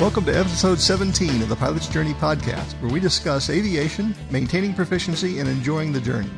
Welcome 0.00 0.24
to 0.24 0.32
episode 0.32 0.80
17 0.80 1.42
of 1.42 1.50
the 1.50 1.56
Pilot's 1.56 1.86
Journey 1.86 2.14
podcast, 2.14 2.72
where 2.80 2.90
we 2.90 3.00
discuss 3.00 3.50
aviation, 3.50 4.14
maintaining 4.30 4.72
proficiency, 4.72 5.40
and 5.40 5.46
enjoying 5.46 5.92
the 5.92 6.00
journey. 6.00 6.30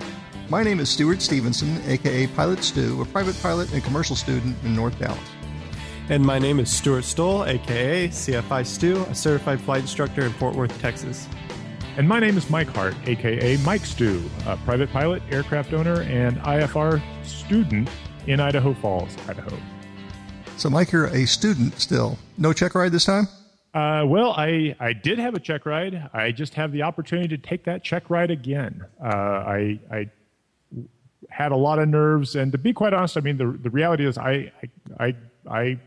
My 0.49 0.65
name 0.65 0.81
is 0.81 0.91
Stuart 0.91 1.23
Stevenson, 1.23 1.81
aka 1.87 2.27
Pilot 2.27 2.65
Stu, 2.65 3.01
a 3.01 3.05
private 3.05 3.41
pilot 3.41 3.73
and 3.73 3.85
commercial 3.85 4.17
student 4.17 4.57
in 4.65 4.75
North 4.75 4.99
Dallas. 4.99 5.21
And 6.09 6.25
my 6.25 6.41
name 6.41 6.59
is 6.59 6.73
Stuart 6.73 7.05
Stoll, 7.05 7.45
aka 7.45 8.09
CFI 8.09 8.67
Stu, 8.67 9.05
a 9.05 9.15
certified 9.15 9.61
flight 9.61 9.83
instructor 9.83 10.23
in 10.23 10.33
Fort 10.33 10.57
Worth, 10.57 10.77
Texas. 10.81 11.29
And 11.97 12.09
my 12.09 12.19
name 12.19 12.37
is 12.37 12.51
Mike 12.51 12.71
Hart, 12.71 12.97
aka 13.07 13.59
Mike 13.59 13.85
Stu, 13.85 14.29
a 14.45 14.57
private 14.57 14.91
pilot, 14.91 15.23
aircraft 15.31 15.73
owner, 15.73 16.03
and 16.03 16.37
IFR 16.39 17.01
student 17.25 17.89
in 18.27 18.41
Idaho 18.41 18.75
Falls, 18.75 19.17
Idaho. 19.29 19.57
So, 20.57 20.69
Mike, 20.69 20.91
you're 20.91 21.07
a 21.07 21.27
student 21.27 21.81
still. 21.81 22.19
No 22.37 22.53
check 22.53 22.75
ride 22.75 22.91
this 22.91 23.05
time? 23.05 23.29
Uh, 23.75 24.05
well, 24.07 24.35
I, 24.37 24.77
I 24.79 24.93
did 24.93 25.19
have 25.19 25.35
a 25.35 25.41
check 25.41 25.65
ride. 25.65 26.11
I 26.13 26.31
just 26.31 26.55
have 26.55 26.73
the 26.73 26.83
opportunity 26.83 27.29
to 27.29 27.39
take 27.39 27.65
that 27.65 27.83
check 27.83 28.11
ride 28.11 28.31
again. 28.31 28.85
Uh, 29.03 29.07
I, 29.07 29.81
I 29.91 30.11
had 31.31 31.53
a 31.53 31.57
lot 31.57 31.79
of 31.79 31.89
nerves, 31.89 32.37
and 32.37 32.53
to 32.53 32.59
be 32.59 32.73
quite 32.73 32.93
honest, 32.93 33.17
I 33.17 33.21
mean 33.21 33.39
the 33.39 33.47
the 33.47 33.71
reality 33.71 34.07
is 34.07 34.19
I 34.19 34.53
I 35.01 35.15
I, 35.51 35.79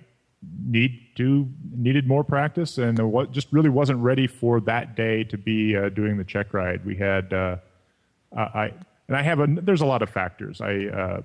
need 0.67 0.99
to 1.16 1.48
needed 1.75 2.08
more 2.08 2.23
practice, 2.23 2.77
and 2.77 2.99
what 3.11 3.31
just 3.31 3.52
really 3.52 3.70
wasn't 3.70 3.99
ready 3.99 4.27
for 4.27 4.59
that 4.61 4.95
day 4.95 5.23
to 5.23 5.38
be 5.38 5.75
uh, 5.75 5.89
doing 5.89 6.17
the 6.17 6.23
check 6.23 6.53
ride. 6.53 6.86
We 6.86 6.95
had 6.95 7.33
uh, 7.33 7.58
I 8.36 8.73
and 9.08 9.16
I 9.16 9.22
have 9.22 9.39
a 9.39 9.47
there's 9.47 9.81
a 9.81 9.86
lot 9.86 10.02
of 10.02 10.09
factors. 10.09 10.61
I 10.61 10.86
uh, 10.86 11.22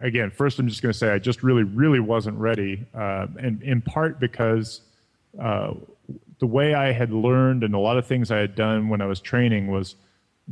again, 0.00 0.30
first 0.30 0.58
I'm 0.58 0.68
just 0.68 0.82
going 0.82 0.92
to 0.92 0.98
say 0.98 1.10
I 1.10 1.18
just 1.18 1.42
really 1.42 1.62
really 1.62 2.00
wasn't 2.00 2.38
ready, 2.38 2.86
uh, 2.94 3.26
and 3.38 3.62
in 3.62 3.80
part 3.80 4.20
because 4.20 4.82
uh, 5.40 5.74
the 6.38 6.46
way 6.46 6.74
I 6.74 6.92
had 6.92 7.12
learned 7.12 7.62
and 7.62 7.74
a 7.74 7.78
lot 7.78 7.98
of 7.98 8.06
things 8.06 8.30
I 8.30 8.38
had 8.38 8.54
done 8.54 8.88
when 8.88 9.00
I 9.00 9.06
was 9.06 9.20
training 9.20 9.68
was 9.68 9.94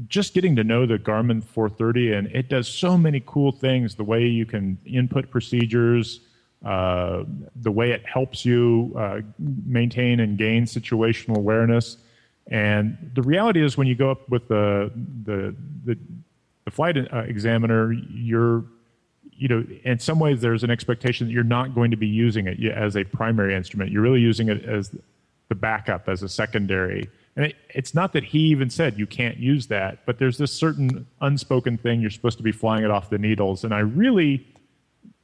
just 0.06 0.34
getting 0.34 0.56
to 0.56 0.64
know 0.64 0.86
the 0.86 0.98
Garmin 0.98 1.42
430, 1.42 2.12
and 2.12 2.26
it 2.28 2.48
does 2.48 2.68
so 2.68 2.96
many 2.96 3.22
cool 3.26 3.52
things. 3.52 3.96
The 3.96 4.04
way 4.04 4.26
you 4.26 4.46
can 4.46 4.78
input 4.86 5.30
procedures, 5.30 6.20
uh, 6.64 7.24
the 7.56 7.72
way 7.72 7.90
it 7.90 8.06
helps 8.06 8.44
you 8.44 8.94
uh, 8.96 9.20
maintain 9.38 10.20
and 10.20 10.38
gain 10.38 10.64
situational 10.64 11.36
awareness. 11.36 11.96
And 12.46 13.10
the 13.14 13.22
reality 13.22 13.64
is, 13.64 13.76
when 13.76 13.86
you 13.86 13.94
go 13.94 14.10
up 14.10 14.28
with 14.28 14.48
the 14.48 14.92
the 15.24 15.54
the, 15.84 15.98
the 16.64 16.70
flight 16.70 16.96
uh, 16.96 17.18
examiner, 17.26 17.92
you're 17.92 18.64
you 19.40 19.48
know, 19.48 19.64
in 19.84 19.98
some 19.98 20.20
ways, 20.20 20.42
there's 20.42 20.62
an 20.64 20.70
expectation 20.70 21.26
that 21.26 21.32
you're 21.32 21.42
not 21.42 21.74
going 21.74 21.90
to 21.90 21.96
be 21.96 22.06
using 22.06 22.46
it 22.46 22.62
as 22.62 22.94
a 22.94 23.04
primary 23.04 23.54
instrument. 23.54 23.90
You're 23.90 24.02
really 24.02 24.20
using 24.20 24.50
it 24.50 24.66
as 24.66 24.94
the 25.48 25.54
backup, 25.54 26.10
as 26.10 26.22
a 26.22 26.28
secondary. 26.28 27.08
And 27.36 27.46
it, 27.46 27.56
it's 27.70 27.94
not 27.94 28.12
that 28.12 28.22
he 28.22 28.40
even 28.40 28.68
said 28.68 28.98
you 28.98 29.06
can't 29.06 29.38
use 29.38 29.66
that, 29.68 30.04
but 30.04 30.18
there's 30.18 30.36
this 30.36 30.52
certain 30.52 31.06
unspoken 31.22 31.78
thing 31.78 32.02
you're 32.02 32.10
supposed 32.10 32.36
to 32.36 32.44
be 32.44 32.52
flying 32.52 32.84
it 32.84 32.90
off 32.90 33.08
the 33.08 33.16
needles. 33.16 33.64
And 33.64 33.72
I 33.72 33.78
really 33.78 34.46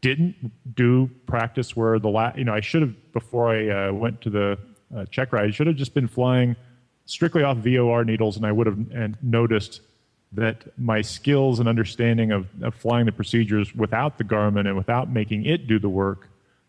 didn't 0.00 0.34
do 0.75 1.11
practice 1.27 1.77
where 1.77 1.98
the 1.98 2.08
last, 2.08 2.39
you 2.39 2.45
know, 2.45 2.55
I 2.55 2.62
should 2.62 2.80
have 2.80 3.12
before 3.12 3.51
I 3.51 3.89
uh, 3.89 3.92
went 3.92 4.23
to 4.23 4.30
the 4.30 4.58
uh, 4.97 5.05
check 5.11 5.30
ride. 5.34 5.48
I 5.48 5.51
should 5.51 5.67
have 5.67 5.77
just 5.77 5.92
been 5.92 6.08
flying 6.08 6.56
strictly 7.05 7.42
off 7.42 7.58
VOR 7.58 8.03
needles, 8.03 8.39
and 8.39 8.47
I 8.47 8.53
would 8.53 8.67
have 8.67 8.78
and 8.95 9.19
noticed 9.23 9.83
that 10.32 10.64
my 10.78 11.00
skills 11.02 11.60
and 11.60 11.69
understanding 11.69 12.32
of, 12.32 12.46
of, 12.62 12.74
flying 12.74 13.06
the 13.06 13.12
procedures 13.12 13.74
without 13.74 14.19
the 14.19 14.24
Garmin 14.24 14.66
and 14.66 14.77
without 14.77 15.08
making 15.08 15.44
it 15.46 15.66
do 15.66 15.78
the 15.78 15.88
work 15.88 16.28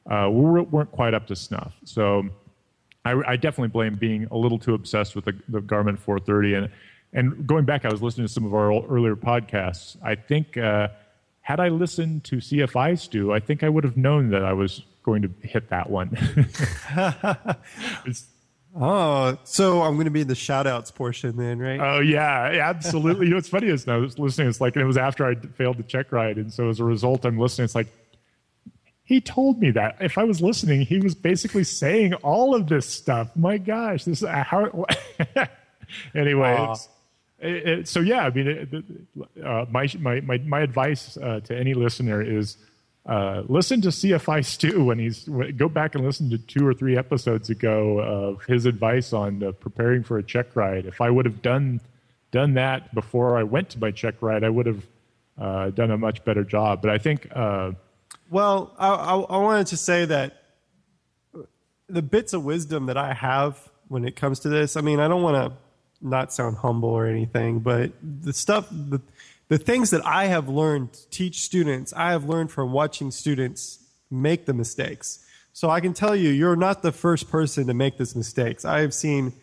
uh, 0.09 0.29
weren't 0.29 0.91
quite 0.91 1.13
up 1.13 1.27
to 1.27 1.35
snuff. 1.35 1.73
So 1.83 2.29
I, 3.03 3.21
I, 3.27 3.35
definitely 3.35 3.69
blame 3.69 3.95
being 3.95 4.27
a 4.31 4.37
little 4.37 4.59
too 4.59 4.73
obsessed 4.73 5.15
with 5.15 5.25
the, 5.25 5.33
the, 5.49 5.59
Garmin 5.59 5.97
430. 5.97 6.53
And, 6.53 6.69
and 7.13 7.47
going 7.47 7.65
back, 7.65 7.83
I 7.83 7.89
was 7.89 8.01
listening 8.01 8.27
to 8.27 8.33
some 8.33 8.45
of 8.45 8.53
our 8.53 8.71
earlier 8.85 9.15
podcasts. 9.15 9.97
I 10.01 10.15
think 10.15 10.55
uh, 10.55 10.89
had 11.41 11.59
I 11.59 11.69
listened 11.69 12.23
to 12.25 12.37
CFI 12.37 12.97
Stu, 12.99 13.33
I 13.33 13.39
think 13.39 13.63
I 13.63 13.69
would 13.69 13.83
have 13.83 13.97
known 13.97 14.29
that 14.29 14.45
I 14.45 14.53
was 14.53 14.83
going 15.03 15.23
to 15.23 15.31
hit 15.41 15.69
that 15.69 15.89
one. 15.89 16.09
Oh, 18.79 19.37
so 19.43 19.81
I'm 19.81 19.95
going 19.95 20.05
to 20.05 20.11
be 20.11 20.21
in 20.21 20.27
the 20.27 20.35
shout 20.35 20.67
outs 20.67 20.91
portion 20.91 21.35
then, 21.35 21.57
right? 21.57 21.79
Oh, 21.79 21.99
yeah, 21.99 22.59
absolutely. 22.61 23.25
you 23.25 23.31
know, 23.31 23.37
what's 23.37 23.49
funny 23.49 23.67
is 23.67 23.87
I 23.87 23.97
was 23.97 24.19
listening, 24.19 24.49
it's 24.49 24.61
like, 24.61 24.75
it 24.75 24.85
was 24.85 24.97
after 24.97 25.25
I 25.25 25.35
failed 25.35 25.77
the 25.77 25.83
check 25.83 26.11
ride. 26.11 26.37
And 26.37 26.53
so 26.53 26.69
as 26.69 26.79
a 26.79 26.83
result, 26.83 27.25
I'm 27.25 27.39
listening. 27.39 27.65
It's 27.65 27.73
like, 27.73 27.87
he 29.03 29.19
told 29.19 29.59
me 29.59 29.71
that 29.71 29.95
if 29.99 30.17
I 30.17 30.25
was 30.25 30.41
listening, 30.41 30.81
he 30.81 30.99
was 30.99 31.15
basically 31.15 31.63
saying 31.63 32.13
all 32.15 32.53
of 32.53 32.67
this 32.67 32.85
stuff. 32.85 33.29
My 33.35 33.57
gosh, 33.57 34.03
this 34.03 34.21
is 34.21 34.27
how. 34.27 34.85
anyway, 36.13 36.75
it, 37.39 37.67
it, 37.67 37.87
so 37.87 38.01
yeah, 38.01 38.25
I 38.25 38.29
mean, 38.29 38.47
it, 38.47 39.43
uh, 39.43 39.65
my, 39.71 39.87
my, 39.99 40.19
my, 40.21 40.37
my 40.39 40.59
advice 40.59 41.17
uh, 41.17 41.39
to 41.45 41.57
any 41.57 41.73
listener 41.73 42.21
is 42.21 42.57
uh, 43.07 43.43
listen 43.47 43.79
to 43.81 43.87
CFI 43.87 44.43
Stu 44.43 44.83
when 44.83 44.99
he's 44.99 45.23
go 45.55 45.69
back 45.69 45.95
and 45.95 46.03
listen 46.03 46.29
to 46.29 46.37
two 46.37 46.67
or 46.67 46.73
three 46.73 46.97
episodes 46.97 47.49
ago 47.49 47.99
of 47.99 48.43
his 48.43 48.65
advice 48.65 49.13
on 49.13 49.41
uh, 49.41 49.51
preparing 49.53 50.03
for 50.03 50.17
a 50.17 50.23
check 50.23 50.55
ride. 50.55 50.85
If 50.85 50.99
I 50.99 51.09
would 51.09 51.25
have 51.25 51.41
done 51.41 51.79
done 52.31 52.55
that 52.55 52.93
before 52.93 53.37
I 53.37 53.43
went 53.43 53.69
to 53.71 53.79
my 53.79 53.91
check 53.91 54.15
ride, 54.21 54.43
I 54.43 54.49
would 54.49 54.65
have 54.65 54.85
uh, 55.37 55.69
done 55.69 55.91
a 55.91 55.97
much 55.97 56.25
better 56.25 56.43
job. 56.43 56.81
But 56.81 56.91
I 56.91 56.97
think. 56.97 57.29
Uh, 57.33 57.71
well, 58.29 58.75
I, 58.77 58.89
I, 58.89 59.15
I 59.15 59.37
wanted 59.37 59.67
to 59.67 59.77
say 59.77 60.03
that 60.03 60.43
the 61.87 62.01
bits 62.01 62.33
of 62.33 62.43
wisdom 62.43 62.87
that 62.87 62.97
I 62.97 63.13
have 63.13 63.69
when 63.87 64.03
it 64.03 64.17
comes 64.17 64.41
to 64.41 64.49
this. 64.49 64.75
I 64.75 64.81
mean, 64.81 64.99
I 64.99 65.07
don't 65.07 65.23
want 65.23 65.35
to 65.35 65.57
not 66.01 66.33
sound 66.33 66.57
humble 66.57 66.89
or 66.89 67.07
anything, 67.07 67.59
but 67.59 67.91
the 68.01 68.33
stuff. 68.33 68.67
The, 68.69 69.01
the 69.49 69.57
things 69.57 69.91
that 69.91 70.05
I 70.05 70.25
have 70.25 70.49
learned 70.49 70.93
to 70.93 71.09
teach 71.09 71.41
students, 71.41 71.93
I 71.93 72.11
have 72.11 72.25
learned 72.25 72.51
from 72.51 72.71
watching 72.71 73.11
students 73.11 73.79
make 74.11 74.45
the 74.45 74.53
mistakes. 74.53 75.25
So 75.53 75.69
I 75.69 75.79
can 75.79 75.93
tell 75.93 76.15
you, 76.15 76.29
you're 76.29 76.55
not 76.55 76.81
the 76.81 76.91
first 76.91 77.29
person 77.29 77.67
to 77.67 77.73
make 77.73 77.97
these 77.97 78.15
mistakes. 78.15 78.65
I 78.65 78.81
have 78.81 78.93
seen 78.93 79.33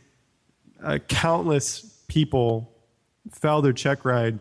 uh, 0.83 0.99
countless 1.09 2.03
people 2.07 2.71
fail 3.33 3.63
their 3.63 3.73
check 3.73 4.05
ride. 4.05 4.39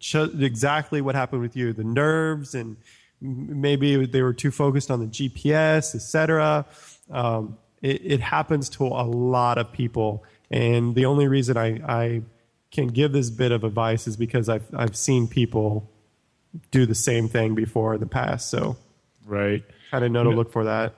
Ch- 0.00 0.16
exactly 0.16 1.00
what 1.00 1.14
happened 1.14 1.42
with 1.42 1.54
you, 1.54 1.72
the 1.72 1.84
nerves, 1.84 2.54
and 2.54 2.76
maybe 3.20 4.04
they 4.04 4.22
were 4.22 4.32
too 4.32 4.50
focused 4.50 4.90
on 4.90 5.00
the 5.00 5.06
GPS, 5.06 5.94
etc. 5.94 6.66
Um, 7.10 7.56
it, 7.82 8.00
it 8.04 8.20
happens 8.20 8.68
to 8.70 8.86
a 8.86 9.06
lot 9.06 9.58
of 9.58 9.70
people, 9.70 10.24
and 10.50 10.94
the 10.94 11.04
only 11.04 11.28
reason 11.28 11.56
I, 11.56 11.80
I 11.86 12.22
can 12.76 12.88
give 12.88 13.12
this 13.12 13.30
bit 13.30 13.50
of 13.50 13.64
advice 13.64 14.06
is 14.06 14.16
because 14.16 14.48
I've 14.48 14.66
I've 14.74 14.96
seen 14.96 15.26
people 15.26 15.90
do 16.70 16.86
the 16.86 16.94
same 16.94 17.28
thing 17.28 17.54
before 17.54 17.94
in 17.94 18.00
the 18.00 18.06
past. 18.06 18.50
So 18.50 18.76
right, 19.24 19.64
kind 19.90 20.04
of 20.04 20.12
know 20.12 20.24
to 20.24 20.30
look 20.30 20.52
for 20.52 20.64
that. 20.64 20.94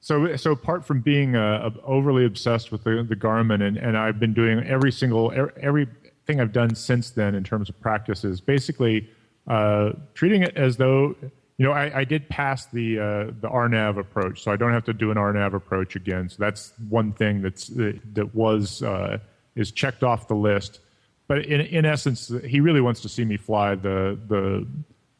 So 0.00 0.36
so 0.36 0.52
apart 0.52 0.86
from 0.86 1.00
being 1.00 1.36
uh, 1.36 1.70
overly 1.84 2.24
obsessed 2.24 2.72
with 2.72 2.84
the, 2.84 3.04
the 3.06 3.16
Garmin, 3.16 3.62
and, 3.62 3.76
and 3.76 3.98
I've 3.98 4.18
been 4.18 4.32
doing 4.32 4.64
every 4.64 4.92
single 4.92 5.32
everything 5.60 6.40
I've 6.40 6.52
done 6.52 6.74
since 6.74 7.10
then 7.10 7.34
in 7.34 7.44
terms 7.44 7.68
of 7.68 7.78
practices, 7.80 8.40
basically 8.40 9.10
uh, 9.46 9.90
treating 10.14 10.42
it 10.42 10.56
as 10.56 10.78
though 10.78 11.14
you 11.58 11.66
know, 11.66 11.72
I, 11.72 11.98
I, 11.98 12.04
did 12.04 12.26
pass 12.30 12.64
the 12.66 12.98
uh, 12.98 13.24
the 13.38 13.50
RNAV 13.50 13.98
approach, 13.98 14.42
so 14.42 14.50
I 14.50 14.56
don't 14.56 14.72
have 14.72 14.86
to 14.86 14.94
do 14.94 15.10
an 15.10 15.18
RNAV 15.18 15.52
approach 15.52 15.94
again. 15.94 16.30
So 16.30 16.36
that's 16.38 16.72
one 16.88 17.12
thing 17.12 17.42
that's 17.42 17.66
that 17.66 18.30
was 18.34 18.82
uh, 18.82 19.18
is 19.54 19.70
checked 19.70 20.02
off 20.02 20.26
the 20.26 20.34
list 20.34 20.80
but 21.30 21.46
in 21.46 21.60
in 21.60 21.84
essence, 21.84 22.32
he 22.44 22.58
really 22.58 22.80
wants 22.80 23.00
to 23.02 23.08
see 23.08 23.24
me 23.24 23.36
fly 23.36 23.76
the 23.76 24.18
the 24.26 24.66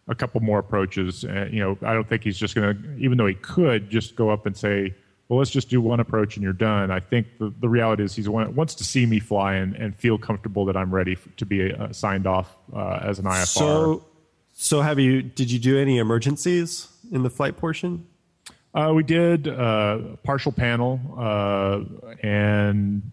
a 0.08 0.14
couple 0.16 0.40
more 0.40 0.58
approaches. 0.58 1.24
Uh, 1.24 1.48
you 1.52 1.60
know, 1.60 1.78
I 1.82 1.94
don't 1.94 2.08
think 2.08 2.24
he's 2.24 2.36
just 2.36 2.56
going 2.56 2.82
to, 2.82 2.96
even 2.96 3.16
though 3.16 3.28
he 3.28 3.36
could 3.36 3.88
just 3.88 4.16
go 4.16 4.28
up 4.28 4.44
and 4.44 4.56
say, 4.56 4.92
well, 5.28 5.38
let's 5.38 5.52
just 5.52 5.70
do 5.70 5.80
one 5.80 6.00
approach 6.00 6.34
and 6.34 6.42
you're 6.42 6.52
done. 6.52 6.90
I 6.90 6.98
think 6.98 7.28
the, 7.38 7.54
the 7.60 7.68
reality 7.68 8.02
is 8.02 8.16
he 8.16 8.26
wants 8.26 8.74
to 8.74 8.82
see 8.82 9.06
me 9.06 9.20
fly 9.20 9.54
and, 9.54 9.76
and 9.76 9.94
feel 9.94 10.18
comfortable 10.18 10.64
that 10.64 10.76
I'm 10.76 10.92
ready 10.92 11.16
to 11.36 11.46
be 11.46 11.72
uh, 11.72 11.92
signed 11.92 12.26
off 12.26 12.56
uh, 12.74 12.98
as 13.02 13.20
an 13.20 13.26
IFR. 13.26 13.46
So, 13.46 14.04
so 14.52 14.80
have 14.80 14.98
you, 14.98 15.22
did 15.22 15.48
you 15.48 15.60
do 15.60 15.78
any 15.78 15.98
emergencies 15.98 16.88
in 17.12 17.22
the 17.22 17.30
flight 17.30 17.56
portion? 17.56 18.04
Uh, 18.74 18.92
we 18.96 19.04
did 19.04 19.46
uh, 19.46 19.98
partial 20.24 20.50
panel 20.50 20.98
uh, 21.16 21.82
and 22.20 23.12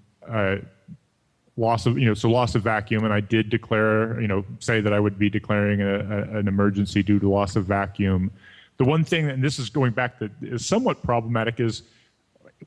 loss 1.57 1.88
of 1.88 1.98
you 1.98 2.06
know 2.06 2.13
so 2.13 2.30
loss 2.30 2.54
of 2.54 2.62
vacuum 2.62 3.04
and 3.04 3.12
i 3.12 3.19
did 3.19 3.50
declare 3.50 4.21
you 4.21 4.27
know 4.27 4.45
say 4.59 4.80
that 4.80 4.94
i 4.94 5.00
would 5.00 5.18
be 5.18 5.30
declaring 5.30 5.81
a, 5.81 5.95
a, 5.95 6.38
an 6.38 6.48
emergency 6.48 7.04
due 7.04 7.19
to 7.19 7.30
loss 7.30 7.56
of 7.56 7.65
vacuum. 7.65 8.31
The 8.77 8.86
one 8.86 9.04
thing 9.04 9.27
and 9.27 9.44
this 9.44 9.57
is 9.57 9.69
going 9.71 9.94
back 9.94 10.19
that 10.19 10.31
is 10.42 10.63
somewhat 10.63 11.01
problematic 11.01 11.59
is 11.59 11.81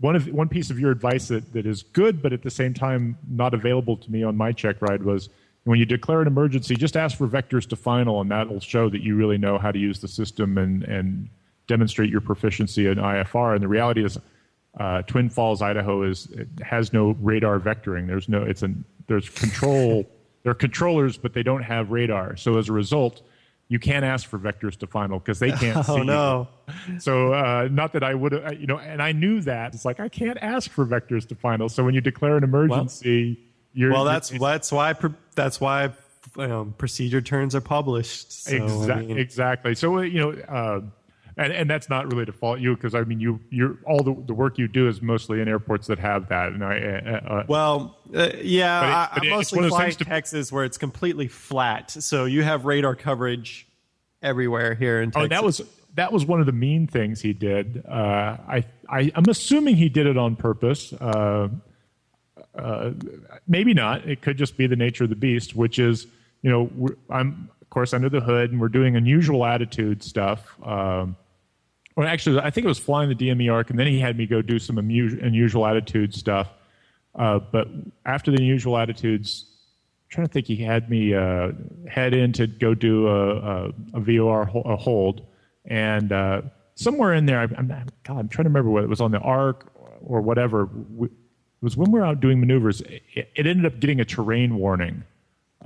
one 0.00 0.16
of 0.16 0.26
one 0.26 0.48
piece 0.48 0.70
of 0.70 0.78
your 0.78 0.90
advice 0.90 1.28
that, 1.28 1.52
that 1.52 1.66
is 1.66 1.84
good 1.84 2.20
but 2.20 2.32
at 2.32 2.42
the 2.42 2.50
same 2.50 2.74
time 2.74 3.16
not 3.28 3.54
available 3.54 3.96
to 3.96 4.10
me 4.10 4.24
on 4.24 4.36
my 4.36 4.50
check 4.50 4.82
ride 4.82 5.04
was 5.04 5.28
when 5.64 5.78
you 5.78 5.84
declare 5.84 6.20
an 6.20 6.26
emergency 6.26 6.74
just 6.74 6.96
ask 6.96 7.16
for 7.16 7.28
vectors 7.28 7.68
to 7.68 7.76
final 7.76 8.20
and 8.20 8.30
that'll 8.32 8.58
show 8.58 8.90
that 8.90 9.02
you 9.02 9.14
really 9.14 9.38
know 9.38 9.56
how 9.56 9.70
to 9.70 9.78
use 9.78 10.00
the 10.00 10.08
system 10.08 10.58
and 10.58 10.82
and 10.82 11.28
demonstrate 11.68 12.10
your 12.10 12.20
proficiency 12.20 12.88
in 12.88 12.96
ifr 12.96 13.54
and 13.54 13.62
the 13.62 13.68
reality 13.68 14.04
is 14.04 14.18
uh, 14.78 15.02
Twin 15.02 15.28
Falls, 15.28 15.62
Idaho, 15.62 16.02
is 16.02 16.26
it 16.26 16.48
has 16.62 16.92
no 16.92 17.16
radar 17.20 17.58
vectoring. 17.58 18.06
There's 18.06 18.28
no 18.28 18.42
it's 18.42 18.62
a 18.62 18.72
there's 19.06 19.28
control. 19.28 20.06
there 20.42 20.52
are 20.52 20.54
controllers, 20.54 21.16
but 21.16 21.34
they 21.34 21.42
don't 21.42 21.62
have 21.62 21.90
radar. 21.90 22.36
So 22.36 22.56
as 22.56 22.68
a 22.68 22.72
result, 22.72 23.22
you 23.68 23.78
can't 23.78 24.04
ask 24.04 24.28
for 24.28 24.38
vectors 24.38 24.76
to 24.78 24.86
final 24.86 25.18
because 25.18 25.38
they 25.38 25.50
can't 25.52 25.84
see. 25.86 25.92
Oh 25.92 26.02
no! 26.02 26.48
So 26.98 27.32
uh, 27.34 27.68
not 27.70 27.92
that 27.94 28.04
I 28.04 28.14
would, 28.14 28.32
you 28.58 28.66
know, 28.66 28.78
and 28.78 29.02
I 29.02 29.12
knew 29.12 29.40
that 29.42 29.74
it's 29.74 29.84
like 29.84 29.98
I 29.98 30.08
can't 30.08 30.38
ask 30.40 30.70
for 30.70 30.86
vectors 30.86 31.26
to 31.28 31.34
final. 31.34 31.68
So 31.68 31.84
when 31.84 31.94
you 31.94 32.00
declare 32.00 32.36
an 32.36 32.44
emergency, 32.44 33.34
well, 33.34 33.46
you're 33.74 33.92
well. 33.92 34.04
That's 34.04 34.30
that's 34.30 34.70
why 34.72 34.94
that's 35.34 35.60
why 35.60 35.90
um, 36.36 36.74
procedure 36.78 37.20
turns 37.20 37.54
are 37.54 37.60
published. 37.60 38.44
So, 38.44 38.54
exactly. 38.56 38.92
I 38.92 39.00
mean, 39.08 39.18
exactly. 39.18 39.74
So 39.74 39.98
uh, 39.98 40.02
you 40.02 40.20
know. 40.20 40.30
Uh, 40.42 40.80
and, 41.40 41.52
and 41.54 41.70
that's 41.70 41.88
not 41.88 42.12
really 42.12 42.26
to 42.26 42.32
fault 42.32 42.60
you 42.60 42.74
because 42.76 42.94
I 42.94 43.02
mean 43.04 43.18
you 43.18 43.40
you're 43.48 43.78
all 43.86 44.02
the, 44.02 44.14
the 44.26 44.34
work 44.34 44.58
you 44.58 44.68
do 44.68 44.88
is 44.88 45.00
mostly 45.00 45.40
in 45.40 45.48
airports 45.48 45.86
that 45.86 45.98
have 45.98 46.28
that. 46.28 46.52
And 46.52 46.62
I, 46.62 46.78
uh, 46.78 47.10
uh 47.12 47.44
well, 47.48 47.96
uh, 48.14 48.28
yeah, 48.42 49.08
but 49.12 49.16
it, 49.16 49.20
but 49.20 49.32
I, 49.32 49.36
mostly 49.36 49.68
fly 49.68 49.86
in 49.86 49.92
Texas 49.92 50.52
where 50.52 50.64
it's 50.64 50.76
completely 50.76 51.28
flat, 51.28 51.90
so 51.90 52.26
you 52.26 52.42
have 52.42 52.66
radar 52.66 52.94
coverage 52.94 53.66
everywhere 54.22 54.74
here 54.74 55.00
in 55.00 55.10
Texas. 55.10 55.24
Oh, 55.24 55.28
that 55.28 55.42
was 55.42 55.62
that 55.94 56.12
was 56.12 56.26
one 56.26 56.40
of 56.40 56.46
the 56.46 56.52
mean 56.52 56.86
things 56.86 57.22
he 57.22 57.32
did. 57.32 57.84
Uh, 57.88 58.36
I, 58.46 58.64
I 58.88 59.10
am 59.14 59.24
assuming 59.28 59.76
he 59.76 59.88
did 59.88 60.06
it 60.06 60.16
on 60.16 60.36
purpose. 60.36 60.92
Uh, 60.92 61.48
uh, 62.54 62.90
maybe 63.48 63.72
not. 63.72 64.06
It 64.06 64.20
could 64.20 64.36
just 64.36 64.56
be 64.56 64.66
the 64.66 64.76
nature 64.76 65.04
of 65.04 65.10
the 65.10 65.16
beast, 65.16 65.56
which 65.56 65.78
is 65.78 66.06
you 66.42 66.50
know 66.50 66.88
I'm 67.08 67.48
of 67.62 67.70
course 67.70 67.94
under 67.94 68.10
the 68.10 68.20
hood 68.20 68.50
and 68.50 68.60
we're 68.60 68.68
doing 68.68 68.96
unusual 68.96 69.46
attitude 69.46 70.02
stuff. 70.02 70.54
Um, 70.62 71.16
well, 72.00 72.08
actually, 72.08 72.38
I 72.38 72.48
think 72.48 72.64
it 72.64 72.68
was 72.68 72.78
flying 72.78 73.10
the 73.10 73.14
DME 73.14 73.52
arc, 73.52 73.68
and 73.68 73.78
then 73.78 73.86
he 73.86 74.00
had 74.00 74.16
me 74.16 74.24
go 74.24 74.40
do 74.40 74.58
some 74.58 74.78
unusual 74.78 75.66
attitude 75.66 76.14
stuff. 76.14 76.48
Uh, 77.14 77.40
but 77.40 77.68
after 78.06 78.30
the 78.30 78.38
unusual 78.38 78.78
attitudes, 78.78 79.44
I'm 79.44 80.08
trying 80.08 80.26
to 80.26 80.32
think, 80.32 80.46
he 80.46 80.56
had 80.56 80.88
me 80.88 81.12
uh, 81.12 81.50
head 81.90 82.14
in 82.14 82.32
to 82.32 82.46
go 82.46 82.72
do 82.72 83.06
a, 83.06 83.36
a, 83.36 83.72
a 83.92 84.00
VOR 84.00 84.44
a 84.64 84.76
hold, 84.76 85.26
and 85.66 86.10
uh, 86.10 86.40
somewhere 86.74 87.12
in 87.12 87.26
there, 87.26 87.40
I, 87.40 87.42
am 87.42 87.68
God, 87.68 88.18
I'm 88.18 88.28
trying 88.30 88.44
to 88.44 88.48
remember 88.48 88.70
what 88.70 88.82
it 88.82 88.88
was 88.88 89.02
on 89.02 89.10
the 89.10 89.18
arc 89.18 89.70
or 90.02 90.22
whatever. 90.22 90.70
it 91.02 91.10
was 91.60 91.76
when 91.76 91.92
we 91.92 92.00
were 92.00 92.06
out 92.06 92.20
doing 92.20 92.40
maneuvers. 92.40 92.80
It, 92.80 93.02
it 93.14 93.46
ended 93.46 93.66
up 93.66 93.78
getting 93.78 94.00
a 94.00 94.06
terrain 94.06 94.56
warning 94.56 95.04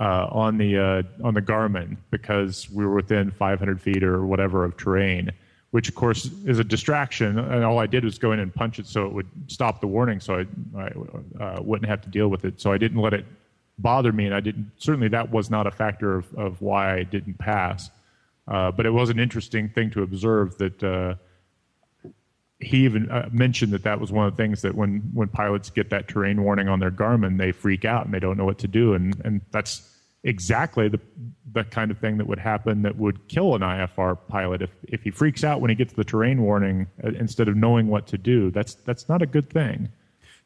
uh, 0.01 0.27
on 0.29 0.57
the 0.57 0.77
uh, 0.77 1.25
on 1.25 1.33
the 1.33 1.41
Garmin 1.41 1.95
because 2.11 2.69
we 2.69 2.85
were 2.85 2.95
within 2.95 3.31
500 3.31 3.81
feet 3.81 4.03
or 4.03 4.25
whatever 4.25 4.65
of 4.65 4.75
terrain 4.75 5.31
which 5.75 5.89
of 5.89 5.95
course 5.95 6.29
is 6.45 6.57
a 6.57 6.63
distraction. 6.63 7.37
And 7.37 7.65
all 7.65 7.79
I 7.79 7.85
did 7.85 8.05
was 8.05 8.17
go 8.17 8.31
in 8.31 8.39
and 8.39 8.55
punch 8.55 8.79
it 8.79 8.87
so 8.87 9.05
it 9.07 9.11
would 9.11 9.27
stop 9.47 9.81
the 9.81 9.87
warning, 9.87 10.21
so 10.21 10.35
I, 10.39 10.81
I 10.81 11.43
uh, 11.43 11.61
wouldn't 11.61 11.89
have 11.89 12.01
to 12.03 12.09
deal 12.09 12.29
with 12.29 12.45
it. 12.45 12.61
So 12.61 12.71
I 12.71 12.77
didn't 12.77 13.01
let 13.01 13.13
it 13.13 13.25
bother 13.77 14.13
me, 14.13 14.25
and 14.25 14.33
I 14.33 14.39
didn't. 14.39 14.71
Certainly, 14.77 15.09
that 15.09 15.29
was 15.29 15.49
not 15.49 15.67
a 15.67 15.71
factor 15.71 16.15
of, 16.15 16.33
of 16.35 16.61
why 16.61 16.95
I 16.95 17.03
didn't 17.03 17.37
pass. 17.39 17.89
Uh, 18.47 18.71
but 18.71 18.85
it 18.85 18.91
was 18.91 19.09
an 19.09 19.19
interesting 19.19 19.67
thing 19.67 19.91
to 19.91 20.03
observe 20.03 20.57
that 20.59 20.81
uh, 20.81 21.15
he 22.61 22.85
even 22.85 23.11
uh, 23.11 23.27
mentioned 23.33 23.73
that 23.73 23.83
that 23.83 23.99
was 23.99 24.13
one 24.13 24.27
of 24.27 24.37
the 24.37 24.41
things 24.41 24.61
that 24.61 24.75
when 24.75 25.01
when 25.13 25.27
pilots 25.27 25.69
get 25.69 25.89
that 25.89 26.07
terrain 26.07 26.41
warning 26.41 26.69
on 26.69 26.79
their 26.79 26.89
Garmin, 26.89 27.37
they 27.37 27.51
freak 27.51 27.83
out 27.83 28.05
and 28.05 28.13
they 28.13 28.21
don't 28.21 28.37
know 28.37 28.45
what 28.45 28.59
to 28.59 28.69
do, 28.69 28.93
and 28.93 29.13
and 29.25 29.41
that's 29.51 29.94
exactly 30.25 30.89
the 30.89 30.99
the 31.53 31.63
kind 31.63 31.89
of 31.89 31.97
thing 31.97 32.17
that 32.17 32.27
would 32.27 32.39
happen 32.39 32.81
that 32.81 32.97
would 32.97 33.29
kill 33.29 33.55
an 33.55 33.61
IFR 33.61 34.17
pilot 34.27 34.61
if 34.61 34.71
if 34.83 35.03
he 35.03 35.11
freaks 35.11 35.43
out 35.43 35.61
when 35.61 35.69
he 35.69 35.75
gets 35.75 35.93
the 35.93 36.03
terrain 36.03 36.41
warning 36.41 36.87
uh, 37.03 37.09
instead 37.17 37.47
of 37.47 37.55
knowing 37.55 37.87
what 37.87 38.07
to 38.07 38.17
do. 38.17 38.51
That's 38.51 38.73
that's 38.73 39.07
not 39.07 39.21
a 39.21 39.25
good 39.25 39.49
thing. 39.49 39.89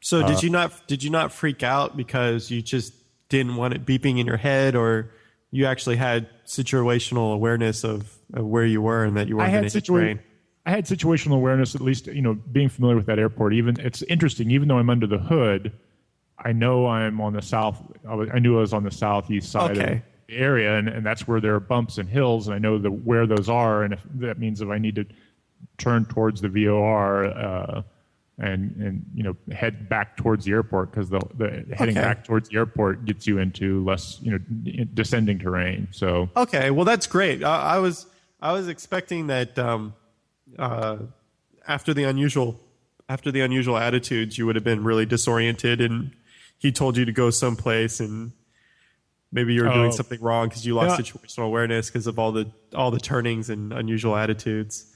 So 0.00 0.24
did 0.24 0.36
uh, 0.36 0.40
you 0.42 0.50
not 0.50 0.86
did 0.86 1.02
you 1.02 1.10
not 1.10 1.32
freak 1.32 1.64
out 1.64 1.96
because 1.96 2.50
you 2.50 2.62
just 2.62 2.94
didn't 3.28 3.56
want 3.56 3.74
it 3.74 3.84
beeping 3.84 4.20
in 4.20 4.26
your 4.26 4.36
head, 4.36 4.76
or 4.76 5.10
you 5.50 5.66
actually 5.66 5.96
had 5.96 6.28
situational 6.46 7.34
awareness 7.34 7.82
of, 7.84 8.16
of 8.34 8.44
where 8.46 8.64
you 8.64 8.80
were 8.80 9.04
and 9.04 9.16
that 9.16 9.28
you 9.28 9.36
weren't 9.36 9.52
going 9.52 9.64
to 9.64 9.70
hit 9.70 9.84
terrain? 9.84 10.20
I 10.66 10.70
had 10.70 10.84
situational 10.84 11.34
awareness, 11.34 11.74
at 11.74 11.80
least 11.80 12.06
you 12.06 12.22
know, 12.22 12.34
being 12.34 12.68
familiar 12.68 12.96
with 12.96 13.06
that 13.06 13.18
airport. 13.18 13.54
Even 13.54 13.80
it's 13.80 14.02
interesting, 14.02 14.50
even 14.50 14.68
though 14.68 14.78
I'm 14.78 14.90
under 14.90 15.06
the 15.06 15.18
hood 15.18 15.72
I 16.42 16.52
know 16.52 16.86
I'm 16.86 17.20
on 17.20 17.32
the 17.32 17.42
south. 17.42 17.82
I 18.08 18.38
knew 18.38 18.58
I 18.58 18.60
was 18.60 18.72
on 18.72 18.84
the 18.84 18.90
southeast 18.90 19.50
side 19.50 19.78
okay. 19.78 19.92
of 19.92 20.02
the 20.28 20.36
area, 20.36 20.76
and, 20.76 20.88
and 20.88 21.04
that's 21.04 21.28
where 21.28 21.40
there 21.40 21.54
are 21.54 21.60
bumps 21.60 21.98
and 21.98 22.08
hills, 22.08 22.46
and 22.46 22.54
I 22.54 22.58
know 22.58 22.78
the, 22.78 22.90
where 22.90 23.26
those 23.26 23.48
are, 23.48 23.82
and 23.82 23.92
if 23.92 24.00
that 24.14 24.38
means 24.38 24.60
if 24.60 24.68
I 24.68 24.78
need 24.78 24.94
to 24.96 25.04
turn 25.78 26.04
towards 26.06 26.40
the 26.40 26.48
VOR 26.48 27.26
uh, 27.26 27.82
and 28.38 28.74
and 28.76 29.04
you 29.14 29.22
know 29.22 29.36
head 29.52 29.88
back 29.88 30.16
towards 30.16 30.46
the 30.46 30.52
airport 30.52 30.90
because 30.90 31.10
the, 31.10 31.20
the 31.34 31.74
heading 31.76 31.96
okay. 31.96 32.06
back 32.06 32.24
towards 32.24 32.48
the 32.48 32.56
airport 32.56 33.04
gets 33.04 33.26
you 33.26 33.38
into 33.38 33.84
less 33.84 34.18
you 34.22 34.32
know 34.32 34.84
descending 34.94 35.38
terrain. 35.38 35.88
So 35.90 36.30
okay, 36.36 36.70
well 36.70 36.84
that's 36.84 37.06
great. 37.06 37.44
I, 37.44 37.74
I 37.74 37.78
was 37.78 38.06
I 38.40 38.52
was 38.52 38.68
expecting 38.68 39.26
that 39.26 39.58
um, 39.58 39.94
uh, 40.58 40.98
after 41.68 41.92
the 41.92 42.04
unusual 42.04 42.58
after 43.10 43.30
the 43.30 43.40
unusual 43.40 43.76
attitudes, 43.76 44.38
you 44.38 44.46
would 44.46 44.54
have 44.54 44.64
been 44.64 44.84
really 44.84 45.04
disoriented 45.04 45.80
and 45.80 46.12
he 46.60 46.70
told 46.70 46.96
you 46.96 47.06
to 47.06 47.12
go 47.12 47.30
someplace 47.30 48.00
and 48.00 48.32
maybe 49.32 49.54
you 49.54 49.62
were 49.62 49.70
oh. 49.70 49.74
doing 49.74 49.92
something 49.92 50.20
wrong 50.20 50.48
because 50.48 50.64
you 50.64 50.74
lost 50.74 50.98
yeah. 50.98 51.04
situational 51.04 51.46
awareness 51.46 51.88
because 51.88 52.06
of 52.06 52.18
all 52.18 52.30
the 52.30 52.50
all 52.74 52.90
the 52.90 53.00
turnings 53.00 53.50
and 53.50 53.72
unusual 53.72 54.14
attitudes. 54.14 54.86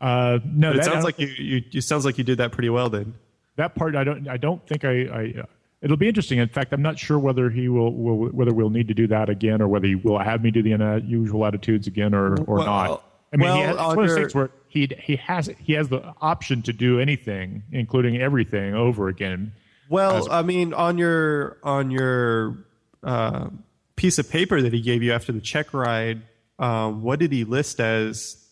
Uh, 0.00 0.38
no, 0.44 0.72
it 0.72 0.84
sounds 0.84 1.04
like 1.04 1.18
you, 1.18 1.26
you 1.26 1.62
it 1.72 1.82
sounds 1.82 2.04
like 2.04 2.16
you 2.16 2.24
did 2.24 2.38
that 2.38 2.52
pretty 2.52 2.70
well 2.70 2.88
then. 2.88 3.14
That 3.56 3.74
part 3.74 3.96
I 3.96 4.04
don't 4.04 4.28
I 4.28 4.36
don't 4.36 4.64
think 4.66 4.84
I, 4.84 5.02
I 5.02 5.40
uh, 5.40 5.46
it'll 5.82 5.96
be 5.96 6.06
interesting. 6.06 6.38
In 6.38 6.48
fact, 6.48 6.72
I'm 6.72 6.82
not 6.82 6.98
sure 6.98 7.18
whether 7.18 7.50
he 7.50 7.68
will, 7.68 7.92
will 7.92 8.28
whether 8.28 8.54
we'll 8.54 8.70
need 8.70 8.86
to 8.88 8.94
do 8.94 9.08
that 9.08 9.28
again 9.28 9.60
or 9.60 9.66
whether 9.66 9.88
he 9.88 9.96
will 9.96 10.20
have 10.20 10.42
me 10.42 10.52
do 10.52 10.62
the 10.62 10.72
unusual 10.72 11.44
attitudes 11.44 11.88
again 11.88 12.14
or 12.14 12.36
or 12.42 12.58
well, 12.58 12.66
not. 12.66 13.04
I 13.32 13.36
mean, 13.36 13.48
well, 13.48 13.56
he 13.56 13.62
has, 13.62 13.74
it's 13.74 13.82
one 13.82 13.98
of 13.98 14.08
those 14.08 14.16
things 14.16 14.34
where 14.36 14.50
he 14.68 14.88
he 15.00 15.16
has 15.16 15.50
he 15.58 15.72
has 15.72 15.88
the 15.88 16.14
option 16.20 16.62
to 16.62 16.72
do 16.72 17.00
anything, 17.00 17.64
including 17.72 18.18
everything, 18.18 18.74
over 18.74 19.08
again. 19.08 19.52
Well, 19.88 20.16
as, 20.16 20.28
I 20.28 20.42
mean, 20.42 20.74
on 20.74 20.98
your 20.98 21.58
on 21.62 21.90
your 21.90 22.58
uh, 23.02 23.48
piece 23.96 24.18
of 24.18 24.28
paper 24.30 24.60
that 24.60 24.72
he 24.72 24.80
gave 24.80 25.02
you 25.02 25.12
after 25.12 25.32
the 25.32 25.40
check 25.40 25.72
ride, 25.72 26.22
um, 26.58 27.02
what 27.02 27.18
did 27.18 27.32
he 27.32 27.44
list 27.44 27.80
as 27.80 28.44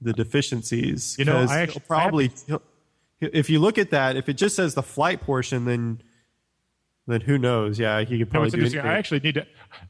the 0.00 0.12
deficiencies? 0.12 1.16
You 1.18 1.24
know, 1.24 1.38
I 1.38 1.60
actually 1.60 1.82
probably 1.86 2.30
if 3.20 3.48
you 3.48 3.58
look 3.58 3.78
at 3.78 3.90
that, 3.90 4.16
if 4.16 4.28
it 4.28 4.34
just 4.34 4.56
says 4.56 4.74
the 4.74 4.82
flight 4.82 5.20
portion, 5.20 5.64
then 5.64 6.02
then 7.06 7.20
who 7.20 7.36
knows? 7.36 7.78
Yeah, 7.78 8.02
he 8.02 8.18
could 8.18 8.30
probably 8.30 8.58
no, 8.58 8.68
do 8.68 8.78
I 8.80 8.94
actually 8.94 9.20
need 9.20 9.34
to, 9.34 9.46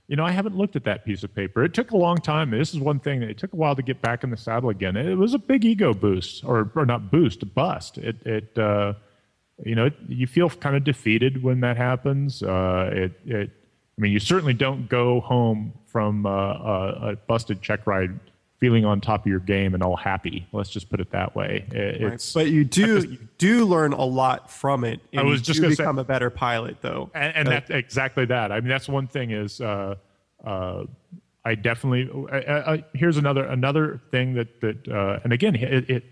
you 0.08 0.16
know, 0.16 0.24
I 0.24 0.32
haven't 0.32 0.56
looked 0.56 0.74
at 0.74 0.84
that 0.84 1.04
piece 1.04 1.22
of 1.22 1.32
paper. 1.32 1.64
It 1.64 1.72
took 1.72 1.92
a 1.92 1.96
long 1.96 2.16
time. 2.16 2.50
This 2.50 2.74
is 2.74 2.80
one 2.80 2.98
thing 2.98 3.20
that 3.20 3.30
it 3.30 3.38
took 3.38 3.52
a 3.52 3.56
while 3.56 3.76
to 3.76 3.82
get 3.82 4.02
back 4.02 4.24
in 4.24 4.30
the 4.30 4.36
saddle 4.36 4.70
again. 4.70 4.96
It 4.96 5.14
was 5.14 5.32
a 5.32 5.38
big 5.38 5.64
ego 5.64 5.94
boost, 5.94 6.44
or 6.44 6.70
or 6.74 6.86
not 6.86 7.10
boost, 7.10 7.54
bust. 7.54 7.98
It 7.98 8.16
it 8.26 8.58
uh, 8.58 8.94
you 9.62 9.74
know, 9.74 9.90
you 10.08 10.26
feel 10.26 10.50
kind 10.50 10.76
of 10.76 10.84
defeated 10.84 11.42
when 11.42 11.60
that 11.60 11.76
happens. 11.76 12.42
Uh, 12.42 12.90
it, 12.92 13.20
it, 13.26 13.50
I 13.96 14.00
mean, 14.00 14.12
you 14.12 14.18
certainly 14.18 14.54
don't 14.54 14.88
go 14.88 15.20
home 15.20 15.72
from 15.86 16.26
uh, 16.26 16.30
a, 16.30 17.10
a, 17.10 17.16
busted 17.16 17.62
check 17.62 17.86
ride 17.86 18.18
feeling 18.58 18.84
on 18.84 19.00
top 19.00 19.20
of 19.20 19.26
your 19.26 19.38
game 19.40 19.74
and 19.74 19.82
all 19.82 19.94
happy. 19.94 20.46
Let's 20.52 20.70
just 20.70 20.90
put 20.90 20.98
it 20.98 21.12
that 21.12 21.36
way. 21.36 21.64
It, 21.70 22.02
right. 22.02 22.30
But 22.34 22.48
you 22.48 22.64
do 22.64 23.00
just, 23.00 23.08
you 23.08 23.18
do 23.38 23.64
learn 23.64 23.92
a 23.92 24.04
lot 24.04 24.50
from 24.50 24.84
it. 24.84 25.00
I 25.16 25.22
was 25.22 25.40
just 25.40 25.60
going 25.60 25.70
to 25.70 25.76
become 25.76 25.96
say, 25.96 26.02
a 26.02 26.04
better 26.04 26.30
pilot, 26.30 26.78
though. 26.80 27.10
And, 27.14 27.36
and 27.36 27.48
that's 27.48 27.70
exactly 27.70 28.24
that. 28.26 28.50
I 28.50 28.60
mean, 28.60 28.68
that's 28.68 28.88
one 28.88 29.06
thing 29.06 29.30
is. 29.30 29.60
Uh, 29.60 29.96
uh, 30.44 30.84
I 31.44 31.54
definitely. 31.54 32.10
here's 32.94 33.18
another 33.18 33.44
another 33.44 34.00
thing 34.10 34.34
that 34.34 34.60
that, 34.62 34.88
uh, 34.88 35.20
and 35.22 35.32
again, 35.32 35.54
it, 35.54 35.90
it 35.90 36.04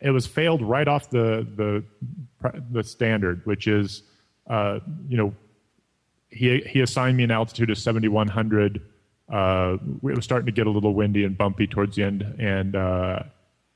it 0.00 0.10
was 0.10 0.26
failed 0.26 0.62
right 0.62 0.86
off 0.86 1.10
the 1.10 1.46
the 1.56 1.84
the 2.70 2.82
standard, 2.82 3.44
which 3.44 3.66
is, 3.66 4.02
uh, 4.48 4.80
you 5.08 5.16
know, 5.16 5.34
he 6.30 6.60
he 6.60 6.80
assigned 6.80 7.16
me 7.16 7.24
an 7.24 7.30
altitude 7.30 7.70
of 7.70 7.78
7100. 7.78 8.80
Uh, 9.32 9.76
it 10.04 10.16
was 10.16 10.24
starting 10.24 10.46
to 10.46 10.52
get 10.52 10.66
a 10.66 10.70
little 10.70 10.94
windy 10.94 11.24
and 11.24 11.36
bumpy 11.36 11.66
towards 11.66 11.96
the 11.96 12.02
end, 12.02 12.22
and 12.38 12.76
uh, 12.76 13.22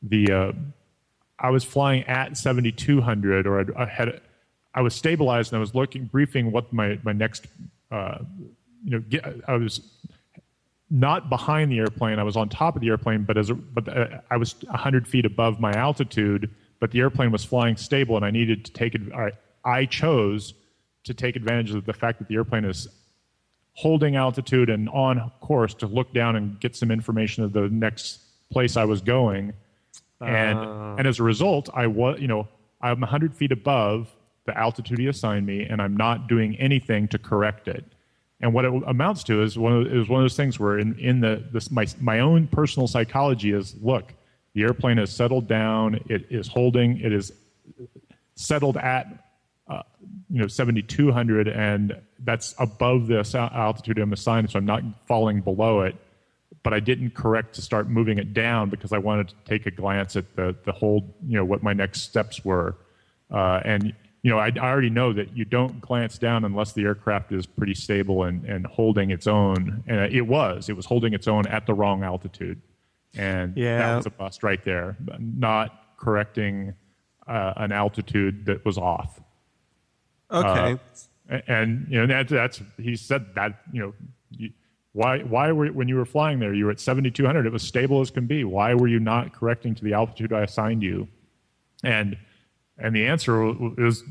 the 0.03 0.31
uh, 0.31 0.53
I 1.39 1.51
was 1.51 1.65
flying 1.65 2.05
at 2.05 2.37
7200, 2.37 3.47
or 3.47 3.61
I, 3.61 3.83
I, 3.83 3.87
had 3.87 4.21
I 4.75 4.83
was 4.83 4.95
stabilized, 4.95 5.53
and 5.53 5.59
I 5.59 5.61
was 5.61 5.75
looking 5.75 6.07
briefing 6.07 6.53
what 6.53 6.73
my 6.73 6.99
my 7.03 7.13
next, 7.13 7.47
uh, 7.91 8.19
you 8.85 8.91
know, 8.93 9.01
get, 9.01 9.25
I 9.47 9.57
was 9.57 9.81
not 10.91 11.29
behind 11.29 11.73
the 11.73 11.79
airplane. 11.79 12.19
I 12.19 12.23
was 12.23 12.37
on 12.37 12.49
top 12.49 12.77
of 12.77 12.81
the 12.81 12.89
airplane, 12.89 13.25
but 13.25 13.37
as 13.37 13.51
a, 13.51 13.55
but 13.55 13.89
uh, 13.89 14.21
I 14.31 14.37
was 14.37 14.55
100 14.65 15.09
feet 15.09 15.25
above 15.25 15.61
my 15.61 15.73
altitude. 15.73 16.51
But 16.81 16.91
the 16.91 17.01
airplane 17.01 17.31
was 17.31 17.45
flying 17.45 17.77
stable, 17.77 18.17
and 18.17 18.25
I 18.25 18.31
needed 18.31 18.65
to 18.65 18.73
take 18.73 18.95
it. 18.95 19.03
I, 19.13 19.33
I 19.65 19.87
chose 19.87 20.55
to 21.05 21.15
take 21.15 21.37
advantage 21.37 21.75
of 21.75 21.85
the 21.85 21.93
fact 21.93 22.19
that 22.19 22.29
the 22.29 22.35
airplane 22.35 22.65
is 22.65 22.89
holding 23.75 24.17
altitude 24.17 24.71
and 24.71 24.89
on 24.91 25.31
course 25.41 25.75
to 25.75 25.87
look 25.87 26.13
down 26.13 26.37
and 26.37 26.61
get 26.61 26.77
some 26.77 26.91
information 26.91 27.43
of 27.43 27.53
the 27.53 27.69
next 27.69 28.21
place 28.51 28.77
I 28.77 28.85
was 28.85 29.01
going. 29.01 29.53
And 30.21 30.59
uh. 30.59 30.95
and 30.99 31.07
as 31.07 31.19
a 31.19 31.23
result, 31.23 31.69
I 31.75 31.87
was 31.87 32.21
you 32.21 32.29
know 32.29 32.49
I'm 32.81 33.01
100 33.01 33.35
feet 33.35 33.53
above 33.53 34.15
the 34.47 34.57
altitude 34.57 34.99
he 34.99 35.07
assigned 35.07 35.47
me, 35.47 35.65
and 35.65 35.81
I'm 35.81 35.97
not 35.97 36.29
doing 36.29 36.57
anything 36.57 37.09
to 37.09 37.19
correct 37.19 37.69
it. 37.69 37.85
And 38.41 38.53
what 38.53 38.65
it 38.65 38.73
amounts 38.87 39.25
to 39.25 39.43
is 39.43 39.59
one 39.59 39.73
of, 39.73 39.87
is 39.87 40.09
one 40.09 40.21
of 40.21 40.25
those 40.25 40.37
things 40.37 40.61
where 40.61 40.79
in, 40.79 40.99
in 40.99 41.21
the 41.21 41.43
this, 41.51 41.71
my, 41.71 41.87
my 42.01 42.21
own 42.21 42.47
personal 42.47 42.87
psychology 42.87 43.53
is 43.53 43.75
look, 43.81 44.13
the 44.55 44.63
airplane 44.63 44.99
has 44.99 45.11
settled 45.11 45.49
down, 45.49 46.01
it 46.09 46.27
is 46.31 46.49
holding, 46.49 46.99
it 47.01 47.13
is 47.13 47.33
settled 48.37 48.77
at 48.77 49.07
uh, 49.69 49.83
you 50.31 50.41
know 50.41 50.47
7200 50.47 51.49
and 51.49 51.97
that's 52.21 52.55
above 52.59 53.07
the 53.07 53.51
altitude 53.53 53.99
I'm 53.99 54.13
assigned, 54.13 54.51
so 54.51 54.59
I'm 54.59 54.67
not 54.67 54.83
falling 55.07 55.41
below 55.41 55.83
it. 55.83 55.97
But 56.63 56.73
I 56.73 56.81
didn't 56.81 57.15
correct 57.15 57.55
to 57.57 57.63
start 57.63 57.89
moving 57.89 58.17
it 58.19 58.33
down 58.33 58.71
because 58.71 58.93
I 58.93 58.99
wanted 58.99 59.29
to 59.29 59.35
take 59.45 59.67
a 59.67 59.71
glance 59.71 60.17
at 60.17 60.35
the 60.35 60.57
the 60.65 60.73
whole 60.73 61.15
you 61.27 61.37
know 61.37 61.45
what 61.45 61.63
my 61.63 61.75
next 61.75 62.03
steps 62.03 62.45
were. 62.45 62.77
Uh, 63.31 63.61
and 63.65 63.95
you 64.23 64.31
know, 64.31 64.39
I, 64.39 64.51
I, 64.55 64.71
already 64.71 64.89
know 64.89 65.13
that 65.13 65.37
you 65.37 65.45
don't 65.45 65.83
glance 65.83 66.17
down 66.17 66.47
unless 66.47 66.73
the 66.73 66.83
aircraft 66.85 67.31
is 67.33 67.45
pretty 67.45 67.75
stable 67.75 68.25
and, 68.25 68.43
and 68.47 68.67
holding 68.67 69.11
its 69.11 69.27
own. 69.27 69.85
And 69.87 70.11
it 70.15 70.23
was. 70.23 70.71
It 70.71 70.77
was 70.77 70.87
holding 70.87 71.13
its 71.13 71.29
own 71.29 71.47
at 71.47 71.67
the 71.67 71.75
wrong 71.75 72.03
altitude. 72.03 72.59
And 73.17 73.57
yeah. 73.57 73.79
that 73.79 73.97
was 73.97 74.07
a 74.07 74.11
bust 74.11 74.43
right 74.43 74.63
there, 74.65 74.97
not 75.19 75.97
correcting 75.97 76.75
uh, 77.27 77.55
an 77.57 77.73
altitude 77.73 78.47
that 78.47 78.65
was 78.65 78.79
off. 78.79 79.21
Okay. 80.31 80.79
Uh, 81.31 81.39
and, 81.47 81.87
you 81.89 81.99
know, 81.99 82.07
that, 82.07 82.29
that's, 82.29 82.61
he 82.79 82.97
said 82.97 83.35
that, 83.35 83.61
you 83.73 83.81
know, 83.81 83.95
you, 84.31 84.51
why, 84.93 85.21
why 85.21 85.53
were, 85.53 85.69
when 85.69 85.89
you 85.89 85.97
were 85.97 86.05
flying 86.05 86.39
there, 86.39 86.55
you 86.55 86.67
were 86.67 86.71
at 86.71 86.81
7,200, 86.81 87.47
it 87.47 87.53
was 87.53 87.63
stable 87.63 88.01
as 88.01 88.11
can 88.11 88.27
be. 88.27 88.45
Why 88.45 88.75
were 88.75 88.89
you 88.89 89.01
not 89.01 89.33
correcting 89.33 89.75
to 89.77 89.85
the 89.85 89.93
altitude 89.93 90.33
I 90.33 90.43
assigned 90.43 90.83
you? 90.83 91.09
And, 91.83 92.17
and 92.79 92.95
the 92.95 93.07
answer 93.07 93.43
was 93.45 94.03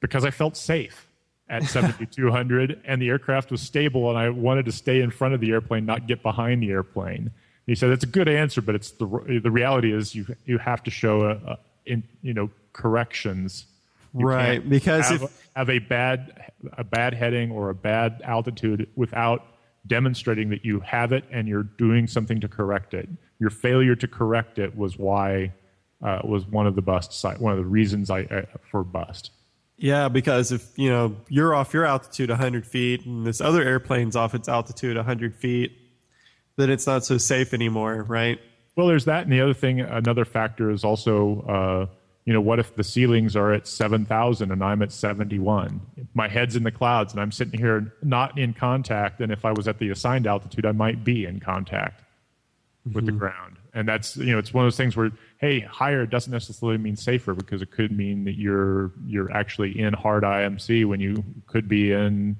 because 0.00 0.24
I 0.24 0.30
felt 0.30 0.56
safe 0.56 1.06
at 1.48 1.64
7,200 1.68 2.82
and 2.84 3.00
the 3.00 3.08
aircraft 3.08 3.50
was 3.50 3.60
stable 3.60 4.08
and 4.10 4.18
I 4.18 4.28
wanted 4.30 4.66
to 4.66 4.72
stay 4.72 5.00
in 5.00 5.10
front 5.10 5.34
of 5.34 5.40
the 5.40 5.50
airplane, 5.50 5.86
not 5.86 6.06
get 6.06 6.22
behind 6.22 6.62
the 6.62 6.70
airplane. 6.70 7.30
He 7.70 7.76
said, 7.76 7.90
"It's 7.90 8.02
a 8.02 8.08
good 8.08 8.28
answer, 8.28 8.60
but 8.60 8.74
it's 8.74 8.90
the 8.90 9.06
the 9.40 9.50
reality 9.50 9.92
is 9.92 10.12
you 10.12 10.26
you 10.44 10.58
have 10.58 10.82
to 10.82 10.90
show 10.90 11.22
a, 11.22 11.30
a 11.52 11.58
in, 11.86 12.02
you 12.20 12.34
know 12.34 12.50
corrections, 12.72 13.66
you 14.12 14.26
right? 14.26 14.68
Because 14.68 15.08
have, 15.08 15.22
if 15.22 15.48
have 15.54 15.70
a 15.70 15.78
bad 15.78 16.50
a 16.78 16.82
bad 16.82 17.14
heading 17.14 17.52
or 17.52 17.70
a 17.70 17.74
bad 17.74 18.22
altitude 18.24 18.88
without 18.96 19.46
demonstrating 19.86 20.50
that 20.50 20.64
you 20.64 20.80
have 20.80 21.12
it 21.12 21.24
and 21.30 21.46
you're 21.46 21.62
doing 21.62 22.08
something 22.08 22.40
to 22.40 22.48
correct 22.48 22.92
it. 22.92 23.08
Your 23.38 23.50
failure 23.50 23.94
to 23.94 24.08
correct 24.08 24.58
it 24.58 24.76
was 24.76 24.98
why 24.98 25.52
uh, 26.02 26.22
was 26.24 26.44
one 26.46 26.66
of 26.66 26.74
the 26.74 26.82
bust 26.82 27.24
one 27.38 27.52
of 27.52 27.58
the 27.58 27.64
reasons 27.64 28.10
I 28.10 28.22
uh, 28.22 28.42
for 28.68 28.82
bust. 28.82 29.30
Yeah, 29.76 30.08
because 30.08 30.50
if 30.50 30.76
you 30.76 30.90
know 30.90 31.14
you're 31.28 31.54
off 31.54 31.72
your 31.72 31.84
altitude 31.84 32.30
100 32.30 32.66
feet 32.66 33.06
and 33.06 33.24
this 33.24 33.40
other 33.40 33.62
airplane's 33.62 34.16
off 34.16 34.34
its 34.34 34.48
altitude 34.48 34.96
100 34.96 35.36
feet, 35.36 35.76
then 36.60 36.70
it's 36.70 36.86
not 36.86 37.04
so 37.04 37.18
safe 37.18 37.54
anymore, 37.54 38.04
right? 38.08 38.40
Well, 38.76 38.86
there's 38.86 39.04
that, 39.06 39.24
and 39.24 39.32
the 39.32 39.40
other 39.40 39.54
thing, 39.54 39.80
another 39.80 40.24
factor 40.24 40.70
is 40.70 40.84
also, 40.84 41.42
uh, 41.42 41.94
you 42.24 42.32
know, 42.32 42.40
what 42.40 42.58
if 42.58 42.76
the 42.76 42.84
ceilings 42.84 43.34
are 43.36 43.52
at 43.52 43.66
7,000 43.66 44.52
and 44.52 44.62
I'm 44.62 44.82
at 44.82 44.92
71? 44.92 45.80
My 46.14 46.28
head's 46.28 46.56
in 46.56 46.62
the 46.62 46.70
clouds 46.70 47.12
and 47.12 47.20
I'm 47.20 47.32
sitting 47.32 47.58
here 47.58 47.92
not 48.02 48.38
in 48.38 48.54
contact, 48.54 49.20
and 49.20 49.32
if 49.32 49.44
I 49.44 49.52
was 49.52 49.66
at 49.68 49.78
the 49.78 49.90
assigned 49.90 50.26
altitude, 50.26 50.64
I 50.66 50.72
might 50.72 51.04
be 51.04 51.24
in 51.24 51.40
contact 51.40 52.00
mm-hmm. 52.00 52.94
with 52.94 53.06
the 53.06 53.12
mm-hmm. 53.12 53.18
ground. 53.18 53.56
And 53.72 53.86
that's, 53.88 54.16
you 54.16 54.32
know, 54.32 54.38
it's 54.38 54.52
one 54.52 54.64
of 54.64 54.66
those 54.66 54.76
things 54.76 54.96
where 54.96 55.12
hey, 55.38 55.60
higher 55.60 56.04
doesn't 56.04 56.32
necessarily 56.32 56.76
mean 56.76 56.96
safer 56.96 57.34
because 57.34 57.62
it 57.62 57.70
could 57.70 57.96
mean 57.96 58.24
that 58.24 58.36
you're 58.36 58.92
you're 59.06 59.32
actually 59.32 59.78
in 59.78 59.94
hard 59.94 60.22
IMC 60.22 60.84
when 60.86 61.00
you 61.00 61.24
could 61.46 61.68
be 61.68 61.92
in 61.92 62.36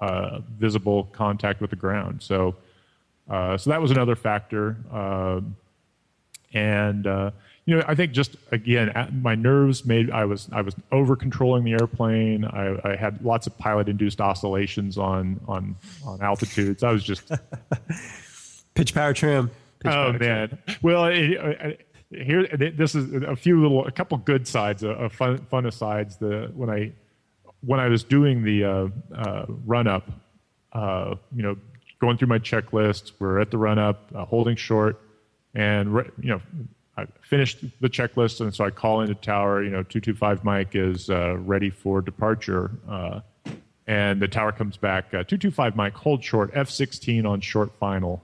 uh, 0.00 0.40
visible 0.58 1.04
contact 1.04 1.60
with 1.60 1.70
the 1.70 1.76
ground. 1.76 2.22
So, 2.22 2.56
uh, 3.28 3.56
so 3.56 3.70
that 3.70 3.80
was 3.80 3.90
another 3.90 4.16
factor. 4.16 4.76
Uh, 4.92 5.40
and 6.52 7.06
uh, 7.06 7.30
you 7.66 7.76
know, 7.76 7.84
I 7.86 7.94
think 7.94 8.12
just 8.12 8.36
again, 8.52 8.92
my 9.22 9.34
nerves 9.34 9.84
made 9.86 10.10
I 10.10 10.24
was 10.24 10.48
I 10.52 10.60
was 10.60 10.74
over 10.92 11.16
controlling 11.16 11.64
the 11.64 11.72
airplane. 11.72 12.44
I, 12.44 12.78
I 12.84 12.96
had 12.96 13.24
lots 13.24 13.46
of 13.46 13.56
pilot 13.56 13.88
induced 13.88 14.20
oscillations 14.20 14.98
on 14.98 15.40
on 15.48 15.76
on 16.06 16.22
altitudes. 16.22 16.82
I 16.82 16.92
was 16.92 17.02
just 17.02 17.30
pitch 18.74 18.94
power 18.94 19.14
trim. 19.14 19.48
Pitch 19.80 19.92
oh 19.92 20.12
power 20.12 20.18
man, 20.18 20.48
trim. 20.48 20.78
well. 20.82 21.06
It, 21.06 21.32
it, 21.32 21.86
here 22.10 22.46
this 22.46 22.94
is 22.94 23.12
a 23.24 23.34
few 23.34 23.60
little 23.60 23.86
a 23.86 23.90
couple 23.90 24.16
good 24.18 24.46
sides 24.46 24.84
a, 24.84 25.08
fun, 25.08 25.38
fun 25.50 25.66
asides 25.66 26.16
the 26.16 26.50
when 26.54 26.70
i 26.70 26.92
when 27.62 27.80
i 27.80 27.88
was 27.88 28.04
doing 28.04 28.44
the 28.44 28.64
uh, 28.64 28.88
uh, 29.16 29.46
run 29.66 29.88
up 29.88 30.08
uh, 30.74 31.14
you 31.34 31.42
know 31.42 31.56
going 32.04 32.18
through 32.18 32.28
my 32.28 32.38
checklist. 32.38 33.12
We're 33.18 33.40
at 33.40 33.50
the 33.50 33.58
run 33.58 33.78
up 33.78 34.10
uh, 34.14 34.24
holding 34.24 34.56
short 34.56 35.00
and 35.54 35.94
you 36.20 36.30
know 36.30 36.40
i 36.96 37.06
finished 37.22 37.64
the 37.80 37.88
checklist 37.88 38.40
and 38.40 38.54
so 38.54 38.64
i 38.64 38.70
call 38.70 39.00
into 39.00 39.14
tower 39.14 39.62
you 39.62 39.70
know 39.70 39.82
225 39.82 40.44
mike 40.44 40.74
is 40.74 41.08
uh, 41.10 41.36
ready 41.38 41.70
for 41.70 42.00
departure 42.00 42.72
uh, 42.88 43.20
and 43.86 44.20
the 44.20 44.28
tower 44.28 44.52
comes 44.52 44.76
back 44.76 45.10
225 45.10 45.76
mike 45.76 45.94
hold 45.94 46.22
short 46.24 46.52
f16 46.54 47.28
on 47.28 47.40
short 47.40 47.72
final. 47.78 48.22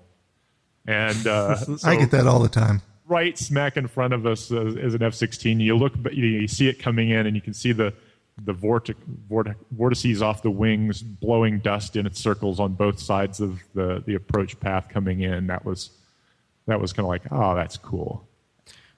And 0.87 1.17
so, 1.17 1.79
i 1.85 1.97
get 1.97 2.11
that 2.13 2.27
all 2.27 2.41
the 2.41 2.49
time. 2.49 2.83
Right 3.07 3.37
smack 3.37 3.77
in 3.77 3.87
front 3.87 4.15
of 4.15 4.25
us 4.25 4.51
as 4.53 4.95
an 4.95 5.03
F-16. 5.03 5.61
You 5.61 5.77
look, 5.77 5.93
you, 6.13 6.47
see 6.47 6.69
it 6.69 6.79
coming 6.79 7.11
in, 7.11 7.27
and 7.27 7.35
you 7.35 7.43
can 7.43 7.55
see 7.55 7.73
the 7.73 7.93
the 8.45 8.53
vortic, 8.55 8.97
vortic, 9.31 9.57
vortices 9.73 10.23
off 10.23 10.43
the 10.43 10.51
wings 10.51 11.03
blowing 11.03 11.59
dust 11.59 11.97
in 11.97 12.07
its 12.07 12.21
circles 12.21 12.61
on 12.61 12.73
both 12.73 12.99
sides 12.99 13.41
of 13.41 13.61
the 13.75 14.03
the 14.07 14.15
approach 14.15 14.59
path 14.61 14.89
coming 14.89 15.21
in. 15.21 15.49
That 15.49 15.65
was 15.65 15.91
that 16.67 16.81
was 16.81 16.93
kind 16.93 17.05
of 17.05 17.09
like, 17.09 17.23
oh, 17.31 17.55
that's 17.55 17.77
cool. 17.77 18.27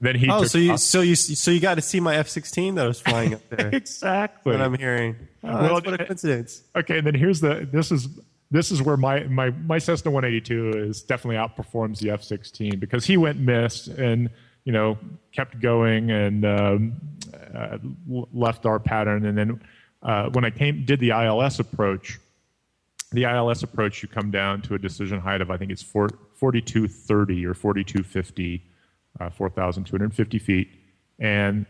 Then 0.00 0.16
he. 0.16 0.28
Oh, 0.28 0.44
so 0.44 0.58
you 0.58 0.76
so 0.76 1.00
you 1.00 1.14
so 1.14 1.50
you 1.50 1.60
got 1.60 1.76
to 1.76 1.82
see 1.82 2.00
my 2.00 2.16
F-16 2.16 2.74
that 2.74 2.86
was 2.86 3.00
flying 3.00 3.34
up 3.34 3.40
there. 3.50 3.70
exactly. 3.72 4.52
What 4.52 4.60
I'm 4.60 4.74
hearing. 4.74 5.16
Oh, 5.44 5.48
oh 5.48 5.62
well, 5.62 5.74
what 5.74 5.88
a 5.88 6.02
eh, 6.02 6.04
coincidence. 6.06 6.62
Okay, 6.74 6.98
and 6.98 7.06
then 7.06 7.14
here's 7.14 7.40
the. 7.40 7.68
This 7.70 7.92
is 7.92 8.08
this 8.52 8.70
is 8.70 8.82
where 8.82 8.98
my, 8.98 9.24
my, 9.24 9.48
my 9.50 9.78
Cessna 9.78 10.10
182 10.10 10.78
is 10.78 11.02
definitely 11.02 11.36
outperforms 11.36 12.00
the 12.00 12.10
F-16 12.10 12.78
because 12.78 13.06
he 13.06 13.16
went 13.16 13.38
missed 13.38 13.88
and 13.88 14.28
you 14.64 14.72
know 14.72 14.98
kept 15.32 15.60
going 15.60 16.10
and 16.10 16.44
um, 16.44 16.92
uh, 17.54 17.78
left 18.32 18.66
our 18.66 18.78
pattern. 18.78 19.26
And 19.26 19.36
then 19.36 19.60
uh, 20.02 20.30
when 20.30 20.44
I 20.44 20.50
came 20.50 20.84
did 20.84 21.00
the 21.00 21.10
ILS 21.10 21.60
approach, 21.60 22.18
the 23.12 23.24
ILS 23.24 23.62
approach 23.62 24.02
you 24.02 24.08
come 24.08 24.30
down 24.30 24.62
to 24.62 24.74
a 24.74 24.78
decision 24.78 25.20
height 25.20 25.40
of 25.40 25.50
I 25.50 25.56
think 25.56 25.70
it's 25.70 25.82
4, 25.82 26.08
4230 26.34 27.46
or 27.46 27.54
4250, 27.54 28.62
uh, 29.20 29.30
4,250 29.30 30.38
feet, 30.38 30.68
and 31.18 31.66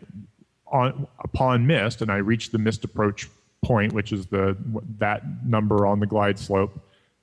on 0.66 1.06
upon 1.22 1.66
missed, 1.66 2.02
and 2.02 2.10
I 2.10 2.16
reached 2.16 2.52
the 2.52 2.58
missed 2.58 2.84
approach 2.84 3.28
point, 3.62 3.92
which 3.92 4.12
is 4.12 4.26
the 4.26 4.56
that 4.98 5.22
number 5.44 5.86
on 5.86 6.00
the 6.00 6.06
glide 6.06 6.38
slope. 6.38 6.78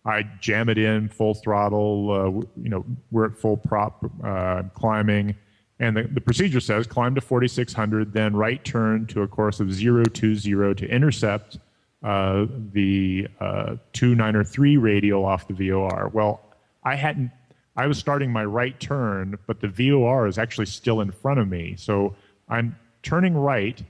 I 0.05 0.23
jam 0.39 0.69
it 0.69 0.77
in 0.77 1.09
full 1.09 1.33
throttle. 1.33 2.11
Uh, 2.11 2.61
you 2.61 2.69
know, 2.69 2.85
we're 3.11 3.25
at 3.25 3.37
full 3.37 3.57
prop 3.57 4.03
uh, 4.23 4.63
climbing, 4.73 5.35
and 5.79 5.95
the, 5.95 6.03
the 6.03 6.21
procedure 6.21 6.59
says 6.59 6.87
climb 6.87 7.15
to 7.15 7.21
4600, 7.21 8.11
then 8.13 8.35
right 8.35 8.63
turn 8.63 9.07
to 9.07 9.21
a 9.21 9.27
course 9.27 9.59
of 9.59 9.77
020 9.79 10.11
to 10.11 10.87
intercept 10.89 11.59
uh, 12.03 12.45
the 12.73 13.27
uh, 13.39 13.75
293 13.93 14.77
radial 14.77 15.25
off 15.25 15.47
the 15.47 15.53
VOR. 15.53 16.09
Well, 16.13 16.41
I 16.83 16.95
hadn't. 16.95 17.31
I 17.75 17.87
was 17.87 17.97
starting 17.97 18.31
my 18.31 18.43
right 18.43 18.77
turn, 18.79 19.37
but 19.47 19.61
the 19.61 19.67
VOR 19.67 20.27
is 20.27 20.37
actually 20.37 20.65
still 20.65 20.99
in 21.01 21.11
front 21.11 21.39
of 21.39 21.47
me. 21.47 21.75
So 21.77 22.15
I'm 22.49 22.75
turning 23.03 23.35
right. 23.35 23.81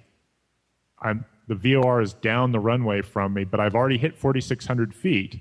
I'm 1.01 1.25
the 1.47 1.55
VOR 1.55 2.01
is 2.01 2.13
down 2.13 2.51
the 2.51 2.59
runway 2.59 3.01
from 3.01 3.33
me, 3.33 3.43
but 3.43 3.59
I've 3.59 3.73
already 3.73 3.97
hit 3.97 4.15
4,600 4.15 4.93
feet. 4.93 5.39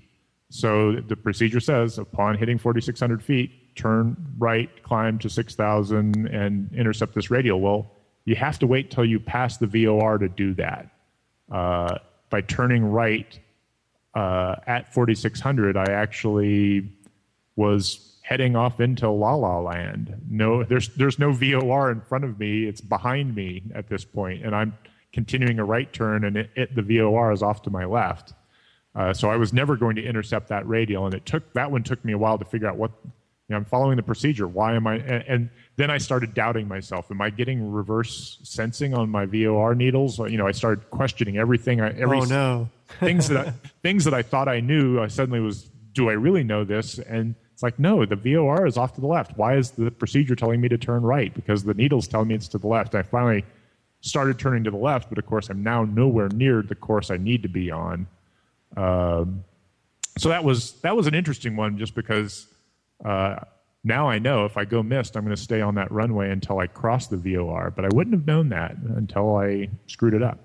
So 0.49 0.93
the 0.93 1.17
procedure 1.17 1.61
says 1.61 1.99
upon 1.99 2.39
hitting 2.39 2.57
4,600 2.57 3.23
feet, 3.23 3.68
turn 3.79 4.17
right, 4.39 4.71
climb 4.83 5.19
to 5.21 5.31
6,000, 5.31 6.27
and 6.27 6.73
intercept 6.75 7.15
this 7.15 7.31
radial. 7.31 7.61
Well, 7.61 7.91
you 8.25 8.37
have 8.37 8.59
to 8.59 8.67
wait 8.67 8.91
till 8.91 9.05
you 9.05 9.19
pass 9.19 9.57
the 9.57 9.67
VOR 9.67 10.19
to 10.19 10.29
do 10.29 10.53
that. 10.55 10.91
Uh, 11.51 11.99
by 12.29 12.43
turning 12.43 12.85
right 12.85 13.39
uh, 14.15 14.57
at 14.67 14.93
4,600, 14.93 15.77
I 15.77 15.85
actually 15.93 16.93
was 17.57 18.19
heading 18.23 18.55
off 18.55 18.81
into 18.81 19.09
La 19.09 19.35
La 19.35 19.59
Land. 19.61 20.15
No, 20.29 20.63
there's 20.63 20.89
there's 20.97 21.19
no 21.19 21.33
VOR 21.33 21.91
in 21.91 22.03
front 22.03 22.25
of 22.25 22.39
me. 22.39 22.65
It's 22.65 22.83
behind 22.83 23.35
me 23.35 23.63
at 23.75 23.89
this 23.89 24.05
point, 24.05 24.45
and 24.45 24.55
I'm 24.55 24.77
continuing 25.15 25.59
a 25.59 25.65
right 25.65 25.91
turn, 25.91 26.25
and 26.25 26.37
it, 26.37 26.51
it, 26.55 26.75
the 26.75 26.83
VOR 26.83 27.33
is 27.33 27.43
off 27.43 27.63
to 27.63 27.71
my 27.71 27.87
left. 27.87 28.35
Uh, 28.95 29.15
so 29.15 29.31
I 29.31 29.37
was 29.37 29.53
never 29.53 29.77
going 29.77 29.97
to 29.97 30.05
intercept 30.05 30.49
that 30.49 30.69
radial, 30.69 31.07
and 31.07 31.15
it 31.15 31.25
took 31.25 31.53
that 31.55 31.71
one 31.71 31.83
took 31.83 32.05
me 32.05 32.13
a 32.13 32.19
while 32.19 32.37
to 32.37 32.45
figure 32.45 32.69
out 32.69 32.77
what 32.77 32.91
know, 33.55 33.57
I'm 33.57 33.65
following 33.65 33.97
the 33.97 34.03
procedure. 34.03 34.47
Why 34.47 34.75
am 34.75 34.87
I? 34.87 34.97
And, 34.97 35.25
and, 35.27 35.51
then 35.77 35.93
I 35.93 35.99
started 35.99 36.35
doubting 36.35 36.67
myself. 36.67 37.09
Am 37.09 37.21
I 37.21 37.31
getting 37.31 37.71
reverse 37.71 38.41
sensing 38.43 38.95
on 38.95 39.09
my 39.09 39.27
VOR 39.27 39.77
needles? 39.77 40.19
You 40.19 40.37
know, 40.37 40.47
I 40.47 40.51
started 40.51 40.91
questioning 40.91 41.39
everything. 41.39 41.81
I, 41.81 41.91
every 41.91 42.19
oh 42.19 42.25
no, 42.25 42.69
things 42.99 43.29
that 43.29 43.47
I, 43.47 43.51
things 43.83 44.05
that 44.05 44.13
I 44.13 44.23
thought 44.23 44.49
I 44.49 44.59
knew. 44.59 45.01
I 45.01 45.07
suddenly 45.07 45.39
was, 45.39 45.71
do 45.93 46.11
I 46.11 46.15
really 46.15 46.43
know 46.43 46.65
this? 46.65 46.99
And 46.99 47.37
it's 47.53 47.63
like, 47.63 47.79
no, 47.79 48.05
the 48.05 48.17
VOR 48.17 48.67
is 48.67 48.77
off 48.77 48.95
to 48.97 49.01
the 49.01 49.07
left. 49.07 49.37
Why 49.37 49.57
is 49.57 49.71
the 49.71 49.93
procedure 49.93 50.35
telling 50.35 50.61
me 50.61 50.69
to 50.69 50.79
turn 50.79 51.03
right? 51.03 51.33
Because 51.33 51.63
the 51.63 51.75
needle's 51.75 52.09
tell 52.09 52.25
me 52.25 52.35
it's 52.35 52.49
to 52.49 52.59
the 52.59 52.67
left. 52.67 52.97
I 52.97 53.03
finally 53.03 53.45
started 54.01 54.39
turning 54.39 54.65
to 54.65 54.73
the 54.73 54.77
left, 54.77 55.09
but 55.09 55.19
of 55.19 55.27
course, 55.27 55.49
I'm 55.49 55.63
now 55.63 55.85
nowhere 55.85 56.29
near 56.29 56.63
the 56.63 56.75
course 56.75 57.11
I 57.11 57.19
need 57.19 57.43
to 57.45 57.49
be 57.49 57.71
on. 57.71 58.09
Um, 58.77 59.45
so 60.19 60.29
that 60.29 60.43
was 60.43 60.73
that 60.81 60.97
was 60.97 61.07
an 61.07 61.15
interesting 61.15 61.55
one, 61.57 61.79
just 61.79 61.95
because. 61.95 62.49
Uh, 63.05 63.37
now 63.85 64.09
I 64.09 64.19
know 64.19 64.45
if 64.45 64.57
I 64.57 64.65
go 64.65 64.83
missed, 64.83 65.17
I'm 65.17 65.25
going 65.25 65.35
to 65.35 65.41
stay 65.41 65.61
on 65.61 65.75
that 65.77 65.91
runway 65.91 66.31
until 66.31 66.59
I 66.59 66.67
cross 66.67 67.07
the 67.07 67.17
VOR. 67.17 67.73
But 67.75 67.85
I 67.85 67.89
wouldn't 67.93 68.15
have 68.15 68.27
known 68.27 68.49
that 68.51 68.77
until 68.77 69.37
I 69.37 69.69
screwed 69.87 70.15
it 70.15 70.23
up. 70.23 70.39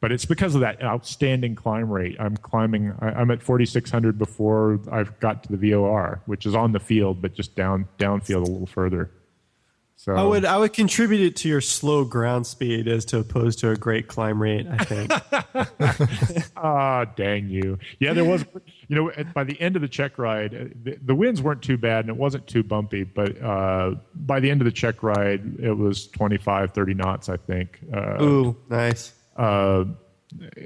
But 0.00 0.12
it's 0.12 0.24
because 0.24 0.54
of 0.54 0.60
that 0.60 0.80
outstanding 0.82 1.56
climb 1.56 1.90
rate. 1.90 2.16
I'm 2.20 2.36
climbing. 2.36 2.94
I'm 3.00 3.32
at 3.32 3.42
4,600 3.42 4.16
before 4.16 4.78
I've 4.92 5.18
got 5.18 5.42
to 5.42 5.56
the 5.56 5.70
VOR, 5.70 6.22
which 6.26 6.46
is 6.46 6.54
on 6.54 6.70
the 6.70 6.78
field, 6.78 7.20
but 7.20 7.34
just 7.34 7.56
down 7.56 7.88
downfield 7.98 8.46
a 8.46 8.50
little 8.50 8.66
further. 8.66 9.10
So 9.98 10.14
I 10.14 10.22
would 10.22 10.44
I 10.44 10.56
would 10.56 10.72
contribute 10.72 11.20
it 11.22 11.34
to 11.36 11.48
your 11.48 11.60
slow 11.60 12.04
ground 12.04 12.46
speed 12.46 12.86
as 12.86 13.04
to 13.06 13.18
opposed 13.18 13.58
to 13.58 13.70
a 13.70 13.76
great 13.76 14.06
climb 14.06 14.40
rate. 14.40 14.66
I 14.70 14.84
think. 14.84 15.12
Ah, 16.56 17.04
dang 17.04 17.48
you! 17.48 17.78
Yeah, 17.98 18.12
there 18.12 18.24
was. 18.24 18.44
You 18.86 18.96
know, 18.96 19.24
by 19.34 19.42
the 19.44 19.60
end 19.60 19.74
of 19.76 19.82
the 19.82 19.88
check 19.88 20.18
ride, 20.18 20.54
uh, 20.54 20.64
the, 20.82 20.98
the 21.04 21.14
winds 21.14 21.42
weren't 21.42 21.62
too 21.62 21.76
bad 21.76 22.04
and 22.04 22.10
it 22.10 22.16
wasn't 22.16 22.46
too 22.46 22.62
bumpy. 22.62 23.02
But 23.04 23.40
uh, 23.42 23.96
by 24.14 24.38
the 24.40 24.50
end 24.50 24.60
of 24.60 24.66
the 24.66 24.72
check 24.72 25.02
ride, 25.02 25.58
it 25.60 25.76
was 25.76 26.06
25, 26.08 26.72
30 26.72 26.94
knots, 26.94 27.28
I 27.28 27.36
think. 27.36 27.80
Uh, 27.92 28.22
Ooh, 28.22 28.56
nice. 28.70 29.14
Uh, 29.36 29.84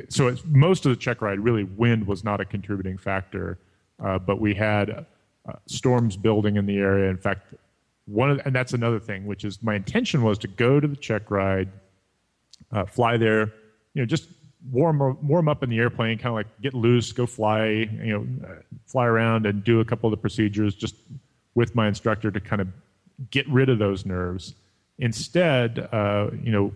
so 0.09 0.37
most 0.47 0.87
of 0.87 0.91
the 0.91 0.97
check 0.97 1.21
ride, 1.23 1.41
really, 1.41 1.65
wind 1.65 2.07
was 2.07 2.23
not 2.23 2.41
a 2.41 2.45
contributing 2.45 2.99
factor. 2.99 3.59
Uh, 4.03 4.19
but 4.19 4.41
we 4.41 4.55
had 4.55 4.91
uh, 4.91 5.53
storms 5.67 6.17
building 6.17 6.57
in 6.57 6.67
the 6.67 6.77
area. 6.77 7.11
In 7.11 7.19
fact, 7.19 7.55
one 8.13 8.31
of, 8.31 8.41
and 8.45 8.55
that's 8.55 8.75
another 8.75 9.01
thing, 9.01 9.27
which 9.27 9.45
is 9.45 9.63
my 9.63 9.75
intention 9.75 10.23
was 10.23 10.39
to 10.39 10.49
go 10.49 10.79
to 10.79 10.87
the 10.87 10.97
check 10.97 11.31
ride, 11.31 11.71
uh, 12.71 12.85
fly 12.85 13.17
there, 13.17 13.53
you 13.95 14.03
know, 14.03 14.07
just 14.07 14.29
warm 14.71 15.19
warm 15.27 15.49
up 15.49 15.63
in 15.63 15.71
the 15.71 15.79
airplane, 15.79 16.19
kind 16.19 16.29
of 16.29 16.35
like 16.35 16.61
get 16.61 16.75
loose, 16.75 17.11
go 17.13 17.27
fly, 17.27 17.65
you 17.67 18.13
know, 18.13 18.27
fly 18.87 19.07
around 19.07 19.47
and 19.47 19.65
do 19.65 19.81
a 19.81 19.85
couple 19.85 20.07
of 20.07 20.11
the 20.13 20.21
procedures 20.21 20.75
just 20.75 20.95
with 21.55 21.75
my 21.75 21.89
instructor 21.89 22.31
to 22.31 22.41
kind 22.41 22.61
of 22.61 22.69
get 23.31 23.49
rid 23.49 23.69
of 23.69 23.79
those 23.79 24.05
nerves. 24.07 24.55
Instead, 24.99 25.89
uh, 25.93 26.31
you 26.43 26.53
know, 26.53 26.73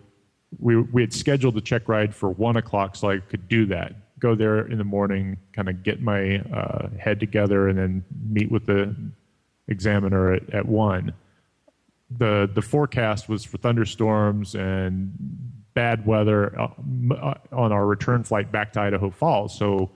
we 0.59 0.75
we 0.77 1.01
had 1.01 1.13
scheduled 1.13 1.53
the 1.53 1.61
check 1.61 1.87
ride 1.87 2.13
for 2.15 2.29
one 2.31 2.57
o'clock, 2.57 2.95
so 2.95 3.09
I 3.09 3.19
could 3.19 3.47
do 3.47 3.65
that. 3.67 3.93
Go 4.19 4.33
there 4.33 4.67
in 4.67 4.79
the 4.79 4.83
morning, 4.83 5.37
kind 5.53 5.69
of 5.69 5.83
get 5.83 6.01
my 6.01 6.39
uh, 6.39 6.89
head 6.97 7.19
together, 7.19 7.67
and 7.67 7.77
then 7.77 8.03
meet 8.27 8.51
with 8.51 8.65
the 8.65 8.95
examiner 9.67 10.33
at, 10.33 10.49
at 10.53 10.65
one. 10.65 11.13
The 12.09 12.49
the 12.53 12.61
forecast 12.61 13.27
was 13.27 13.43
for 13.43 13.57
thunderstorms 13.57 14.55
and 14.55 15.13
bad 15.73 16.05
weather 16.05 16.59
uh, 16.59 16.69
uh, 17.13 17.33
on 17.51 17.71
our 17.71 17.85
return 17.85 18.23
flight 18.23 18.51
back 18.51 18.73
to 18.73 18.81
Idaho 18.81 19.09
Falls. 19.09 19.57
So 19.57 19.91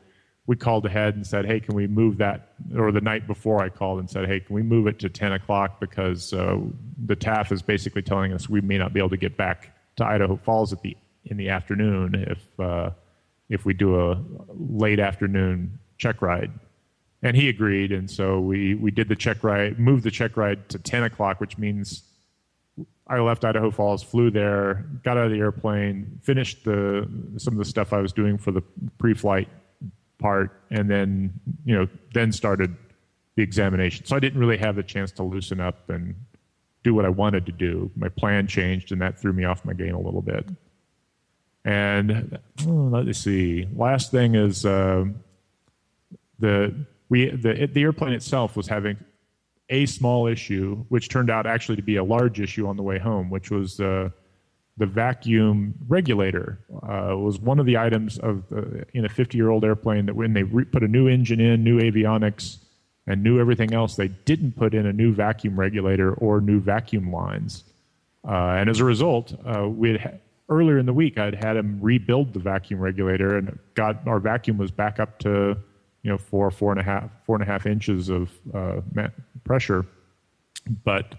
we 0.46 0.56
called 0.56 0.86
ahead 0.86 1.16
and 1.16 1.26
said, 1.26 1.46
"Hey, 1.46 1.60
can 1.60 1.74
we 1.74 1.88
move 1.88 2.18
that?" 2.18 2.54
Or 2.76 2.92
the 2.92 3.02
night 3.02 3.28
before, 3.28 3.64
I 3.64 3.70
called 3.70 4.00
and 4.00 4.10
said, 4.10 4.28
"Hey, 4.28 4.42
can 4.42 4.54
we 4.54 4.62
move 4.62 4.88
it 4.88 5.00
to 5.00 5.10
10 5.10 5.32
o'clock 5.32 5.80
because 5.80 6.34
uh, 6.34 6.58
the 7.06 7.16
TAF 7.16 7.52
is 7.52 7.62
basically 7.62 8.02
telling 8.02 8.34
us 8.34 8.50
we 8.50 8.62
may 8.62 8.78
not 8.78 8.94
be 8.94 9.00
able 9.00 9.10
to 9.10 9.18
get 9.18 9.38
back 9.38 9.76
to 9.96 10.06
Idaho 10.06 10.36
Falls 10.36 10.74
at 10.74 10.82
the 10.82 10.96
in 11.26 11.38
the 11.38 11.50
afternoon 11.50 12.16
if 12.28 12.60
uh, 12.60 12.92
if 13.50 13.66
we 13.66 13.74
do 13.74 14.00
a 14.00 14.22
late 14.50 15.00
afternoon 15.00 15.80
check 15.98 16.22
ride." 16.22 16.52
And 17.24 17.36
he 17.36 17.50
agreed, 17.50 17.92
and 17.92 18.10
so 18.10 18.40
we 18.40 18.76
we 18.76 18.92
did 18.92 19.08
the 19.08 19.16
check 19.16 19.44
ride, 19.44 19.80
moved 19.80 20.04
the 20.04 20.12
check 20.12 20.38
ride 20.38 20.70
to 20.70 20.80
ten 20.80 21.04
o'clock, 21.04 21.40
which 21.40 21.58
means 21.58 22.04
I 23.08 23.20
left 23.20 23.44
Idaho 23.44 23.72
Falls, 23.72 24.02
flew 24.02 24.32
there, 24.32 24.86
got 25.04 25.18
out 25.18 25.26
of 25.26 25.32
the 25.32 25.40
airplane, 25.40 26.20
finished 26.24 26.64
the 26.64 27.08
some 27.38 27.54
of 27.54 27.58
the 27.60 27.66
stuff 27.66 27.94
I 27.94 28.00
was 28.00 28.14
doing 28.14 28.38
for 28.38 28.52
the 28.52 28.64
pre-flight 28.98 29.50
part, 30.18 30.64
and 30.72 30.90
then 30.90 31.34
you 31.66 31.76
know 31.76 31.88
then 32.14 32.32
started 32.32 32.76
the 33.36 33.44
examination. 33.44 34.06
So 34.06 34.16
I 34.16 34.20
didn't 34.20 34.40
really 34.40 34.58
have 34.58 34.76
the 34.76 34.84
chance 34.84 35.12
to 35.14 35.24
loosen 35.24 35.60
up 35.60 35.90
and 35.90 36.16
do 36.84 36.94
what 36.94 37.06
I 37.06 37.10
wanted 37.10 37.46
to 37.46 37.52
do. 37.52 37.92
My 37.96 38.10
plan 38.10 38.48
changed, 38.48 38.92
and 38.92 39.02
that 39.02 39.20
threw 39.20 39.34
me 39.34 39.44
off 39.44 39.64
my 39.66 39.74
game 39.74 39.96
a 39.96 40.02
little 40.02 40.22
bit. 40.22 40.48
And 41.64 42.40
oh, 42.66 42.72
let 42.72 43.06
me 43.06 43.14
see. 43.14 43.68
Last 43.76 44.10
thing 44.10 44.36
is 44.36 44.66
uh, 44.66 45.06
the 46.40 46.74
we 47.12 47.30
the 47.30 47.70
the 47.72 47.82
airplane 47.82 48.14
itself 48.14 48.56
was 48.56 48.68
having 48.68 48.98
a 49.70 49.86
small 49.86 50.28
issue, 50.28 50.84
which 50.90 51.10
turned 51.10 51.30
out 51.30 51.46
actually 51.46 51.76
to 51.76 51.82
be 51.82 51.98
a 51.98 52.04
large 52.04 52.40
issue 52.40 52.68
on 52.68 52.78
the 52.78 52.84
way 52.84 52.98
home, 52.98 53.30
which 53.30 53.52
was 53.52 53.80
uh, 53.80 54.10
the 54.78 54.86
vacuum 54.86 55.76
regulator. 55.88 56.60
Uh, 56.72 57.16
was 57.18 57.38
one 57.40 57.60
of 57.60 57.66
the 57.66 57.78
items 57.78 58.18
of 58.20 58.44
in 58.94 59.06
a 59.06 59.10
50 59.10 59.38
year 59.38 59.50
old 59.50 59.64
airplane 59.66 60.06
that 60.06 60.16
when 60.16 60.34
they 60.34 60.44
re- 60.44 60.66
put 60.66 60.84
a 60.84 60.88
new 60.88 61.08
engine 61.08 61.42
in, 61.42 61.64
new 61.64 61.80
avionics, 61.80 62.58
and 63.06 63.22
new 63.22 63.40
everything 63.40 63.74
else, 63.74 63.98
they 63.98 64.08
didn't 64.08 64.54
put 64.54 64.74
in 64.74 64.86
a 64.86 64.94
new 64.94 65.14
vacuum 65.14 65.60
regulator 65.60 66.14
or 66.14 66.40
new 66.40 66.62
vacuum 66.62 67.12
lines. 67.12 67.66
Uh, 68.26 68.56
and 68.58 68.70
as 68.70 68.80
a 68.80 68.86
result, 68.86 69.34
uh, 69.46 69.68
we 69.68 69.98
had 69.98 70.22
earlier 70.48 70.78
in 70.78 70.86
the 70.86 70.94
week 70.94 71.18
I'd 71.18 71.36
had 71.36 71.58
him 71.58 71.80
rebuild 71.82 72.34
the 72.34 72.40
vacuum 72.40 72.80
regulator, 72.80 73.38
and 73.38 73.60
got 73.74 74.08
our 74.08 74.20
vacuum 74.20 74.58
was 74.58 74.72
back 74.72 75.00
up 75.00 75.20
to 75.20 75.58
you 76.04 76.10
know 76.12 76.18
four 76.18 76.50
four 76.52 76.72
and 76.72 76.80
a 76.80 76.84
half 76.84 77.10
four 77.26 77.36
and 77.36 77.44
a 77.44 77.46
half 77.46 77.66
inches 77.66 78.10
of 78.10 78.32
uh, 78.54 78.82
pressure, 79.44 79.86
but 80.84 81.16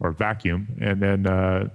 or 0.00 0.12
vacuum, 0.12 0.68
and 0.80 1.00
then 1.00 1.26
uh, 1.26 1.68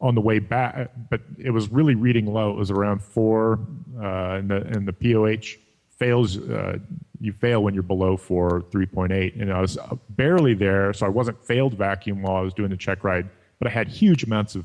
on 0.00 0.14
the 0.14 0.20
way 0.20 0.38
back, 0.38 0.90
but 1.10 1.20
it 1.38 1.50
was 1.50 1.70
really 1.70 1.94
reading 1.94 2.26
low. 2.26 2.50
It 2.50 2.56
was 2.56 2.70
around 2.70 3.02
four, 3.02 3.58
uh, 4.00 4.36
and 4.36 4.50
the 4.50 4.62
and 4.66 4.86
the 4.86 4.92
POH 4.92 5.58
fails. 5.90 6.38
Uh, 6.38 6.78
you 7.20 7.32
fail 7.32 7.64
when 7.64 7.74
you're 7.74 7.82
below 7.82 8.16
four, 8.16 8.64
three 8.70 8.86
point 8.86 9.12
eight, 9.12 9.34
and 9.34 9.52
I 9.52 9.60
was 9.60 9.76
barely 10.10 10.54
there, 10.54 10.92
so 10.92 11.04
I 11.04 11.08
wasn't 11.08 11.42
failed 11.44 11.74
vacuum 11.74 12.22
while 12.22 12.36
I 12.36 12.40
was 12.40 12.54
doing 12.54 12.70
the 12.70 12.76
check 12.76 13.02
ride, 13.02 13.28
but 13.58 13.66
I 13.66 13.70
had 13.70 13.88
huge 13.88 14.22
amounts 14.22 14.54
of 14.54 14.64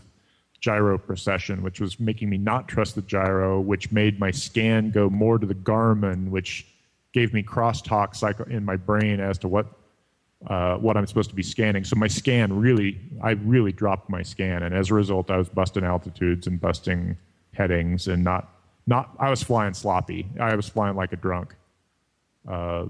gyro 0.60 0.98
precession, 0.98 1.62
which 1.62 1.82
was 1.82 2.00
making 2.00 2.30
me 2.30 2.38
not 2.38 2.68
trust 2.70 2.96
the 2.96 3.02
gyro, 3.02 3.60
which 3.60 3.92
made 3.92 4.20
my 4.20 4.32
scan 4.32 4.92
go 4.92 5.10
more 5.10 5.38
to 5.38 5.46
the 5.46 5.56
Garmin, 5.56 6.30
which 6.30 6.66
gave 7.14 7.34
me 7.34 7.44
crosstalk 7.44 8.16
cycle 8.16 8.46
in 8.46 8.66
my 8.66 8.76
brain 8.76 9.20
as 9.20 9.38
to 9.40 9.48
what 9.48 9.68
uh, 10.48 10.76
what 10.76 10.98
I'm 10.98 11.08
supposed 11.08 11.30
to 11.30 11.36
be 11.36 11.44
scanning. 11.44 11.86
So 11.86 11.96
my 11.96 12.08
scan 12.08 12.60
really, 12.60 13.00
I 13.22 13.32
really 13.32 13.72
dropped 13.72 14.10
my 14.10 14.24
scan, 14.24 14.64
and 14.64 14.76
as 14.76 14.92
a 14.92 14.94
result, 14.94 15.32
I 15.32 15.38
was 15.38 15.48
busting 15.48 15.86
altitudes 15.86 16.48
and 16.48 16.60
busting 16.60 17.18
headings, 17.54 18.08
and 18.08 18.24
not 18.24 18.50
not. 18.86 19.16
I 19.20 19.30
was 19.30 19.42
flying 19.42 19.74
sloppy. 19.74 20.28
I 20.40 20.56
was 20.56 20.68
flying 20.68 20.96
like 20.96 21.14
a 21.14 21.16
drunk. 21.16 21.56
Uh, 22.46 22.88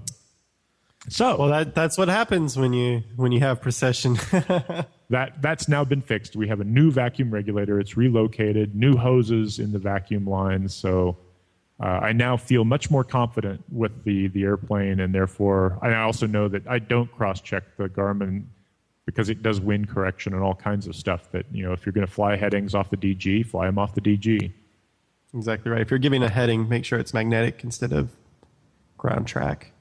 so 1.08 1.36
well, 1.36 1.48
that 1.48 1.74
that's 1.74 1.98
what 1.98 2.08
happens 2.08 2.56
when 2.56 2.72
you 2.72 3.02
when 3.16 3.30
you 3.30 3.40
have 3.40 3.60
precession. 3.60 4.14
that 5.10 5.34
that's 5.40 5.68
now 5.68 5.84
been 5.84 6.02
fixed. 6.02 6.34
We 6.34 6.48
have 6.48 6.60
a 6.60 6.64
new 6.64 6.90
vacuum 6.90 7.30
regulator. 7.30 7.78
It's 7.78 7.96
relocated. 7.96 8.74
New 8.74 8.96
hoses 8.96 9.58
in 9.58 9.70
the 9.70 9.78
vacuum 9.78 10.26
lines. 10.26 10.74
So 10.74 11.18
uh, 11.80 11.86
I 11.86 12.12
now 12.12 12.36
feel 12.36 12.64
much 12.64 12.90
more 12.90 13.04
confident 13.04 13.64
with 13.70 14.04
the 14.04 14.28
the 14.28 14.44
airplane, 14.44 15.00
and 15.00 15.14
therefore 15.14 15.78
I 15.82 15.94
also 15.94 16.26
know 16.26 16.48
that 16.48 16.66
I 16.68 16.78
don't 16.78 17.10
cross 17.10 17.40
check 17.40 17.64
the 17.76 17.88
Garmin 17.88 18.44
because 19.06 19.28
it 19.28 19.42
does 19.42 19.60
wind 19.60 19.88
correction 19.88 20.34
and 20.34 20.42
all 20.42 20.54
kinds 20.54 20.86
of 20.86 20.94
stuff. 20.94 21.30
That 21.32 21.46
you 21.52 21.64
know, 21.64 21.72
if 21.72 21.84
you're 21.84 21.92
going 21.92 22.06
to 22.06 22.12
fly 22.12 22.36
headings 22.36 22.74
off 22.74 22.90
the 22.90 22.96
DG, 22.96 23.46
fly 23.46 23.66
them 23.66 23.78
off 23.78 23.94
the 23.94 24.00
DG. 24.00 24.52
Exactly 25.34 25.72
right. 25.72 25.80
If 25.80 25.90
you're 25.90 25.98
giving 25.98 26.22
a 26.22 26.28
heading, 26.28 26.68
make 26.68 26.84
sure 26.84 26.98
it's 26.98 27.12
magnetic 27.12 27.64
instead 27.64 27.92
of 27.92 28.10
ground 28.96 29.26
track. 29.26 29.72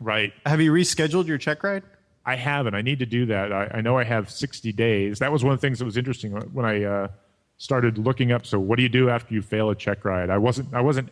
Right. 0.00 0.32
Have 0.46 0.62
you 0.62 0.72
rescheduled 0.72 1.26
your 1.26 1.36
check 1.38 1.62
ride? 1.62 1.82
I 2.24 2.36
haven't. 2.36 2.74
I 2.74 2.80
need 2.80 3.00
to 3.00 3.06
do 3.06 3.26
that. 3.26 3.52
I, 3.52 3.70
I 3.74 3.80
know 3.82 3.98
I 3.98 4.04
have 4.04 4.30
60 4.30 4.72
days. 4.72 5.18
That 5.18 5.30
was 5.30 5.44
one 5.44 5.52
of 5.52 5.60
the 5.60 5.66
things 5.66 5.78
that 5.80 5.84
was 5.84 5.96
interesting 5.98 6.32
when 6.32 6.64
I. 6.64 6.84
Uh, 6.84 7.08
started 7.62 7.96
looking 7.96 8.32
up. 8.32 8.44
So 8.44 8.58
what 8.58 8.76
do 8.76 8.82
you 8.82 8.88
do 8.88 9.08
after 9.08 9.32
you 9.32 9.40
fail 9.40 9.70
a 9.70 9.76
check 9.76 10.04
ride? 10.04 10.30
I 10.30 10.38
wasn't. 10.38 10.74
I 10.74 10.80
wasn't. 10.80 11.10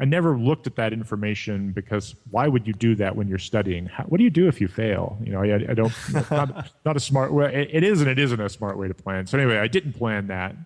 I 0.00 0.06
never 0.06 0.38
looked 0.38 0.66
at 0.66 0.76
that 0.76 0.94
information 0.94 1.72
because 1.72 2.14
why 2.30 2.48
would 2.48 2.66
you 2.66 2.72
do 2.72 2.94
that 2.94 3.14
when 3.14 3.28
you're 3.28 3.38
studying? 3.38 3.84
How, 3.84 4.04
what 4.04 4.16
do 4.16 4.24
you 4.24 4.30
do 4.30 4.48
if 4.48 4.58
you 4.58 4.66
fail? 4.66 5.18
You 5.22 5.32
know, 5.32 5.42
I, 5.42 5.56
I 5.56 5.74
don't. 5.74 5.92
not, 6.30 6.72
not 6.86 6.96
a 6.96 7.00
smart 7.00 7.34
way. 7.34 7.68
It, 7.70 7.84
is 7.84 8.00
and 8.00 8.08
it 8.08 8.18
isn't 8.18 8.40
a 8.40 8.48
smart 8.48 8.78
way 8.78 8.88
to 8.88 8.94
plan. 8.94 9.26
So 9.26 9.36
anyway, 9.36 9.58
I 9.58 9.68
didn't 9.68 9.92
plan 9.92 10.28
that. 10.28 10.56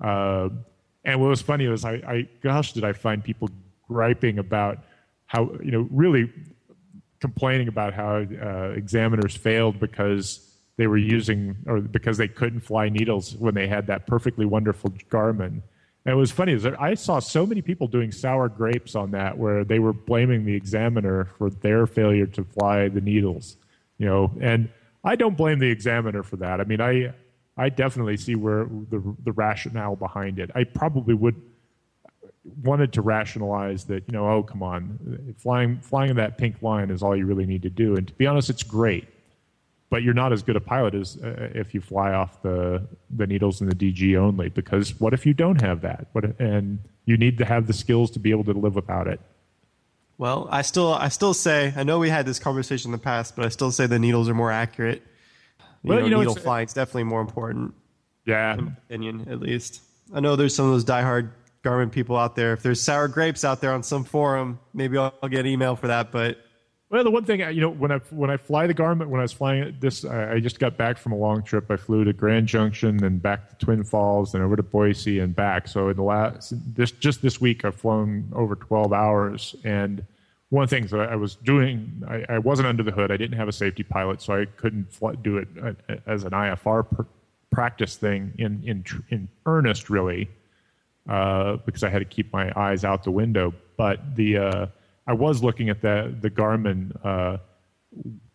Uh, 0.00 0.48
and 1.04 1.20
what 1.20 1.28
was 1.28 1.40
funny 1.40 1.68
was 1.68 1.84
I, 1.84 1.92
I, 1.92 2.28
gosh, 2.42 2.72
did 2.72 2.82
I 2.82 2.92
find 2.92 3.22
people 3.22 3.50
griping 3.86 4.40
about 4.40 4.78
how 5.26 5.52
you 5.62 5.70
know 5.70 5.86
really 5.92 6.32
complaining 7.20 7.68
about 7.68 7.94
how 7.94 8.16
uh, 8.16 8.72
examiners 8.74 9.36
failed 9.36 9.78
because 9.78 10.51
they 10.76 10.86
were 10.86 10.98
using 10.98 11.56
or 11.66 11.80
because 11.80 12.16
they 12.16 12.28
couldn't 12.28 12.60
fly 12.60 12.88
needles 12.88 13.36
when 13.36 13.54
they 13.54 13.68
had 13.68 13.86
that 13.88 14.06
perfectly 14.06 14.46
wonderful 14.46 14.90
Garmin. 15.10 15.62
And 16.04 16.14
it 16.14 16.16
was 16.16 16.32
funny 16.32 16.52
is 16.52 16.66
I 16.66 16.94
saw 16.94 17.20
so 17.20 17.46
many 17.46 17.62
people 17.62 17.86
doing 17.86 18.10
sour 18.10 18.48
grapes 18.48 18.94
on 18.94 19.12
that 19.12 19.38
where 19.38 19.64
they 19.64 19.78
were 19.78 19.92
blaming 19.92 20.44
the 20.44 20.54
examiner 20.54 21.26
for 21.38 21.50
their 21.50 21.86
failure 21.86 22.26
to 22.26 22.44
fly 22.44 22.88
the 22.88 23.00
needles, 23.00 23.56
you 23.98 24.06
know, 24.06 24.32
and 24.40 24.68
I 25.04 25.16
don't 25.16 25.36
blame 25.36 25.58
the 25.58 25.70
examiner 25.70 26.22
for 26.22 26.36
that. 26.36 26.60
I 26.60 26.64
mean, 26.64 26.80
I 26.80 27.14
I 27.56 27.68
definitely 27.68 28.16
see 28.16 28.34
where 28.34 28.64
the 28.64 29.14
the 29.24 29.32
rationale 29.32 29.96
behind 29.96 30.38
it. 30.38 30.50
I 30.54 30.64
probably 30.64 31.14
would 31.14 31.40
wanted 32.64 32.92
to 32.94 33.02
rationalize 33.02 33.84
that, 33.84 34.02
you 34.08 34.12
know, 34.12 34.28
oh 34.28 34.42
come 34.42 34.62
on, 34.62 35.34
flying 35.38 35.80
flying 35.80 36.14
that 36.16 36.38
pink 36.38 36.62
line 36.62 36.90
is 36.90 37.02
all 37.02 37.16
you 37.16 37.26
really 37.26 37.46
need 37.46 37.62
to 37.62 37.70
do. 37.70 37.94
And 37.94 38.08
to 38.08 38.14
be 38.14 38.26
honest, 38.26 38.50
it's 38.50 38.62
great 38.62 39.06
but 39.92 40.02
you're 40.02 40.14
not 40.14 40.32
as 40.32 40.42
good 40.42 40.56
a 40.56 40.60
pilot 40.60 40.94
as 40.94 41.18
uh, 41.22 41.50
if 41.54 41.74
you 41.74 41.80
fly 41.82 42.14
off 42.14 42.40
the 42.40 42.82
the 43.10 43.26
needles 43.26 43.60
and 43.60 43.70
the 43.70 43.74
DG 43.76 44.16
only. 44.16 44.48
Because 44.48 44.98
what 44.98 45.12
if 45.12 45.26
you 45.26 45.34
don't 45.34 45.60
have 45.60 45.82
that? 45.82 46.06
What 46.12 46.24
and 46.40 46.78
you 47.04 47.18
need 47.18 47.36
to 47.36 47.44
have 47.44 47.66
the 47.66 47.74
skills 47.74 48.10
to 48.12 48.18
be 48.18 48.30
able 48.30 48.44
to 48.44 48.54
live 48.54 48.74
without 48.74 49.06
it. 49.06 49.20
Well, 50.16 50.48
I 50.50 50.62
still 50.62 50.94
I 50.94 51.10
still 51.10 51.34
say 51.34 51.74
I 51.76 51.82
know 51.82 51.98
we 51.98 52.08
had 52.08 52.24
this 52.24 52.38
conversation 52.38 52.88
in 52.88 52.92
the 52.92 53.04
past, 53.04 53.36
but 53.36 53.44
I 53.44 53.50
still 53.50 53.70
say 53.70 53.86
the 53.86 53.98
needles 53.98 54.30
are 54.30 54.34
more 54.34 54.50
accurate. 54.50 55.02
You 55.82 55.90
well, 55.90 55.98
know, 55.98 56.04
you 56.06 56.10
know, 56.10 56.20
needle 56.20 56.36
flying 56.36 56.64
is 56.64 56.72
definitely 56.72 57.04
more 57.04 57.20
important. 57.20 57.74
Yeah, 58.24 58.54
in 58.54 58.64
my 58.64 58.72
opinion, 58.86 59.28
at 59.28 59.40
least. 59.40 59.82
I 60.14 60.20
know 60.20 60.36
there's 60.36 60.54
some 60.54 60.64
of 60.64 60.72
those 60.72 60.86
diehard 60.86 61.32
Garmin 61.62 61.92
people 61.92 62.16
out 62.16 62.34
there. 62.34 62.54
If 62.54 62.62
there's 62.62 62.80
sour 62.80 63.08
grapes 63.08 63.44
out 63.44 63.60
there 63.60 63.74
on 63.74 63.82
some 63.82 64.04
forum, 64.04 64.58
maybe 64.72 64.96
I'll, 64.96 65.12
I'll 65.22 65.28
get 65.28 65.40
an 65.40 65.48
email 65.48 65.76
for 65.76 65.88
that. 65.88 66.12
But 66.12 66.38
well, 66.92 67.04
the 67.04 67.10
one 67.10 67.24
thing 67.24 67.40
you 67.40 67.62
know, 67.62 67.70
when 67.70 67.90
I 67.90 67.98
when 68.10 68.28
I 68.28 68.36
fly 68.36 68.66
the 68.66 68.74
Garmin 68.74 69.06
when 69.06 69.18
I 69.18 69.22
was 69.22 69.32
flying 69.32 69.74
this, 69.80 70.04
I, 70.04 70.38
just 70.40 70.60
got 70.60 70.76
back 70.76 70.98
from 70.98 71.12
a 71.12 71.16
long 71.16 71.42
trip. 71.42 71.70
I 71.70 71.76
flew 71.76 72.04
to 72.04 72.12
Grand 72.12 72.46
Junction, 72.46 72.98
then 72.98 73.16
back 73.16 73.48
to 73.48 73.64
Twin 73.64 73.82
Falls, 73.82 74.32
then 74.32 74.42
over 74.42 74.56
to 74.56 74.62
Boise 74.62 75.18
and 75.20 75.34
back. 75.34 75.68
So 75.68 75.88
in 75.88 75.96
the 75.96 76.02
last 76.02 76.52
this 76.74 76.90
just 76.90 77.22
this 77.22 77.40
week, 77.40 77.64
I've 77.64 77.76
flown 77.76 78.30
over 78.34 78.56
12 78.56 78.92
hours. 78.92 79.56
And 79.64 80.04
one 80.50 80.64
of 80.64 80.68
the 80.68 80.76
things 80.76 80.90
that 80.90 81.00
I 81.00 81.16
was 81.16 81.36
doing, 81.36 82.04
I, 82.06 82.26
I 82.28 82.38
wasn't 82.38 82.68
under 82.68 82.82
the 82.82 82.92
hood. 82.92 83.10
I 83.10 83.16
didn't 83.16 83.38
have 83.38 83.48
a 83.48 83.52
safety 83.52 83.84
pilot, 83.84 84.20
so 84.20 84.38
I 84.38 84.44
couldn't 84.44 84.88
do 85.22 85.38
it 85.38 85.48
uh, 85.62 85.72
as 86.04 86.24
an 86.24 86.32
IFR 86.32 86.86
pr- 86.94 87.02
practice 87.50 87.96
thing 87.96 88.34
in 88.36 88.62
in 88.66 88.84
in 89.08 89.28
earnest, 89.46 89.88
really, 89.88 90.28
uh, 91.08 91.56
because 91.64 91.84
I 91.84 91.88
had 91.88 92.00
to 92.00 92.04
keep 92.04 92.30
my 92.34 92.52
eyes 92.54 92.84
out 92.84 93.02
the 93.02 93.10
window. 93.10 93.54
But 93.78 94.14
the 94.14 94.36
uh, 94.36 94.66
I 95.06 95.12
was 95.12 95.42
looking 95.42 95.68
at 95.68 95.80
the 95.80 96.14
the 96.20 96.30
Garmin. 96.30 96.92
Uh, 97.04 97.38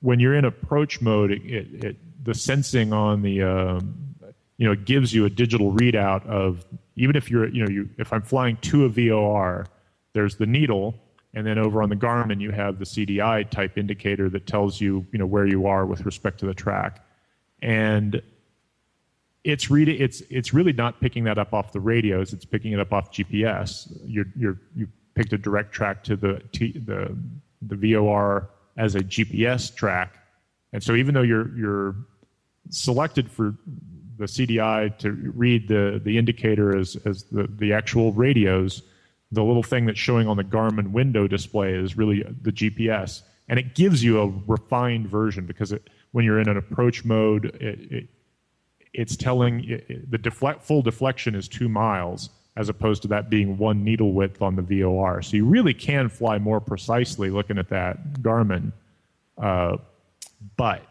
when 0.02 0.20
you're 0.20 0.36
in 0.36 0.46
approach 0.46 1.02
mode, 1.02 1.32
it, 1.32 1.42
it, 1.44 1.84
it 1.84 1.98
the 2.24 2.34
sensing 2.34 2.94
on 2.94 3.22
the 3.22 3.42
um, 3.44 4.16
you 4.58 4.68
know 4.68 4.76
gives 4.76 5.14
you 5.14 5.26
a 5.26 5.30
digital 5.30 5.74
readout 5.74 6.26
of 6.28 6.66
even 6.96 7.16
if 7.16 7.32
you're 7.32 7.48
you 7.48 7.64
know 7.64 7.70
you 7.70 7.90
if 7.98 8.12
I'm 8.12 8.22
flying 8.22 8.58
to 8.58 8.86
a 8.86 8.90
VOR, 8.90 9.68
there's 10.14 10.36
the 10.36 10.46
needle, 10.46 10.96
and 11.34 11.46
then 11.46 11.58
over 11.58 11.82
on 11.82 11.90
the 11.90 11.96
Garmin 11.96 12.42
you 12.42 12.52
have 12.52 12.80
the 12.80 12.86
CDI 12.86 13.50
type 13.50 13.78
indicator 13.78 14.30
that 14.30 14.46
tells 14.46 14.82
you 14.82 15.06
you 15.12 15.20
know 15.20 15.26
where 15.26 15.48
you 15.48 15.68
are 15.68 15.86
with 15.86 16.06
respect 16.06 16.40
to 16.40 16.46
the 16.46 16.54
track, 16.54 17.06
and 17.62 18.22
it's 19.44 19.72
reading 19.72 20.00
it's 20.00 20.22
it's 20.30 20.54
really 20.54 20.74
not 20.74 21.00
picking 21.00 21.24
that 21.24 21.38
up 21.38 21.54
off 21.54 21.72
the 21.72 21.80
radios 21.80 22.34
it's 22.34 22.44
picking 22.44 22.74
it 22.74 22.80
up 22.82 22.92
off 22.92 23.14
gps 23.14 23.98
you're 24.04 24.26
you're 24.36 24.60
you 24.76 24.88
picked 25.18 25.34
a 25.34 25.38
direct 25.38 25.72
track 25.72 26.04
to 26.04 26.16
the 26.16 26.42
T, 26.52 26.78
the 26.78 27.18
the 27.62 27.76
VOR 27.76 28.50
as 28.78 28.94
a 28.94 29.00
GPS 29.00 29.76
track, 29.76 30.16
and 30.72 30.84
so 30.84 30.94
even 30.94 31.16
though 31.16 31.24
you're 31.24 31.58
you're 31.58 31.96
selected 32.70 33.30
for 33.30 33.56
the 34.18 34.26
CDI 34.26 34.96
to 35.00 35.12
read 35.12 35.68
the 35.68 36.00
the 36.04 36.18
indicator 36.18 36.78
as 36.78 36.96
as 37.06 37.24
the 37.24 37.48
the 37.58 37.74
actual 37.74 38.14
radios, 38.14 38.84
the 39.32 39.44
little 39.44 39.64
thing 39.64 39.88
that's 39.88 40.00
showing 40.00 40.28
on 40.28 40.38
the 40.38 40.44
Garmin 40.44 40.92
window 40.92 41.28
display 41.28 41.74
is 41.74 41.98
really 41.98 42.24
the 42.44 42.52
GPS, 42.52 43.24
and 43.50 43.58
it 43.58 43.74
gives 43.74 44.04
you 44.04 44.22
a 44.22 44.32
refined 44.46 45.08
version 45.08 45.48
because 45.48 45.72
it, 45.72 45.90
when 46.12 46.26
you're 46.26 46.40
in 46.40 46.48
an 46.48 46.58
approach 46.58 47.04
mode, 47.04 47.46
it, 47.46 47.92
it, 47.92 48.08
it's 48.94 49.18
telling 49.18 49.68
it, 49.68 50.12
the 50.12 50.18
deflect, 50.20 50.62
full 50.62 50.84
deflection 50.84 51.34
is 51.34 51.48
two 51.48 51.68
miles 51.68 52.30
as 52.58 52.70
opposed 52.70 53.04
to 53.04 53.08
that 53.08 53.30
being 53.30 53.58
one 53.58 53.84
needle 53.84 54.12
width 54.14 54.42
on 54.42 54.56
the 54.56 54.64
VOR. 54.64 55.22
So 55.22 55.38
you 55.38 55.46
really 55.46 55.76
can 55.76 56.10
fly 56.10 56.40
more 56.40 56.60
precisely 56.60 57.30
looking 57.30 57.60
at 57.60 57.70
that 57.70 58.14
Garmin. 58.14 58.72
Uh, 59.38 59.78
but 60.58 60.82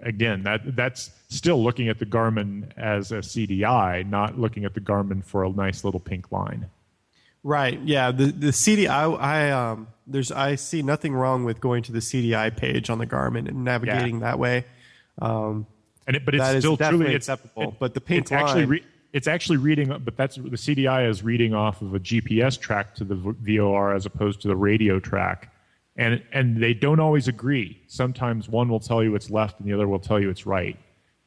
again, 0.00 0.42
that 0.44 0.74
that's 0.74 1.10
still 1.28 1.62
looking 1.62 1.88
at 1.88 1.98
the 1.98 2.06
Garmin 2.06 2.72
as 2.78 3.12
a 3.12 3.16
CDI, 3.16 4.08
not 4.08 4.38
looking 4.38 4.64
at 4.64 4.72
the 4.72 4.80
Garmin 4.80 5.22
for 5.22 5.44
a 5.44 5.50
nice 5.50 5.84
little 5.84 6.00
pink 6.00 6.32
line. 6.32 6.66
Right. 7.42 7.78
Yeah. 7.82 8.10
The 8.10 8.26
the 8.26 8.48
CDI. 8.48 9.20
I 9.20 9.50
um. 9.50 9.88
There's. 10.06 10.32
I 10.32 10.54
see 10.54 10.82
nothing 10.82 11.14
wrong 11.14 11.44
with 11.44 11.60
going 11.60 11.82
to 11.84 11.92
the 11.92 11.98
CDI 11.98 12.56
page 12.56 12.88
on 12.88 12.98
the 12.98 13.06
Garmin 13.06 13.48
and 13.48 13.64
navigating 13.64 14.16
yeah. 14.16 14.30
that 14.30 14.38
way. 14.38 14.64
Um, 15.20 15.66
and 16.06 16.16
it, 16.16 16.24
but 16.24 16.34
it's 16.34 16.58
still 16.60 16.76
truly 16.76 17.14
acceptable. 17.14 17.70
It, 17.70 17.74
but 17.78 17.92
the 17.92 18.00
pink 18.00 18.30
line, 18.30 18.40
actually 18.40 18.64
re- 18.64 18.84
it's 19.16 19.26
actually 19.26 19.56
reading, 19.56 19.98
but 20.04 20.14
that's 20.14 20.36
the 20.36 20.42
CDI 20.42 21.08
is 21.08 21.22
reading 21.22 21.54
off 21.54 21.80
of 21.80 21.94
a 21.94 21.98
GPS 21.98 22.60
track 22.60 22.94
to 22.96 23.04
the 23.04 23.14
VOR 23.14 23.94
as 23.94 24.04
opposed 24.04 24.42
to 24.42 24.48
the 24.48 24.54
radio 24.54 25.00
track, 25.00 25.50
and 25.96 26.22
and 26.32 26.62
they 26.62 26.74
don't 26.74 27.00
always 27.00 27.26
agree. 27.26 27.80
Sometimes 27.86 28.46
one 28.46 28.68
will 28.68 28.78
tell 28.78 29.02
you 29.02 29.14
it's 29.14 29.30
left, 29.30 29.58
and 29.58 29.66
the 29.66 29.72
other 29.72 29.88
will 29.88 30.00
tell 30.00 30.20
you 30.20 30.28
it's 30.28 30.44
right. 30.44 30.76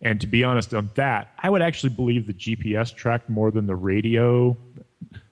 And 0.02 0.22
to 0.22 0.28
be 0.28 0.44
honest 0.44 0.72
on 0.76 0.92
that, 0.94 1.32
I 1.40 1.50
would 1.50 1.64
actually 1.64 1.90
believe 1.90 2.28
the 2.28 2.34
GPS 2.34 2.96
track 2.96 3.28
more 3.28 3.50
than 3.50 3.66
the 3.66 3.76
radio, 3.76 4.56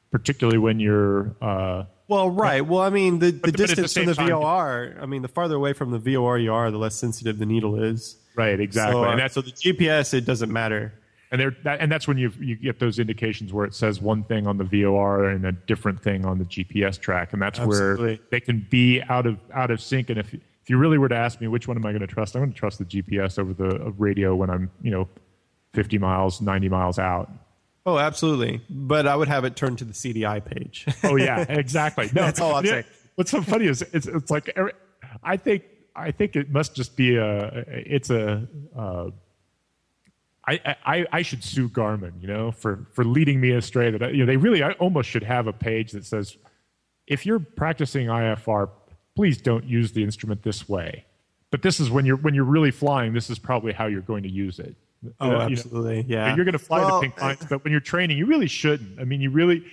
particularly 0.10 0.58
when 0.58 0.80
you're. 0.80 1.36
Uh, 1.40 1.84
well, 2.08 2.32
right. 2.32 2.66
Well, 2.66 2.82
I 2.82 2.90
mean, 2.90 3.20
the, 3.20 3.30
the 3.30 3.52
distance 3.52 3.94
the 3.94 4.00
from 4.00 4.08
the 4.08 4.16
time, 4.16 4.30
VOR, 4.30 4.98
I 5.00 5.06
mean, 5.06 5.22
the 5.22 5.28
farther 5.28 5.56
away 5.56 5.74
from 5.74 5.92
the 5.92 6.00
VOR 6.00 6.40
you 6.40 6.52
are, 6.52 6.72
the 6.72 6.80
less 6.80 6.96
sensitive 6.96 7.38
the 7.38 7.46
needle 7.46 7.84
is. 7.84 8.18
Right, 8.36 8.60
exactly. 8.60 8.94
So, 8.94 9.04
and 9.04 9.20
that's, 9.20 9.36
so 9.36 9.42
the 9.42 9.52
GPS, 9.52 10.16
it 10.16 10.26
doesn't 10.26 10.52
matter 10.52 10.94
and 11.32 11.42
there 11.42 11.56
that, 11.64 11.82
and 11.82 11.92
that's 11.92 12.08
when 12.08 12.18
you 12.18 12.32
you 12.40 12.56
get 12.56 12.80
those 12.80 13.00
indications 13.00 13.52
where 13.52 13.66
it 13.66 13.74
says 13.74 14.02
one 14.02 14.24
thing 14.24 14.48
on 14.48 14.58
the 14.58 14.64
VOR 14.64 15.26
and 15.26 15.46
a 15.46 15.52
different 15.52 16.02
thing 16.02 16.26
on 16.26 16.38
the 16.40 16.46
GPS 16.46 17.00
track, 17.00 17.34
and 17.34 17.42
that's 17.42 17.60
Absolutely. 17.60 18.06
where 18.06 18.20
they 18.32 18.40
can 18.40 18.66
be 18.70 19.02
out 19.10 19.26
of 19.26 19.38
out 19.54 19.72
of 19.72 19.82
sync. 19.82 20.10
And 20.10 20.20
if 20.20 20.34
if 20.34 20.70
you 20.70 20.78
really 20.78 20.98
were 20.98 21.10
to 21.10 21.16
ask 21.16 21.42
me 21.42 21.48
which 21.48 21.68
one 21.68 21.78
am 21.78 21.86
I 21.86 21.92
going 21.92 22.02
to 22.02 22.08
trust, 22.08 22.36
I'm 22.36 22.42
going 22.42 22.54
to 22.54 22.58
trust 22.58 22.80
the 22.80 22.86
GPS 22.86 23.38
over 23.40 23.54
the 23.54 23.94
radio 23.98 24.36
when 24.36 24.50
I'm 24.50 24.72
you 24.82 24.92
know 24.92 25.10
50 25.74 25.98
miles, 25.98 26.42
90 26.42 26.70
miles 26.70 26.98
out. 26.98 27.30
Oh, 27.86 27.98
absolutely. 27.98 28.62
But 28.70 29.08
I 29.08 29.16
would 29.16 29.28
have 29.28 29.46
it 29.46 29.56
turned 29.56 29.78
to 29.80 29.86
the 29.86 29.94
CDI 29.94 30.44
page. 30.44 30.86
oh 31.04 31.16
yeah, 31.16 31.46
exactly. 31.50 32.10
No, 32.14 32.24
that's 32.24 32.40
all 32.40 32.56
I'm 32.56 32.66
saying. 32.66 32.86
What's 33.16 33.32
so 33.32 33.42
funny 33.42 33.66
is 33.66 33.82
it's 33.82 34.08
it's 34.08 34.32
like 34.32 34.58
I 35.24 35.38
think 35.38 35.64
I 35.96 36.12
think 36.12 36.36
it 36.36 36.52
must 36.52 36.76
just 36.76 36.96
be 36.96 37.18
a 37.18 37.66
it's 37.68 38.10
a. 38.10 38.48
Uh, 38.78 39.10
I, 40.48 40.76
I, 40.86 41.06
I 41.12 41.22
should 41.24 41.44
sue 41.44 41.68
Garmin, 41.68 42.22
you 42.22 42.28
know, 42.28 42.52
for, 42.52 42.88
for 42.94 43.04
leading 43.04 43.42
me 43.42 43.52
astray. 43.52 43.92
That 43.92 44.14
you 44.14 44.20
know, 44.20 44.26
they 44.26 44.38
really 44.38 44.64
I 44.64 44.72
almost 44.74 45.10
should 45.10 45.24
have 45.24 45.48
a 45.48 45.54
page 45.54 45.92
that 45.92 46.06
says, 46.06 46.38
if 47.06 47.26
you're 47.26 47.40
practicing 47.40 48.08
IFR, 48.08 48.70
please 49.16 49.38
don't 49.42 49.66
use 49.66 49.92
the 49.92 50.04
instrument 50.04 50.44
this 50.44 50.70
way. 50.70 51.06
But 51.52 51.62
this 51.62 51.80
is 51.80 51.90
when 51.90 52.06
you're 52.06 52.18
when 52.18 52.34
you're 52.34 52.46
really 52.46 52.72
flying. 52.72 53.14
This 53.14 53.30
is 53.30 53.40
probably 53.40 53.74
how 53.74 53.88
you're 53.88 54.02
going 54.02 54.24
to 54.24 54.32
use 54.32 54.60
it. 54.60 54.76
Oh, 55.20 55.32
uh, 55.32 55.50
absolutely, 55.50 55.98
you 55.98 56.04
know, 56.04 56.08
yeah. 56.08 56.36
You're 56.36 56.46
going 56.46 56.54
to 56.54 56.60
fly 56.60 56.80
well, 56.80 56.96
the 56.96 57.08
pink 57.08 57.22
lines, 57.22 57.46
but 57.50 57.64
when 57.64 57.72
you're 57.72 57.80
training, 57.80 58.18
you 58.18 58.26
really 58.26 58.48
shouldn't. 58.48 59.00
I 59.00 59.04
mean, 59.04 59.22
you 59.22 59.30
really. 59.30 59.64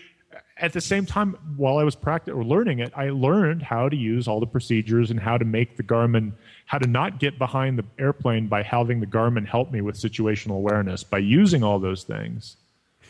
At 0.64 0.72
the 0.72 0.80
same 0.80 1.04
time, 1.04 1.36
while 1.58 1.76
I 1.76 1.84
was 1.84 1.94
practicing 1.94 2.38
or 2.38 2.42
learning 2.42 2.78
it, 2.78 2.90
I 2.96 3.10
learned 3.10 3.62
how 3.62 3.90
to 3.90 3.96
use 3.96 4.26
all 4.26 4.40
the 4.40 4.46
procedures 4.46 5.10
and 5.10 5.20
how 5.20 5.36
to 5.36 5.44
make 5.44 5.76
the 5.76 5.82
Garmin 5.82 6.32
how 6.64 6.78
to 6.78 6.86
not 6.86 7.20
get 7.20 7.38
behind 7.38 7.78
the 7.78 7.84
airplane 7.98 8.46
by 8.46 8.62
having 8.62 9.00
the 9.00 9.06
Garmin 9.06 9.46
help 9.46 9.70
me 9.70 9.82
with 9.82 9.96
situational 9.96 10.52
awareness 10.52 11.04
by 11.04 11.18
using 11.18 11.62
all 11.62 11.78
those 11.78 12.04
things. 12.04 12.56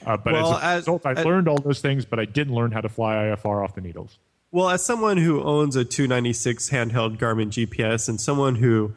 Uh, 0.05 0.17
but 0.17 0.33
well, 0.33 0.55
as 0.55 0.89
a 0.89 0.93
result, 0.93 1.07
I 1.07 1.13
learned 1.23 1.47
all 1.47 1.59
those 1.59 1.81
things, 1.81 2.05
but 2.05 2.19
I 2.19 2.25
didn't 2.25 2.57
learn 2.57 2.73
how 2.73 2.81
to 2.81 2.89
fly 2.89 3.15
IFR 3.15 3.63
off 3.63 3.77
the 3.77 3.81
needles. 3.81 4.19
Well, 4.51 4.69
as 4.69 4.85
someone 4.85 5.19
who 5.19 5.41
owns 5.41 5.77
a 5.77 5.85
296 5.85 6.71
handheld 6.71 7.19
Garmin 7.19 7.51
GPS 7.51 8.09
and 8.09 8.21
someone 8.21 8.57
who 8.57 8.97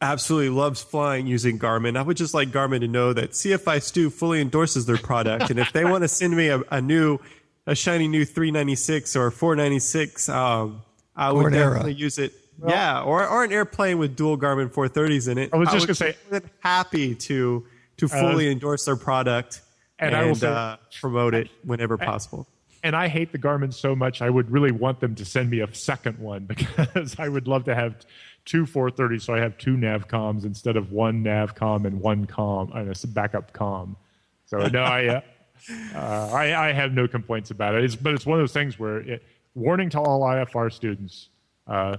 absolutely 0.00 0.50
loves 0.50 0.82
flying 0.82 1.28
using 1.28 1.60
Garmin, 1.60 1.96
I 1.96 2.02
would 2.02 2.16
just 2.16 2.34
like 2.34 2.50
Garmin 2.50 2.80
to 2.80 2.88
know 2.88 3.12
that 3.12 3.30
CFI 3.30 3.80
Stu 3.82 4.10
fully 4.10 4.40
endorses 4.40 4.86
their 4.86 4.98
product. 4.98 5.50
and 5.50 5.60
if 5.60 5.72
they 5.72 5.84
want 5.84 6.02
to 6.02 6.08
send 6.08 6.36
me 6.36 6.48
a, 6.48 6.60
a, 6.72 6.80
new, 6.80 7.20
a 7.66 7.74
shiny 7.74 8.08
new 8.08 8.24
396 8.24 9.16
or 9.16 9.30
496, 9.30 10.28
um, 10.28 10.82
I 11.16 11.32
would 11.32 11.52
definitely 11.52 11.92
era. 11.92 11.98
use 11.98 12.18
it 12.18 12.32
well, 12.58 12.70
yeah, 12.70 13.02
or 13.02 13.26
or 13.26 13.44
an 13.44 13.52
airplane 13.52 13.98
with 13.98 14.16
dual 14.16 14.38
Garmin 14.38 14.70
430s 14.72 15.28
in 15.28 15.38
it. 15.38 15.50
I 15.52 15.56
was 15.56 15.70
just 15.70 15.86
gonna 15.86 15.94
say, 15.94 16.16
happy 16.60 17.14
to 17.14 17.66
to 17.96 18.08
fully 18.08 18.48
uh, 18.48 18.52
endorse 18.52 18.84
their 18.84 18.96
product 18.96 19.62
and, 19.98 20.14
and 20.14 20.16
I 20.16 20.26
will 20.26 20.34
say, 20.34 20.48
uh, 20.48 20.76
promote 21.00 21.34
it 21.34 21.48
whenever 21.64 21.96
possible. 21.96 22.46
and 22.82 22.94
I 22.94 23.08
hate 23.08 23.32
the 23.32 23.38
Garmin 23.38 23.72
so 23.72 23.94
much. 23.94 24.22
I 24.22 24.30
would 24.30 24.50
really 24.50 24.72
want 24.72 25.00
them 25.00 25.14
to 25.16 25.24
send 25.24 25.50
me 25.50 25.60
a 25.60 25.74
second 25.74 26.18
one 26.18 26.44
because 26.46 27.16
I 27.18 27.28
would 27.28 27.48
love 27.48 27.64
to 27.64 27.74
have 27.74 28.04
two 28.44 28.66
430. 28.66 29.18
So 29.20 29.34
I 29.34 29.40
have 29.40 29.56
two 29.58 29.76
nav 29.76 30.08
comms 30.08 30.44
instead 30.44 30.76
of 30.76 30.92
one 30.92 31.22
nav 31.22 31.54
com 31.54 31.86
and 31.86 32.00
one 32.00 32.26
com 32.26 32.72
and 32.72 32.90
a 32.90 33.06
backup 33.08 33.52
com. 33.52 33.96
So 34.46 34.58
no, 34.68 34.82
I, 34.82 35.06
uh, 35.06 35.20
uh, 35.94 36.30
I, 36.32 36.68
I 36.68 36.72
have 36.72 36.92
no 36.92 37.08
complaints 37.08 37.50
about 37.50 37.74
it. 37.74 37.84
It's, 37.84 37.96
but 37.96 38.14
it's 38.14 38.26
one 38.26 38.38
of 38.38 38.42
those 38.42 38.52
things 38.52 38.78
where 38.78 38.98
it, 38.98 39.22
warning 39.54 39.90
to 39.90 40.00
all 40.00 40.22
IFR 40.22 40.72
students. 40.72 41.28
Uh, 41.66 41.96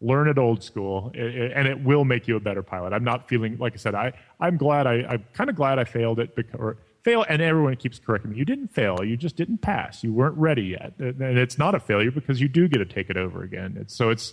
learn 0.00 0.28
it 0.28 0.36
old 0.36 0.62
school 0.62 1.10
and 1.14 1.66
it 1.66 1.82
will 1.82 2.04
make 2.04 2.28
you 2.28 2.36
a 2.36 2.40
better 2.40 2.62
pilot. 2.62 2.92
I'm 2.92 3.04
not 3.04 3.28
feeling 3.28 3.56
like 3.58 3.72
i 3.72 3.76
said 3.76 3.94
i 3.94 4.12
i'm 4.38 4.58
glad 4.58 4.86
i 4.86 5.02
i'm 5.08 5.24
kind 5.32 5.48
of 5.48 5.56
glad 5.56 5.78
i 5.78 5.84
failed 5.84 6.20
it 6.20 6.36
because 6.36 6.60
or 6.60 6.76
fail 7.02 7.24
and 7.28 7.40
everyone 7.40 7.76
keeps 7.76 7.98
correcting 7.98 8.32
me. 8.32 8.36
You 8.36 8.44
didn't 8.44 8.68
fail. 8.68 9.04
You 9.04 9.16
just 9.16 9.36
didn't 9.36 9.58
pass. 9.58 10.02
You 10.02 10.12
weren't 10.12 10.36
ready 10.36 10.64
yet. 10.64 10.92
And 10.98 11.38
it's 11.38 11.56
not 11.56 11.74
a 11.74 11.80
failure 11.80 12.10
because 12.10 12.40
you 12.40 12.48
do 12.48 12.66
get 12.66 12.78
to 12.78 12.84
take 12.84 13.08
it 13.08 13.16
over 13.16 13.42
again. 13.42 13.76
It's, 13.80 13.94
so 13.94 14.10
it's 14.10 14.32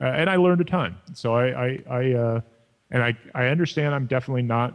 uh, 0.00 0.06
and 0.06 0.28
i 0.28 0.36
learned 0.36 0.60
a 0.60 0.64
ton. 0.64 0.96
So 1.12 1.34
i 1.34 1.46
i, 1.66 1.78
I 1.88 2.12
uh, 2.12 2.40
and 2.90 3.02
i 3.02 3.16
i 3.34 3.46
understand 3.46 3.94
i'm 3.94 4.06
definitely 4.06 4.42
not 4.42 4.74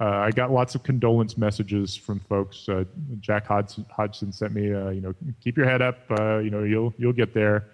uh, 0.00 0.04
I 0.04 0.30
got 0.30 0.50
lots 0.50 0.74
of 0.74 0.82
condolence 0.82 1.36
messages 1.36 1.94
from 1.94 2.20
folks. 2.20 2.66
Uh, 2.68 2.84
Jack 3.20 3.46
Hodgson, 3.46 3.84
Hodgson, 3.90 4.32
sent 4.32 4.54
me, 4.54 4.72
uh, 4.72 4.88
you 4.88 5.02
know, 5.02 5.14
keep 5.44 5.58
your 5.58 5.66
head 5.66 5.82
up. 5.82 5.98
Uh, 6.18 6.38
you 6.38 6.48
know, 6.48 6.62
you'll 6.62 6.94
you'll 6.96 7.12
get 7.12 7.34
there. 7.34 7.68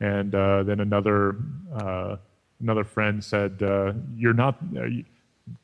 And 0.00 0.34
uh, 0.34 0.62
then 0.62 0.80
another 0.80 1.36
uh, 1.74 2.16
another 2.60 2.84
friend 2.84 3.22
said, 3.22 3.58
"You're 4.16 4.32
not." 4.32 4.56
Uh, 4.76 4.86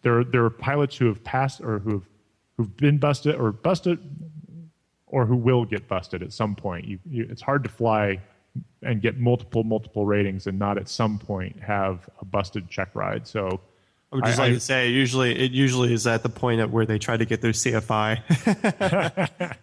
there, 0.02 0.22
there 0.22 0.44
are 0.44 0.50
pilots 0.50 0.96
who 0.96 1.06
have 1.06 1.24
passed 1.24 1.60
or 1.62 1.78
who 1.78 1.90
have 1.92 2.02
who've 2.56 2.76
been 2.76 2.98
busted 2.98 3.34
or 3.34 3.50
busted 3.50 3.98
or 5.06 5.24
who 5.24 5.36
will 5.36 5.64
get 5.64 5.88
busted 5.88 6.22
at 6.22 6.32
some 6.32 6.54
point. 6.54 6.86
You, 6.86 6.98
you, 7.10 7.26
it's 7.30 7.42
hard 7.42 7.64
to 7.64 7.70
fly 7.70 8.20
and 8.82 9.00
get 9.00 9.18
multiple 9.18 9.64
multiple 9.64 10.04
ratings 10.04 10.46
and 10.46 10.58
not 10.58 10.76
at 10.76 10.88
some 10.90 11.18
point 11.18 11.58
have 11.60 12.06
a 12.20 12.26
busted 12.26 12.68
check 12.68 12.90
ride. 12.92 13.26
So. 13.26 13.62
I 14.12 14.16
would 14.16 14.24
just 14.26 14.38
I, 14.38 14.42
like 14.42 14.50
I, 14.50 14.54
to 14.54 14.60
say, 14.60 14.90
usually 14.90 15.38
it 15.38 15.52
usually 15.52 15.92
is 15.92 16.06
at 16.06 16.22
the 16.22 16.28
point 16.28 16.60
at 16.60 16.70
where 16.70 16.84
they 16.84 16.98
try 16.98 17.16
to 17.16 17.24
get 17.24 17.40
their 17.40 17.52
CFI. 17.52 18.20
uh, 19.50 19.54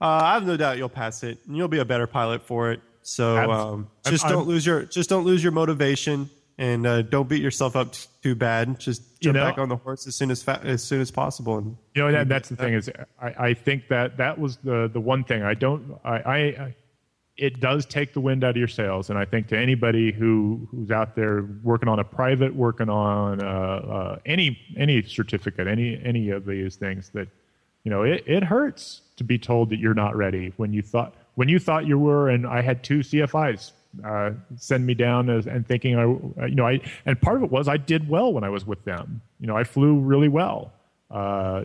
I 0.00 0.34
have 0.34 0.46
no 0.46 0.56
doubt 0.56 0.78
you'll 0.78 0.88
pass 0.88 1.24
it, 1.24 1.38
and 1.46 1.56
you'll 1.56 1.68
be 1.68 1.80
a 1.80 1.84
better 1.84 2.06
pilot 2.06 2.42
for 2.42 2.70
it. 2.70 2.80
So 3.02 3.50
um, 3.50 3.88
just 4.04 4.24
I'm, 4.24 4.32
don't 4.32 4.42
I'm, 4.42 4.48
lose 4.48 4.64
your 4.64 4.84
just 4.84 5.10
don't 5.10 5.24
lose 5.24 5.42
your 5.42 5.52
motivation 5.52 6.30
and 6.58 6.86
uh, 6.86 7.02
don't 7.02 7.28
beat 7.28 7.42
yourself 7.42 7.74
up 7.74 7.92
t- 7.92 8.06
too 8.22 8.34
bad. 8.34 8.78
Just 8.78 9.20
jump 9.20 9.36
know, 9.36 9.44
back 9.44 9.58
on 9.58 9.68
the 9.68 9.76
horse 9.76 10.06
as 10.06 10.14
soon 10.14 10.30
as 10.30 10.42
fa- 10.42 10.60
as 10.62 10.82
soon 10.82 11.00
as 11.00 11.10
possible. 11.10 11.58
And 11.58 11.76
you 11.94 12.02
know 12.02 12.12
that, 12.12 12.28
that's 12.28 12.48
the 12.48 12.56
thing 12.56 12.74
is 12.74 12.90
I, 13.20 13.34
I 13.38 13.54
think 13.54 13.88
that 13.88 14.18
that 14.18 14.38
was 14.38 14.58
the 14.58 14.90
the 14.92 15.00
one 15.00 15.24
thing 15.24 15.42
I 15.42 15.54
don't 15.54 15.98
I, 16.04 16.14
I 16.16 16.74
it 17.38 17.60
does 17.60 17.86
take 17.86 18.12
the 18.12 18.20
wind 18.20 18.42
out 18.42 18.50
of 18.50 18.56
your 18.56 18.68
sails. 18.68 19.10
And 19.10 19.18
I 19.18 19.24
think 19.24 19.46
to 19.48 19.58
anybody 19.58 20.12
who 20.12 20.68
who's 20.70 20.90
out 20.90 21.14
there 21.14 21.48
working 21.62 21.88
on 21.88 22.00
a 22.00 22.04
private, 22.04 22.54
working 22.54 22.90
on 22.90 23.40
uh, 23.42 23.46
uh, 23.46 24.18
any 24.26 24.58
any 24.76 25.02
certificate, 25.02 25.66
any 25.66 26.00
any 26.04 26.30
of 26.30 26.44
these 26.44 26.76
things, 26.76 27.10
that 27.10 27.28
you 27.84 27.90
know 27.90 28.02
it, 28.02 28.24
it 28.26 28.42
hurts 28.42 29.02
to 29.16 29.24
be 29.24 29.38
told 29.38 29.70
that 29.70 29.78
you're 29.78 29.94
not 29.94 30.16
ready 30.16 30.52
when 30.56 30.72
you 30.72 30.82
thought 30.82 31.14
when 31.36 31.48
you 31.48 31.60
thought 31.60 31.86
you 31.86 31.98
were, 31.98 32.28
and 32.28 32.46
I 32.46 32.60
had 32.60 32.82
two 32.82 32.98
CFIs 32.98 33.70
uh, 34.04 34.30
send 34.56 34.84
me 34.84 34.94
down 34.94 35.30
as, 35.30 35.46
and 35.46 35.66
thinking 35.66 35.96
I, 35.96 36.46
you 36.46 36.56
know, 36.56 36.66
I 36.66 36.80
and 37.06 37.20
part 37.20 37.36
of 37.36 37.44
it 37.44 37.50
was 37.50 37.68
I 37.68 37.76
did 37.76 38.08
well 38.08 38.32
when 38.32 38.42
I 38.42 38.48
was 38.48 38.66
with 38.66 38.84
them. 38.84 39.22
You 39.38 39.46
know, 39.46 39.56
I 39.56 39.62
flew 39.62 39.98
really 39.98 40.28
well. 40.28 40.72
Uh, 41.10 41.64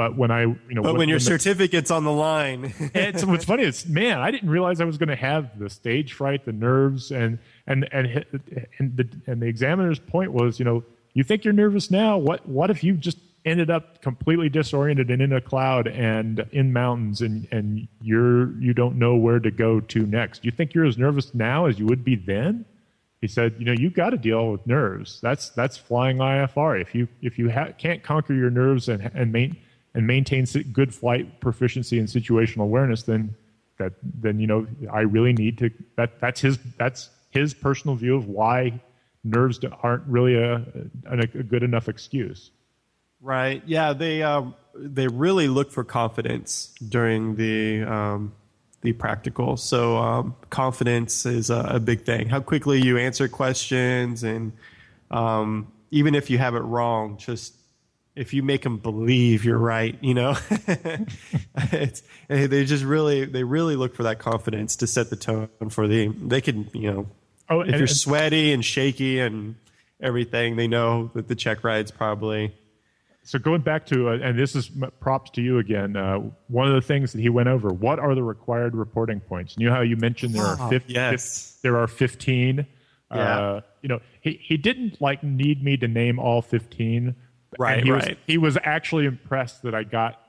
but 0.00 0.16
when 0.16 0.30
I, 0.30 0.44
you 0.44 0.56
know, 0.70 0.80
but 0.80 0.92
when, 0.92 1.00
when 1.00 1.08
your 1.10 1.16
when 1.16 1.20
certificate's 1.20 1.90
the, 1.90 1.94
on 1.94 2.04
the 2.04 2.10
line, 2.10 2.72
it's 2.94 3.22
what's 3.22 3.44
funny 3.44 3.64
is, 3.64 3.86
man, 3.86 4.18
I 4.18 4.30
didn't 4.30 4.48
realize 4.48 4.80
I 4.80 4.86
was 4.86 4.96
going 4.96 5.10
to 5.10 5.16
have 5.16 5.58
the 5.58 5.68
stage 5.68 6.14
fright, 6.14 6.46
the 6.46 6.54
nerves, 6.54 7.10
and 7.10 7.38
and 7.66 7.86
and 7.92 8.24
and 8.78 8.96
the 8.96 9.06
and 9.26 9.42
the 9.42 9.46
examiner's 9.46 9.98
point 9.98 10.32
was, 10.32 10.58
you 10.58 10.64
know, 10.64 10.82
you 11.12 11.22
think 11.22 11.44
you're 11.44 11.52
nervous 11.52 11.90
now. 11.90 12.16
What 12.16 12.48
what 12.48 12.70
if 12.70 12.82
you 12.82 12.94
just 12.94 13.18
ended 13.44 13.68
up 13.70 14.00
completely 14.00 14.48
disoriented 14.48 15.10
and 15.10 15.20
in 15.20 15.34
a 15.34 15.40
cloud 15.42 15.86
and 15.86 16.46
in 16.50 16.72
mountains 16.72 17.20
and 17.20 17.46
and 17.50 17.86
you're 18.00 18.58
you 18.58 18.72
don't 18.72 18.96
know 18.96 19.16
where 19.16 19.38
to 19.38 19.50
go 19.50 19.80
to 19.80 20.06
next. 20.06 20.46
You 20.46 20.50
think 20.50 20.72
you're 20.72 20.86
as 20.86 20.96
nervous 20.96 21.34
now 21.34 21.66
as 21.66 21.78
you 21.78 21.84
would 21.84 22.02
be 22.02 22.16
then? 22.16 22.64
He 23.20 23.28
said, 23.28 23.54
you 23.58 23.66
know, 23.66 23.72
you've 23.72 23.92
got 23.92 24.10
to 24.10 24.16
deal 24.16 24.50
with 24.50 24.66
nerves. 24.66 25.20
That's 25.20 25.50
that's 25.50 25.76
flying 25.76 26.16
IFR. 26.16 26.80
If 26.80 26.94
you 26.94 27.06
if 27.20 27.38
you 27.38 27.50
ha- 27.50 27.72
can't 27.76 28.02
conquer 28.02 28.32
your 28.32 28.48
nerves 28.48 28.88
and 28.88 29.10
and 29.14 29.30
main 29.30 29.58
and 29.94 30.06
maintain 30.06 30.44
good 30.72 30.94
flight 30.94 31.40
proficiency 31.40 31.98
and 31.98 32.08
situational 32.08 32.62
awareness, 32.62 33.02
then 33.02 33.34
that 33.78 33.92
then 34.02 34.38
you 34.38 34.46
know 34.46 34.66
I 34.92 35.00
really 35.00 35.32
need 35.32 35.58
to. 35.58 35.70
That 35.96 36.20
that's 36.20 36.40
his 36.40 36.58
that's 36.78 37.10
his 37.30 37.54
personal 37.54 37.96
view 37.96 38.16
of 38.16 38.28
why 38.28 38.80
nerves 39.24 39.60
aren't 39.82 40.06
really 40.06 40.36
a, 40.36 40.64
a, 41.06 41.18
a 41.18 41.26
good 41.26 41.62
enough 41.62 41.88
excuse. 41.88 42.50
Right. 43.20 43.62
Yeah. 43.66 43.92
They 43.92 44.22
um, 44.22 44.54
they 44.74 45.08
really 45.08 45.48
look 45.48 45.72
for 45.72 45.84
confidence 45.84 46.74
during 46.88 47.36
the 47.36 47.82
um, 47.82 48.32
the 48.82 48.92
practical. 48.92 49.56
So 49.56 49.98
um, 49.98 50.36
confidence 50.48 51.26
is 51.26 51.50
a, 51.50 51.60
a, 51.74 51.80
big 51.80 52.04
thing. 52.04 52.28
How 52.28 52.40
quickly 52.40 52.80
you 52.80 52.96
answer 52.96 53.28
questions, 53.28 54.24
and 54.24 54.52
um, 55.10 55.70
even 55.90 56.14
if 56.14 56.30
you 56.30 56.38
have 56.38 56.54
it 56.54 56.60
wrong, 56.60 57.18
just 57.18 57.54
if 58.16 58.34
you 58.34 58.42
make 58.42 58.62
them 58.62 58.78
believe 58.78 59.44
you're 59.44 59.58
right, 59.58 59.96
you 60.00 60.14
know, 60.14 60.36
it's, 61.72 62.02
they 62.28 62.64
just 62.64 62.84
really 62.84 63.24
they 63.24 63.44
really 63.44 63.76
look 63.76 63.94
for 63.94 64.02
that 64.04 64.18
confidence 64.18 64.76
to 64.76 64.86
set 64.86 65.10
the 65.10 65.16
tone 65.16 65.48
for 65.70 65.86
the. 65.86 66.08
They 66.08 66.40
can 66.40 66.68
you 66.72 66.92
know, 66.92 67.06
oh, 67.48 67.60
if 67.60 67.76
you're 67.76 67.86
sweaty 67.86 68.52
and 68.52 68.64
shaky 68.64 69.20
and 69.20 69.56
everything, 70.02 70.56
they 70.56 70.68
know 70.68 71.10
that 71.14 71.28
the 71.28 71.34
check 71.34 71.64
ride's 71.64 71.90
probably 71.90 72.52
so 73.22 73.38
going 73.38 73.60
back 73.60 73.86
to, 73.86 74.08
uh, 74.08 74.18
and 74.22 74.38
this 74.38 74.56
is 74.56 74.70
props 74.98 75.30
to 75.32 75.42
you 75.42 75.58
again. 75.58 75.96
Uh, 75.96 76.18
one 76.48 76.66
of 76.66 76.74
the 76.74 76.80
things 76.80 77.12
that 77.12 77.20
he 77.20 77.28
went 77.28 77.48
over: 77.48 77.68
what 77.68 77.98
are 77.98 78.14
the 78.14 78.22
required 78.22 78.74
reporting 78.74 79.20
points? 79.20 79.54
You 79.58 79.68
know 79.68 79.74
how 79.74 79.82
you 79.82 79.96
mentioned 79.96 80.34
there 80.34 80.44
are 80.44 80.68
50, 80.68 80.92
yes. 80.92 81.58
there 81.62 81.76
are 81.76 81.86
fifteen. 81.86 82.66
Yeah. 83.14 83.38
Uh, 83.38 83.60
you 83.82 83.88
know, 83.88 84.00
he 84.20 84.40
he 84.42 84.56
didn't 84.56 85.00
like 85.00 85.22
need 85.22 85.62
me 85.62 85.76
to 85.76 85.86
name 85.86 86.18
all 86.18 86.42
fifteen. 86.42 87.14
Right. 87.58 87.84
He 87.84 87.90
right. 87.90 88.08
Was, 88.08 88.16
he 88.26 88.38
was 88.38 88.58
actually 88.62 89.06
impressed 89.06 89.62
that 89.62 89.74
I 89.74 89.82
got. 89.84 90.20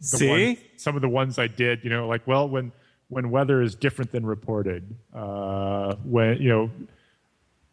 See 0.00 0.28
ones, 0.28 0.58
some 0.76 0.94
of 0.94 1.02
the 1.02 1.08
ones 1.08 1.38
I 1.38 1.48
did. 1.48 1.82
You 1.82 1.90
know, 1.90 2.06
like 2.06 2.26
well 2.26 2.48
when 2.48 2.72
when 3.08 3.30
weather 3.30 3.62
is 3.62 3.74
different 3.74 4.12
than 4.12 4.24
reported. 4.24 4.94
Uh, 5.12 5.96
when 6.04 6.40
you 6.40 6.48
know 6.48 6.70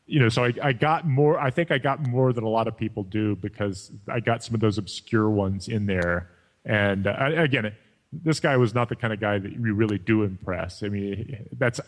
you 0.07 0.19
know, 0.19 0.29
so 0.29 0.43
I, 0.43 0.53
I 0.61 0.73
got 0.73 1.07
more. 1.07 1.39
I 1.39 1.49
think 1.49 1.71
I 1.71 1.77
got 1.77 2.05
more 2.07 2.31
than 2.31 2.43
a 2.43 2.49
lot 2.49 2.67
of 2.67 2.77
people 2.77 3.03
do 3.03 3.35
because 3.35 3.91
I 4.07 4.19
got 4.19 4.43
some 4.43 4.53
of 4.53 4.61
those 4.61 4.77
obscure 4.77 5.29
ones 5.29 5.67
in 5.67 5.87
there. 5.87 6.29
And 6.63 7.07
uh, 7.07 7.31
again, 7.35 7.75
this 8.13 8.39
guy 8.39 8.55
was 8.57 8.75
not 8.75 8.89
the 8.89 8.95
kind 8.95 9.13
of 9.13 9.19
guy 9.19 9.39
that 9.39 9.51
you 9.51 9.73
really 9.73 9.97
do 9.97 10.23
impress. 10.23 10.83
I 10.83 10.89
mean, 10.89 11.47
that's 11.57 11.79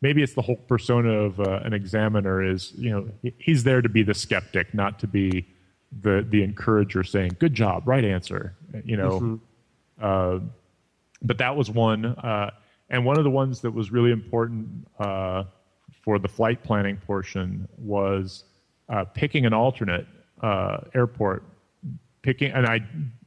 maybe 0.00 0.22
it's 0.22 0.34
the 0.34 0.42
whole 0.42 0.56
persona 0.56 1.10
of 1.10 1.40
uh, 1.40 1.60
an 1.64 1.72
examiner 1.72 2.42
is 2.42 2.72
you 2.76 2.90
know 2.90 3.32
he's 3.38 3.64
there 3.64 3.82
to 3.82 3.88
be 3.88 4.02
the 4.02 4.14
skeptic, 4.14 4.72
not 4.72 5.00
to 5.00 5.08
be 5.08 5.46
the 6.02 6.26
the 6.28 6.42
encourager, 6.42 7.04
saying 7.04 7.36
"good 7.38 7.54
job, 7.54 7.86
right 7.86 8.04
answer." 8.04 8.54
You 8.84 8.96
know, 8.96 9.10
mm-hmm. 9.20 9.36
uh, 10.00 10.40
but 11.22 11.38
that 11.38 11.56
was 11.56 11.70
one, 11.70 12.04
uh, 12.04 12.50
and 12.90 13.04
one 13.04 13.18
of 13.18 13.24
the 13.24 13.30
ones 13.30 13.60
that 13.60 13.70
was 13.70 13.90
really 13.90 14.10
important 14.10 14.86
uh, 14.98 15.44
for 16.02 16.18
the 16.18 16.28
flight 16.28 16.62
planning 16.62 16.96
portion 16.96 17.68
was 17.78 18.44
uh, 18.88 19.04
picking 19.04 19.46
an 19.46 19.54
alternate 19.54 20.06
uh, 20.42 20.78
airport. 20.94 21.44
Picking, 22.22 22.52
and 22.52 22.66
I 22.66 22.80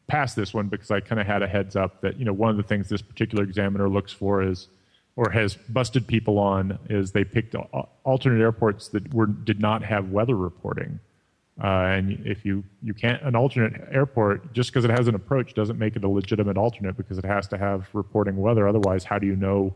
passed 0.08 0.36
this 0.36 0.54
one 0.54 0.68
because 0.68 0.90
I 0.90 1.00
kind 1.00 1.20
of 1.20 1.28
had 1.28 1.44
a 1.44 1.48
heads 1.48 1.76
up 1.76 2.02
that 2.02 2.18
you 2.18 2.26
know 2.26 2.34
one 2.34 2.50
of 2.50 2.58
the 2.58 2.64
things 2.64 2.90
this 2.90 3.02
particular 3.02 3.44
examiner 3.44 3.90
looks 3.90 4.12
for 4.12 4.42
is, 4.42 4.68
or 5.16 5.30
has 5.30 5.56
busted 5.56 6.08
people 6.08 6.40
on, 6.40 6.80
is 6.90 7.12
they 7.12 7.24
picked 7.24 7.56
alternate 8.04 8.42
airports 8.42 8.90
that 8.90 9.14
were 9.14 9.28
did 9.28 9.60
not 9.60 9.84
have 9.84 10.10
weather 10.10 10.36
reporting. 10.36 11.00
Uh, 11.62 11.68
and 11.68 12.26
if 12.26 12.46
you, 12.46 12.64
you 12.84 12.94
can't, 12.94 13.22
an 13.24 13.36
alternate 13.36 13.74
airport, 13.92 14.54
just 14.54 14.72
because 14.72 14.86
it 14.86 14.92
has 14.92 15.08
an 15.08 15.16
approach 15.16 15.56
doesn't 15.56 15.80
make 15.80 15.96
it 15.96 16.04
a 16.04 16.08
legitimate 16.08 16.58
alternate 16.58 16.96
because 16.96 17.18
it 17.18 17.26
has 17.26 17.48
to 17.48 17.58
have 17.58 17.88
reporting 17.94 18.38
weather. 18.38 18.68
Otherwise, 18.68 19.04
how 19.04 19.18
do 19.18 19.26
you 19.26 19.36
know 19.36 19.76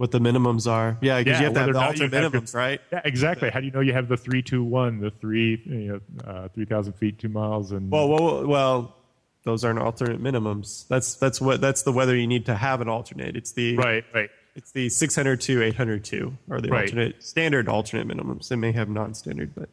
what 0.00 0.12
the 0.12 0.18
minimums 0.18 0.66
are. 0.66 0.96
Yeah, 1.02 1.18
because 1.18 1.32
yeah, 1.32 1.38
you 1.38 1.44
have 1.44 1.54
to 1.54 1.60
have 1.60 1.72
the 1.74 1.78
alternate 1.78 2.12
minimums, 2.12 2.54
right? 2.54 2.80
Yeah, 2.90 3.02
exactly. 3.04 3.50
How 3.50 3.60
do 3.60 3.66
you 3.66 3.72
know 3.72 3.80
you 3.80 3.92
have 3.92 4.08
the 4.08 4.16
three 4.16 4.40
two 4.40 4.64
one, 4.64 4.98
the 4.98 5.10
three 5.10 5.62
you 5.66 5.92
know 5.92 6.00
uh, 6.24 6.48
three 6.48 6.64
thousand 6.64 6.94
feet, 6.94 7.18
two 7.18 7.28
miles, 7.28 7.70
and 7.72 7.90
well, 7.90 8.08
well, 8.08 8.46
well, 8.46 8.96
those 9.44 9.62
aren't 9.62 9.78
alternate 9.78 10.22
minimums. 10.22 10.88
That's 10.88 11.16
that's 11.16 11.38
what 11.38 11.60
that's 11.60 11.82
the 11.82 11.92
weather 11.92 12.16
you 12.16 12.26
need 12.26 12.46
to 12.46 12.54
have 12.54 12.80
an 12.80 12.88
alternate. 12.88 13.36
It's 13.36 13.52
the 13.52 13.76
right, 13.76 14.04
right. 14.14 14.30
It's 14.56 14.72
the 14.72 14.88
602, 14.88 15.62
802 15.62 16.36
are 16.50 16.60
the 16.60 16.70
right. 16.70 16.82
alternate 16.82 17.22
standard 17.22 17.68
alternate 17.68 18.08
minimums. 18.08 18.48
They 18.48 18.56
may 18.56 18.72
have 18.72 18.88
non-standard, 18.88 19.54
but 19.54 19.68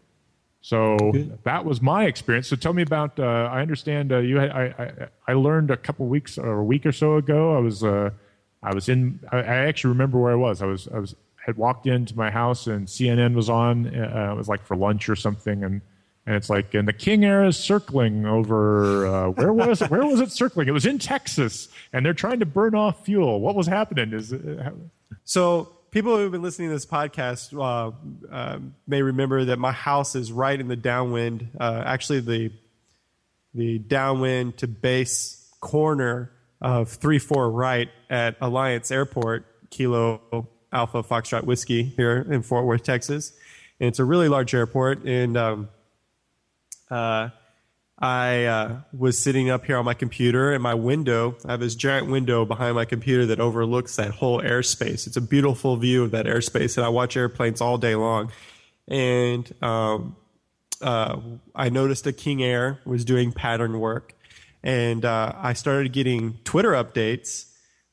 so 0.67 0.97
that 1.45 1.63
was 1.63 1.81
my 1.81 2.07
experience. 2.07 2.49
So 2.49 2.57
tell 2.57 2.73
me 2.73 2.81
about. 2.81 3.17
Uh, 3.17 3.23
I 3.23 3.61
understand 3.61 4.11
uh, 4.11 4.17
you. 4.17 4.35
Had, 4.35 4.51
I, 4.51 4.63
I 4.77 5.07
I 5.29 5.33
learned 5.33 5.71
a 5.71 5.77
couple 5.77 6.05
weeks 6.07 6.37
or 6.37 6.59
a 6.59 6.63
week 6.63 6.85
or 6.85 6.91
so 6.91 7.15
ago. 7.15 7.55
I 7.55 7.59
was. 7.59 7.85
Uh, 7.85 8.09
I 8.61 8.73
was 8.73 8.89
in. 8.89 9.21
I, 9.31 9.37
I 9.37 9.55
actually 9.69 9.91
remember 9.91 10.19
where 10.19 10.33
I 10.33 10.35
was. 10.35 10.61
I 10.61 10.65
was. 10.65 10.89
I 10.93 10.99
was 10.99 11.15
had 11.37 11.55
walked 11.55 11.87
into 11.87 12.17
my 12.17 12.29
house 12.29 12.67
and 12.67 12.85
CNN 12.85 13.33
was 13.33 13.49
on. 13.49 13.87
Uh, 13.87 14.33
it 14.33 14.35
was 14.35 14.49
like 14.49 14.61
for 14.65 14.75
lunch 14.75 15.07
or 15.07 15.15
something, 15.15 15.63
and 15.63 15.79
and 16.25 16.35
it's 16.35 16.49
like, 16.49 16.73
and 16.73 16.85
the 16.85 16.91
King 16.91 17.23
Air 17.23 17.45
is 17.45 17.55
circling 17.55 18.25
over. 18.25 19.07
Uh, 19.07 19.29
where 19.29 19.53
was 19.53 19.81
it? 19.81 19.89
Where 19.89 20.05
was 20.05 20.19
it 20.19 20.33
circling? 20.33 20.67
It 20.67 20.73
was 20.73 20.85
in 20.85 20.99
Texas, 20.99 21.69
and 21.93 22.05
they're 22.05 22.13
trying 22.13 22.41
to 22.41 22.45
burn 22.45 22.75
off 22.75 23.05
fuel. 23.05 23.39
What 23.39 23.55
was 23.55 23.67
happening? 23.67 24.11
Is 24.11 24.33
uh, 24.33 24.71
so 25.23 25.76
people 25.97 26.15
who've 26.15 26.31
been 26.31 26.43
listening 26.43 26.67
to 26.67 26.75
this 26.75 26.85
podcast 26.85 27.57
uh, 27.57 27.91
uh, 28.31 28.59
may 28.85 29.01
remember 29.01 29.45
that 29.45 29.57
my 29.57 29.71
house 29.71 30.13
is 30.13 30.31
right 30.31 30.59
in 30.59 30.67
the 30.67 30.75
downwind. 30.75 31.47
Uh, 31.59 31.81
actually, 31.83 32.19
the 32.19 32.51
the 33.55 33.79
downwind 33.79 34.57
to 34.57 34.67
base 34.67 35.51
corner 35.59 36.31
of 36.61 36.89
three 36.89 37.17
four 37.17 37.49
right 37.49 37.89
at 38.11 38.35
Alliance 38.41 38.91
Airport, 38.91 39.47
Kilo 39.71 40.47
Alpha 40.71 41.01
Foxtrot 41.01 41.45
Whiskey 41.45 41.81
here 41.81 42.27
in 42.29 42.43
Fort 42.43 42.65
Worth, 42.65 42.83
Texas. 42.83 43.33
And 43.79 43.87
it's 43.87 43.97
a 43.97 44.05
really 44.05 44.29
large 44.29 44.53
airport, 44.53 45.03
and 45.03 45.35
um, 45.35 45.69
uh, 46.91 47.29
I 47.99 48.45
uh, 48.45 48.77
was 48.95 49.17
sitting 49.17 49.49
up 49.49 49.65
here 49.65 49.77
on 49.77 49.85
my 49.85 49.95
computer, 49.95 50.53
and 50.53 50.61
my 50.61 50.75
window, 50.75 51.35
I 51.45 51.51
have 51.51 51.59
this 51.59 51.73
giant 51.73 52.09
window 52.11 52.45
behind 52.45 52.75
my 52.75 52.85
computer 52.85 53.25
that 53.27 53.39
overlooks 53.39 53.95
that 53.95 54.11
whole 54.11 54.39
airspace. 54.39 55.07
It's 55.07 55.17
a 55.17 55.21
beautiful 55.21 55.77
view 55.77 56.03
of 56.03 56.11
that 56.11 56.27
airspace, 56.27 56.77
and 56.77 56.85
I 56.85 56.89
watch 56.89 57.17
airplanes 57.17 57.59
all 57.59 57.79
day 57.79 57.95
long. 57.95 58.31
And 58.87 59.51
um, 59.63 60.15
uh, 60.79 61.19
I 61.55 61.69
noticed 61.69 62.05
a 62.05 62.13
King 62.13 62.43
Air 62.43 62.79
was 62.85 63.03
doing 63.03 63.31
pattern 63.31 63.79
work, 63.79 64.13
and 64.61 65.03
uh, 65.03 65.33
I 65.35 65.53
started 65.53 65.91
getting 65.91 66.37
Twitter 66.43 66.73
updates 66.73 67.47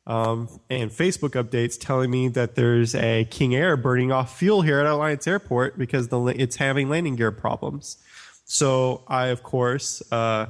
um, 0.06 0.60
and 0.68 0.90
Facebook 0.90 1.30
updates 1.30 1.80
telling 1.80 2.10
me 2.10 2.28
that 2.28 2.56
there's 2.56 2.94
a 2.94 3.24
King 3.30 3.54
Air 3.54 3.76
burning 3.76 4.12
off 4.12 4.38
fuel 4.38 4.60
here 4.62 4.78
at 4.78 4.86
Alliance 4.86 5.26
Airport 5.26 5.78
because 5.78 6.08
the, 6.08 6.22
it's 6.26 6.56
having 6.56 6.90
landing 6.90 7.16
gear 7.16 7.32
problems. 7.32 7.96
So 8.44 9.02
I, 9.08 9.26
of 9.26 9.42
course, 9.42 10.02
uh, 10.12 10.46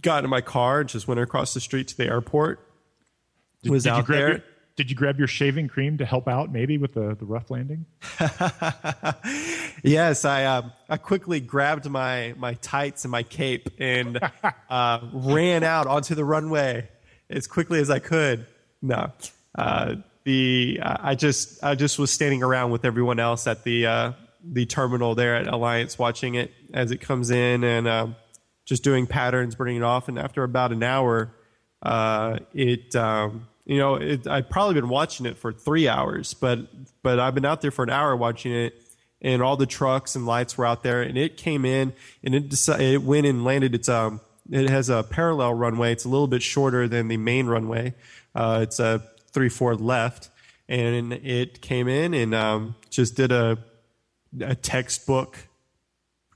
got 0.00 0.24
in 0.24 0.30
my 0.30 0.40
car, 0.40 0.80
and 0.80 0.88
just 0.88 1.08
went 1.08 1.20
across 1.20 1.54
the 1.54 1.60
street 1.60 1.88
to 1.88 1.96
the 1.96 2.06
airport. 2.06 2.60
Did, 3.62 3.72
was 3.72 3.84
did 3.84 3.92
out 3.92 4.06
there. 4.06 4.28
Your, 4.28 4.42
did 4.76 4.90
you 4.90 4.96
grab 4.96 5.18
your 5.18 5.28
shaving 5.28 5.68
cream 5.68 5.98
to 5.98 6.04
help 6.04 6.28
out, 6.28 6.52
maybe 6.52 6.76
with 6.76 6.92
the, 6.92 7.14
the 7.14 7.24
rough 7.24 7.50
landing? 7.50 7.86
yes, 9.82 10.24
I 10.24 10.44
uh, 10.44 10.62
I 10.88 10.98
quickly 10.98 11.40
grabbed 11.40 11.88
my 11.88 12.34
my 12.36 12.54
tights 12.54 13.04
and 13.04 13.12
my 13.12 13.22
cape 13.22 13.70
and 13.78 14.20
uh, 14.70 15.00
ran 15.12 15.64
out 15.64 15.86
onto 15.86 16.14
the 16.14 16.24
runway 16.24 16.88
as 17.30 17.46
quickly 17.46 17.80
as 17.80 17.88
I 17.88 18.00
could. 18.00 18.46
No, 18.82 19.12
uh, 19.54 19.96
the 20.24 20.80
I 20.82 21.14
just 21.14 21.64
I 21.64 21.74
just 21.74 21.98
was 21.98 22.10
standing 22.10 22.42
around 22.42 22.70
with 22.70 22.84
everyone 22.84 23.18
else 23.18 23.46
at 23.46 23.64
the 23.64 23.86
uh, 23.86 24.12
the 24.44 24.66
terminal 24.66 25.14
there 25.14 25.36
at 25.36 25.46
Alliance, 25.46 25.98
watching 25.98 26.34
it 26.34 26.52
as 26.72 26.90
it 26.90 26.98
comes 27.00 27.30
in 27.30 27.64
and 27.64 27.86
uh, 27.86 28.08
just 28.64 28.82
doing 28.82 29.06
patterns, 29.06 29.54
burning 29.54 29.76
it 29.76 29.82
off. 29.82 30.08
And 30.08 30.18
after 30.18 30.42
about 30.42 30.72
an 30.72 30.82
hour, 30.82 31.32
uh, 31.82 32.38
it 32.54 32.94
um, 32.96 33.48
you 33.64 33.78
know 33.78 33.96
it, 33.96 34.26
I'd 34.26 34.50
probably 34.50 34.74
been 34.74 34.88
watching 34.88 35.26
it 35.26 35.36
for 35.36 35.52
three 35.52 35.88
hours, 35.88 36.34
but 36.34 36.60
but 37.02 37.18
I've 37.18 37.34
been 37.34 37.44
out 37.44 37.60
there 37.60 37.70
for 37.70 37.82
an 37.82 37.90
hour 37.90 38.16
watching 38.16 38.52
it. 38.52 38.82
And 39.22 39.40
all 39.42 39.56
the 39.56 39.66
trucks 39.66 40.14
and 40.14 40.26
lights 40.26 40.58
were 40.58 40.66
out 40.66 40.82
there, 40.82 41.00
and 41.00 41.16
it 41.16 41.38
came 41.38 41.64
in 41.64 41.94
and 42.22 42.34
it 42.34 42.50
decided, 42.50 42.92
it 42.92 43.02
went 43.02 43.26
and 43.26 43.44
landed 43.44 43.74
its 43.74 43.88
um 43.88 44.20
it 44.50 44.68
has 44.70 44.88
a 44.88 45.02
parallel 45.02 45.54
runway. 45.54 45.92
It's 45.92 46.04
a 46.04 46.08
little 46.08 46.26
bit 46.26 46.42
shorter 46.42 46.86
than 46.88 47.08
the 47.08 47.16
main 47.16 47.46
runway. 47.46 47.94
Uh, 48.34 48.60
it's 48.62 48.78
a 48.78 49.02
three 49.32 49.48
four 49.48 49.74
left, 49.74 50.30
and 50.68 51.12
it 51.12 51.60
came 51.60 51.88
in 51.88 52.14
and 52.14 52.34
um, 52.34 52.74
just 52.90 53.16
did 53.16 53.32
a 53.32 53.58
a 54.40 54.54
textbook 54.54 55.45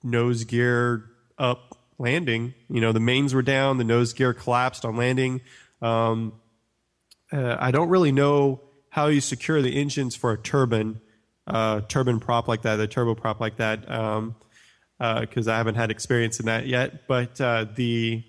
nose 0.02 0.44
gear 0.44 1.04
up 1.38 1.78
landing. 1.98 2.54
You 2.68 2.80
know, 2.80 2.92
the 2.92 3.00
mains 3.00 3.34
were 3.34 3.42
down, 3.42 3.78
the 3.78 3.84
nose 3.84 4.12
gear 4.12 4.32
collapsed 4.32 4.84
on 4.84 4.96
landing. 4.96 5.40
Um, 5.82 6.32
uh, 7.32 7.56
I 7.58 7.70
don't 7.70 7.88
really 7.88 8.12
know 8.12 8.62
how 8.88 9.06
you 9.06 9.20
secure 9.20 9.62
the 9.62 9.76
engines 9.76 10.16
for 10.16 10.32
a 10.32 10.38
turbine, 10.38 11.00
uh, 11.46 11.82
turbine 11.82 12.20
prop 12.20 12.48
like 12.48 12.62
that, 12.62 12.80
a 12.80 12.86
turbo 12.86 13.14
prop 13.14 13.40
like 13.40 13.56
that, 13.56 13.82
because 13.82 14.18
um, 14.18 14.34
uh, 15.00 15.52
I 15.52 15.56
haven't 15.56 15.76
had 15.76 15.90
experience 15.90 16.40
in 16.40 16.46
that 16.46 16.66
yet. 16.66 17.06
But 17.06 17.40
uh, 17.40 17.66
the 17.74 18.24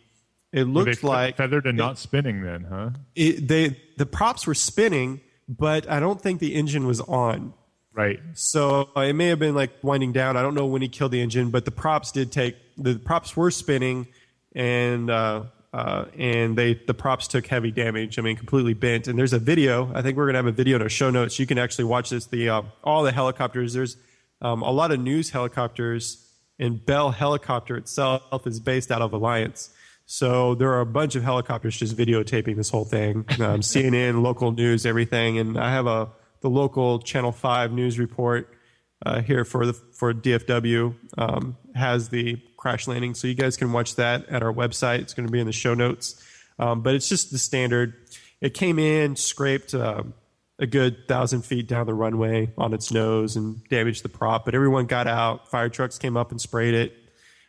it 0.54 0.66
looked 0.66 1.04
like 1.04 1.38
feathered 1.38 1.66
and 1.66 1.80
it, 1.80 1.82
not 1.82 1.98
spinning. 1.98 2.44
Then, 2.44 2.66
huh? 2.70 2.90
It, 3.16 3.48
they 3.48 3.78
the 3.98 4.06
props 4.06 4.46
were 4.46 4.54
spinning, 4.54 5.22
but 5.48 5.90
I 5.90 6.00
don't 6.00 6.22
think 6.22 6.40
the 6.40 6.54
engine 6.54 6.86
was 6.86 7.02
on. 7.02 7.54
Right. 7.94 8.20
So 8.34 8.90
uh, 8.96 9.02
it 9.02 9.14
may 9.14 9.28
have 9.28 9.40
been 9.40 9.54
like 9.54 9.72
winding 9.84 10.14
down. 10.14 10.38
I 10.38 10.42
don't 10.42 10.56
know 10.56 10.66
when 10.66 10.82
he 10.82 10.88
killed 10.88 11.12
the 11.12 11.22
engine, 11.22 11.50
but 11.50 11.66
the 11.66 11.72
props 11.72 12.12
did 12.12 12.32
take 12.32 12.56
the 12.78 12.96
props 12.96 13.36
were 13.36 13.52
spinning, 13.52 14.08
and 14.56 15.10
uh, 15.10 15.44
uh, 15.74 16.06
and 16.18 16.58
they 16.58 16.76
the 16.76 16.94
props 16.94 17.28
took 17.28 17.48
heavy 17.48 17.72
damage. 17.72 18.18
I 18.18 18.22
mean, 18.22 18.38
completely 18.38 18.74
bent. 18.74 19.08
And 19.08 19.20
there's 19.20 19.34
a 19.34 19.40
video. 19.40 19.92
I 19.94 20.02
think 20.02 20.18
we're 20.18 20.26
gonna 20.26 20.38
have 20.38 20.46
a 20.46 20.52
video 20.54 20.78
in 20.78 20.82
our 20.82 20.90
show 20.90 21.10
notes. 21.10 21.38
You 21.38 21.46
can 21.46 21.58
actually 21.58 21.86
watch 21.86 22.12
this. 22.12 22.28
The 22.28 22.50
uh, 22.50 22.62
all 22.84 23.04
the 23.04 23.12
helicopters. 23.12 23.74
There's 23.74 23.98
um, 24.42 24.62
a 24.62 24.72
lot 24.72 24.92
of 24.92 25.00
news 25.02 25.30
helicopters, 25.32 26.26
and 26.60 26.86
Bell 26.86 27.12
Helicopter 27.12 27.76
itself 27.76 28.48
is 28.48 28.60
based 28.62 28.92
out 28.92 29.02
of 29.02 29.12
Alliance. 29.12 29.70
So 30.06 30.56
there 30.56 30.72
are 30.74 30.82
a 30.82 30.86
bunch 30.86 31.16
of 31.16 31.24
helicopters 31.24 31.78
just 31.78 31.96
videotaping 31.96 32.56
this 32.56 32.70
whole 32.70 32.86
thing. 32.86 33.26
Um, 33.40 33.62
CNN, 33.62 34.22
local 34.22 34.52
news, 34.52 34.86
everything. 34.86 35.38
And 35.38 35.58
I 35.58 35.72
have 35.72 35.88
a 35.88 36.10
the 36.42 36.50
local 36.50 37.00
Channel 37.00 37.32
Five 37.32 37.72
news 37.72 37.98
report 37.98 38.54
uh, 39.06 39.22
here 39.22 39.46
for 39.46 39.66
the 39.66 39.74
for 39.74 40.14
DFW 40.14 40.96
um, 41.18 41.58
has 41.76 42.10
the 42.10 42.42
crash 42.58 42.88
landing, 42.88 43.16
so 43.16 43.28
you 43.28 43.34
guys 43.34 43.58
can 43.58 43.72
watch 43.72 43.96
that 43.96 44.28
at 44.30 44.44
our 44.44 44.54
website. 44.54 45.00
It's 45.00 45.14
going 45.14 45.28
to 45.28 45.32
be 45.32 45.40
in 45.40 45.48
the 45.48 45.54
show 45.54 45.74
notes, 45.74 46.24
um, 46.60 46.82
but 46.82 46.94
it's 46.94 47.10
just 47.10 47.32
the 47.32 47.38
standard. 47.38 47.94
It 48.42 48.54
came 48.54 48.80
in, 48.80 49.16
scraped 49.16 49.74
uh, 49.74 50.04
a 50.60 50.68
good 50.68 51.08
thousand 51.08 51.44
feet 51.44 51.68
down 51.68 51.88
the 51.88 51.94
runway 51.94 52.52
on 52.58 52.74
its 52.74 52.92
nose 52.92 53.36
and 53.36 53.68
damaged 53.70 54.04
the 54.04 54.10
prop, 54.10 54.46
but 54.46 54.54
everyone 54.54 54.86
got 54.86 55.08
out. 55.08 55.50
Fire 55.50 55.70
trucks 55.70 55.98
came 55.98 56.16
up 56.16 56.32
and 56.32 56.40
sprayed 56.40 56.74
it. 56.74 56.94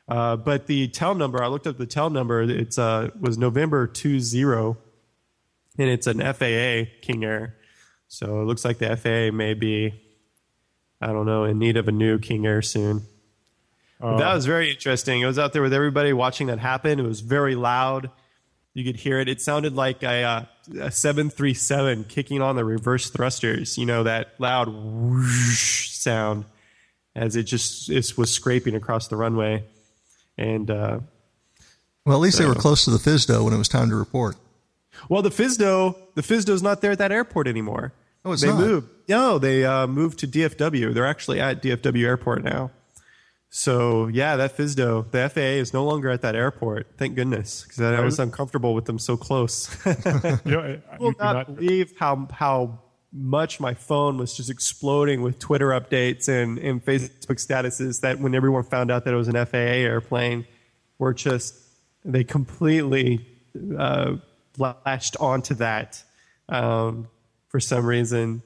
Uh, 0.09 0.37
but 0.37 0.67
the 0.67 0.89
tail 0.89 1.15
number, 1.15 1.43
I 1.43 1.47
looked 1.47 1.67
up 1.67 1.79
the 1.79 1.87
tail 1.87 2.11
number. 2.11 2.43
It's 2.43 2.79
uh, 2.79 3.11
was 3.21 3.39
November 3.39 3.87
two 3.87 4.19
zero, 4.21 4.79
and 5.79 5.89
it's 5.89 6.07
an 6.07 6.21
FAA 6.21 6.91
King 7.03 7.25
Air. 7.25 7.57
So 8.13 8.43
it 8.43 8.45
looks 8.45 8.63
like 8.63 8.77
the 8.77 8.95
FAA 8.95 9.35
may 9.35 9.55
be, 9.55 9.95
I 11.01 11.07
don't 11.07 11.25
know, 11.25 11.45
in 11.45 11.59
need 11.59 11.79
of 11.79 11.89
a 11.89 11.93
new 11.93 12.19
King 12.19 12.45
Air 12.45 12.61
soon. 12.61 13.07
Uh, 14.03 14.19
that 14.19 14.35
was 14.35 14.45
very 14.45 14.71
interesting. 14.71 15.25
I 15.25 15.27
was 15.27 15.39
out 15.39 15.55
there 15.55 15.63
with 15.63 15.73
everybody 15.73 16.13
watching 16.13 16.49
that 16.49 16.59
happen. 16.59 17.01
It 17.01 17.07
was 17.07 17.21
very 17.21 17.55
loud. 17.55 18.11
You 18.75 18.85
could 18.85 18.97
hear 18.97 19.19
it. 19.19 19.31
It 19.31 19.41
sounded 19.41 19.75
like 19.75 20.03
a, 20.03 20.25
uh, 20.25 20.45
a 20.79 20.91
737 20.91 22.05
kicking 22.05 22.43
on 22.43 22.55
the 22.55 22.67
reverse 22.67 23.09
thrusters. 23.09 23.79
You 23.79 23.87
know 23.87 24.03
that 24.03 24.35
loud 24.39 24.69
whoosh 24.69 25.89
sound 25.93 26.45
as 27.17 27.35
it 27.35 27.45
just 27.45 27.89
it 27.89 28.13
was 28.19 28.31
scraping 28.31 28.75
across 28.75 29.09
the 29.09 29.17
runway. 29.17 29.65
And 30.37 30.71
uh, 30.71 31.01
well, 32.05 32.19
at 32.19 32.21
least 32.21 32.37
so, 32.37 32.43
they 32.43 32.49
were 32.51 32.55
close 32.55 32.85
to 32.85 32.91
the 32.91 32.99
FSDO 32.99 33.43
when 33.43 33.55
it 33.55 33.59
was 33.59 33.69
time 33.69 33.89
to 33.89 33.97
report. 33.97 34.37
Well, 35.09 35.23
the 35.23 35.31
FSDO, 35.31 35.97
the 36.15 36.21
FSDO's 36.21 36.63
not 36.63 36.83
there 36.83 36.91
at 36.91 36.99
that 36.99 37.11
airport 37.11 37.49
anymore. 37.49 37.95
Oh, 38.25 38.33
it's 38.33 38.43
they 38.43 38.49
not. 38.49 38.61
moved. 38.61 38.89
No, 39.09 39.39
they 39.39 39.65
uh, 39.65 39.87
moved 39.87 40.21
to 40.21 40.29
DFW. 40.29 40.95
They're 40.95 41.07
actually 41.07 41.41
at 41.41 41.63
DFW 41.63 42.05
Airport 42.05 42.45
now. 42.45 42.71
So 43.55 44.07
yeah, 44.07 44.37
that 44.37 44.57
FSDO, 44.57 45.11
the 45.11 45.29
FAA 45.29 45.41
is 45.41 45.75
no 45.75 45.85
longer 45.85 46.09
at 46.09 46.23
that 46.23 46.35
airport. 46.35 46.87
Thank 46.97 47.17
goodness, 47.17 47.65
because 47.65 47.83
I 47.83 48.01
was 48.01 48.19
uncomfortable 48.19 48.75
with 48.75 48.87
them 48.87 48.99
so 48.99 49.19
close. 49.19 49.69
you 49.87 50.53
know, 50.53 50.81
I 50.91 50.97
will 50.99 51.13
not, 51.19 51.33
not 51.35 51.57
believe 51.57 51.93
how 51.99 52.29
how 52.33 52.81
much 53.13 53.61
my 53.61 53.75
phone 53.75 54.17
was 54.17 54.35
just 54.35 54.49
exploding 54.49 55.21
with 55.21 55.39
Twitter 55.39 55.69
updates 55.69 56.29
and, 56.29 56.59
and 56.59 56.83
Facebook 56.83 57.37
statuses 57.37 58.01
that 58.01 58.19
when 58.21 58.35
everyone 58.35 58.63
found 58.63 58.91
out 58.91 59.05
that 59.05 59.13
it 59.13 59.19
was 59.19 59.29
an 59.29 59.45
FAA 59.45 59.59
airplane, 59.59 60.47
were 60.99 61.13
just 61.13 61.55
they 62.07 62.25
completely 62.25 63.27
uh, 63.79 64.15
latched 64.57 65.19
onto 65.21 65.55
that 65.57 66.03
um, 66.49 67.07
for 67.53 67.61
some 67.61 67.85
reason 67.87 68.43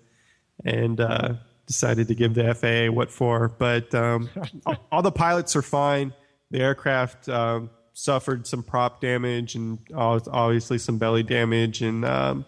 and 0.65 1.01
uh, 1.01 1.35
decided 1.67 2.09
to 2.09 2.15
give 2.15 2.35
the 2.35 2.55
FAA 2.55 2.93
what 2.93 3.11
for. 3.11 3.49
But 3.49 3.95
um, 3.95 4.29
all 4.93 5.01
the 5.01 5.13
pilots 5.13 5.57
are 5.57 5.63
fine. 5.63 6.13
The 6.51 6.61
aircraft 6.61 7.29
um, 7.29 7.71
suffered 7.95 8.47
some 8.47 8.63
prop 8.63 9.01
damage 9.01 9.55
and 9.55 9.79
obviously 9.95 10.79
some 10.79 10.99
belly 10.99 11.23
damage. 11.23 11.81
And 11.83 12.05
um, 12.05 12.45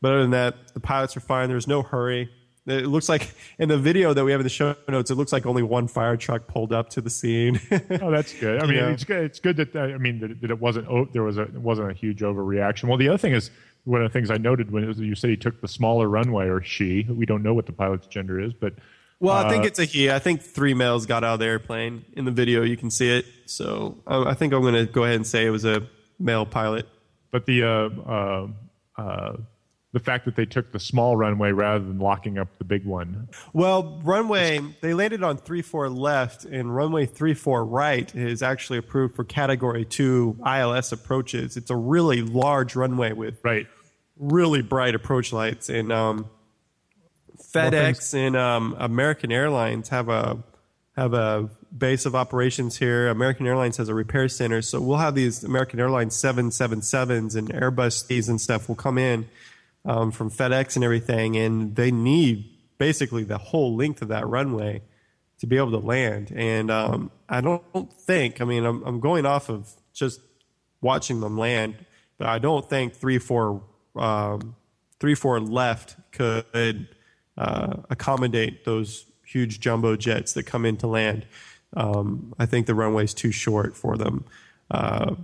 but 0.00 0.12
other 0.12 0.22
than 0.22 0.30
that, 0.30 0.72
the 0.72 0.80
pilots 0.80 1.16
are 1.16 1.20
fine. 1.20 1.48
There's 1.48 1.68
no 1.68 1.82
hurry. 1.82 2.30
It 2.66 2.86
looks 2.86 3.08
like 3.08 3.34
in 3.58 3.70
the 3.70 3.78
video 3.78 4.12
that 4.12 4.22
we 4.24 4.30
have 4.32 4.40
in 4.40 4.44
the 4.44 4.50
show 4.50 4.76
notes, 4.88 5.10
it 5.10 5.14
looks 5.14 5.32
like 5.32 5.46
only 5.46 5.62
one 5.62 5.88
fire 5.88 6.18
truck 6.18 6.46
pulled 6.46 6.72
up 6.72 6.90
to 6.90 7.00
the 7.00 7.08
scene. 7.08 7.58
oh, 8.02 8.10
that's 8.10 8.34
good. 8.38 8.62
I 8.62 8.66
mean, 8.66 8.78
it's 8.78 9.04
good. 9.04 9.24
It's 9.24 9.40
good 9.40 9.56
that 9.56 9.74
I 9.74 9.96
mean 9.96 10.20
that, 10.20 10.40
that 10.42 10.50
it 10.50 10.60
wasn't 10.60 10.86
oh, 10.86 11.08
there 11.12 11.22
was 11.22 11.38
a 11.38 11.42
it 11.42 11.54
wasn't 11.54 11.90
a 11.90 11.94
huge 11.94 12.20
overreaction. 12.20 12.84
Well, 12.84 12.98
the 12.98 13.08
other 13.08 13.18
thing 13.18 13.32
is 13.32 13.50
one 13.84 14.02
of 14.02 14.10
the 14.10 14.12
things 14.12 14.30
I 14.30 14.36
noted 14.36 14.70
when 14.70 14.86
was, 14.86 14.98
you 14.98 15.14
said 15.14 15.30
he 15.30 15.36
took 15.36 15.60
the 15.60 15.68
smaller 15.68 16.08
runway 16.08 16.46
or 16.48 16.62
she. 16.62 17.06
We 17.08 17.26
don't 17.26 17.42
know 17.42 17.54
what 17.54 17.66
the 17.66 17.72
pilot's 17.72 18.06
gender 18.06 18.40
is, 18.40 18.52
but 18.52 18.74
well, 19.20 19.34
I 19.34 19.48
think 19.48 19.64
uh, 19.64 19.66
it's 19.66 19.78
a 19.78 19.84
he. 19.84 20.10
I 20.10 20.20
think 20.20 20.42
three 20.42 20.74
males 20.74 21.06
got 21.06 21.24
out 21.24 21.34
of 21.34 21.40
the 21.40 21.46
airplane. 21.46 22.04
In 22.12 22.24
the 22.24 22.30
video, 22.30 22.62
you 22.62 22.76
can 22.76 22.90
see 22.90 23.10
it. 23.10 23.26
So 23.46 23.98
I 24.06 24.34
think 24.34 24.52
I'm 24.52 24.62
going 24.62 24.74
to 24.74 24.86
go 24.86 25.04
ahead 25.04 25.16
and 25.16 25.26
say 25.26 25.44
it 25.44 25.50
was 25.50 25.64
a 25.64 25.86
male 26.20 26.46
pilot. 26.46 26.86
But 27.32 27.44
the 27.44 27.64
uh, 27.64 28.10
uh, 28.10 28.46
uh, 28.96 29.36
the 29.92 29.98
fact 29.98 30.26
that 30.26 30.36
they 30.36 30.44
took 30.44 30.70
the 30.72 30.78
small 30.78 31.16
runway 31.16 31.50
rather 31.50 31.84
than 31.84 31.98
locking 31.98 32.36
up 32.36 32.48
the 32.58 32.64
big 32.64 32.84
one. 32.84 33.28
Well, 33.52 34.00
runway 34.04 34.60
they 34.82 34.92
landed 34.92 35.22
on 35.22 35.38
three 35.38 35.62
four 35.62 35.88
left, 35.88 36.44
and 36.44 36.74
runway 36.74 37.06
three 37.06 37.34
four 37.34 37.64
right 37.64 38.14
is 38.14 38.42
actually 38.42 38.78
approved 38.78 39.16
for 39.16 39.24
Category 39.24 39.84
Two 39.84 40.38
ILS 40.44 40.92
approaches. 40.92 41.56
It's 41.56 41.70
a 41.70 41.76
really 41.76 42.22
large 42.22 42.76
runway 42.76 43.12
with 43.12 43.40
right, 43.42 43.66
really 44.18 44.62
bright 44.62 44.94
approach 44.94 45.32
lights, 45.32 45.70
and 45.70 45.90
um, 45.90 46.28
FedEx 47.38 48.12
and 48.14 48.36
um, 48.36 48.76
American 48.78 49.32
Airlines 49.32 49.88
have 49.88 50.10
a 50.10 50.42
have 50.96 51.14
a 51.14 51.48
base 51.76 52.04
of 52.04 52.14
operations 52.14 52.76
here. 52.76 53.08
American 53.08 53.46
Airlines 53.46 53.78
has 53.78 53.88
a 53.88 53.94
repair 53.94 54.28
center, 54.28 54.60
so 54.60 54.82
we'll 54.82 54.98
have 54.98 55.14
these 55.14 55.44
American 55.44 55.80
Airlines 55.80 56.14
777s 56.16 57.36
and 57.36 57.48
Airbus 57.48 58.06
Ds 58.06 58.28
and 58.28 58.40
stuff 58.40 58.68
will 58.68 58.74
come 58.74 58.98
in 58.98 59.28
um, 59.88 60.10
from 60.10 60.30
FedEx 60.30 60.76
and 60.76 60.84
everything, 60.84 61.36
and 61.36 61.74
they 61.74 61.90
need 61.90 62.44
basically 62.76 63.24
the 63.24 63.38
whole 63.38 63.74
length 63.74 64.02
of 64.02 64.08
that 64.08 64.28
runway 64.28 64.82
to 65.38 65.46
be 65.46 65.56
able 65.56 65.70
to 65.70 65.78
land. 65.78 66.30
And 66.36 66.70
um, 66.70 67.10
I 67.28 67.40
don't 67.40 67.92
think, 67.92 68.40
I 68.40 68.44
mean, 68.44 68.64
I'm, 68.64 68.82
I'm, 68.84 69.00
going 69.00 69.24
off 69.24 69.48
of 69.48 69.72
just 69.94 70.20
watching 70.82 71.20
them 71.20 71.38
land, 71.38 71.74
but 72.18 72.26
I 72.28 72.38
don't 72.38 72.68
think 72.68 72.94
three 72.94 73.18
four 73.18 73.62
um, 73.96 74.54
three 75.00 75.14
four 75.14 75.40
left 75.40 75.96
could 76.12 76.88
uh, 77.38 77.76
accommodate 77.88 78.64
those 78.66 79.06
huge 79.24 79.58
jumbo 79.58 79.96
jets 79.96 80.34
that 80.34 80.42
come 80.42 80.66
in 80.66 80.76
to 80.78 80.86
land. 80.86 81.26
Um, 81.74 82.34
I 82.38 82.44
think 82.44 82.66
the 82.66 82.74
runway 82.74 83.04
is 83.04 83.14
too 83.14 83.32
short 83.32 83.74
for 83.74 83.96
them. 83.96 84.26
Uh, 84.70 85.14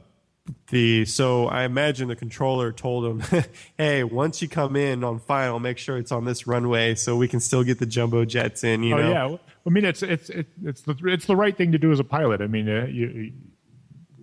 the 0.68 1.05
so 1.07 1.47
I 1.47 1.64
imagine 1.64 2.09
the 2.09 2.16
controller 2.16 2.70
told 2.72 3.07
him, 3.07 3.45
"Hey, 3.78 4.05
once 4.05 4.42
you 4.42 4.49
come 4.49 4.76
in 4.76 5.03
on 5.03 5.18
final, 5.18 5.59
make 5.59 5.78
sure 5.78 5.97
it's 5.97 6.12
on 6.12 6.24
this 6.24 6.47
runway 6.47 6.95
so 6.95 7.16
we 7.16 7.28
can 7.28 7.40
still 7.40 7.64
get 7.64 7.78
the 7.78 7.86
jumbo 7.86 8.24
jets 8.24 8.62
in." 8.62 8.82
You 8.82 8.95
oh, 8.95 8.99
know? 8.99 9.30
yeah. 9.30 9.36
I 9.66 9.70
mean, 9.70 9.84
it's 9.84 10.03
it's 10.03 10.30
it's 10.30 10.82
the 10.82 10.97
it's 11.05 11.26
the 11.26 11.36
right 11.36 11.57
thing 11.57 11.72
to 11.72 11.78
do 11.78 11.92
as 11.92 12.01
a 12.01 12.05
pilot. 12.05 12.42
I 12.42 12.47
mean, 12.47 12.68
uh, 12.68 12.86
you, 12.86 13.32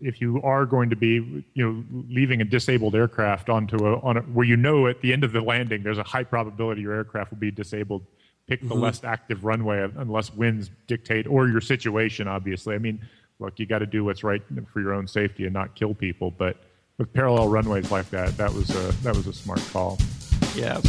if 0.02 0.20
you 0.20 0.42
are 0.42 0.66
going 0.66 0.90
to 0.90 0.96
be 0.96 1.46
you 1.54 1.66
know 1.66 1.84
leaving 2.10 2.42
a 2.42 2.46
disabled 2.46 2.96
aircraft 2.96 3.50
onto 3.50 3.78
a 3.86 4.00
on 4.00 4.18
a, 4.18 4.22
where 4.22 4.46
you 4.46 4.58
know 4.58 4.88
at 4.88 5.02
the 5.02 5.14
end 5.14 5.24
of 5.24 5.32
the 5.32 5.42
landing 5.42 5.84
there's 5.84 5.98
a 5.98 6.04
high 6.04 6.24
probability 6.24 6.82
your 6.82 6.94
aircraft 6.94 7.32
will 7.32 7.38
be 7.38 7.52
disabled 7.52 8.04
pick 8.48 8.62
the 8.62 8.68
mm-hmm. 8.68 8.84
less 8.84 9.04
active 9.04 9.46
runway 9.46 9.88
unless 9.98 10.34
winds 10.34 10.72
dictate 10.88 11.28
or 11.28 11.48
your 11.48 11.62
situation 11.62 12.28
obviously 12.28 12.76
i 12.76 12.80
mean 12.80 13.00
look 13.42 13.60
you 13.60 13.66
got 13.66 13.80
to 13.80 13.86
do 13.86 14.06
what's 14.06 14.24
right 14.24 14.42
for 14.72 14.80
your 14.80 14.94
own 14.94 15.08
safety 15.08 15.46
and 15.46 15.54
not 15.54 15.76
kill 15.76 15.94
people 15.94 16.32
but 16.32 16.58
with 16.98 17.12
parallel 17.14 17.50
runways 17.50 17.92
like 17.92 18.10
that 18.10 18.36
that 18.38 18.54
was 18.54 18.70
a 18.70 18.92
that 19.04 19.16
was 19.16 19.28
a 19.28 19.34
smart 19.34 19.62
call 19.72 19.98
yeah 20.56 20.80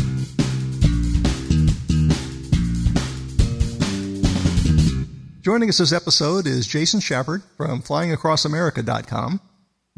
Joining 5.43 5.69
us 5.69 5.79
this 5.79 5.93
episode 5.93 6.47
is 6.47 6.69
Jason 6.69 7.01
Schappert 7.01 7.43
from 7.57 7.83
FlyingAcrossAmerica.com. 7.83 9.41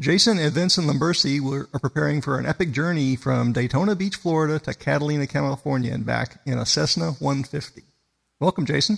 Jason 0.01 0.39
and 0.39 0.51
Vincent 0.51 0.87
Lambercy 0.87 1.39
are 1.39 1.79
preparing 1.79 2.19
for 2.19 2.39
an 2.39 2.47
epic 2.47 2.71
journey 2.71 3.15
from 3.15 3.53
Daytona 3.53 3.95
Beach, 3.95 4.15
Florida 4.15 4.57
to 4.61 4.73
Catalina, 4.73 5.27
California 5.27 5.93
and 5.93 6.03
back 6.03 6.41
in 6.47 6.57
a 6.57 6.65
Cessna 6.65 7.11
150. 7.19 7.83
Welcome, 8.39 8.65
Jason. 8.65 8.97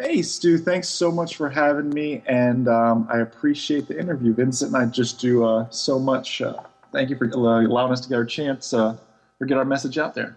Hey, 0.00 0.22
Stu. 0.22 0.58
Thanks 0.58 0.88
so 0.88 1.10
much 1.10 1.34
for 1.34 1.50
having 1.50 1.90
me, 1.90 2.22
and 2.26 2.68
um, 2.68 3.08
I 3.10 3.18
appreciate 3.18 3.88
the 3.88 3.98
interview. 3.98 4.32
Vincent 4.32 4.72
and 4.72 4.80
I 4.80 4.86
just 4.86 5.18
do 5.18 5.44
uh, 5.44 5.68
so 5.70 5.98
much. 5.98 6.40
Uh, 6.40 6.54
thank 6.92 7.10
you 7.10 7.16
for 7.16 7.24
allowing 7.24 7.92
us 7.92 8.00
to 8.02 8.08
get 8.08 8.14
our 8.14 8.24
chance 8.24 8.72
uh, 8.72 8.96
or 9.40 9.46
get 9.46 9.58
our 9.58 9.64
message 9.64 9.98
out 9.98 10.14
there. 10.14 10.36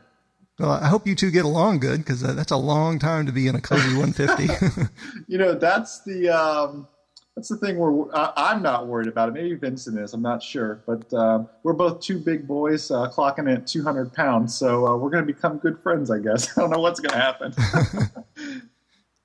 Well, 0.57 0.72
I 0.72 0.88
hope 0.88 1.05
you 1.05 1.14
two 1.14 1.30
get 1.30 1.45
along 1.45 1.80
good 1.80 1.99
because 1.99 2.24
uh, 2.24 2.34
that's 2.34 2.51
a 2.51 2.57
long 2.57 2.97
time 2.97 3.28
to 3.28 3.32
be 3.32 3.47
in 3.47 3.55
a 3.55 3.62
cozy 3.62 3.95
150. 3.95 4.88
you 5.28 5.38
know, 5.38 5.53
that's 5.53 6.03
the 6.05 6.30
um, 6.30 6.88
that's 7.36 7.49
the 7.49 7.57
thing 7.57 7.78
where 7.78 8.05
I, 8.16 8.53
am 8.53 8.64
not 8.64 8.88
worried 8.88 9.07
about 9.07 9.30
it. 9.30 9.34
Maybe 9.34 9.53
Vincent 9.53 9.99
is. 9.99 10.16
I'm 10.16 10.24
not 10.24 10.41
sure, 10.41 10.82
but 10.88 11.14
uh, 11.14 11.43
we're 11.62 11.74
both 11.74 12.01
two 12.01 12.18
big 12.18 12.47
boys 12.47 12.89
uh, 12.89 13.12
clocking 13.12 13.51
at 13.51 13.68
200 13.68 14.12
pounds, 14.12 14.55
so 14.55 14.88
uh, 14.88 14.97
we're 14.97 15.12
going 15.12 15.26
to 15.26 15.32
become 15.32 15.59
good 15.59 15.78
friends, 15.84 16.09
I 16.09 16.18
guess. 16.18 16.49
I 16.57 16.62
don't 16.62 16.72
know 16.72 16.80
what's 16.80 16.99
going 16.99 17.14
to 17.14 17.20
happen. 17.20 18.68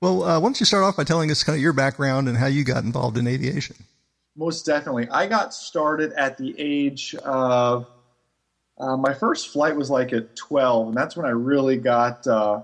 Well, 0.01 0.23
uh, 0.23 0.39
why 0.39 0.45
don't 0.45 0.59
you 0.59 0.65
start 0.65 0.83
off 0.83 0.97
by 0.97 1.03
telling 1.03 1.31
us 1.31 1.43
kind 1.43 1.55
of 1.55 1.61
your 1.61 1.73
background 1.73 2.27
and 2.27 2.37
how 2.37 2.47
you 2.47 2.63
got 2.63 2.83
involved 2.83 3.17
in 3.17 3.27
aviation? 3.27 3.75
Most 4.35 4.65
definitely. 4.65 5.09
I 5.09 5.25
got 5.27 5.53
started 5.53 6.13
at 6.13 6.37
the 6.37 6.53
age 6.59 7.15
of 7.15 7.87
uh, 8.77 8.95
my 8.95 9.13
first 9.13 9.49
flight 9.49 9.75
was 9.75 9.89
like 9.89 10.13
at 10.13 10.35
12, 10.35 10.89
and 10.89 10.97
that's 10.97 11.17
when 11.17 11.25
I 11.25 11.31
really 11.31 11.77
got 11.77 12.27
uh, 12.27 12.61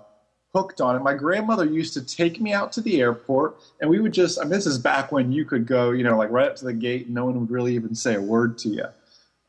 hooked 0.53 0.81
on 0.81 0.95
it. 0.95 0.99
My 0.99 1.15
grandmother 1.15 1.65
used 1.65 1.93
to 1.95 2.01
take 2.03 2.39
me 2.39 2.53
out 2.53 2.71
to 2.73 2.81
the 2.81 3.01
airport, 3.01 3.55
and 3.81 3.89
we 3.89 3.99
would 3.99 4.13
just, 4.13 4.39
I 4.39 4.43
mean, 4.43 4.51
this 4.51 4.67
is 4.67 4.77
back 4.77 5.11
when 5.11 5.31
you 5.31 5.45
could 5.45 5.65
go, 5.65 5.89
you 5.89 6.03
know, 6.03 6.15
like 6.15 6.29
right 6.29 6.47
up 6.47 6.55
to 6.57 6.65
the 6.65 6.73
gate, 6.73 7.07
and 7.07 7.15
no 7.15 7.25
one 7.25 7.39
would 7.39 7.49
really 7.49 7.73
even 7.73 7.95
say 7.95 8.13
a 8.13 8.21
word 8.21 8.59
to 8.59 8.69
you. 8.69 8.86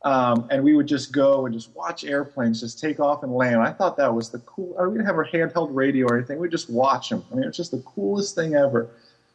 Um, 0.04 0.46
and 0.50 0.62
we 0.62 0.74
would 0.74 0.86
just 0.86 1.12
go 1.12 1.46
and 1.46 1.54
just 1.54 1.74
watch 1.74 2.04
airplanes 2.04 2.60
just 2.60 2.78
take 2.78 3.00
off 3.00 3.22
and 3.22 3.32
land. 3.32 3.56
I 3.62 3.72
thought 3.72 3.96
that 3.96 4.14
was 4.14 4.28
the 4.28 4.38
cool. 4.40 4.76
I 4.78 4.84
didn't 4.84 5.06
have 5.06 5.18
a 5.18 5.24
handheld 5.24 5.68
radio 5.72 6.06
or 6.06 6.18
anything. 6.18 6.38
We 6.38 6.48
just 6.48 6.68
watch 6.68 7.08
them. 7.08 7.24
I 7.32 7.36
mean, 7.36 7.44
it's 7.44 7.56
just 7.56 7.70
the 7.70 7.82
coolest 7.86 8.34
thing 8.34 8.54
ever. 8.54 8.90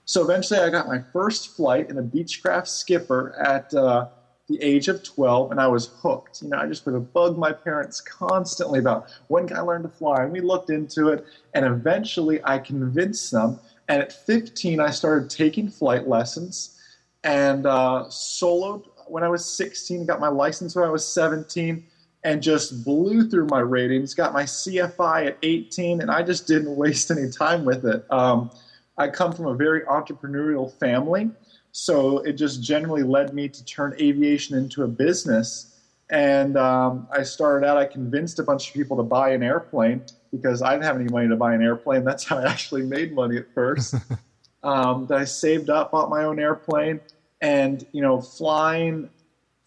So 0.06 0.24
eventually, 0.24 0.60
I 0.60 0.70
got 0.70 0.88
my 0.88 1.02
first 1.12 1.56
flight 1.56 1.90
in 1.90 1.98
a 1.98 2.04
Beechcraft 2.04 2.68
Skipper 2.68 3.36
at 3.40 3.74
uh, 3.74 4.10
the 4.50 4.62
age 4.62 4.88
of 4.88 5.04
12 5.04 5.52
and 5.52 5.62
I 5.62 5.68
was 5.68 5.92
hooked. 6.02 6.42
You 6.42 6.50
know, 6.50 6.58
I 6.58 6.66
just 6.66 6.86
would 6.86 7.14
bug 7.14 7.38
my 7.38 7.54
parents 7.54 8.02
constantly 8.02 8.80
about 8.80 9.10
when 9.28 9.48
can 9.48 9.58
I 9.58 9.62
learn 9.62 9.84
to 9.84 9.90
fly? 9.90 10.24
And 10.24 10.32
we 10.32 10.42
looked 10.42 10.72
into 10.72 11.10
it 11.10 11.26
and 11.54 11.66
eventually 11.66 12.42
I 12.44 12.58
convinced 12.58 13.32
them. 13.32 13.60
And 13.88 14.02
at 14.02 14.12
15, 14.12 14.80
I 14.80 14.90
started 14.90 15.30
taking 15.30 15.70
flight 15.70 16.08
lessons 16.08 16.80
and 17.24 17.66
uh, 17.66 18.06
soloed 18.10 18.86
when 19.10 19.24
I 19.24 19.30
was 19.30 19.46
16, 19.46 20.06
got 20.06 20.20
my 20.20 20.28
license 20.28 20.76
when 20.76 20.86
I 20.86 20.90
was 20.90 21.08
17 21.08 21.84
and 22.24 22.42
just 22.42 22.84
blew 22.84 23.30
through 23.30 23.48
my 23.48 23.60
ratings, 23.60 24.14
got 24.14 24.34
my 24.34 24.44
CFI 24.44 25.28
at 25.28 25.38
18, 25.42 26.02
and 26.02 26.12
I 26.12 26.22
just 26.22 26.48
didn't 26.48 26.76
waste 26.76 27.12
any 27.12 27.30
time 27.30 27.66
with 27.66 27.86
it. 27.86 28.06
Um, 28.12 28.52
I 28.98 29.08
come 29.08 29.32
from 29.32 29.48
a 29.48 29.56
very 29.56 29.82
entrepreneurial 29.82 30.72
family. 30.80 31.32
So 31.72 32.20
it 32.20 32.34
just 32.34 32.62
generally 32.62 33.04
led 33.04 33.34
me 33.34 33.48
to 33.48 33.66
turn 33.66 33.96
aviation 34.00 34.58
into 34.58 34.84
a 34.84 34.88
business. 34.88 35.80
And 36.10 36.58
um, 36.58 37.08
I 37.12 37.24
started 37.24 37.66
out, 37.66 37.78
I 37.78 37.86
convinced 37.86 38.40
a 38.40 38.44
bunch 38.44 38.68
of 38.68 38.74
people 38.74 38.98
to 38.98 39.04
buy 39.04 39.30
an 39.30 39.44
airplane 39.44 40.04
because 40.32 40.62
I 40.62 40.72
didn't 40.72 40.86
have 40.86 40.96
any 40.96 41.06
money 41.06 41.28
to 41.28 41.36
buy 41.36 41.54
an 41.54 41.62
airplane. 41.62 42.04
That's 42.04 42.26
how 42.26 42.40
I 42.40 42.44
actually 42.48 42.84
made 42.84 43.14
money 43.14 43.38
at 43.38 43.46
first. 43.54 43.96
um, 44.64 45.08
I 45.12 45.24
saved 45.24 45.70
up, 45.70 45.92
bought 45.92 46.10
my 46.10 46.24
own 46.24 46.40
airplane. 46.40 47.00
And, 47.42 47.86
you 47.92 48.02
know, 48.02 48.20
flying 48.20 49.10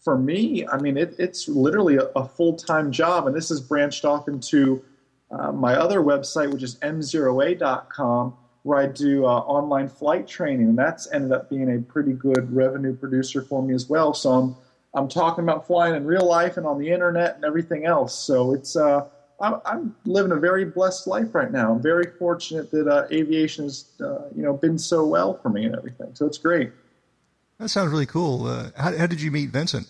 for 0.03 0.17
me, 0.17 0.67
I 0.67 0.77
mean, 0.77 0.97
it, 0.97 1.15
it's 1.17 1.47
literally 1.47 1.97
a, 1.97 2.05
a 2.15 2.27
full 2.27 2.55
time 2.55 2.91
job. 2.91 3.27
And 3.27 3.35
this 3.35 3.49
has 3.49 3.61
branched 3.61 4.05
off 4.05 4.27
into 4.27 4.83
uh, 5.31 5.51
my 5.51 5.75
other 5.75 6.01
website, 6.01 6.51
which 6.51 6.63
is 6.63 6.75
MzeroA.com 6.75 8.35
where 8.63 8.79
I 8.79 8.87
do 8.87 9.25
uh, 9.25 9.39
online 9.39 9.89
flight 9.89 10.27
training, 10.27 10.69
and 10.69 10.77
that's 10.77 11.11
ended 11.11 11.31
up 11.33 11.49
being 11.49 11.75
a 11.75 11.79
pretty 11.79 12.13
good 12.13 12.53
revenue 12.53 12.95
producer 12.95 13.41
for 13.41 13.61
me 13.61 13.73
as 13.73 13.89
well. 13.89 14.13
So 14.13 14.31
I'm 14.31 14.55
I'm 14.95 15.07
talking 15.07 15.43
about 15.43 15.67
flying 15.67 15.95
in 15.95 16.05
real 16.05 16.25
life 16.25 16.57
and 16.57 16.65
on 16.65 16.79
the 16.79 16.89
internet 16.89 17.35
and 17.35 17.43
everything 17.45 17.85
else. 17.85 18.17
So 18.17 18.53
it's 18.53 18.75
uh, 18.75 19.07
I'm, 19.41 19.55
I'm 19.65 19.95
living 20.05 20.31
a 20.31 20.37
very 20.37 20.65
blessed 20.65 21.07
life 21.07 21.35
right 21.35 21.51
now. 21.51 21.73
I'm 21.73 21.81
very 21.81 22.11
fortunate 22.17 22.71
that 22.71 22.87
uh, 22.87 23.07
aviation 23.11 23.65
has 23.65 23.85
uh, 23.99 24.29
you 24.35 24.43
know 24.43 24.53
been 24.53 24.77
so 24.77 25.05
well 25.05 25.33
for 25.33 25.49
me 25.49 25.65
and 25.65 25.75
everything. 25.75 26.11
So 26.13 26.25
it's 26.25 26.37
great. 26.37 26.71
That 27.63 27.69
sounds 27.69 27.91
really 27.91 28.05
cool. 28.05 28.45
Uh, 28.45 28.71
how, 28.75 28.93
how 28.97 29.07
did 29.07 29.21
you 29.21 29.31
meet 29.31 29.49
Vincent? 29.51 29.87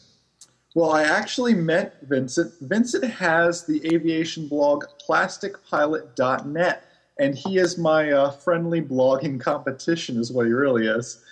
Well, 0.76 0.92
I 0.92 1.06
actually 1.06 1.56
met 1.56 1.98
Vincent. 2.04 2.54
Vincent 2.62 3.04
has 3.04 3.66
the 3.66 3.82
aviation 3.92 4.48
blog 4.48 4.84
plasticpilot.net 5.10 6.84
and 7.18 7.36
he 7.36 7.58
is 7.58 7.80
my 7.80 8.12
uh, 8.12 8.30
friendly 8.30 8.80
blogging 8.80 9.42
competition, 9.42 10.20
is 10.20 10.32
what 10.32 10.46
he 10.46 10.52
really 10.52 10.86
is. 10.86 11.24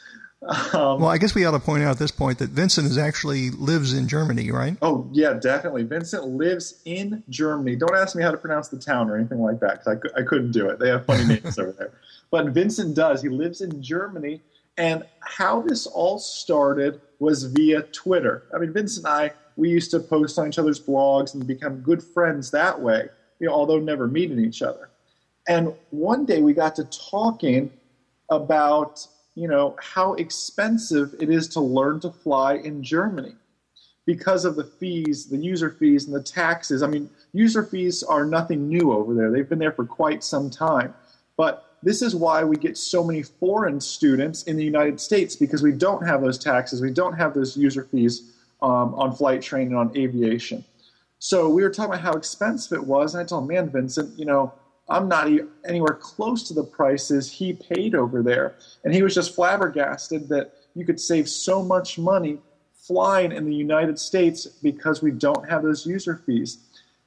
Um, 0.74 1.02
well, 1.02 1.10
I 1.10 1.20
guess 1.20 1.36
we 1.36 1.46
ought 1.46 1.52
to 1.52 1.60
point 1.60 1.84
out 1.84 1.92
at 1.92 2.00
this 2.00 2.10
point 2.10 2.40
that 2.40 2.50
Vincent 2.50 2.88
is 2.88 2.98
actually 2.98 3.52
lives 3.52 3.94
in 3.94 4.08
Germany, 4.08 4.50
right? 4.50 4.76
Oh 4.82 5.08
yeah, 5.12 5.34
definitely. 5.34 5.84
Vincent 5.84 6.26
lives 6.26 6.82
in 6.86 7.22
Germany. 7.30 7.76
Don't 7.76 7.96
ask 7.96 8.16
me 8.16 8.24
how 8.24 8.32
to 8.32 8.38
pronounce 8.38 8.68
the 8.70 8.80
town 8.80 9.12
or 9.12 9.16
anything 9.16 9.40
like 9.40 9.60
that 9.60 9.86
because 9.86 10.12
I, 10.16 10.22
I 10.22 10.24
couldn't 10.24 10.54
do 10.54 10.70
it. 10.70 10.80
They 10.80 10.90
have 10.90 11.06
funny 11.06 11.26
names 11.36 11.60
over 11.60 11.74
there. 11.74 11.92
But 12.32 12.48
Vincent 12.48 12.96
does. 12.96 13.22
He 13.22 13.30
lives 13.30 13.62
in 13.62 13.84
Germany, 13.84 14.42
and 14.78 15.04
how 15.20 15.62
this 15.62 15.88
all 15.88 16.20
started 16.20 17.02
was 17.20 17.44
via 17.44 17.84
Twitter. 17.84 18.44
I 18.54 18.60
mean, 18.60 18.74
Vince 18.74 18.98
and 18.98 19.08
I 19.08 19.32
we 19.56 19.70
used 19.70 19.92
to 19.92 20.00
post 20.00 20.40
on 20.40 20.48
each 20.48 20.60
other's 20.60 20.80
blogs 20.80 21.34
and 21.34 21.46
become 21.46 21.82
good 21.82 22.04
friends 22.04 22.52
that 22.52 22.80
way, 22.80 23.10
you 23.40 23.48
know, 23.48 23.54
although 23.54 23.80
never 23.80 24.08
meeting 24.08 24.40
each 24.40 24.62
other. 24.62 24.90
And 25.48 25.74
one 25.90 26.26
day 26.26 26.42
we 26.42 26.54
got 26.54 26.76
to 26.78 26.86
talking 26.86 27.72
about, 28.30 29.06
you 29.36 29.48
know, 29.48 29.76
how 29.80 30.14
expensive 30.14 31.16
it 31.20 31.30
is 31.30 31.48
to 31.50 31.60
learn 31.60 32.00
to 32.02 32.12
fly 32.12 32.56
in 32.56 32.84
Germany 32.84 33.36
because 34.06 34.46
of 34.46 34.56
the 34.56 34.64
fees, 34.64 35.28
the 35.28 35.38
user 35.38 35.70
fees, 35.70 36.06
and 36.06 36.16
the 36.16 36.24
taxes. 36.24 36.82
I 36.82 36.88
mean, 36.88 37.10
user 37.34 37.64
fees 37.64 38.04
are 38.04 38.26
nothing 38.26 38.68
new 38.68 38.92
over 38.92 39.14
there. 39.14 39.32
They've 39.32 39.48
been 39.48 39.60
there 39.60 39.72
for 39.72 39.86
quite 39.86 40.24
some 40.24 40.50
time. 40.50 40.94
But 41.38 41.71
this 41.84 42.02
is 42.02 42.16
why 42.16 42.44
we 42.44 42.56
get 42.56 42.78
so 42.78 43.04
many 43.04 43.24
foreign 43.24 43.80
students 43.80 44.44
in 44.44 44.56
the 44.56 44.64
United 44.64 45.00
States 45.00 45.36
because 45.36 45.62
we 45.62 45.72
don't 45.72 46.06
have 46.06 46.22
those 46.22 46.38
taxes, 46.38 46.82
we 46.82 46.92
don't 46.92 47.14
have 47.14 47.34
those 47.34 47.58
user 47.58 47.84
fees 47.92 48.34
um, 48.62 48.94
on 48.96 49.16
flight 49.16 49.42
training 49.42 49.76
on 49.76 49.96
aviation. 49.98 50.64
So 51.20 51.50
we 51.50 51.64
were 51.64 51.70
talking 51.70 51.94
about 51.94 52.04
how 52.04 52.14
expensive 52.14 52.78
it 52.78 52.84
was, 52.84 53.14
and 53.14 53.22
I 53.22 53.26
told 53.26 53.44
him, 53.44 53.50
man, 53.50 53.70
Vincent, 53.70 54.18
you 54.18 54.26
know, 54.26 54.54
I'm 54.90 55.08
not 55.08 55.30
anywhere 55.66 55.94
close 55.94 56.48
to 56.48 56.54
the 56.54 56.64
prices 56.64 57.32
he 57.32 57.54
paid 57.54 57.96
over 57.96 58.22
there. 58.22 58.56
And 58.84 58.94
he 58.94 59.04
was 59.04 59.16
just 59.16 59.36
flabbergasted 59.36 60.28
that 60.30 60.54
you 60.76 60.86
could 60.86 61.00
save 61.00 61.30
so 61.30 61.64
much 61.64 61.98
money 61.98 62.40
flying 62.74 63.32
in 63.32 63.46
the 63.46 63.56
United 63.56 63.98
States 63.98 64.46
because 64.46 65.02
we 65.02 65.12
don't 65.12 65.48
have 65.50 65.64
those 65.64 65.86
user 65.86 66.22
fees. 66.26 66.58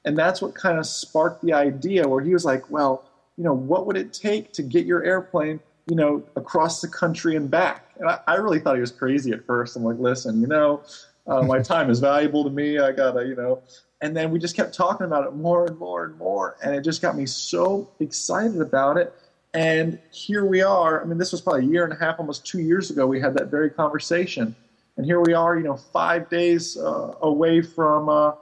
And 0.03 0.17
that's 0.17 0.41
what 0.41 0.55
kind 0.55 0.79
of 0.79 0.87
sparked 0.87 1.43
the 1.43 1.53
idea 1.53 2.07
where 2.07 2.23
he 2.23 2.33
was 2.33 2.45
like, 2.45 2.69
well, 2.71 3.09
you 3.37 3.43
know, 3.43 3.53
what 3.53 3.85
would 3.85 3.97
it 3.97 4.13
take 4.13 4.53
to 4.53 4.63
get 4.63 4.85
your 4.85 5.03
airplane, 5.03 5.59
you 5.87 5.95
know, 5.95 6.23
across 6.35 6.81
the 6.81 6.87
country 6.87 7.35
and 7.35 7.49
back? 7.49 7.91
And 7.99 8.09
I, 8.09 8.19
I 8.27 8.35
really 8.35 8.59
thought 8.59 8.75
he 8.75 8.81
was 8.81 8.91
crazy 8.91 9.31
at 9.31 9.45
first. 9.45 9.75
I'm 9.75 9.83
like, 9.83 9.99
listen, 9.99 10.41
you 10.41 10.47
know, 10.47 10.83
uh, 11.27 11.41
my 11.41 11.59
time 11.61 11.89
is 11.89 11.99
valuable 11.99 12.43
to 12.43 12.49
me. 12.49 12.79
I 12.79 12.91
gotta, 12.91 13.25
you 13.25 13.35
know. 13.35 13.61
And 14.01 14.15
then 14.15 14.29
we 14.29 14.39
just 14.39 14.55
kept 14.55 14.73
talking 14.73 15.05
about 15.05 15.25
it 15.25 15.33
more 15.33 15.65
and 15.65 15.77
more 15.77 16.05
and 16.05 16.17
more, 16.17 16.57
and 16.63 16.75
it 16.75 16.81
just 16.81 17.01
got 17.01 17.15
me 17.15 17.25
so 17.25 17.89
excited 17.99 18.61
about 18.61 18.97
it. 18.97 19.13
And 19.53 19.97
here 20.11 20.45
we 20.45 20.61
are. 20.61 21.01
I 21.01 21.05
mean, 21.05 21.17
this 21.17 21.31
was 21.31 21.39
probably 21.39 21.61
a 21.61 21.69
year 21.69 21.85
and 21.85 21.93
a 21.93 21.95
half, 21.95 22.19
almost 22.19 22.45
two 22.45 22.59
years 22.59 22.91
ago. 22.91 23.07
We 23.07 23.21
had 23.21 23.33
that 23.35 23.47
very 23.47 23.69
conversation, 23.69 24.53
and 24.97 25.05
here 25.05 25.21
we 25.21 25.33
are. 25.33 25.57
You 25.57 25.63
know, 25.63 25.77
five 25.77 26.29
days 26.29 26.77
uh, 26.77 27.15
away 27.21 27.61
from 27.61 28.09
uh, 28.09 28.33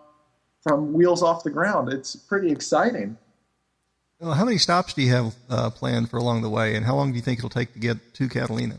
from 0.63 0.93
wheels 0.93 1.21
off 1.21 1.43
the 1.43 1.51
ground. 1.51 1.93
It's 1.93 2.15
pretty 2.15 2.51
exciting. 2.51 3.17
Well, 4.23 4.35
how 4.35 4.45
many 4.45 4.57
stops 4.57 4.93
do 4.93 5.01
you 5.01 5.11
have 5.11 5.35
uh, 5.49 5.69
planned 5.69 6.09
for 6.09 6.15
along 6.15 6.43
the 6.43 6.49
way, 6.49 6.75
and 6.75 6.85
how 6.85 6.95
long 6.95 7.11
do 7.11 7.17
you 7.17 7.21
think 7.21 7.39
it'll 7.39 7.49
take 7.49 7.73
to 7.73 7.79
get 7.79 8.13
to 8.13 8.29
Catalina? 8.29 8.77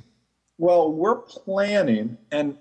Well, 0.56 0.90
we're 0.90 1.16
planning, 1.16 2.16
and 2.32 2.56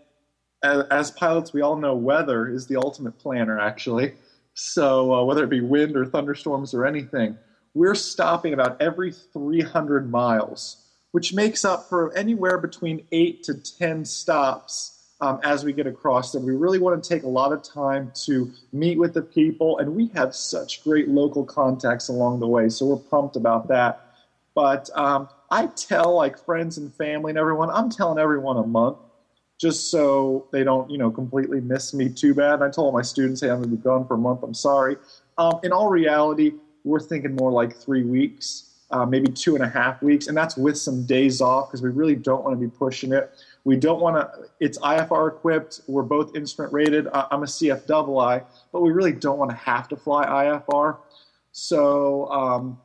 as, 0.62 0.84
as 0.92 1.10
pilots, 1.12 1.54
we 1.54 1.62
all 1.62 1.78
know 1.78 1.96
weather 1.96 2.50
is 2.50 2.68
the 2.68 2.76
ultimate 2.76 3.18
planner, 3.18 3.58
actually. 3.58 4.16
So 4.54 5.14
uh, 5.14 5.24
whether 5.24 5.46
it 5.46 5.50
be 5.50 5.62
wind 5.62 5.96
or 5.96 6.06
thunderstorms 6.06 6.74
or 6.74 6.86
anything, 6.86 7.38
we're 7.74 7.96
stopping 7.96 8.52
about 8.52 8.82
every 8.82 9.14
300 9.14 10.12
miles, 10.12 10.86
which 11.14 11.34
makes 11.34 11.64
up 11.64 11.88
for 11.88 12.14
anywhere 12.18 12.58
between 12.58 13.08
eight 13.14 13.44
to 13.44 13.54
10 13.54 14.04
stops 14.04 14.93
um, 15.24 15.40
as 15.46 15.64
we 15.64 15.72
get 15.72 15.88
across 15.88 16.34
them. 16.34 16.46
We 16.46 16.54
really 16.54 16.80
want 16.80 17.02
to 17.02 17.10
take 17.10 17.24
a 17.24 17.30
lot 17.30 17.54
of 17.54 17.64
time 17.64 18.12
to 18.26 18.52
meet 18.74 18.98
with 18.98 19.14
the 19.14 19.22
people, 19.22 19.78
and 19.78 19.96
we 19.96 20.08
have 20.08 20.36
such 20.36 20.84
great 20.84 21.08
local 21.08 21.46
contacts 21.46 22.10
along 22.10 22.42
the 22.42 22.48
way, 22.48 22.68
so 22.68 22.88
we're 22.88 22.98
pumped 22.98 23.38
about 23.38 23.70
that. 23.70 24.06
But 24.54 24.90
um, 24.96 25.30
I 25.50 25.68
tell 25.68 26.14
like 26.14 26.38
friends 26.38 26.78
and 26.78 26.94
family 26.96 27.32
and 27.32 27.40
everyone, 27.40 27.70
I'm 27.70 27.90
telling 27.90 28.20
everyone 28.20 28.58
a 28.58 28.68
month 28.68 28.98
just 29.58 29.90
so 29.90 30.46
they 30.52 30.66
don't, 30.66 30.92
you 30.92 30.98
know, 30.98 31.10
completely 31.10 31.62
miss 31.62 31.94
me 31.94 32.10
too 32.10 32.34
bad. 32.34 32.56
And 32.56 32.64
I 32.66 32.70
told 32.70 32.94
my 32.94 33.02
students, 33.02 33.40
hey, 33.40 33.50
I'm 33.50 33.60
going 33.60 33.70
to 33.70 33.78
be 33.78 33.82
gone 33.82 34.06
for 34.06 34.16
a 34.16 34.18
month. 34.18 34.44
I'm 34.44 34.54
sorry. 34.54 34.98
Um, 35.38 35.60
in 35.64 35.72
all 35.72 35.90
reality, 35.90 36.52
we're 36.84 37.00
thinking 37.00 37.34
more 37.36 37.50
like 37.50 37.74
three 37.74 38.04
weeks, 38.04 38.72
uh, 38.92 39.06
maybe 39.06 39.32
two 39.32 39.56
and 39.56 39.64
a 39.64 39.70
half 39.70 40.02
weeks, 40.04 40.28
and 40.28 40.36
that's 40.36 40.58
with 40.58 40.78
some 40.78 41.06
days 41.06 41.40
off 41.40 41.70
because 41.70 41.82
we 41.82 41.92
really 41.92 42.16
don't 42.16 42.44
want 42.44 42.60
to 42.60 42.60
be 42.60 42.70
pushing 42.70 43.14
it. 43.14 43.32
We 43.66 43.78
don't 43.78 44.02
want 44.02 44.18
to. 44.18 44.50
It's 44.60 44.78
IFR 44.80 45.30
equipped. 45.30 45.82
We're 45.88 46.04
both 46.04 46.36
instrument 46.36 46.74
rated. 46.74 47.08
I'm 47.14 47.44
a 47.44 47.46
CFII, 47.46 48.46
but 48.72 48.82
we 48.82 48.92
really 48.92 49.14
don't 49.14 49.40
want 49.40 49.52
to 49.52 49.58
have 49.58 49.88
to 49.90 49.96
fly 49.96 50.26
IFR. 50.26 50.98
So 51.54 52.30
um, 52.30 52.80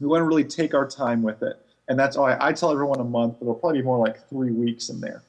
we 0.00 0.06
want 0.06 0.22
to 0.22 0.26
really 0.26 0.44
take 0.44 0.72
our 0.72 0.88
time 0.88 1.22
with 1.22 1.42
it, 1.42 1.56
and 1.88 1.98
that's 1.98 2.16
why 2.16 2.38
I 2.40 2.52
tell 2.52 2.70
everyone 2.72 3.00
a 3.00 3.04
month, 3.04 3.34
but 3.38 3.46
it'll 3.46 3.54
probably 3.56 3.80
be 3.80 3.84
more 3.84 3.98
like 3.98 4.28
three 4.28 4.50
weeks 4.50 4.88
in 4.88 5.00
there. 5.00 5.22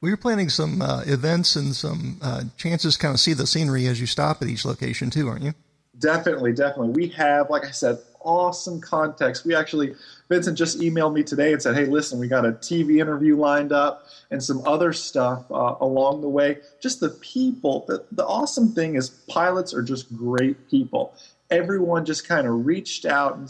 Well, 0.00 0.10
you're 0.10 0.18
planning 0.18 0.50
some 0.50 0.82
uh, 0.82 1.02
events 1.06 1.56
and 1.56 1.74
some 1.74 2.18
uh, 2.22 2.44
chances 2.56 2.94
to 2.94 3.00
kind 3.00 3.14
of 3.14 3.20
see 3.20 3.32
the 3.32 3.46
scenery 3.46 3.86
as 3.86 3.98
you 4.00 4.06
stop 4.06 4.42
at 4.42 4.48
each 4.48 4.64
location 4.64 5.10
too, 5.10 5.28
aren't 5.28 5.42
you? 5.42 5.54
Definitely, 5.98 6.52
definitely. 6.52 6.90
We 6.90 7.08
have, 7.08 7.48
like 7.48 7.64
I 7.64 7.70
said, 7.70 7.98
awesome 8.26 8.80
context. 8.80 9.46
We 9.46 9.54
actually, 9.54 9.94
Vincent 10.28 10.58
just 10.58 10.80
emailed 10.80 11.14
me 11.14 11.22
today 11.22 11.52
and 11.52 11.62
said, 11.62 11.74
hey, 11.74 11.86
listen, 11.86 12.18
we 12.18 12.28
got 12.28 12.44
a 12.44 12.52
TV 12.52 13.00
interview 13.00 13.36
lined 13.36 13.72
up 13.72 14.06
and 14.30 14.42
some 14.42 14.66
other 14.66 14.92
stuff 14.92 15.44
uh, 15.50 15.76
along 15.80 16.20
the 16.20 16.28
way. 16.28 16.58
Just 16.80 17.00
the 17.00 17.10
people. 17.10 17.84
The, 17.88 18.04
the 18.12 18.26
awesome 18.26 18.74
thing 18.74 18.96
is 18.96 19.08
pilots 19.08 19.72
are 19.72 19.82
just 19.82 20.14
great 20.14 20.68
people. 20.68 21.14
Everyone 21.50 22.04
just 22.04 22.26
kind 22.26 22.46
of 22.46 22.66
reached 22.66 23.06
out 23.06 23.36
and 23.36 23.48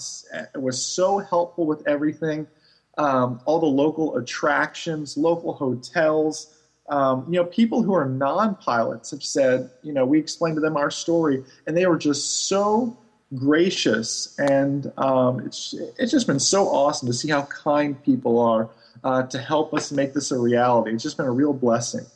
was 0.62 0.80
so 0.80 1.18
helpful 1.18 1.66
with 1.66 1.88
everything 1.88 2.46
um, 2.98 3.40
all 3.44 3.60
the 3.60 3.66
local 3.66 4.16
attractions, 4.16 5.16
local 5.16 5.52
hotels. 5.52 6.52
Um, 6.88 7.26
you 7.28 7.38
know, 7.38 7.44
people 7.44 7.82
who 7.82 7.94
are 7.94 8.06
non-pilots 8.06 9.10
have 9.10 9.22
said, 9.22 9.70
you 9.82 9.92
know, 9.92 10.06
we 10.06 10.18
explained 10.18 10.56
to 10.56 10.60
them 10.60 10.76
our 10.76 10.90
story, 10.90 11.44
and 11.66 11.76
they 11.76 11.86
were 11.86 11.98
just 11.98 12.48
so 12.48 12.96
gracious, 13.34 14.34
and 14.38 14.92
um, 14.96 15.40
it's 15.40 15.74
it's 15.98 16.12
just 16.12 16.26
been 16.26 16.40
so 16.40 16.66
awesome 16.68 17.08
to 17.08 17.14
see 17.14 17.28
how 17.28 17.42
kind 17.42 18.00
people 18.02 18.38
are 18.38 18.68
uh, 19.04 19.22
to 19.24 19.38
help 19.38 19.74
us 19.74 19.92
make 19.92 20.14
this 20.14 20.30
a 20.30 20.38
reality. 20.38 20.92
It's 20.92 21.02
just 21.02 21.16
been 21.16 21.26
a 21.26 21.32
real 21.32 21.52
blessing. 21.52 22.06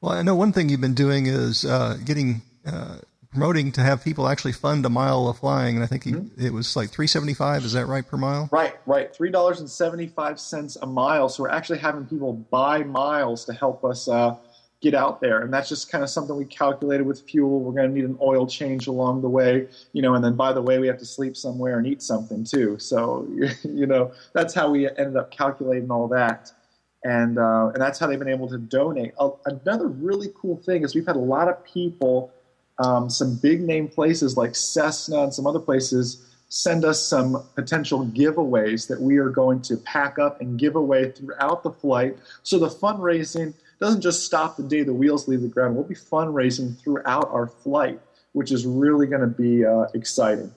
Well, 0.00 0.12
I 0.12 0.22
know 0.22 0.34
one 0.34 0.52
thing 0.52 0.68
you've 0.68 0.80
been 0.80 0.94
doing 0.94 1.26
is 1.26 1.64
uh, 1.64 1.98
getting 2.04 2.42
uh, 2.66 2.98
promoting 3.30 3.72
to 3.72 3.82
have 3.82 4.02
people 4.02 4.28
actually 4.28 4.52
fund 4.52 4.84
a 4.86 4.88
mile 4.88 5.28
of 5.28 5.38
flying, 5.38 5.76
and 5.76 5.84
I 5.84 5.86
think 5.86 6.04
mm-hmm. 6.04 6.44
it 6.44 6.52
was 6.52 6.74
like 6.76 6.90
three 6.90 7.06
seventy 7.06 7.34
five. 7.34 7.64
Is 7.64 7.72
that 7.74 7.86
right 7.86 8.06
per 8.06 8.16
mile? 8.16 8.48
Right, 8.50 8.74
right. 8.86 9.14
Three 9.14 9.30
dollars 9.30 9.60
and 9.60 9.68
seventy 9.68 10.06
five 10.06 10.40
cents 10.40 10.76
a 10.76 10.86
mile. 10.86 11.28
So 11.28 11.42
we're 11.42 11.50
actually 11.50 11.78
having 11.78 12.06
people 12.06 12.32
buy 12.32 12.82
miles 12.82 13.44
to 13.46 13.52
help 13.52 13.84
us 13.84 14.08
uh, 14.08 14.36
get 14.80 14.94
out 14.94 15.20
there, 15.20 15.42
and 15.42 15.52
that's 15.52 15.68
just 15.68 15.90
kind 15.90 16.02
of 16.02 16.10
something 16.10 16.36
we 16.36 16.44
calculated 16.46 17.06
with 17.06 17.22
fuel. 17.22 17.60
We're 17.60 17.72
going 17.72 17.88
to 17.88 17.94
need 17.94 18.04
an 18.04 18.18
oil 18.22 18.46
change 18.46 18.86
along 18.86 19.22
the 19.22 19.28
way, 19.28 19.68
you 19.92 20.02
know, 20.02 20.14
and 20.14 20.24
then 20.24 20.36
by 20.36 20.52
the 20.52 20.62
way, 20.62 20.78
we 20.78 20.86
have 20.86 20.98
to 20.98 21.06
sleep 21.06 21.36
somewhere 21.36 21.78
and 21.78 21.86
eat 21.86 22.02
something 22.02 22.44
too. 22.44 22.78
So 22.78 23.28
you 23.64 23.86
know, 23.86 24.12
that's 24.32 24.54
how 24.54 24.70
we 24.70 24.88
ended 24.88 25.16
up 25.16 25.30
calculating 25.30 25.90
all 25.90 26.08
that. 26.08 26.52
And, 27.02 27.38
uh, 27.38 27.70
and 27.72 27.80
that's 27.80 27.98
how 27.98 28.06
they've 28.06 28.18
been 28.18 28.28
able 28.28 28.48
to 28.50 28.58
donate. 28.58 29.14
Uh, 29.18 29.30
another 29.46 29.88
really 29.88 30.28
cool 30.34 30.58
thing 30.58 30.82
is 30.84 30.94
we've 30.94 31.06
had 31.06 31.16
a 31.16 31.18
lot 31.18 31.48
of 31.48 31.64
people 31.64 32.30
um, 32.80 33.10
some 33.10 33.36
big 33.36 33.60
name 33.60 33.88
places 33.88 34.36
like 34.36 34.54
Cessna 34.54 35.24
and 35.24 35.34
some 35.34 35.46
other 35.46 35.58
places 35.58 36.26
send 36.48 36.84
us 36.84 37.06
some 37.06 37.44
potential 37.54 38.06
giveaways 38.06 38.88
that 38.88 39.00
we 39.00 39.18
are 39.18 39.28
going 39.28 39.60
to 39.62 39.76
pack 39.76 40.18
up 40.18 40.40
and 40.40 40.58
give 40.58 40.76
away 40.76 41.10
throughout 41.12 41.62
the 41.62 41.70
flight. 41.70 42.16
So 42.42 42.58
the 42.58 42.68
fundraising 42.68 43.54
doesn't 43.80 44.02
just 44.02 44.24
stop 44.24 44.56
the 44.56 44.62
day 44.62 44.82
the 44.82 44.94
wheels 44.94 45.26
leave 45.26 45.40
the 45.40 45.48
ground. 45.48 45.74
We'll 45.74 45.84
be 45.84 45.94
fundraising 45.94 46.78
throughout 46.78 47.28
our 47.30 47.46
flight, 47.46 48.00
which 48.32 48.52
is 48.52 48.66
really 48.66 49.06
going 49.06 49.22
to 49.22 49.26
be 49.26 49.64
uh, 49.64 49.86
exciting. 49.94 50.52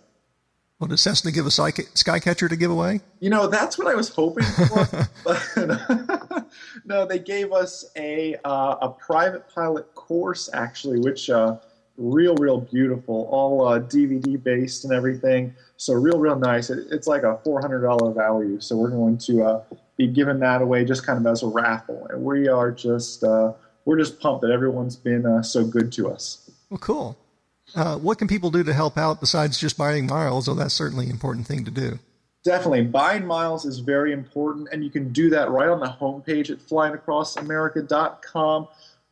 Well, 0.80 0.90
does 0.90 1.02
Cessna 1.02 1.32
give 1.32 1.46
a 1.46 1.50
Skycatcher 1.50 2.50
to 2.50 2.56
give 2.58 2.70
away? 2.70 3.00
You 3.22 3.30
know, 3.30 3.48
that's 3.48 3.78
what 3.78 3.88
I 3.88 3.96
was 3.96 4.10
hoping 4.10 4.44
for. 4.44 5.08
but 5.24 6.46
no, 6.86 7.06
they 7.06 7.20
gave 7.20 7.54
us 7.54 7.90
a 7.96 8.36
uh, 8.44 8.76
a 8.82 8.90
private 8.90 9.48
pilot 9.48 9.96
course 9.96 10.50
actually, 10.54 11.00
which 11.00 11.30
uh, 11.30 11.56
real, 11.96 12.36
real 12.36 12.60
beautiful, 12.60 13.30
all 13.32 13.66
uh, 13.66 13.80
DVD 13.80 14.42
based 14.42 14.84
and 14.84 14.92
everything. 14.92 15.56
So 15.78 15.94
real, 15.94 16.20
real 16.20 16.38
nice. 16.38 16.70
It, 16.70 16.88
it's 16.92 17.08
like 17.08 17.24
a 17.24 17.40
four 17.46 17.62
hundred 17.62 17.84
dollar 17.84 18.12
value. 18.12 18.60
So 18.60 18.76
we're 18.76 18.90
going 18.90 19.18
to 19.20 19.44
uh, 19.44 19.64
be 19.98 20.08
giving 20.08 20.40
that 20.40 20.62
away 20.62 20.86
just 20.86 21.06
kind 21.06 21.20
of 21.20 21.32
as 21.32 21.44
a 21.44 21.48
raffle, 21.48 22.08
and 22.10 22.24
we 22.24 22.48
are 22.48 22.72
just 22.72 23.24
uh, 23.24 23.54
we're 23.86 23.98
just 23.98 24.20
pumped 24.20 24.42
that 24.42 24.52
everyone's 24.52 24.96
been 24.96 25.26
uh, 25.26 25.42
so 25.42 25.66
good 25.66 25.92
to 25.94 26.10
us. 26.10 26.50
Well, 26.70 26.80
cool. 26.80 27.18
Uh, 27.76 27.98
what 27.98 28.18
can 28.18 28.28
people 28.28 28.52
do 28.52 28.64
to 28.64 28.74
help 28.74 28.98
out 28.98 29.20
besides 29.20 29.60
just 29.60 29.78
buying 29.78 30.08
miles? 30.08 30.48
Oh, 30.48 30.54
that's 30.54 30.74
certainly 30.74 31.06
an 31.06 31.12
important 31.12 31.48
thing 31.48 31.66
to 31.66 31.72
do. 31.72 32.00
Definitely. 32.44 32.84
Buying 32.84 33.26
miles 33.26 33.66
is 33.66 33.80
very 33.80 34.12
important, 34.12 34.68
and 34.72 34.84
you 34.84 34.90
can 34.90 35.14
do 35.14 35.30
that 35.30 35.50
right 35.50 35.70
on 35.70 35.80
the 35.80 35.88
homepage 35.88 36.50
at 36.50 36.60
flyingacrossamerica.com. 36.60 38.68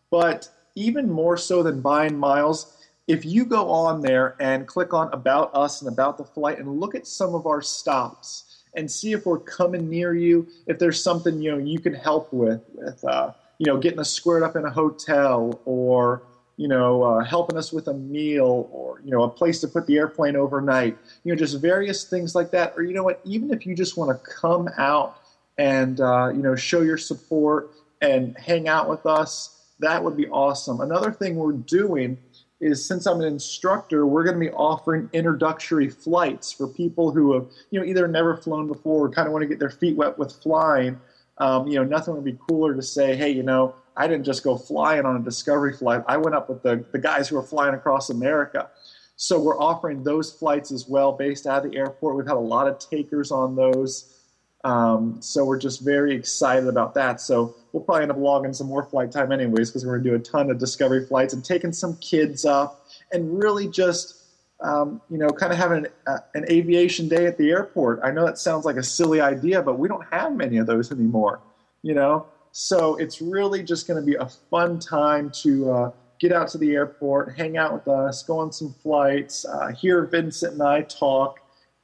But 0.09 0.49
even 0.75 1.09
more 1.09 1.37
so 1.37 1.63
than 1.63 1.81
buying 1.81 2.17
miles, 2.17 2.77
if 3.07 3.25
you 3.25 3.45
go 3.45 3.69
on 3.69 4.01
there 4.01 4.35
and 4.39 4.67
click 4.67 4.93
on 4.93 5.11
About 5.13 5.55
Us 5.55 5.81
and 5.81 5.91
About 5.91 6.17
the 6.17 6.25
Flight 6.25 6.59
and 6.59 6.79
look 6.79 6.93
at 6.93 7.07
some 7.07 7.33
of 7.33 7.47
our 7.47 7.61
stops 7.61 8.50
and 8.75 8.89
see 8.89 9.11
if 9.11 9.25
we're 9.25 9.39
coming 9.39 9.89
near 9.89 10.13
you, 10.13 10.47
if 10.67 10.79
there's 10.79 11.01
something 11.01 11.41
you 11.41 11.51
know 11.51 11.57
you 11.57 11.79
can 11.79 11.93
help 11.93 12.31
with, 12.31 12.61
with 12.73 13.03
uh, 13.03 13.31
you 13.57 13.65
know 13.65 13.77
getting 13.77 13.99
us 13.99 14.11
squared 14.11 14.43
up 14.43 14.55
in 14.55 14.65
a 14.65 14.71
hotel 14.71 15.59
or 15.65 16.23
you 16.61 16.67
know, 16.67 17.01
uh, 17.01 17.23
helping 17.23 17.57
us 17.57 17.73
with 17.73 17.87
a 17.87 17.93
meal 17.95 18.69
or, 18.71 19.01
you 19.03 19.09
know, 19.09 19.23
a 19.23 19.29
place 19.29 19.59
to 19.61 19.67
put 19.67 19.87
the 19.87 19.97
airplane 19.97 20.35
overnight, 20.35 20.95
you 21.23 21.31
know, 21.33 21.35
just 21.35 21.59
various 21.59 22.03
things 22.03 22.35
like 22.35 22.51
that. 22.51 22.73
Or, 22.77 22.83
you 22.83 22.93
know 22.93 23.03
what, 23.03 23.19
even 23.23 23.51
if 23.51 23.65
you 23.65 23.75
just 23.75 23.97
want 23.97 24.11
to 24.11 24.31
come 24.31 24.69
out 24.77 25.17
and, 25.57 25.99
uh, 25.99 26.29
you 26.29 26.43
know, 26.43 26.55
show 26.55 26.81
your 26.81 26.99
support 26.99 27.71
and 27.99 28.37
hang 28.37 28.67
out 28.67 28.87
with 28.87 29.07
us, 29.07 29.57
that 29.79 30.03
would 30.03 30.15
be 30.15 30.27
awesome. 30.27 30.81
Another 30.81 31.11
thing 31.11 31.35
we're 31.35 31.53
doing 31.53 32.15
is 32.61 32.85
since 32.85 33.05
I'm 33.07 33.19
an 33.19 33.27
instructor, 33.27 34.05
we're 34.05 34.23
going 34.23 34.35
to 34.35 34.39
be 34.39 34.51
offering 34.51 35.09
introductory 35.13 35.89
flights 35.89 36.51
for 36.51 36.67
people 36.67 37.11
who 37.11 37.33
have, 37.33 37.47
you 37.71 37.79
know, 37.79 37.85
either 37.85 38.07
never 38.07 38.37
flown 38.37 38.67
before 38.67 39.05
or 39.05 39.09
kind 39.09 39.27
of 39.27 39.33
want 39.33 39.41
to 39.41 39.47
get 39.47 39.59
their 39.59 39.71
feet 39.71 39.97
wet 39.97 40.17
with 40.17 40.31
flying. 40.31 40.99
Um, 41.39 41.67
you 41.67 41.75
know, 41.75 41.83
nothing 41.83 42.13
would 42.13 42.23
be 42.23 42.37
cooler 42.47 42.75
to 42.75 42.81
say, 42.81 43.15
hey, 43.15 43.31
you 43.31 43.43
know, 43.43 43.75
I 43.97 44.07
didn't 44.07 44.25
just 44.25 44.43
go 44.43 44.57
flying 44.57 45.05
on 45.05 45.15
a 45.15 45.19
discovery 45.19 45.73
flight. 45.73 46.03
I 46.07 46.17
went 46.17 46.35
up 46.35 46.49
with 46.49 46.61
the, 46.61 46.85
the 46.91 46.99
guys 46.99 47.27
who 47.27 47.35
were 47.35 47.43
flying 47.43 47.73
across 47.73 48.09
America. 48.09 48.69
So 49.15 49.39
we're 49.39 49.59
offering 49.59 50.03
those 50.03 50.31
flights 50.31 50.71
as 50.71 50.87
well 50.87 51.11
based 51.11 51.47
out 51.47 51.65
of 51.65 51.71
the 51.71 51.77
airport. 51.77 52.15
We've 52.15 52.27
had 52.27 52.37
a 52.37 52.39
lot 52.39 52.67
of 52.67 52.79
takers 52.79 53.31
on 53.31 53.55
those. 53.55 54.20
Um, 54.63 55.17
so 55.21 55.43
we're 55.43 55.57
just 55.57 55.81
very 55.81 56.13
excited 56.13 56.67
about 56.67 56.93
that. 56.93 57.19
So 57.19 57.55
we'll 57.71 57.83
probably 57.83 58.03
end 58.03 58.11
up 58.11 58.17
logging 58.17 58.53
some 58.53 58.67
more 58.67 58.83
flight 58.83 59.11
time 59.11 59.31
anyways 59.31 59.69
because 59.69 59.85
we're 59.85 59.97
going 59.97 60.03
to 60.03 60.09
do 60.11 60.15
a 60.15 60.19
ton 60.19 60.51
of 60.51 60.59
discovery 60.59 61.05
flights 61.05 61.33
and 61.33 61.43
taking 61.43 61.73
some 61.73 61.97
kids 61.97 62.45
up 62.45 62.85
and 63.11 63.41
really 63.41 63.67
just 63.67 64.17
um, 64.61 65.01
you 65.09 65.17
know 65.17 65.29
kind 65.29 65.51
of 65.51 65.57
having 65.57 65.85
an, 65.85 65.87
uh, 66.05 66.19
an 66.35 66.45
aviation 66.49 67.07
day 67.07 67.25
at 67.25 67.37
the 67.37 67.49
airport. 67.49 67.99
I 68.03 68.11
know 68.11 68.25
that 68.25 68.37
sounds 68.37 68.65
like 68.65 68.75
a 68.75 68.83
silly 68.83 69.19
idea, 69.19 69.61
but 69.61 69.79
we 69.79 69.87
don't 69.87 70.05
have 70.11 70.35
many 70.35 70.57
of 70.57 70.67
those 70.67 70.91
anymore. 70.91 71.39
You 71.81 71.95
know, 71.95 72.27
so 72.51 72.95
it's 72.97 73.21
really 73.21 73.63
just 73.63 73.87
going 73.87 73.99
to 73.99 74.05
be 74.05 74.15
a 74.15 74.27
fun 74.51 74.77
time 74.77 75.31
to 75.41 75.71
uh, 75.71 75.91
get 76.19 76.31
out 76.31 76.47
to 76.49 76.59
the 76.59 76.71
airport, 76.73 77.35
hang 77.35 77.57
out 77.57 77.73
with 77.73 77.87
us, 77.87 78.21
go 78.21 78.37
on 78.37 78.51
some 78.51 78.75
flights, 78.83 79.45
uh, 79.45 79.69
hear 79.69 80.05
Vincent 80.05 80.53
and 80.53 80.61
I 80.61 80.83
talk, 80.83 81.39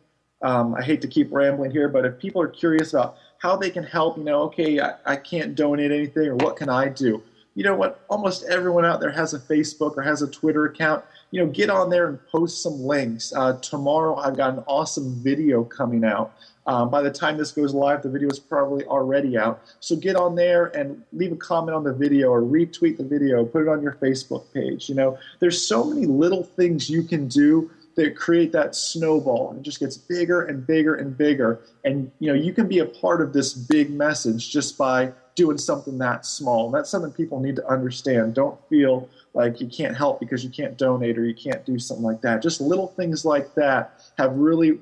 um, 0.42 0.74
I 0.74 0.82
hate 0.82 1.02
to 1.02 1.08
keep 1.08 1.32
rambling 1.32 1.70
here, 1.70 1.88
but 1.88 2.04
if 2.04 2.18
people 2.18 2.40
are 2.40 2.48
curious 2.48 2.94
about 2.94 3.16
how 3.38 3.56
they 3.56 3.70
can 3.70 3.84
help, 3.84 4.16
you 4.16 4.24
know, 4.24 4.42
okay, 4.42 4.80
I, 4.80 4.94
I 5.04 5.16
can't 5.16 5.54
donate 5.54 5.90
anything, 5.90 6.28
or 6.28 6.36
what 6.36 6.56
can 6.56 6.68
I 6.68 6.88
do? 6.88 7.22
You 7.54 7.64
know 7.64 7.74
what? 7.74 8.04
Almost 8.08 8.44
everyone 8.44 8.84
out 8.84 9.00
there 9.00 9.10
has 9.10 9.34
a 9.34 9.38
Facebook 9.38 9.96
or 9.96 10.02
has 10.02 10.22
a 10.22 10.28
Twitter 10.28 10.66
account. 10.66 11.04
You 11.30 11.44
know, 11.44 11.50
get 11.50 11.68
on 11.68 11.90
there 11.90 12.08
and 12.08 12.18
post 12.28 12.62
some 12.62 12.80
links. 12.80 13.32
Uh, 13.34 13.54
tomorrow, 13.60 14.16
I've 14.16 14.36
got 14.36 14.54
an 14.54 14.64
awesome 14.66 15.20
video 15.22 15.64
coming 15.64 16.04
out. 16.04 16.32
Um, 16.66 16.90
by 16.90 17.02
the 17.02 17.10
time 17.10 17.36
this 17.36 17.50
goes 17.50 17.74
live, 17.74 18.02
the 18.02 18.10
video 18.10 18.28
is 18.28 18.38
probably 18.38 18.84
already 18.84 19.36
out. 19.36 19.62
So 19.80 19.96
get 19.96 20.14
on 20.14 20.36
there 20.36 20.66
and 20.76 21.02
leave 21.12 21.32
a 21.32 21.36
comment 21.36 21.74
on 21.74 21.82
the 21.82 21.92
video 21.92 22.30
or 22.30 22.42
retweet 22.42 22.96
the 22.96 23.04
video, 23.04 23.44
put 23.44 23.62
it 23.62 23.68
on 23.68 23.82
your 23.82 23.94
Facebook 23.94 24.44
page. 24.52 24.88
You 24.88 24.94
know, 24.94 25.18
there's 25.40 25.66
so 25.66 25.84
many 25.84 26.06
little 26.06 26.44
things 26.44 26.88
you 26.88 27.02
can 27.02 27.26
do 27.26 27.70
that 27.96 28.16
create 28.16 28.52
that 28.52 28.74
snowball 28.74 29.50
and 29.50 29.58
it 29.58 29.62
just 29.62 29.80
gets 29.80 29.96
bigger 29.96 30.42
and 30.42 30.66
bigger 30.66 30.94
and 30.94 31.18
bigger 31.18 31.60
and 31.84 32.10
you 32.20 32.28
know 32.28 32.34
you 32.34 32.52
can 32.52 32.68
be 32.68 32.78
a 32.78 32.86
part 32.86 33.20
of 33.20 33.32
this 33.32 33.52
big 33.52 33.90
message 33.90 34.48
just 34.48 34.78
by 34.78 35.12
doing 35.34 35.58
something 35.58 35.98
that 35.98 36.26
small 36.26 36.66
and 36.66 36.74
that's 36.74 36.90
something 36.90 37.12
people 37.12 37.40
need 37.40 37.56
to 37.56 37.66
understand 37.68 38.34
don't 38.34 38.58
feel 38.68 39.08
like 39.34 39.60
you 39.60 39.68
can't 39.68 39.96
help 39.96 40.20
because 40.20 40.44
you 40.44 40.50
can't 40.50 40.76
donate 40.76 41.16
or 41.16 41.24
you 41.24 41.34
can't 41.34 41.64
do 41.64 41.78
something 41.78 42.04
like 42.04 42.20
that 42.20 42.42
just 42.42 42.60
little 42.60 42.88
things 42.88 43.24
like 43.24 43.54
that 43.54 44.00
have 44.18 44.32
really 44.34 44.78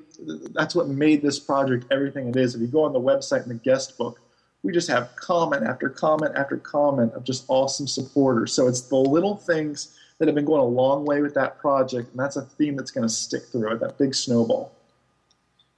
that's 0.53 0.75
what 0.75 0.87
made 0.87 1.21
this 1.21 1.39
project 1.39 1.85
everything 1.91 2.27
it 2.27 2.35
is 2.35 2.55
if 2.55 2.61
you 2.61 2.67
go 2.67 2.83
on 2.83 2.93
the 2.93 2.99
website 2.99 3.43
in 3.43 3.49
the 3.49 3.55
guest 3.55 3.97
book 3.97 4.19
we 4.63 4.73
just 4.73 4.89
have 4.89 5.15
comment 5.15 5.63
after 5.63 5.89
comment 5.89 6.35
after 6.35 6.57
comment 6.57 7.13
of 7.13 7.23
just 7.23 7.45
awesome 7.47 7.87
supporters 7.87 8.53
so 8.53 8.67
it's 8.67 8.81
the 8.81 8.95
little 8.95 9.35
things 9.35 9.95
that 10.19 10.27
have 10.27 10.35
been 10.35 10.45
going 10.45 10.61
a 10.61 10.65
long 10.65 11.05
way 11.05 11.21
with 11.21 11.33
that 11.33 11.57
project, 11.59 12.11
and 12.11 12.19
that's 12.19 12.35
a 12.35 12.41
theme 12.41 12.75
that's 12.75 12.91
going 12.91 13.07
to 13.07 13.13
stick 13.13 13.43
through 13.51 13.71
it. 13.73 13.79
That 13.79 13.97
big 13.97 14.13
snowball. 14.13 14.73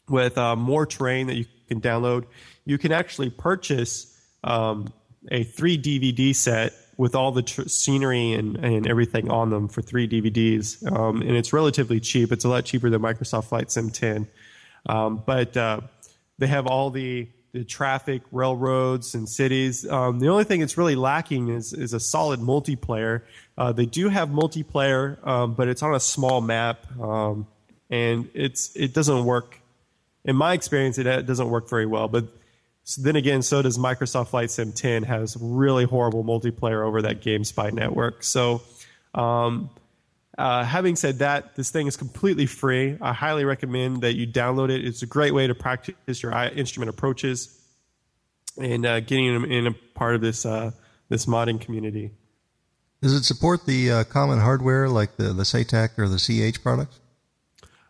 with 0.08 0.38
uh, 0.38 0.54
more 0.54 0.86
terrain 0.86 1.26
that 1.26 1.36
you 1.36 1.46
can 1.68 1.80
download. 1.80 2.24
You 2.64 2.78
can 2.78 2.92
actually 2.92 3.30
purchase 3.30 4.16
um, 4.44 4.92
a 5.30 5.42
three 5.42 5.76
DVD 5.76 6.34
set 6.34 6.72
with 6.96 7.14
all 7.14 7.32
the 7.32 7.42
tr- 7.42 7.62
scenery 7.62 8.32
and, 8.32 8.56
and 8.56 8.86
everything 8.86 9.30
on 9.30 9.50
them 9.50 9.68
for 9.68 9.82
three 9.82 10.08
DVDs. 10.08 10.90
Um, 10.90 11.20
and 11.22 11.32
it's 11.32 11.52
relatively 11.52 12.00
cheap. 12.00 12.32
It's 12.32 12.44
a 12.44 12.48
lot 12.48 12.64
cheaper 12.64 12.88
than 12.88 13.02
Microsoft 13.02 13.46
Flight 13.46 13.70
Sim 13.70 13.90
10. 13.90 14.28
Um, 14.88 15.22
but 15.26 15.56
uh, 15.56 15.80
they 16.38 16.46
have 16.46 16.66
all 16.66 16.90
the 16.90 17.28
the 17.56 17.64
traffic, 17.64 18.22
railroads, 18.32 19.14
and 19.14 19.28
cities. 19.28 19.88
Um, 19.88 20.18
the 20.18 20.28
only 20.28 20.44
thing 20.44 20.60
that's 20.60 20.76
really 20.76 20.96
lacking 20.96 21.48
is 21.48 21.72
is 21.72 21.92
a 21.92 22.00
solid 22.00 22.40
multiplayer. 22.40 23.22
Uh, 23.56 23.72
they 23.72 23.86
do 23.86 24.08
have 24.08 24.28
multiplayer, 24.28 25.24
um, 25.26 25.54
but 25.54 25.68
it's 25.68 25.82
on 25.82 25.94
a 25.94 26.00
small 26.00 26.40
map, 26.40 26.84
um, 27.00 27.46
and 27.90 28.28
it's 28.34 28.74
it 28.76 28.92
doesn't 28.94 29.24
work. 29.24 29.60
In 30.24 30.36
my 30.36 30.52
experience, 30.54 30.98
it, 30.98 31.04
doesn't 31.26 31.48
work 31.48 31.70
very 31.70 31.86
well. 31.86 32.08
But 32.08 32.26
then 32.98 33.16
again, 33.16 33.42
so 33.42 33.62
does 33.62 33.78
Microsoft 33.78 34.28
Flight 34.28 34.50
Sim 34.50 34.72
10 34.72 35.04
has 35.04 35.36
really 35.40 35.84
horrible 35.84 36.24
multiplayer 36.24 36.84
over 36.84 37.02
that 37.02 37.22
GameSpy 37.22 37.72
network. 37.72 38.22
So. 38.22 38.62
Uh, 40.38 40.64
having 40.64 40.96
said 40.96 41.20
that, 41.20 41.56
this 41.56 41.70
thing 41.70 41.86
is 41.86 41.96
completely 41.96 42.46
free. 42.46 42.98
I 43.00 43.14
highly 43.14 43.44
recommend 43.44 44.02
that 44.02 44.16
you 44.16 44.26
download 44.26 44.70
it. 44.70 44.84
It's 44.84 45.02
a 45.02 45.06
great 45.06 45.32
way 45.32 45.46
to 45.46 45.54
practice 45.54 46.22
your 46.22 46.32
instrument 46.32 46.90
approaches 46.90 47.58
and 48.58 48.84
uh, 48.84 49.00
getting 49.00 49.32
them 49.32 49.44
in 49.50 49.66
a 49.66 49.72
part 49.72 50.14
of 50.14 50.20
this 50.20 50.44
uh, 50.44 50.72
this 51.08 51.26
modding 51.26 51.60
community. 51.60 52.10
Does 53.00 53.14
it 53.14 53.24
support 53.24 53.66
the 53.66 53.90
uh, 53.90 54.04
common 54.04 54.38
hardware 54.38 54.88
like 54.88 55.16
the 55.16 55.32
the 55.32 55.44
Saitek 55.44 55.98
or 55.98 56.08
the 56.08 56.18
CH 56.18 56.62
products? 56.62 57.00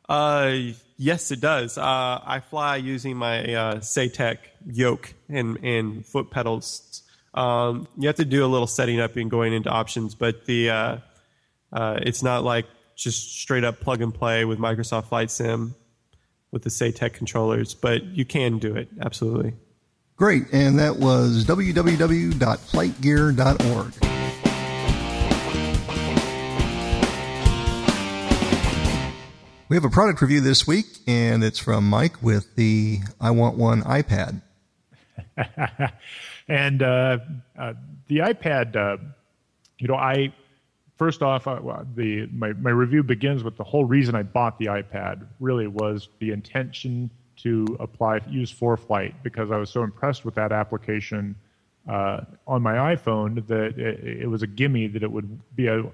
Uh, 0.08 0.54
yes, 0.96 1.32
it 1.32 1.40
does. 1.40 1.78
Uh, 1.78 2.20
I 2.24 2.40
fly 2.48 2.76
using 2.76 3.16
my 3.16 3.38
Saitek 3.78 4.38
yoke 4.66 5.14
and 5.28 5.58
and 5.64 6.06
foot 6.06 6.30
pedals. 6.30 7.02
Um, 7.34 7.88
you 7.98 8.06
have 8.06 8.16
to 8.16 8.24
do 8.24 8.44
a 8.44 8.48
little 8.48 8.68
setting 8.68 9.00
up 9.00 9.16
and 9.16 9.30
going 9.30 9.52
into 9.52 9.68
options, 9.68 10.14
but 10.14 10.46
the 10.46 11.00
uh, 11.72 11.98
it's 12.02 12.22
not 12.22 12.44
like 12.44 12.66
just 12.94 13.40
straight 13.40 13.64
up 13.64 13.80
plug 13.80 14.02
and 14.02 14.14
play 14.14 14.44
with 14.44 14.58
Microsoft 14.58 15.08
Flight 15.08 15.30
Sim 15.30 15.74
with 16.50 16.62
the 16.62 16.70
Saitek 16.70 17.12
controllers, 17.12 17.74
but 17.74 18.02
you 18.04 18.24
can 18.24 18.58
do 18.58 18.74
it 18.74 18.88
absolutely. 19.00 19.52
Great, 20.16 20.44
and 20.52 20.78
that 20.78 20.96
was 20.96 21.44
www.flightgear.org. 21.44 23.92
We 29.68 29.74
have 29.74 29.84
a 29.84 29.90
product 29.90 30.22
review 30.22 30.40
this 30.40 30.64
week, 30.64 30.86
and 31.08 31.42
it's 31.42 31.58
from 31.58 31.90
Mike 31.90 32.22
with 32.22 32.54
the 32.54 33.00
I 33.20 33.32
Want 33.32 33.58
One 33.58 33.82
iPad. 33.82 34.40
and 36.48 36.82
uh, 36.82 37.18
uh, 37.58 37.72
the 38.06 38.18
iPad, 38.18 38.76
uh, 38.76 38.98
you 39.78 39.88
know, 39.88 39.96
I 39.96 40.32
first 40.96 41.22
off, 41.22 41.46
uh, 41.46 41.84
the 41.94 42.26
my, 42.32 42.52
my 42.54 42.70
review 42.70 43.02
begins 43.02 43.44
with 43.44 43.56
the 43.56 43.64
whole 43.64 43.84
reason 43.84 44.14
I 44.14 44.22
bought 44.22 44.58
the 44.58 44.66
iPad 44.66 45.26
really 45.40 45.66
was 45.66 46.08
the 46.18 46.32
intention 46.32 47.10
to 47.38 47.76
apply 47.80 48.20
use 48.28 48.52
ForeFlight 48.52 49.14
because 49.22 49.50
I 49.50 49.56
was 49.56 49.70
so 49.70 49.82
impressed 49.82 50.24
with 50.24 50.34
that 50.36 50.52
application 50.52 51.36
uh, 51.88 52.22
on 52.46 52.62
my 52.62 52.94
iPhone 52.94 53.46
that 53.46 53.78
it, 53.78 54.22
it, 54.22 54.26
was 54.26 54.42
a 54.42 54.46
gimme 54.46 54.88
that 54.88 55.02
it 55.02 55.10
would 55.10 55.38
be 55.54 55.68
a, 55.68 55.84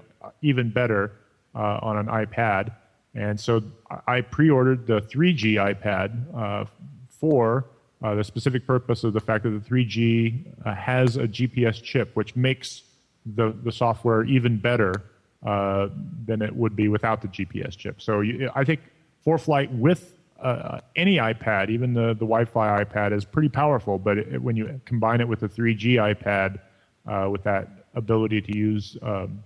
even 0.41 0.69
better 0.69 1.11
uh, 1.53 1.79
on 1.81 1.97
an 1.97 2.07
iPad. 2.07 2.71
And 3.13 3.39
so 3.39 3.61
I 4.07 4.21
pre-ordered 4.21 4.87
the 4.87 5.01
3G 5.01 5.55
iPad 5.55 6.35
uh, 6.35 6.65
for 7.09 7.65
uh, 8.01 8.15
the 8.15 8.23
specific 8.23 8.65
purpose 8.65 9.03
of 9.03 9.13
the 9.13 9.19
fact 9.19 9.43
that 9.43 9.51
the 9.51 9.69
3G 9.69 10.65
uh, 10.65 10.73
has 10.73 11.17
a 11.17 11.27
GPS 11.27 11.81
chip, 11.81 12.15
which 12.15 12.35
makes 12.35 12.83
the, 13.25 13.55
the 13.63 13.71
software 13.71 14.23
even 14.25 14.57
better 14.57 15.03
uh, 15.45 15.89
than 16.25 16.41
it 16.41 16.55
would 16.55 16.75
be 16.75 16.87
without 16.87 17.21
the 17.21 17.27
GPS 17.27 17.77
chip. 17.77 18.01
So 18.01 18.21
you, 18.21 18.49
I 18.55 18.63
think 18.63 18.81
ForeFlight 19.25 19.77
with 19.77 20.17
uh, 20.41 20.79
any 20.95 21.17
iPad, 21.17 21.69
even 21.69 21.93
the, 21.93 22.09
the 22.09 22.25
Wi-Fi 22.25 22.83
iPad, 22.83 23.13
is 23.13 23.25
pretty 23.25 23.49
powerful. 23.49 23.97
But 23.97 24.17
it, 24.17 24.41
when 24.41 24.55
you 24.55 24.79
combine 24.85 25.21
it 25.21 25.27
with 25.27 25.39
the 25.39 25.49
3G 25.49 25.95
iPad, 26.15 26.59
uh, 27.05 27.29
with 27.29 27.43
that 27.43 27.67
ability 27.95 28.41
to 28.41 28.57
use 28.57 28.97
um, 29.01 29.43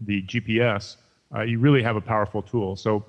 the 0.00 0.22
GPS, 0.22 0.96
uh, 1.34 1.42
you 1.42 1.58
really 1.58 1.82
have 1.82 1.96
a 1.96 2.00
powerful 2.00 2.42
tool. 2.42 2.76
So 2.76 3.04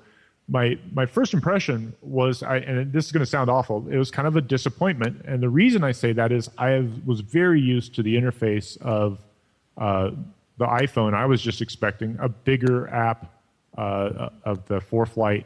my 0.48 0.78
my 0.92 1.06
first 1.06 1.34
impression 1.34 1.94
was, 2.02 2.42
I, 2.42 2.58
and 2.58 2.92
this 2.92 3.06
is 3.06 3.12
going 3.12 3.20
to 3.24 3.30
sound 3.30 3.48
awful, 3.48 3.86
it 3.88 3.96
was 3.96 4.10
kind 4.10 4.28
of 4.28 4.36
a 4.36 4.40
disappointment. 4.40 5.22
And 5.26 5.42
the 5.42 5.48
reason 5.48 5.84
I 5.84 5.92
say 5.92 6.12
that 6.12 6.32
is 6.32 6.50
I 6.58 6.86
was 7.06 7.20
very 7.20 7.60
used 7.60 7.94
to 7.96 8.02
the 8.02 8.16
interface 8.16 8.80
of 8.82 9.18
uh, 9.76 10.10
the 10.58 10.66
iPhone, 10.66 11.14
I 11.14 11.26
was 11.26 11.42
just 11.42 11.60
expecting 11.60 12.16
a 12.20 12.28
bigger 12.28 12.88
app 12.88 13.32
uh, 13.76 14.30
of 14.44 14.66
the 14.66 14.80
ForeFlight 14.80 15.44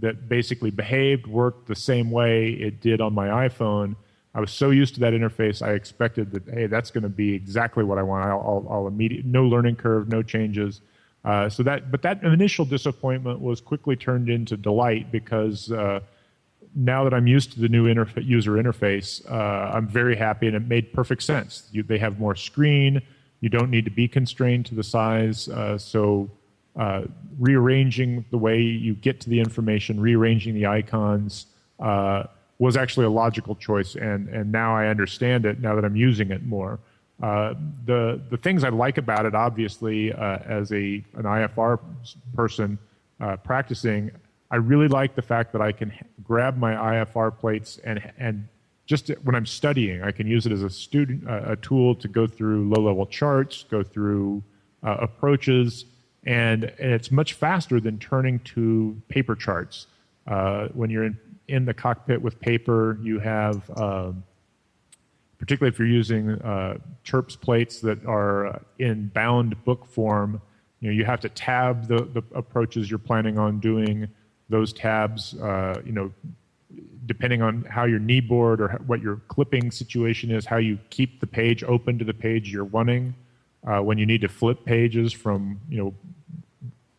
that 0.00 0.28
basically 0.28 0.70
behaved, 0.70 1.26
worked 1.26 1.66
the 1.66 1.74
same 1.74 2.10
way 2.10 2.50
it 2.50 2.80
did 2.80 3.00
on 3.00 3.14
my 3.14 3.48
iPhone. 3.48 3.96
I 4.34 4.40
was 4.40 4.50
so 4.50 4.70
used 4.70 4.94
to 4.94 5.00
that 5.00 5.12
interface, 5.12 5.62
I 5.66 5.72
expected 5.72 6.30
that, 6.32 6.44
hey, 6.52 6.66
that's 6.66 6.90
going 6.90 7.02
to 7.02 7.08
be 7.08 7.34
exactly 7.34 7.84
what 7.84 7.98
I 7.98 8.02
want. 8.02 8.28
I'll, 8.28 8.40
I'll, 8.40 8.66
I'll 8.70 8.86
immediate, 8.86 9.24
no 9.24 9.44
learning 9.44 9.76
curve, 9.76 10.08
no 10.08 10.22
changes. 10.22 10.80
Uh, 11.24 11.48
so 11.48 11.62
that, 11.62 11.90
but 11.90 12.02
that 12.02 12.22
initial 12.22 12.64
disappointment 12.64 13.40
was 13.40 13.60
quickly 13.60 13.96
turned 13.96 14.28
into 14.28 14.56
delight 14.56 15.10
because 15.10 15.72
uh, 15.72 16.00
now 16.74 17.04
that 17.04 17.12
I'm 17.12 17.26
used 17.26 17.52
to 17.52 17.60
the 17.60 17.68
new 17.68 17.92
interfa- 17.92 18.24
user 18.24 18.52
interface, 18.52 19.28
uh, 19.30 19.72
I'm 19.74 19.88
very 19.88 20.16
happy 20.16 20.46
and 20.46 20.56
it 20.56 20.66
made 20.66 20.92
perfect 20.92 21.22
sense. 21.22 21.68
You, 21.72 21.82
they 21.82 21.98
have 21.98 22.18
more 22.18 22.36
screen, 22.36 23.02
you 23.40 23.48
don't 23.48 23.70
need 23.70 23.84
to 23.84 23.90
be 23.90 24.08
constrained 24.08 24.66
to 24.66 24.74
the 24.74 24.82
size. 24.82 25.48
Uh, 25.48 25.78
so 25.78 26.28
uh, 26.76 27.02
rearranging 27.38 28.24
the 28.30 28.38
way 28.38 28.60
you 28.60 28.94
get 28.94 29.20
to 29.20 29.30
the 29.30 29.40
information, 29.40 30.00
rearranging 30.00 30.54
the 30.54 30.66
icons 30.66 31.46
uh, 31.80 32.24
was 32.58 32.76
actually 32.76 33.06
a 33.06 33.10
logical 33.10 33.54
choice. 33.54 33.94
And, 33.94 34.28
and 34.28 34.50
now 34.50 34.76
I 34.76 34.88
understand 34.88 35.46
it 35.46 35.60
now 35.60 35.74
that 35.74 35.84
I'm 35.84 35.96
using 35.96 36.30
it 36.30 36.44
more. 36.44 36.78
Uh, 37.22 37.54
the, 37.84 38.20
the 38.30 38.36
things 38.36 38.62
I 38.62 38.68
like 38.68 38.98
about 38.98 39.26
it, 39.26 39.34
obviously, 39.34 40.12
uh, 40.12 40.38
as 40.44 40.70
a, 40.72 41.02
an 41.14 41.24
IFR 41.24 41.80
person 42.34 42.78
uh, 43.20 43.36
practicing, 43.38 44.10
I 44.50 44.56
really 44.56 44.88
like 44.88 45.14
the 45.14 45.22
fact 45.22 45.52
that 45.52 45.60
I 45.60 45.72
can 45.72 45.92
grab 46.22 46.56
my 46.56 46.74
IFR 46.74 47.36
plates 47.36 47.78
and, 47.84 48.00
and 48.18 48.48
just 48.88 49.10
when 49.22 49.34
I'm 49.34 49.44
studying, 49.44 50.02
I 50.02 50.10
can 50.10 50.26
use 50.26 50.46
it 50.46 50.52
as 50.52 50.62
a 50.62 50.70
student, 50.70 51.28
uh, 51.28 51.52
a 51.52 51.56
tool 51.56 51.94
to 51.96 52.08
go 52.08 52.26
through 52.26 52.70
low-level 52.70 53.04
charts, 53.06 53.66
go 53.70 53.82
through 53.82 54.42
uh, 54.82 54.96
approaches, 55.00 55.84
and, 56.24 56.64
and, 56.64 56.92
it's 56.92 57.10
much 57.10 57.34
faster 57.34 57.80
than 57.80 57.98
turning 57.98 58.38
to 58.40 59.00
paper 59.08 59.36
charts. 59.36 59.88
Uh, 60.26 60.68
when 60.68 60.88
you're 60.88 61.04
in, 61.04 61.18
in 61.48 61.66
the 61.66 61.74
cockpit 61.74 62.20
with 62.20 62.40
paper, 62.40 62.98
you 63.02 63.18
have, 63.18 63.70
um, 63.78 64.24
particularly 65.38 65.72
if 65.72 65.78
you're 65.78 65.86
using 65.86 66.30
uh, 66.40 66.78
TERPS 67.04 67.38
plates 67.38 67.80
that 67.80 68.02
are 68.06 68.62
in 68.78 69.08
bound 69.08 69.62
book 69.64 69.84
form, 69.84 70.40
you 70.80 70.88
know 70.88 70.94
you 70.94 71.04
have 71.04 71.20
to 71.20 71.28
tab 71.28 71.88
the, 71.88 72.04
the 72.04 72.22
approaches 72.34 72.88
you're 72.88 72.98
planning 72.98 73.36
on 73.36 73.58
doing. 73.58 74.08
Those 74.48 74.72
tabs, 74.72 75.34
uh, 75.34 75.82
you 75.84 75.92
know, 75.92 76.10
depending 77.08 77.42
on 77.42 77.64
how 77.64 77.84
your 77.84 77.98
kneeboard 77.98 78.60
or 78.60 78.68
what 78.86 79.00
your 79.00 79.16
clipping 79.28 79.70
situation 79.72 80.30
is, 80.30 80.46
how 80.46 80.58
you 80.58 80.78
keep 80.90 81.20
the 81.20 81.26
page 81.26 81.64
open 81.64 81.98
to 81.98 82.04
the 82.04 82.14
page 82.14 82.52
you're 82.52 82.64
wanting. 82.64 83.14
Uh, 83.66 83.80
when 83.80 83.98
you 83.98 84.06
need 84.06 84.20
to 84.20 84.28
flip 84.28 84.64
pages 84.64 85.12
from 85.12 85.60
you 85.68 85.78
know 85.78 85.94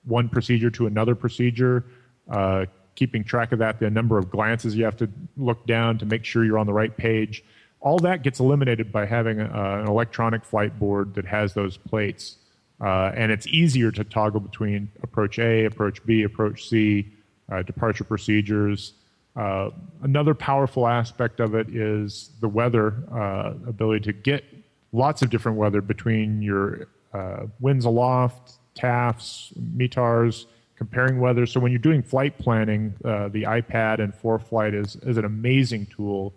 one 0.04 0.28
procedure 0.28 0.70
to 0.72 0.88
another 0.88 1.16
procedure, 1.16 1.86
uh, 2.30 2.66
keeping 2.96 3.24
track 3.24 3.54
of 3.54 3.60
that, 3.60 3.80
the 3.80 3.90
number 3.90 4.18
of 4.18 4.30
glances 4.30 4.76
you 4.76 4.84
have 4.84 4.98
to 4.98 5.10
look 5.38 5.66
down 5.66 5.98
to 5.98 6.06
make 6.06 6.26
sure 6.26 6.44
you're 6.44 6.58
on 6.58 6.68
the 6.68 6.74
right 6.74 6.98
page. 6.98 7.44
All 7.80 7.98
that 8.00 8.24
gets 8.24 8.42
eliminated 8.42 8.92
by 8.92 9.06
having 9.06 9.40
a, 9.40 9.80
an 9.82 9.88
electronic 9.88 10.44
flight 10.44 10.78
board 10.78 11.14
that 11.14 11.26
has 11.26 11.54
those 11.54 11.78
plates. 11.78 12.36
Uh, 12.82 13.12
and 13.16 13.32
it's 13.32 13.48
easier 13.48 13.92
to 13.92 14.04
toggle 14.04 14.40
between 14.42 14.92
approach 15.02 15.40
A, 15.40 15.66
approach 15.66 16.06
B, 16.06 16.24
approach 16.24 16.68
C, 16.68 17.08
uh, 17.52 17.62
departure 17.62 18.04
procedures, 18.04 18.94
uh, 19.36 19.70
another 20.02 20.34
powerful 20.34 20.88
aspect 20.88 21.40
of 21.40 21.56
it 21.56 21.70
is 21.70 22.32
the 22.42 22.48
weather 22.48 23.04
uh, 23.12 23.54
ability 23.68 24.06
to 24.06 24.14
get 24.14 24.44
lots 24.92 25.22
of 25.22 25.30
different 25.30 25.58
weather 25.58 25.82
between 25.82 26.42
your 26.42 26.88
uh, 27.14 27.46
winds 27.60 27.86
aloft, 27.86 28.54
TAFs, 28.76 29.54
METARs, 29.78 30.46
comparing 30.76 31.20
weather. 31.20 31.46
So 31.46 31.60
when 31.60 31.72
you're 31.72 31.80
doing 31.80 32.02
flight 32.02 32.38
planning, 32.38 32.96
uh, 33.04 33.28
the 33.28 33.44
iPad 33.44 34.00
and 34.00 34.14
ForeFlight 34.14 34.74
is, 34.74 34.96
is 34.98 35.18
an 35.18 35.26
amazing 35.26 35.88
tool. 35.88 36.34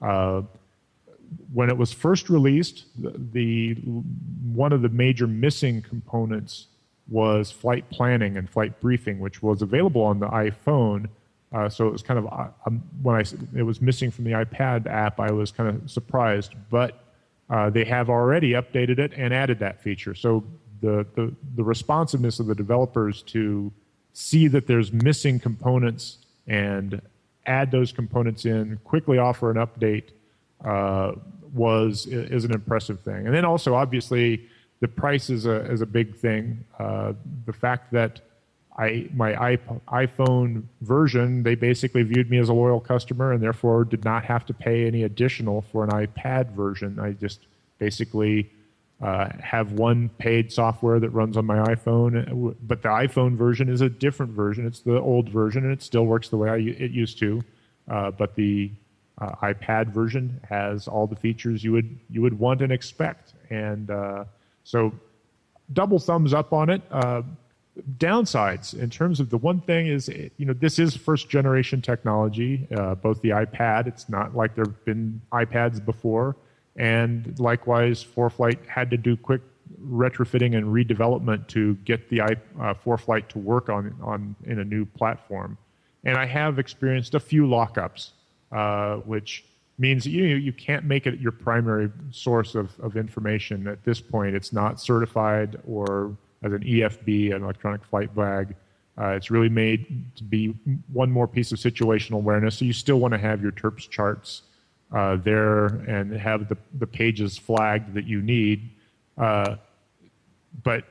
Uh, 0.00 0.42
when 1.52 1.68
it 1.68 1.76
was 1.76 1.92
first 1.92 2.30
released, 2.30 2.84
the, 2.98 3.12
the 3.32 3.74
one 4.54 4.72
of 4.72 4.82
the 4.82 4.88
major 4.88 5.26
missing 5.26 5.82
components 5.82 6.66
was 7.08 7.50
flight 7.50 7.88
planning 7.90 8.36
and 8.36 8.48
flight 8.48 8.80
briefing, 8.80 9.18
which 9.18 9.42
was 9.42 9.62
available 9.62 10.02
on 10.02 10.20
the 10.20 10.28
iPhone 10.28 11.08
uh, 11.52 11.68
so 11.68 11.86
it 11.86 11.92
was 11.92 12.02
kind 12.02 12.18
of 12.18 12.26
uh, 12.26 12.48
um, 12.66 12.82
when 13.02 13.16
I 13.16 13.24
it 13.56 13.62
was 13.62 13.80
missing 13.80 14.10
from 14.10 14.24
the 14.24 14.32
iPad 14.32 14.86
app, 14.86 15.18
I 15.18 15.30
was 15.30 15.50
kind 15.50 15.68
of 15.68 15.90
surprised. 15.90 16.54
But 16.70 17.02
uh, 17.48 17.70
they 17.70 17.84
have 17.84 18.10
already 18.10 18.52
updated 18.52 18.98
it 18.98 19.12
and 19.16 19.32
added 19.32 19.58
that 19.60 19.82
feature. 19.82 20.14
So 20.14 20.44
the, 20.80 21.06
the 21.14 21.34
the 21.56 21.64
responsiveness 21.64 22.38
of 22.38 22.46
the 22.46 22.54
developers 22.54 23.22
to 23.22 23.72
see 24.12 24.48
that 24.48 24.66
there's 24.66 24.92
missing 24.92 25.40
components 25.40 26.18
and 26.46 27.00
add 27.46 27.70
those 27.70 27.92
components 27.92 28.44
in, 28.44 28.78
quickly 28.84 29.16
offer 29.16 29.50
an 29.50 29.56
update, 29.56 30.10
uh, 30.64 31.12
was 31.54 32.06
is 32.06 32.44
an 32.44 32.52
impressive 32.52 33.00
thing. 33.00 33.26
And 33.26 33.34
then 33.34 33.46
also, 33.46 33.74
obviously, 33.74 34.46
the 34.80 34.88
price 34.88 35.30
is 35.30 35.46
a 35.46 35.60
is 35.72 35.80
a 35.80 35.86
big 35.86 36.14
thing. 36.14 36.64
Uh, 36.78 37.14
the 37.46 37.54
fact 37.54 37.90
that 37.92 38.20
I 38.78 39.08
my 39.12 39.32
iPhone 39.88 40.62
version, 40.82 41.42
they 41.42 41.56
basically 41.56 42.04
viewed 42.04 42.30
me 42.30 42.38
as 42.38 42.48
a 42.48 42.52
loyal 42.52 42.80
customer, 42.80 43.32
and 43.32 43.42
therefore 43.42 43.84
did 43.84 44.04
not 44.04 44.24
have 44.24 44.46
to 44.46 44.54
pay 44.54 44.86
any 44.86 45.02
additional 45.02 45.62
for 45.62 45.82
an 45.82 45.90
iPad 45.90 46.52
version. 46.52 47.00
I 47.00 47.12
just 47.12 47.40
basically 47.78 48.50
uh, 49.02 49.30
have 49.40 49.72
one 49.72 50.08
paid 50.18 50.52
software 50.52 51.00
that 51.00 51.10
runs 51.10 51.36
on 51.36 51.44
my 51.44 51.58
iPhone, 51.74 52.56
but 52.62 52.82
the 52.82 52.88
iPhone 52.88 53.36
version 53.36 53.68
is 53.68 53.80
a 53.80 53.88
different 53.88 54.32
version. 54.32 54.64
It's 54.64 54.80
the 54.80 55.00
old 55.00 55.28
version, 55.28 55.64
and 55.64 55.72
it 55.72 55.82
still 55.82 56.06
works 56.06 56.28
the 56.28 56.36
way 56.36 56.48
I, 56.48 56.56
it 56.56 56.92
used 56.92 57.18
to. 57.18 57.42
Uh, 57.88 58.12
but 58.12 58.36
the 58.36 58.70
uh, 59.18 59.34
iPad 59.42 59.88
version 59.88 60.40
has 60.48 60.86
all 60.86 61.08
the 61.08 61.16
features 61.16 61.64
you 61.64 61.72
would 61.72 61.98
you 62.10 62.22
would 62.22 62.38
want 62.38 62.62
and 62.62 62.70
expect, 62.70 63.34
and 63.50 63.90
uh, 63.90 64.24
so 64.62 64.92
double 65.72 65.98
thumbs 65.98 66.32
up 66.32 66.52
on 66.52 66.70
it. 66.70 66.82
Downsides 67.98 68.78
in 68.78 68.90
terms 68.90 69.20
of 69.20 69.30
the 69.30 69.38
one 69.38 69.60
thing 69.60 69.86
is 69.86 70.08
you 70.08 70.46
know 70.46 70.52
this 70.52 70.78
is 70.78 70.96
first 70.96 71.28
generation 71.28 71.80
technology, 71.80 72.66
uh, 72.76 72.94
both 72.94 73.20
the 73.22 73.30
iPad. 73.30 73.86
It's 73.86 74.08
not 74.08 74.34
like 74.34 74.54
there've 74.54 74.84
been 74.84 75.20
iPads 75.32 75.84
before, 75.84 76.36
and 76.76 77.38
likewise, 77.38 78.04
ForeFlight 78.04 78.66
had 78.66 78.90
to 78.90 78.96
do 78.96 79.16
quick 79.16 79.42
retrofitting 79.84 80.56
and 80.56 80.66
redevelopment 80.66 81.46
to 81.48 81.74
get 81.84 82.08
the 82.08 82.22
uh, 82.22 82.34
ForeFlight 82.84 83.28
to 83.28 83.38
work 83.38 83.68
on 83.68 83.94
on 84.02 84.34
in 84.44 84.58
a 84.58 84.64
new 84.64 84.84
platform. 84.84 85.56
And 86.04 86.16
I 86.16 86.26
have 86.26 86.58
experienced 86.58 87.14
a 87.14 87.20
few 87.20 87.44
lockups 87.44 88.10
uh, 88.52 88.96
which 88.98 89.44
means 89.78 90.06
you 90.06 90.24
you 90.24 90.52
can't 90.52 90.84
make 90.84 91.06
it 91.06 91.20
your 91.20 91.32
primary 91.32 91.90
source 92.10 92.54
of, 92.54 92.78
of 92.80 92.96
information 92.96 93.68
at 93.68 93.84
this 93.84 94.00
point. 94.00 94.34
It's 94.34 94.52
not 94.52 94.80
certified 94.80 95.60
or 95.66 96.16
as 96.42 96.52
an 96.52 96.60
EFB, 96.60 97.34
an 97.34 97.42
electronic 97.42 97.84
flight 97.84 98.14
bag. 98.14 98.54
Uh, 99.00 99.08
it's 99.10 99.30
really 99.30 99.48
made 99.48 100.04
to 100.16 100.24
be 100.24 100.48
one 100.92 101.10
more 101.10 101.28
piece 101.28 101.52
of 101.52 101.58
situational 101.58 102.14
awareness. 102.14 102.58
So 102.58 102.64
you 102.64 102.72
still 102.72 102.98
want 102.98 103.12
to 103.12 103.18
have 103.18 103.40
your 103.40 103.52
TERPS 103.52 103.88
charts 103.88 104.42
uh, 104.92 105.16
there 105.16 105.66
and 105.66 106.12
have 106.12 106.48
the, 106.48 106.56
the 106.78 106.86
pages 106.86 107.38
flagged 107.38 107.94
that 107.94 108.06
you 108.06 108.22
need. 108.22 108.70
Uh, 109.16 109.56
but 110.62 110.84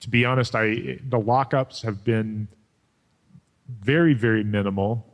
to 0.00 0.08
be 0.08 0.24
honest, 0.24 0.54
I 0.54 0.98
the 1.08 1.18
lockups 1.18 1.82
have 1.82 2.04
been 2.04 2.48
very 3.68 4.14
very 4.14 4.42
minimal 4.42 5.06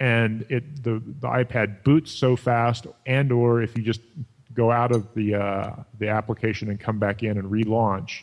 and 0.00 0.44
it 0.48 0.82
the, 0.82 1.02
the 1.20 1.28
iPad 1.28 1.82
boots 1.84 2.10
so 2.10 2.36
fast, 2.36 2.86
and 3.06 3.30
or 3.30 3.62
if 3.62 3.76
you 3.76 3.82
just 3.82 4.00
go 4.54 4.70
out 4.70 4.92
of 4.92 5.12
the 5.14 5.34
uh, 5.34 5.72
the 5.98 6.08
application 6.08 6.68
and 6.70 6.80
come 6.80 6.98
back 6.98 7.22
in 7.22 7.38
and 7.38 7.50
relaunch, 7.50 8.22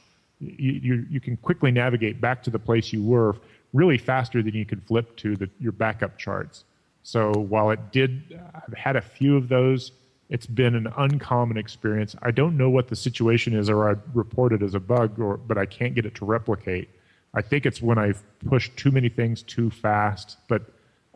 you, 0.58 1.06
you, 1.10 1.20
can 1.20 1.38
quickly 1.38 1.72
navigate 1.72 2.20
back 2.22 2.44
to 2.44 2.50
the 2.50 2.60
place 2.60 2.94
you 2.94 3.04
were 3.04 3.36
really 3.74 3.98
faster 3.98 4.42
than 4.42 4.54
you 4.54 4.66
can 4.66 4.82
flip 4.82 5.16
to 5.18 5.36
the, 5.36 5.50
your 5.60 5.72
backup 5.72 6.18
charts. 6.18 6.64
So 7.04 7.32
while 7.32 7.70
it 7.72 7.92
did, 7.92 8.40
I've 8.54 8.74
had 8.74 8.96
a 8.96 9.02
few 9.02 9.38
of 9.38 9.50
those. 9.50 9.92
It's 10.30 10.48
been 10.48 10.74
an 10.74 10.92
uncommon 10.98 11.58
experience. 11.58 12.16
I 12.22 12.32
don't 12.32 12.58
know 12.58 12.70
what 12.70 12.88
the 12.88 12.96
situation 12.96 13.54
is, 13.54 13.70
or 13.70 13.90
I 13.90 13.96
report 14.14 14.54
it 14.54 14.64
as 14.64 14.74
a 14.74 14.80
bug, 14.80 15.20
or 15.20 15.38
but 15.38 15.58
I 15.58 15.68
can't 15.68 15.94
get 15.94 16.06
it 16.06 16.16
to 16.16 16.26
replicate. 16.26 16.90
I 17.36 17.42
think 17.42 17.66
it's 17.66 17.82
when 17.82 17.98
I've 17.98 18.24
pushed 18.48 18.76
too 18.76 18.92
many 18.92 19.10
things 19.10 19.44
too 19.44 19.70
fast, 19.70 20.38
but 20.48 20.64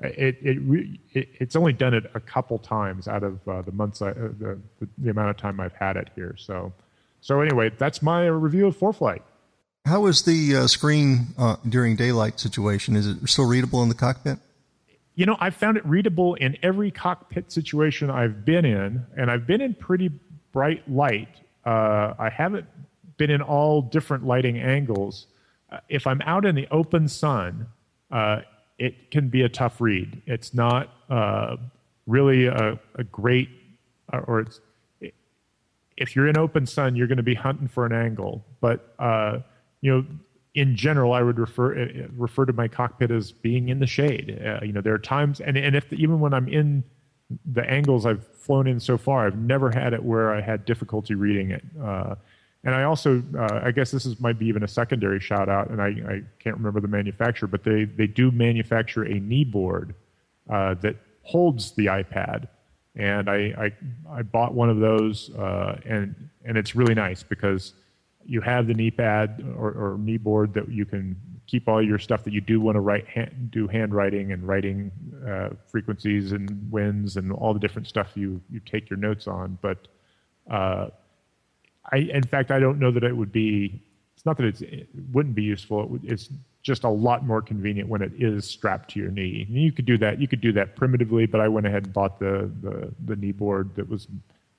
it, 0.02 0.38
it, 0.42 1.00
it, 1.14 1.30
it's 1.40 1.56
only 1.56 1.74
done 1.74 1.94
it 1.94 2.10
a 2.14 2.20
couple 2.20 2.60
times 2.60 3.08
out 3.08 3.24
of 3.24 3.48
uh, 3.48 3.62
the 3.62 3.72
months 3.72 4.02
I, 4.02 4.10
uh, 4.10 4.14
the, 4.38 4.60
the 4.98 5.10
amount 5.10 5.30
of 5.30 5.38
time 5.38 5.60
I've 5.60 5.74
had 5.74 5.98
it 5.98 6.10
here. 6.16 6.36
So 6.38 6.72
so 7.22 7.42
anyway, 7.42 7.72
that's 7.78 8.02
my 8.02 8.26
review 8.26 8.68
of 8.68 8.78
Four 8.78 8.94
ForeFlight. 8.94 9.22
How 9.86 10.06
is 10.06 10.24
the 10.24 10.56
uh, 10.56 10.68
screen 10.68 11.28
uh, 11.38 11.56
during 11.68 11.96
daylight 11.96 12.40
situation? 12.40 12.96
Is 12.96 13.08
it 13.08 13.18
still 13.28 13.48
readable 13.48 13.82
in 13.82 13.90
the 13.90 13.96
cockpit? 13.96 14.38
You 15.16 15.26
know, 15.26 15.36
I've 15.40 15.56
found 15.56 15.78
it 15.78 15.86
readable 15.86 16.36
in 16.36 16.58
every 16.64 16.92
cockpit 16.92 17.52
situation 17.52 18.10
I've 18.10 18.46
been 18.46 18.66
in, 18.66 19.06
and 19.18 19.32
I've 19.32 19.48
been 19.48 19.62
in 19.62 19.74
pretty 19.74 20.12
bright 20.52 20.90
light. 20.90 21.30
Uh, 21.66 22.14
I 22.18 22.30
haven't 22.30 22.68
been 23.18 23.30
in 23.30 23.42
all 23.42 23.82
different 23.82 24.26
lighting 24.26 24.60
angles. 24.60 25.28
Uh, 25.72 25.80
if 25.90 26.08
I'm 26.08 26.22
out 26.22 26.46
in 26.46 26.56
the 26.56 26.68
open 26.72 27.08
sun, 27.08 27.68
it 28.78 29.12
can 29.12 29.28
be 29.28 29.42
a 29.42 29.50
tough 29.50 29.82
read. 29.82 30.22
It's 30.26 30.54
not 30.54 30.90
uh, 31.10 31.58
really 32.08 32.46
a, 32.46 32.80
a 32.96 33.04
great, 33.04 33.50
or 34.12 34.40
it's 34.40 34.62
if 36.00 36.16
you're 36.16 36.28
in 36.28 36.38
open 36.38 36.66
sun, 36.66 36.96
you're 36.96 37.08
going 37.08 37.18
to 37.18 37.24
be 37.24 37.36
hunting 37.36 37.68
for 37.68 37.86
an 37.86 37.94
angle. 37.94 38.46
But 38.62 38.96
uh, 39.00 39.40
you 39.82 39.92
know, 39.92 40.06
in 40.56 40.76
general, 40.76 41.14
I 41.14 41.22
would 41.22 41.38
refer 41.38 41.80
uh, 41.80 42.08
refer 42.16 42.46
to 42.46 42.54
my 42.54 42.68
cockpit 42.68 43.12
as 43.12 43.32
being 43.32 43.70
in 43.70 43.80
the 43.80 43.88
shade. 43.88 44.42
Uh, 44.44 44.66
you 44.66 44.74
know, 44.74 44.82
there 44.82 44.94
are 44.94 45.00
times, 45.00 45.40
and 45.42 45.58
and 45.58 45.76
if 45.76 45.92
even 45.94 46.20
when 46.20 46.34
I'm 46.34 46.48
in 46.48 46.84
the 47.46 47.70
angles 47.70 48.06
I've 48.06 48.26
flown 48.26 48.66
in 48.66 48.80
so 48.80 48.98
far, 48.98 49.28
I've 49.28 49.38
never 49.38 49.70
had 49.70 49.94
it 49.94 50.04
where 50.04 50.34
I 50.34 50.42
had 50.42 50.66
difficulty 50.66 51.14
reading 51.14 51.52
it. 51.52 51.64
Uh, 51.82 52.16
and 52.64 52.76
I 52.76 52.84
also, 52.84 53.24
uh, 53.38 53.62
I 53.64 53.72
guess 53.72 53.92
this 53.92 54.06
is 54.06 54.20
might 54.20 54.38
be 54.38 54.48
even 54.48 54.64
a 54.64 54.68
secondary 54.68 55.20
shout 55.20 55.48
out, 55.48 55.70
and 55.70 55.82
I, 55.82 55.88
I 55.88 56.22
can't 56.40 56.58
remember 56.58 56.82
the 56.82 56.88
manufacturer, 56.88 57.48
but 57.48 57.64
they, 57.64 57.86
they 57.86 58.08
do 58.08 58.32
manufacture 58.32 59.04
a 59.04 59.20
knee 59.20 59.46
board 59.46 59.96
uh, 60.50 60.74
that 60.76 60.98
holds 61.22 61.72
the 61.72 61.86
iPad. 61.86 62.48
And 62.96 63.30
I, 63.30 63.38
I, 63.58 64.18
I 64.20 64.22
bought 64.24 64.54
one 64.54 64.70
of 64.70 64.80
those, 64.80 65.30
uh, 65.36 65.80
and, 65.86 66.30
and 66.44 66.58
it's 66.58 66.76
really 66.76 66.96
nice 66.96 67.24
because 67.24 67.74
you 68.26 68.42
have 68.42 68.68
the 68.68 68.74
knee 68.74 68.92
pad 68.92 69.44
or, 69.58 69.72
or 69.72 69.98
knee 69.98 70.18
board 70.18 70.54
that 70.54 70.70
you 70.70 70.86
can 70.86 71.16
keep 71.48 71.68
all 71.68 71.82
your 71.82 71.98
stuff 71.98 72.24
that 72.24 72.34
you 72.34 72.42
do 72.42 72.62
want 72.62 72.76
to 72.76 72.80
write, 72.80 73.08
hand, 73.08 73.50
do 73.52 73.68
handwriting 73.68 74.32
and 74.32 74.48
writing 74.48 74.92
uh, 75.28 75.50
frequencies 75.68 76.32
and 76.32 76.72
winds 76.72 77.18
and 77.18 77.32
all 77.32 77.54
the 77.54 77.60
different 77.60 77.88
stuff 77.88 78.12
you, 78.16 78.40
you 78.52 78.60
take 78.60 78.90
your 78.90 78.98
notes 78.98 79.28
on. 79.28 79.58
But 79.62 79.88
uh, 80.50 80.90
I, 81.92 81.98
in 81.98 82.24
fact, 82.24 82.52
I 82.52 82.60
don't 82.60 82.80
know 82.80 82.92
that 82.92 83.04
it 83.04 83.16
would 83.16 83.32
be. 83.32 83.82
It's 84.16 84.26
not 84.26 84.38
that 84.38 84.46
it's, 84.46 84.62
it 84.62 84.90
wouldn't 85.12 85.34
be 85.34 85.44
useful. 85.44 85.84
It 85.84 85.90
would, 85.90 86.06
it's 86.06 86.30
just 86.62 86.84
a 86.84 86.90
lot 86.90 87.26
more 87.26 87.42
convenient 87.42 87.88
when 87.88 88.02
it 88.02 88.12
is 88.18 88.46
strapped 88.46 88.92
to 88.92 89.00
your 89.00 89.12
knee. 89.12 89.46
And 89.48 89.58
you 89.58 89.72
could 89.72 89.86
do 89.86 89.98
that. 90.00 90.20
You 90.20 90.28
could 90.28 90.42
do 90.42 90.52
that 90.54 90.76
primitively, 90.76 91.26
but 91.26 91.42
I 91.42 91.48
went 91.48 91.66
ahead 91.66 91.86
and 91.86 91.94
bought 91.94 92.20
the 92.20 92.52
the, 92.62 92.92
the 93.06 93.16
knee 93.16 93.32
board 93.32 93.76
that 93.76 93.88
was 93.88 94.08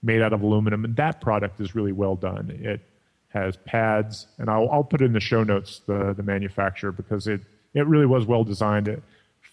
made 0.02 0.22
out 0.22 0.32
of 0.32 0.42
aluminum, 0.42 0.84
and 0.84 0.96
that 0.96 1.20
product 1.20 1.60
is 1.60 1.74
really 1.74 1.92
well 1.92 2.16
done. 2.16 2.50
It 2.62 2.80
has 3.28 3.56
pads, 3.58 4.26
and 4.38 4.48
I'll, 4.48 4.68
I'll 4.70 4.84
put 4.84 5.02
in 5.02 5.12
the 5.12 5.20
show 5.20 5.44
notes 5.44 5.80
the 5.86 6.14
the 6.14 6.22
manufacturer 6.22 6.92
because 6.92 7.26
it 7.26 7.42
it 7.74 7.86
really 7.86 8.06
was 8.06 8.26
well 8.26 8.44
designed. 8.44 9.00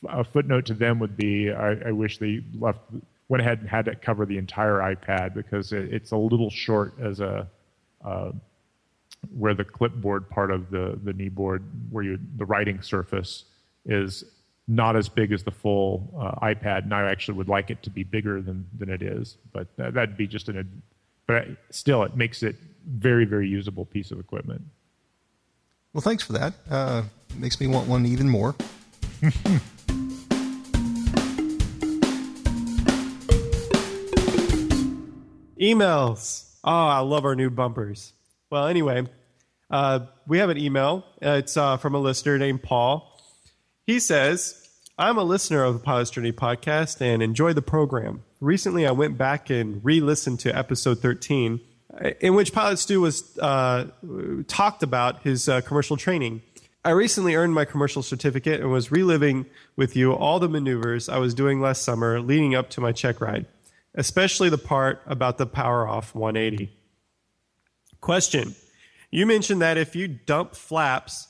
A 0.10 0.24
footnote 0.24 0.66
to 0.68 0.74
them 0.74 1.00
would 1.00 1.18
be 1.18 1.52
I, 1.52 1.72
I 1.88 1.91
wish 1.91 2.18
they 2.18 2.43
left 2.60 2.80
went 3.30 3.41
ahead 3.41 3.60
and 3.60 3.68
had 3.68 3.86
to 3.86 3.95
cover 3.95 4.26
the 4.26 4.38
entire 4.38 4.76
iPad 4.95 5.34
because 5.34 5.74
it, 5.74 5.93
it's 5.93 6.12
a 6.12 6.18
little 6.18 6.50
short 6.50 6.93
as 7.02 7.20
a 7.20 7.48
uh, 8.04 8.32
where 9.30 9.53
the 9.53 9.63
clipboard 9.63 10.30
part 10.30 10.51
of 10.51 10.70
the, 10.70 10.99
the 11.03 11.13
knee 11.13 11.30
board, 11.30 11.63
where 11.89 12.03
you, 12.03 12.20
the 12.38 12.45
writing 12.45 12.82
surface 12.82 13.45
is 13.86 14.24
not 14.68 14.95
as 14.95 15.07
big 15.07 15.32
as 15.32 15.43
the 15.43 15.51
full 15.51 16.13
uh, 16.20 16.45
iPad, 16.45 16.84
and 16.84 16.93
I 16.93 17.09
actually 17.09 17.38
would 17.38 17.47
like 17.47 17.70
it 17.70 17.82
to 17.84 17.89
be 17.89 18.03
bigger 18.03 18.41
than, 18.41 18.68
than 18.78 18.89
it 18.89 19.01
is. 19.01 19.38
But 19.53 19.68
that, 19.78 19.93
would 19.93 20.18
be 20.18 20.28
just 20.28 20.49
an, 20.49 20.82
but 21.26 21.47
still, 21.70 22.03
it 22.03 22.15
makes 22.15 22.43
it 22.43 22.55
very, 22.86 23.26
very 23.26 23.47
usable 23.47 23.86
piece 23.86 24.11
of 24.11 24.20
equipment. 24.20 24.61
Well, 25.93 26.01
thanks 26.01 26.24
for 26.24 26.34
that. 26.34 26.53
Uh, 26.70 27.03
makes 27.36 27.59
me 27.59 27.68
want 27.68 27.88
one 27.88 28.05
even 28.05 28.30
more. 28.30 28.55
Emails. 35.59 36.53
Oh, 36.63 36.72
I 36.72 36.99
love 36.99 37.26
our 37.26 37.36
new 37.36 37.49
bumpers. 37.49 38.13
Well, 38.50 38.68
anyway, 38.68 39.06
uh, 39.70 40.00
we 40.26 40.38
have 40.38 40.50
an 40.50 40.58
email. 40.58 41.06
It's 41.22 41.58
uh, 41.58 41.78
from 41.78 41.95
a 41.95 42.00
listener 42.00 42.38
named 42.38 42.64
Paul. 42.64 43.20
He 43.86 44.00
says, 44.00 44.70
I'm 44.98 45.18
a 45.18 45.24
listener 45.24 45.64
of 45.64 45.74
the 45.74 45.80
Pilot's 45.80 46.12
Journey 46.12 46.32
podcast 46.32 47.02
and 47.02 47.22
enjoy 47.22 47.54
the 47.54 47.62
program. 47.62 48.24
Recently, 48.39 48.88
I 48.88 48.91
went 48.91 49.18
back 49.18 49.50
and 49.50 49.84
re 49.84 50.00
listened 50.00 50.39
to 50.41 50.56
episode 50.56 51.00
13, 51.00 51.60
in 52.22 52.36
which 52.36 52.54
Pilot 52.54 52.78
Stu 52.78 53.02
was 53.02 53.38
uh, 53.39 53.88
talked 54.48 54.84
about 54.84 55.24
his 55.24 55.50
uh, 55.50 55.62
commercial 55.62 55.98
training. 55.98 56.41
I 56.86 56.91
recently 56.91 57.36
earned 57.36 57.54
my 57.54 57.66
commercial 57.66 58.02
certificate 58.02 58.62
and 58.62 58.72
was 58.72 58.91
reliving 58.91 59.45
with 59.76 59.95
you 59.95 60.14
all 60.14 60.39
the 60.39 60.48
maneuvers 60.48 61.10
I 61.10 61.18
was 61.18 61.34
doing 61.34 61.60
last 61.60 61.84
summer 61.84 62.22
leading 62.22 62.56
up 62.56 62.70
to 62.72 62.82
my 62.82 62.93
check 62.93 63.20
ride 63.20 63.45
especially 63.98 64.50
the 64.50 64.58
part 64.58 65.02
about 65.08 65.38
the 65.38 65.45
power 65.45 65.88
off 65.88 66.16
180. 66.16 66.72
Question 68.08 68.55
You 69.12 69.26
mentioned 69.26 69.62
that 69.62 69.78
if 69.78 69.93
you 69.93 70.08
dump 70.08 70.55
flaps 70.55 71.28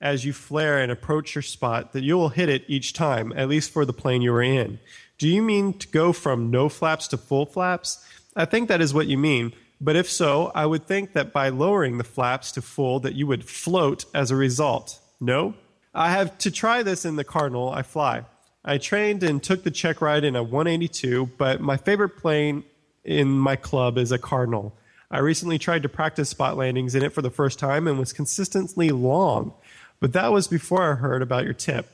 as 0.00 0.24
you 0.24 0.32
flare 0.32 0.78
and 0.78 0.90
approach 0.90 1.34
your 1.34 1.42
spot 1.42 1.92
that 1.92 2.02
you 2.02 2.16
will 2.16 2.30
hit 2.30 2.48
it 2.48 2.64
each 2.66 2.94
time, 2.94 3.30
at 3.36 3.50
least 3.50 3.70
for 3.70 3.84
the 3.84 3.92
plane 3.92 4.22
you 4.22 4.32
were 4.32 4.40
in. 4.40 4.80
Do 5.18 5.28
you 5.28 5.42
mean 5.42 5.74
to 5.74 5.86
go 5.88 6.14
from 6.14 6.50
no 6.50 6.70
flaps 6.70 7.08
to 7.08 7.18
full 7.18 7.44
flaps? 7.44 8.02
I 8.34 8.46
think 8.46 8.70
that 8.70 8.80
is 8.80 8.94
what 8.94 9.06
you 9.06 9.18
mean. 9.18 9.52
But 9.82 9.96
if 9.96 10.10
so, 10.10 10.50
I 10.54 10.64
would 10.64 10.86
think 10.86 11.12
that 11.12 11.30
by 11.30 11.50
lowering 11.50 11.98
the 11.98 12.04
flaps 12.04 12.52
to 12.52 12.62
full 12.62 13.00
that 13.00 13.14
you 13.14 13.26
would 13.26 13.44
float 13.44 14.06
as 14.14 14.30
a 14.30 14.36
result. 14.36 14.98
No? 15.20 15.52
I 15.92 16.10
have 16.10 16.38
to 16.38 16.50
try 16.50 16.82
this 16.82 17.04
in 17.04 17.16
the 17.16 17.24
Cardinal 17.24 17.68
I 17.68 17.82
fly. 17.82 18.24
I 18.64 18.78
trained 18.78 19.22
and 19.22 19.42
took 19.42 19.62
the 19.62 19.70
check 19.70 20.00
ride 20.00 20.24
in 20.24 20.36
a 20.36 20.42
182, 20.42 21.32
but 21.36 21.60
my 21.60 21.76
favorite 21.76 22.16
plane 22.16 22.64
in 23.04 23.28
my 23.28 23.56
club 23.56 23.98
is 23.98 24.10
a 24.10 24.16
Cardinal. 24.16 24.74
I 25.10 25.18
recently 25.18 25.58
tried 25.58 25.82
to 25.82 25.88
practice 25.88 26.28
spot 26.28 26.56
landings 26.56 26.94
in 26.94 27.02
it 27.02 27.12
for 27.12 27.22
the 27.22 27.30
first 27.30 27.58
time 27.58 27.86
and 27.86 27.98
was 27.98 28.12
consistently 28.12 28.90
long, 28.90 29.54
but 30.00 30.12
that 30.12 30.32
was 30.32 30.48
before 30.48 30.82
I 30.82 30.94
heard 30.94 31.22
about 31.22 31.44
your 31.44 31.54
tip. 31.54 31.88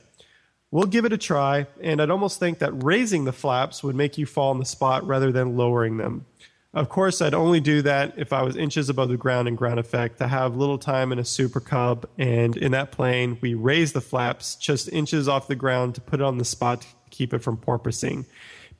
We'll 0.71 0.85
give 0.85 1.03
it 1.03 1.11
a 1.13 1.17
try, 1.17 1.67
and 1.81 2.01
I'd 2.01 2.09
almost 2.09 2.39
think 2.39 2.59
that 2.59 2.83
raising 2.83 3.25
the 3.25 3.33
flaps 3.33 3.83
would 3.83 3.95
make 3.95 4.17
you 4.17 4.25
fall 4.25 4.51
on 4.51 4.59
the 4.59 4.65
spot 4.65 5.05
rather 5.05 5.31
than 5.31 5.57
lowering 5.57 5.97
them. 5.97 6.25
Of 6.73 6.87
course, 6.87 7.21
I'd 7.21 7.33
only 7.33 7.59
do 7.59 7.81
that 7.81 8.13
if 8.15 8.31
I 8.31 8.43
was 8.43 8.55
inches 8.55 8.87
above 8.87 9.09
the 9.09 9.17
ground 9.17 9.49
in 9.49 9.57
ground 9.57 9.77
effect. 9.77 10.21
I 10.21 10.27
have 10.27 10.55
little 10.55 10.77
time 10.77 11.11
in 11.11 11.19
a 11.19 11.25
Super 11.25 11.59
Cub, 11.59 12.07
and 12.17 12.55
in 12.55 12.71
that 12.71 12.93
plane, 12.93 13.37
we 13.41 13.53
raise 13.53 13.91
the 13.91 13.99
flaps 13.99 14.55
just 14.55 14.87
inches 14.87 15.27
off 15.27 15.49
the 15.49 15.55
ground 15.55 15.95
to 15.95 16.01
put 16.01 16.21
it 16.21 16.23
on 16.23 16.37
the 16.37 16.45
spot 16.45 16.81
to 16.81 16.87
keep 17.09 17.33
it 17.33 17.39
from 17.39 17.57
porpoising. 17.57 18.25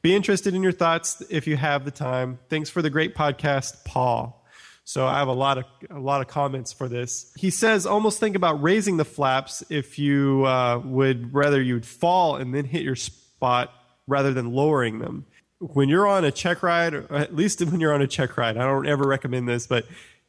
Be 0.01 0.15
interested 0.15 0.55
in 0.55 0.63
your 0.63 0.71
thoughts 0.71 1.21
if 1.29 1.47
you 1.47 1.57
have 1.57 1.85
the 1.85 1.91
time. 1.91 2.39
Thanks 2.49 2.69
for 2.69 2.81
the 2.81 2.89
great 2.89 3.15
podcast, 3.15 3.85
Paul. 3.85 4.45
So 4.83 5.05
I 5.05 5.19
have 5.19 5.27
a 5.27 5.33
lot 5.33 5.57
of 5.57 5.65
a 5.89 5.99
lot 5.99 6.21
of 6.21 6.27
comments 6.27 6.73
for 6.73 6.87
this. 6.89 7.31
He 7.37 7.49
says 7.49 7.85
almost 7.85 8.19
think 8.19 8.35
about 8.35 8.61
raising 8.61 8.97
the 8.97 9.05
flaps 9.05 9.63
if 9.69 9.99
you 9.99 10.45
uh, 10.45 10.79
would 10.83 11.33
rather 11.33 11.61
you'd 11.61 11.85
fall 11.85 12.35
and 12.35 12.53
then 12.53 12.65
hit 12.65 12.81
your 12.81 12.95
spot 12.95 13.71
rather 14.07 14.33
than 14.33 14.51
lowering 14.51 14.99
them 14.99 15.25
when 15.61 15.89
you're 15.89 16.07
on 16.07 16.25
a 16.25 16.31
check 16.31 16.63
ride, 16.63 16.93
or 16.93 17.13
at 17.13 17.35
least 17.35 17.61
when 17.65 17.79
you're 17.79 17.93
on 17.93 18.01
a 18.01 18.07
check 18.07 18.37
ride, 18.37 18.57
I 18.57 18.65
don't 18.65 18.87
ever 18.87 19.07
recommend 19.07 19.47
this, 19.47 19.67
but 19.67 19.85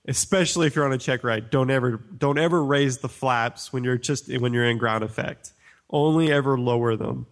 especially 0.07 0.67
if 0.67 0.77
you're 0.77 0.85
on 0.85 0.93
a 0.93 0.99
check 0.99 1.25
ride, 1.25 1.51
don't 1.51 1.71
ever 1.71 1.97
don't 1.97 2.39
ever 2.39 2.63
raise 2.63 2.99
the 2.99 3.09
flaps 3.09 3.73
when 3.73 3.85
you're 3.85 3.99
just 3.99 4.29
when 4.29 4.53
you're 4.53 4.67
in 4.67 4.79
ground 4.79 5.05
effect. 5.05 5.53
Only 5.91 6.33
ever 6.33 6.59
lower 6.59 6.97
them, 6.97 7.27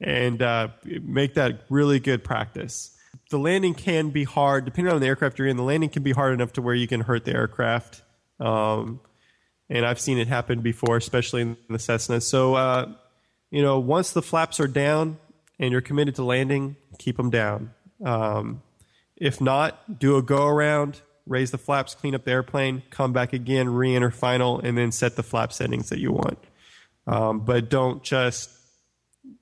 and 0.00 0.40
uh, 0.40 0.68
make 0.84 1.34
that 1.34 1.62
really 1.68 2.00
good 2.00 2.24
practice. 2.24 2.96
The 3.30 3.38
landing 3.38 3.74
can 3.74 4.10
be 4.10 4.24
hard, 4.24 4.64
depending 4.64 4.92
on 4.92 5.00
the 5.00 5.06
aircraft 5.06 5.38
you're 5.38 5.48
in. 5.48 5.56
The 5.56 5.62
landing 5.62 5.90
can 5.90 6.02
be 6.02 6.12
hard 6.12 6.34
enough 6.34 6.52
to 6.54 6.62
where 6.62 6.74
you 6.74 6.88
can 6.88 7.00
hurt 7.00 7.24
the 7.24 7.32
aircraft, 7.32 8.02
um, 8.38 9.00
and 9.68 9.86
I've 9.86 10.00
seen 10.00 10.18
it 10.18 10.26
happen 10.26 10.62
before, 10.62 10.96
especially 10.96 11.42
in 11.42 11.56
the 11.68 11.78
Cessna. 11.78 12.20
So, 12.20 12.54
uh, 12.54 12.92
you 13.50 13.62
know, 13.62 13.78
once 13.78 14.12
the 14.12 14.22
flaps 14.22 14.58
are 14.58 14.66
down, 14.66 15.18
and 15.60 15.72
you're 15.72 15.82
committed 15.82 16.16
to 16.16 16.24
landing, 16.24 16.74
keep 16.98 17.18
them 17.18 17.30
down. 17.30 17.72
Um, 18.04 18.62
if 19.16 19.40
not, 19.40 20.00
do 20.00 20.16
a 20.16 20.22
go 20.22 20.46
around, 20.46 21.02
raise 21.26 21.50
the 21.50 21.58
flaps, 21.58 21.94
clean 21.94 22.14
up 22.14 22.24
the 22.24 22.30
airplane, 22.30 22.82
come 22.88 23.12
back 23.12 23.34
again, 23.34 23.68
re 23.68 23.94
enter 23.94 24.10
final, 24.10 24.58
and 24.58 24.76
then 24.76 24.90
set 24.90 25.16
the 25.16 25.22
flap 25.22 25.52
settings 25.52 25.90
that 25.90 25.98
you 25.98 26.12
want. 26.12 26.38
Um, 27.06 27.40
but 27.40 27.68
don't 27.68 28.02
just 28.02 28.50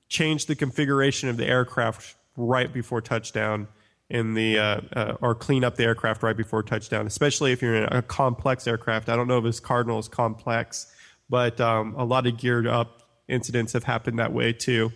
change 0.09 0.47
the 0.47 0.55
configuration 0.55 1.29
of 1.29 1.37
the 1.37 1.45
aircraft 1.45 2.15
right 2.35 2.71
before 2.71 3.01
touchdown 3.01 3.67
in 4.09 4.33
the 4.33 4.57
uh, 4.57 4.81
uh, 4.93 5.17
or 5.21 5.35
clean 5.35 5.63
up 5.63 5.75
the 5.75 5.83
aircraft 5.83 6.23
right 6.23 6.35
before 6.35 6.63
touchdown, 6.63 7.05
especially 7.05 7.51
if 7.51 7.61
you're 7.61 7.75
in 7.75 7.83
a 7.91 8.01
complex 8.01 8.67
aircraft. 8.67 9.07
I 9.07 9.15
don't 9.15 9.27
know 9.27 9.37
if 9.37 9.43
this 9.43 9.59
Cardinal 9.59 9.99
is 9.99 10.07
complex, 10.07 10.91
but 11.29 11.61
um, 11.61 11.93
a 11.95 12.03
lot 12.03 12.25
of 12.25 12.37
geared 12.37 12.65
up 12.65 13.03
incidents 13.27 13.73
have 13.73 13.83
happened 13.83 14.17
that 14.19 14.33
way 14.33 14.51
too. 14.51 14.91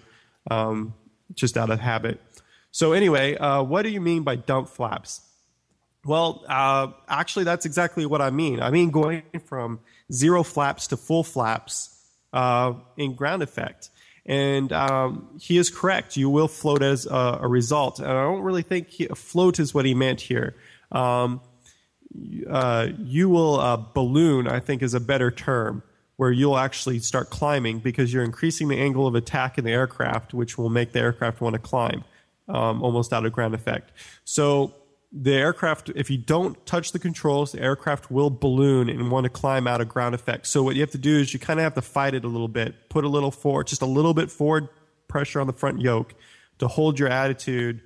Um, 0.49 0.95
just 1.35 1.57
out 1.57 1.69
of 1.69 1.79
habit. 1.79 2.19
So 2.71 2.93
anyway, 2.93 3.35
uh, 3.37 3.63
what 3.63 3.83
do 3.83 3.89
you 3.89 4.01
mean 4.01 4.23
by 4.23 4.35
dump 4.35 4.67
flaps? 4.67 5.21
Well, 6.05 6.43
uh, 6.49 6.87
actually, 7.07 7.45
that's 7.45 7.65
exactly 7.65 8.05
what 8.05 8.21
I 8.21 8.29
mean. 8.29 8.61
I 8.61 8.71
mean 8.71 8.91
going 8.91 9.23
from 9.45 9.79
zero 10.11 10.43
flaps 10.43 10.87
to 10.87 10.97
full 10.97 11.23
flaps 11.23 11.97
uh, 12.33 12.73
in 12.97 13.15
ground 13.15 13.41
effect. 13.41 13.89
And 14.25 14.71
um, 14.71 15.29
he 15.39 15.57
is 15.57 15.69
correct. 15.69 16.15
You 16.15 16.29
will 16.29 16.47
float 16.47 16.81
as 16.81 17.05
a, 17.05 17.39
a 17.41 17.47
result. 17.47 17.99
And 17.99 18.07
I 18.07 18.23
don't 18.23 18.41
really 18.41 18.61
think 18.61 18.89
he, 18.89 19.07
float 19.07 19.59
is 19.59 19.73
what 19.73 19.85
he 19.85 19.93
meant 19.93 20.21
here. 20.21 20.55
Um, 20.91 21.41
uh, 22.49 22.87
you 22.99 23.29
will 23.29 23.59
uh, 23.59 23.77
balloon, 23.77 24.47
I 24.47 24.59
think, 24.59 24.81
is 24.81 24.93
a 24.93 24.99
better 24.99 25.31
term 25.31 25.83
where 26.15 26.31
you'll 26.31 26.57
actually 26.57 26.99
start 26.99 27.29
climbing 27.29 27.79
because 27.79 28.13
you're 28.13 28.23
increasing 28.23 28.67
the 28.67 28.77
angle 28.77 29.07
of 29.07 29.15
attack 29.15 29.57
in 29.57 29.65
the 29.65 29.71
aircraft, 29.71 30.33
which 30.33 30.57
will 30.57 30.69
make 30.69 30.91
the 30.91 30.99
aircraft 30.99 31.41
want 31.41 31.53
to 31.53 31.59
climb 31.59 32.03
um, 32.47 32.83
almost 32.83 33.11
out 33.13 33.25
of 33.25 33.33
ground 33.33 33.55
effect. 33.55 33.91
So 34.23 34.73
the 35.15 35.33
aircraft, 35.33 35.91
if 35.95 36.09
you 36.09 36.17
don't 36.17 36.65
touch 36.65 36.91
the 36.91 36.99
controls, 36.99 37.51
the 37.51 37.61
aircraft 37.61 38.09
will 38.09 38.31
balloon 38.31 38.89
and 38.89 39.11
want 39.11 39.25
to 39.25 39.29
climb 39.29 39.67
out 39.67 39.79
of 39.79 39.87
ground 39.87 40.15
effect. 40.15 40.47
So 40.47 40.63
what 40.63 40.75
you 40.75 40.81
have 40.81 40.91
to 40.91 40.97
do 40.97 41.19
is 41.19 41.33
you 41.33 41.39
kind 41.39 41.59
of 41.59 41.63
have 41.63 41.75
to 41.75 41.83
fight 41.83 42.15
it 42.15 42.25
a 42.25 42.27
little 42.27 42.47
bit, 42.47 42.89
put 42.89 43.03
a 43.03 43.07
little 43.07 43.29
forward, 43.29 43.67
just 43.67 43.83
a 43.83 43.85
little 43.85 44.15
bit 44.15 44.31
forward 44.31 44.69
pressure 45.07 45.39
on 45.39 45.45
the 45.45 45.53
front 45.53 45.79
yoke 45.79 46.15
to 46.57 46.67
hold 46.67 46.97
your 46.97 47.09
attitude 47.09 47.81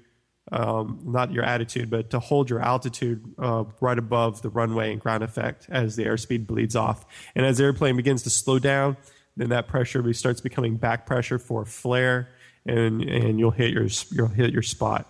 um, 0.52 1.02
not 1.04 1.32
your 1.32 1.44
attitude, 1.44 1.90
but 1.90 2.12
to 2.12 2.20
hold 2.20 2.50
your 2.50 2.62
altitude 2.62 3.34
uh, 3.38 3.66
right 3.82 3.98
above 3.98 4.42
the 4.42 4.50
runway 4.50 4.92
and 4.92 5.02
ground 5.02 5.24
effect 5.24 5.68
as 5.70 5.96
the 5.96 6.06
airspeed 6.06 6.48
bleeds 6.48 6.76
off. 6.76 7.06
And 7.36 7.46
as 7.46 7.58
the 7.58 7.66
airplane 7.66 7.98
begins 7.98 8.24
to 8.24 8.30
slow 8.30 8.60
down, 8.60 8.98
then 9.36 9.50
that 9.50 9.68
pressure 9.68 10.14
starts 10.14 10.42
becoming 10.42 10.78
back 10.78 11.06
pressure 11.06 11.38
for 11.38 11.66
flare, 11.66 12.30
and 12.66 13.02
and 13.04 13.40
you'll 13.40 13.52
hit 13.52 13.72
your 13.72 13.88
you'll 14.12 14.28
hit 14.28 14.52
your 14.52 14.64
spot. 14.64 15.08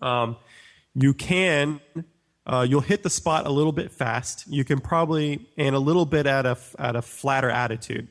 Um, 0.00 0.36
you 0.94 1.14
can 1.14 1.80
uh, 2.46 2.66
you'll 2.68 2.80
hit 2.80 3.02
the 3.02 3.10
spot 3.10 3.46
a 3.46 3.50
little 3.50 3.72
bit 3.72 3.92
fast. 3.92 4.44
You 4.48 4.64
can 4.64 4.80
probably 4.80 5.48
and 5.56 5.74
a 5.74 5.78
little 5.78 6.06
bit 6.06 6.26
at 6.26 6.46
a 6.46 6.58
at 6.78 6.96
a 6.96 7.02
flatter 7.02 7.50
attitude. 7.50 8.08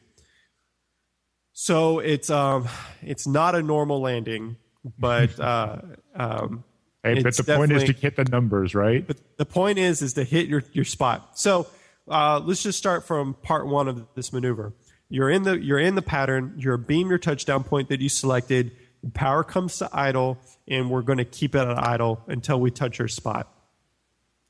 So 1.54 2.00
it's 2.00 2.30
um, 2.30 2.68
it's 3.02 3.28
not 3.28 3.56
a 3.56 3.62
normal 3.62 4.02
landing 4.02 4.58
but 4.98 5.40
uh, 5.40 5.78
um, 6.16 6.64
hey, 7.04 7.22
but 7.22 7.36
the 7.36 7.44
point 7.44 7.72
is 7.72 7.84
to 7.86 7.94
hit 7.94 8.16
the 8.16 8.26
numbers, 8.26 8.76
right? 8.76 9.06
But 9.06 9.18
the 9.38 9.46
point 9.46 9.80
is 9.80 10.02
is 10.02 10.14
to 10.14 10.24
hit 10.24 10.48
your 10.48 10.64
your 10.74 10.86
spot. 10.86 11.40
So 11.40 11.68
uh, 12.08 12.42
let's 12.44 12.64
just 12.64 12.78
start 12.78 13.06
from 13.06 13.36
part 13.36 13.68
one 13.68 13.88
of 13.88 14.06
this 14.16 14.34
maneuver. 14.34 14.74
You're 15.10 15.30
in 15.30 15.44
the 15.44 15.60
you're 15.60 15.80
in 15.80 15.96
the 15.96 16.02
pattern. 16.02 16.56
You're 16.58 16.78
beam 16.78 17.10
your 17.10 17.18
touchdown 17.18 17.64
point 17.64 17.90
that 17.90 18.00
you 18.00 18.10
selected. 18.10 18.72
Power 19.14 19.44
comes 19.44 19.78
to 19.78 19.90
idle, 19.94 20.38
and 20.68 20.90
we're 20.90 21.02
going 21.02 21.18
to 21.18 21.26
keep 21.26 21.56
it 21.56 21.60
at 21.60 21.78
idle 21.78 22.22
until 22.28 22.60
we 22.60 22.72
touch 22.72 23.00
your 23.00 23.08
spot. 23.08 23.54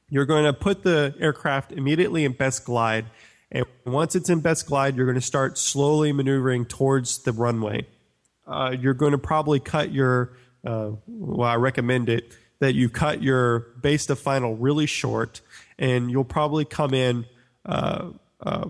You're 0.09 0.25
going 0.25 0.45
to 0.45 0.53
put 0.53 0.83
the 0.83 1.13
aircraft 1.19 1.71
immediately 1.71 2.25
in 2.25 2.33
best 2.33 2.65
glide, 2.65 3.05
and 3.51 3.65
once 3.85 4.15
it's 4.15 4.29
in 4.29 4.41
best 4.41 4.65
glide, 4.65 4.95
you're 4.95 5.05
going 5.05 5.15
to 5.15 5.21
start 5.21 5.57
slowly 5.57 6.11
maneuvering 6.11 6.65
towards 6.65 7.19
the 7.19 7.31
runway 7.31 7.85
uh, 8.49 8.75
you're 8.79 8.95
going 8.95 9.11
to 9.11 9.17
probably 9.17 9.59
cut 9.59 9.91
your, 9.93 10.33
uh, 10.65 10.89
well, 11.07 11.47
I 11.47 11.55
recommend 11.55 12.09
it, 12.09 12.33
that 12.59 12.73
you 12.73 12.89
cut 12.89 13.23
your 13.23 13.59
base 13.81 14.07
to 14.07 14.15
final 14.15 14.55
really 14.55 14.87
short, 14.87 15.41
and 15.77 16.11
you'll 16.11 16.25
probably 16.25 16.65
come 16.65 16.93
in, 16.93 17.25
uh, 17.65 18.09
uh 18.41 18.65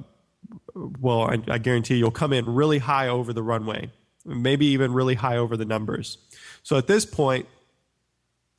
well, 0.76 1.22
I, 1.22 1.40
I 1.48 1.58
guarantee 1.58 1.96
you'll 1.96 2.12
come 2.12 2.34
in 2.34 2.46
really 2.46 2.78
high 2.78 3.08
over 3.08 3.34
the 3.34 3.42
runway, 3.42 3.90
maybe 4.26 4.68
even 4.68 4.94
really 4.94 5.16
high 5.16 5.38
over 5.38 5.58
the 5.58 5.66
numbers. 5.66 6.18
So 6.64 6.78
at 6.78 6.88
this 6.88 7.06
point, 7.06 7.48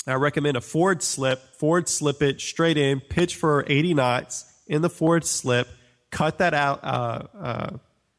I 0.06 0.14
recommend 0.14 0.56
a 0.56 0.60
forward 0.60 1.02
slip, 1.02 1.54
forward 1.56 1.88
slip 1.88 2.22
it 2.22 2.40
straight 2.40 2.76
in, 2.76 3.00
pitch 3.00 3.36
for 3.36 3.64
80 3.66 3.94
knots 3.94 4.52
in 4.66 4.82
the 4.82 4.90
forward 4.90 5.24
slip, 5.24 5.68
cut 6.10 6.38
that 6.38 6.54
out, 6.54 6.82
uh, 6.82 7.22
uh, 7.38 7.70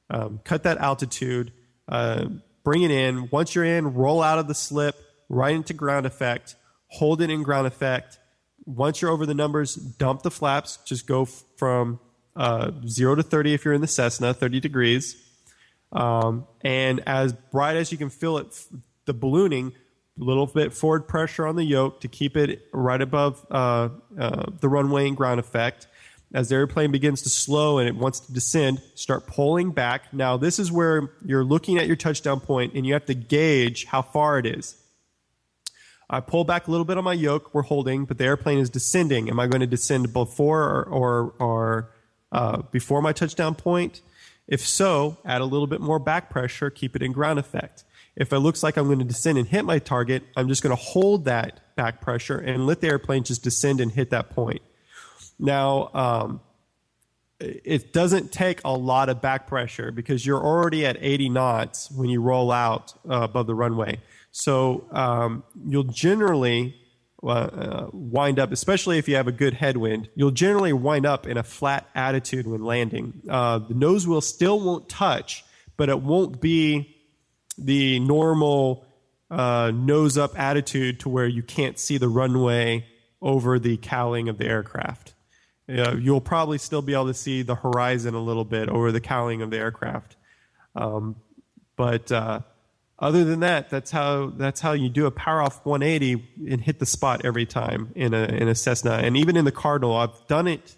um, 0.09 0.39
cut 0.43 0.63
that 0.63 0.77
altitude, 0.77 1.51
uh, 1.87 2.25
bring 2.63 2.83
it 2.83 2.91
in. 2.91 3.29
Once 3.31 3.55
you're 3.55 3.65
in, 3.65 3.93
roll 3.93 4.21
out 4.21 4.37
of 4.37 4.47
the 4.47 4.53
slip, 4.53 4.95
right 5.29 5.55
into 5.55 5.73
ground 5.73 6.05
effect, 6.05 6.55
hold 6.87 7.21
it 7.21 7.29
in 7.29 7.41
ground 7.41 7.65
effect. 7.65 8.19
Once 8.65 9.01
you're 9.01 9.11
over 9.11 9.25
the 9.25 9.33
numbers, 9.33 9.75
dump 9.75 10.21
the 10.21 10.29
flaps. 10.29 10.77
Just 10.85 11.07
go 11.07 11.25
from 11.25 11.99
uh, 12.35 12.71
0 12.85 13.15
to 13.15 13.23
30 13.23 13.53
if 13.53 13.65
you're 13.65 13.73
in 13.73 13.81
the 13.81 13.87
Cessna, 13.87 14.33
30 14.33 14.59
degrees. 14.59 15.15
Um, 15.91 16.47
and 16.61 17.01
as 17.05 17.33
bright 17.33 17.75
as 17.75 17.91
you 17.91 17.97
can 17.97 18.09
feel 18.09 18.37
it, 18.37 18.65
the 19.05 19.13
ballooning, 19.13 19.73
a 20.19 20.23
little 20.23 20.45
bit 20.45 20.73
forward 20.73 21.07
pressure 21.07 21.47
on 21.47 21.55
the 21.55 21.63
yoke 21.63 22.01
to 22.01 22.07
keep 22.07 22.37
it 22.37 22.67
right 22.73 23.01
above 23.01 23.45
uh, 23.49 23.89
uh, 24.19 24.45
the 24.59 24.69
runway 24.69 25.07
and 25.07 25.17
ground 25.17 25.39
effect 25.39 25.87
as 26.33 26.49
the 26.49 26.55
airplane 26.55 26.91
begins 26.91 27.21
to 27.23 27.29
slow 27.29 27.79
and 27.79 27.87
it 27.87 27.95
wants 27.95 28.21
to 28.21 28.33
descend, 28.33 28.81
start 28.95 29.27
pulling 29.27 29.71
back. 29.71 30.13
Now, 30.13 30.37
this 30.37 30.59
is 30.59 30.71
where 30.71 31.11
you're 31.25 31.43
looking 31.43 31.77
at 31.77 31.87
your 31.87 31.95
touchdown 31.95 32.39
point 32.39 32.73
and 32.73 32.85
you 32.85 32.93
have 32.93 33.05
to 33.05 33.13
gauge 33.13 33.85
how 33.85 34.01
far 34.01 34.39
it 34.39 34.45
is. 34.45 34.77
I 36.09 36.19
pull 36.19 36.43
back 36.43 36.67
a 36.67 36.71
little 36.71 36.85
bit 36.85 36.97
on 36.97 37.03
my 37.03 37.13
yoke, 37.13 37.53
we're 37.53 37.61
holding, 37.61 38.05
but 38.05 38.17
the 38.17 38.25
airplane 38.25 38.59
is 38.59 38.69
descending. 38.69 39.29
Am 39.29 39.39
I 39.39 39.47
going 39.47 39.61
to 39.61 39.67
descend 39.67 40.11
before 40.11 40.61
or, 40.61 40.83
or, 40.83 41.33
or 41.39 41.91
uh, 42.31 42.61
before 42.71 43.01
my 43.01 43.13
touchdown 43.13 43.55
point? 43.55 44.01
If 44.51 44.67
so, 44.67 45.17
add 45.23 45.39
a 45.39 45.45
little 45.45 45.65
bit 45.65 45.79
more 45.79 45.97
back 45.97 46.29
pressure, 46.29 46.69
keep 46.69 46.93
it 46.97 47.01
in 47.01 47.13
ground 47.13 47.39
effect. 47.39 47.85
If 48.17 48.33
it 48.33 48.39
looks 48.39 48.61
like 48.61 48.75
I'm 48.75 48.87
going 48.87 48.99
to 48.99 49.05
descend 49.05 49.37
and 49.37 49.47
hit 49.47 49.63
my 49.63 49.79
target, 49.79 50.23
I'm 50.35 50.49
just 50.49 50.61
going 50.61 50.75
to 50.75 50.83
hold 50.83 51.23
that 51.23 51.75
back 51.77 52.01
pressure 52.01 52.37
and 52.37 52.67
let 52.67 52.81
the 52.81 52.87
airplane 52.87 53.23
just 53.23 53.43
descend 53.43 53.79
and 53.79 53.89
hit 53.89 54.09
that 54.09 54.31
point. 54.31 54.61
Now, 55.39 55.89
um, 55.93 56.41
it 57.39 57.93
doesn't 57.93 58.33
take 58.33 58.59
a 58.65 58.71
lot 58.73 59.07
of 59.07 59.21
back 59.21 59.47
pressure 59.47 59.89
because 59.89 60.25
you're 60.25 60.43
already 60.43 60.85
at 60.85 60.97
80 60.99 61.29
knots 61.29 61.89
when 61.89 62.09
you 62.09 62.21
roll 62.21 62.51
out 62.51 62.93
uh, 63.09 63.21
above 63.21 63.47
the 63.47 63.55
runway. 63.55 63.99
So 64.31 64.85
um, 64.91 65.43
you'll 65.65 65.85
generally 65.85 66.75
uh, 67.23 67.87
wind 67.93 68.39
up, 68.39 68.51
especially 68.51 68.97
if 68.97 69.07
you 69.07 69.15
have 69.15 69.27
a 69.27 69.31
good 69.31 69.53
headwind, 69.53 70.09
you'll 70.15 70.31
generally 70.31 70.73
wind 70.73 71.05
up 71.05 71.27
in 71.27 71.37
a 71.37 71.43
flat 71.43 71.87
attitude 71.93 72.47
when 72.47 72.63
landing. 72.63 73.21
Uh, 73.29 73.59
the 73.59 73.73
nose 73.73 74.07
wheel 74.07 74.21
still 74.21 74.59
won't 74.59 74.89
touch, 74.89 75.45
but 75.77 75.89
it 75.89 76.01
won't 76.01 76.41
be 76.41 76.95
the 77.57 77.99
normal 77.99 78.85
uh, 79.29 79.71
nose 79.73 80.17
up 80.17 80.37
attitude 80.39 80.99
to 81.01 81.09
where 81.09 81.27
you 81.27 81.43
can't 81.43 81.77
see 81.77 81.97
the 81.97 82.09
runway 82.09 82.85
over 83.21 83.59
the 83.59 83.77
cowling 83.77 84.27
of 84.27 84.37
the 84.37 84.45
aircraft. 84.45 85.13
You'll 85.67 86.21
probably 86.21 86.57
still 86.57 86.81
be 86.81 86.93
able 86.93 87.07
to 87.07 87.13
see 87.13 87.43
the 87.43 87.55
horizon 87.55 88.13
a 88.13 88.19
little 88.19 88.43
bit 88.43 88.67
over 88.67 88.91
the 88.91 88.99
cowling 88.99 89.41
of 89.41 89.51
the 89.51 89.57
aircraft. 89.57 90.17
Um, 90.75 91.15
but 91.77 92.11
uh, 92.11 92.41
other 93.01 93.23
than 93.23 93.39
that, 93.39 93.71
that's 93.71 93.89
how 93.89 94.27
that's 94.37 94.61
how 94.61 94.73
you 94.73 94.87
do 94.87 95.07
a 95.07 95.11
power 95.11 95.41
off 95.41 95.65
180 95.65 96.23
and 96.51 96.61
hit 96.61 96.77
the 96.77 96.85
spot 96.85 97.25
every 97.25 97.47
time 97.47 97.91
in 97.95 98.13
a 98.13 98.25
in 98.25 98.47
a 98.47 98.53
Cessna, 98.53 98.91
and 98.91 99.17
even 99.17 99.35
in 99.35 99.43
the 99.43 99.51
Cardinal, 99.51 99.95
I've 99.95 100.27
done 100.27 100.47
it. 100.47 100.75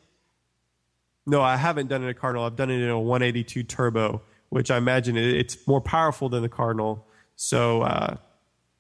No, 1.26 1.42
I 1.42 1.58
haven't 1.58 1.88
done 1.88 2.02
it 2.02 2.06
in 2.06 2.12
a 2.12 2.14
Cardinal. 2.14 2.46
I've 2.46 2.56
done 2.56 2.70
it 2.70 2.82
in 2.82 2.90
a 2.90 3.00
182 3.00 3.64
turbo, 3.64 4.22
which 4.50 4.72
I 4.72 4.78
imagine 4.78 5.18
it's 5.18 5.68
more 5.68 5.82
powerful 5.82 6.30
than 6.30 6.42
the 6.42 6.50
Cardinal. 6.50 7.06
So 7.36 7.82
uh, 7.82 8.16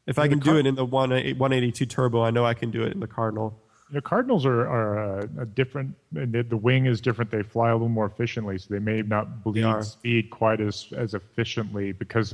if 0.08 0.18
I 0.20 0.30
can 0.30 0.39
do 0.39 0.58
it 0.58 0.66
in 0.66 0.76
the 0.76 0.86
182 0.86 1.86
turbo, 1.86 2.24
I 2.24 2.32
know 2.32 2.46
I 2.46 2.54
can 2.54 2.72
do 2.72 2.84
it 2.84 2.94
in 2.94 3.02
the 3.02 3.08
Cardinal. 3.08 3.60
The 3.91 4.02
Cardinals 4.02 4.46
are, 4.46 4.68
are 4.68 5.20
a, 5.20 5.30
a 5.41 5.46
different. 5.46 5.96
The, 6.12 6.44
the, 6.44 6.58
wing 6.58 6.86
is 6.86 7.00
different. 7.00 7.30
They 7.30 7.44
fly 7.44 7.70
a 7.70 7.74
little 7.74 7.89
more 7.89 8.06
efficiently, 8.06 8.58
so 8.58 8.74
they 8.74 8.80
may 8.80 9.02
not 9.02 9.44
bleed 9.44 9.84
speed 9.84 10.30
quite 10.30 10.62
as 10.62 10.88
as 10.96 11.14
efficiently 11.14 11.91
because 11.91 12.34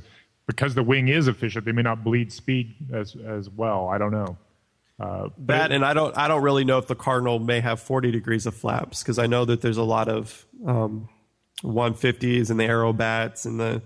because 0.49 0.73
the 0.73 0.81
wing 0.81 1.09
is 1.09 1.27
efficient. 1.27 1.63
They 1.63 1.71
may 1.71 1.83
not 1.83 2.03
bleed 2.03 2.33
speed 2.33 2.73
as 2.91 3.15
as 3.15 3.49
well. 3.49 3.87
I 3.87 3.99
don't 3.99 4.11
know. 4.11 4.37
Uh, 4.99 5.29
that 5.45 5.71
and 5.71 5.85
I 5.85 5.93
don't 5.93 6.17
I 6.17 6.27
don't 6.27 6.41
really 6.41 6.65
know 6.65 6.79
if 6.79 6.87
the 6.87 6.95
Cardinal 6.95 7.37
may 7.37 7.59
have 7.59 7.79
40 7.79 8.09
degrees 8.09 8.47
of 8.47 8.55
flaps 8.55 9.03
because 9.03 9.19
I 9.19 9.27
know 9.27 9.45
that 9.45 9.61
there's 9.61 9.77
a 9.77 9.83
lot 9.83 10.09
of 10.09 10.45
um, 10.65 11.07
150s 11.63 12.49
and 12.49 12.59
the 12.59 12.63
Aerobats 12.63 13.45
and 13.45 13.59
the 13.59 13.81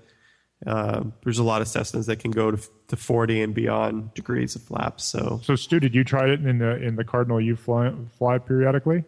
uh, 0.66 1.04
there's 1.24 1.38
a 1.38 1.44
lot 1.44 1.62
of 1.62 1.68
Cessnas 1.68 2.06
that 2.06 2.20
can 2.20 2.32
go 2.32 2.52
to, 2.52 2.70
to 2.88 2.96
40 2.96 3.42
and 3.42 3.54
beyond 3.54 4.14
degrees 4.14 4.56
of 4.56 4.62
flaps. 4.62 5.04
So, 5.04 5.42
so 5.44 5.58
Stu, 5.58 5.82
did 5.82 5.94
you 5.94 6.06
try 6.06 6.30
it 6.30 6.46
in 6.46 6.60
the 6.60 6.82
in 6.82 6.96
the 6.96 7.04
Cardinal 7.04 7.42
you 7.42 7.58
fly 7.58 7.92
fly 8.18 8.38
periodically? 8.38 9.04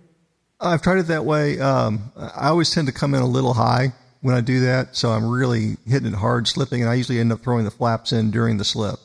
I've 0.60 0.82
tried 0.82 0.98
it 0.98 1.08
that 1.08 1.24
way. 1.24 1.58
Um, 1.62 2.12
I 2.18 2.50
always 2.50 2.70
tend 2.72 2.88
to 2.88 2.94
come 2.94 3.16
in 3.16 3.22
a 3.22 3.28
little 3.28 3.54
high 3.54 3.94
when 4.22 4.36
I 4.36 4.42
do 4.42 4.62
that, 4.62 4.96
so 4.96 5.12
I'm 5.12 5.30
really 5.30 5.78
hitting 5.86 6.08
it 6.08 6.16
hard, 6.16 6.48
slipping, 6.48 6.82
and 6.82 6.90
I 6.90 6.96
usually 6.96 7.20
end 7.20 7.32
up 7.32 7.42
throwing 7.42 7.66
the 7.66 7.72
flaps 7.72 8.12
in 8.12 8.32
during 8.32 8.58
the 8.58 8.66
slip. 8.66 9.00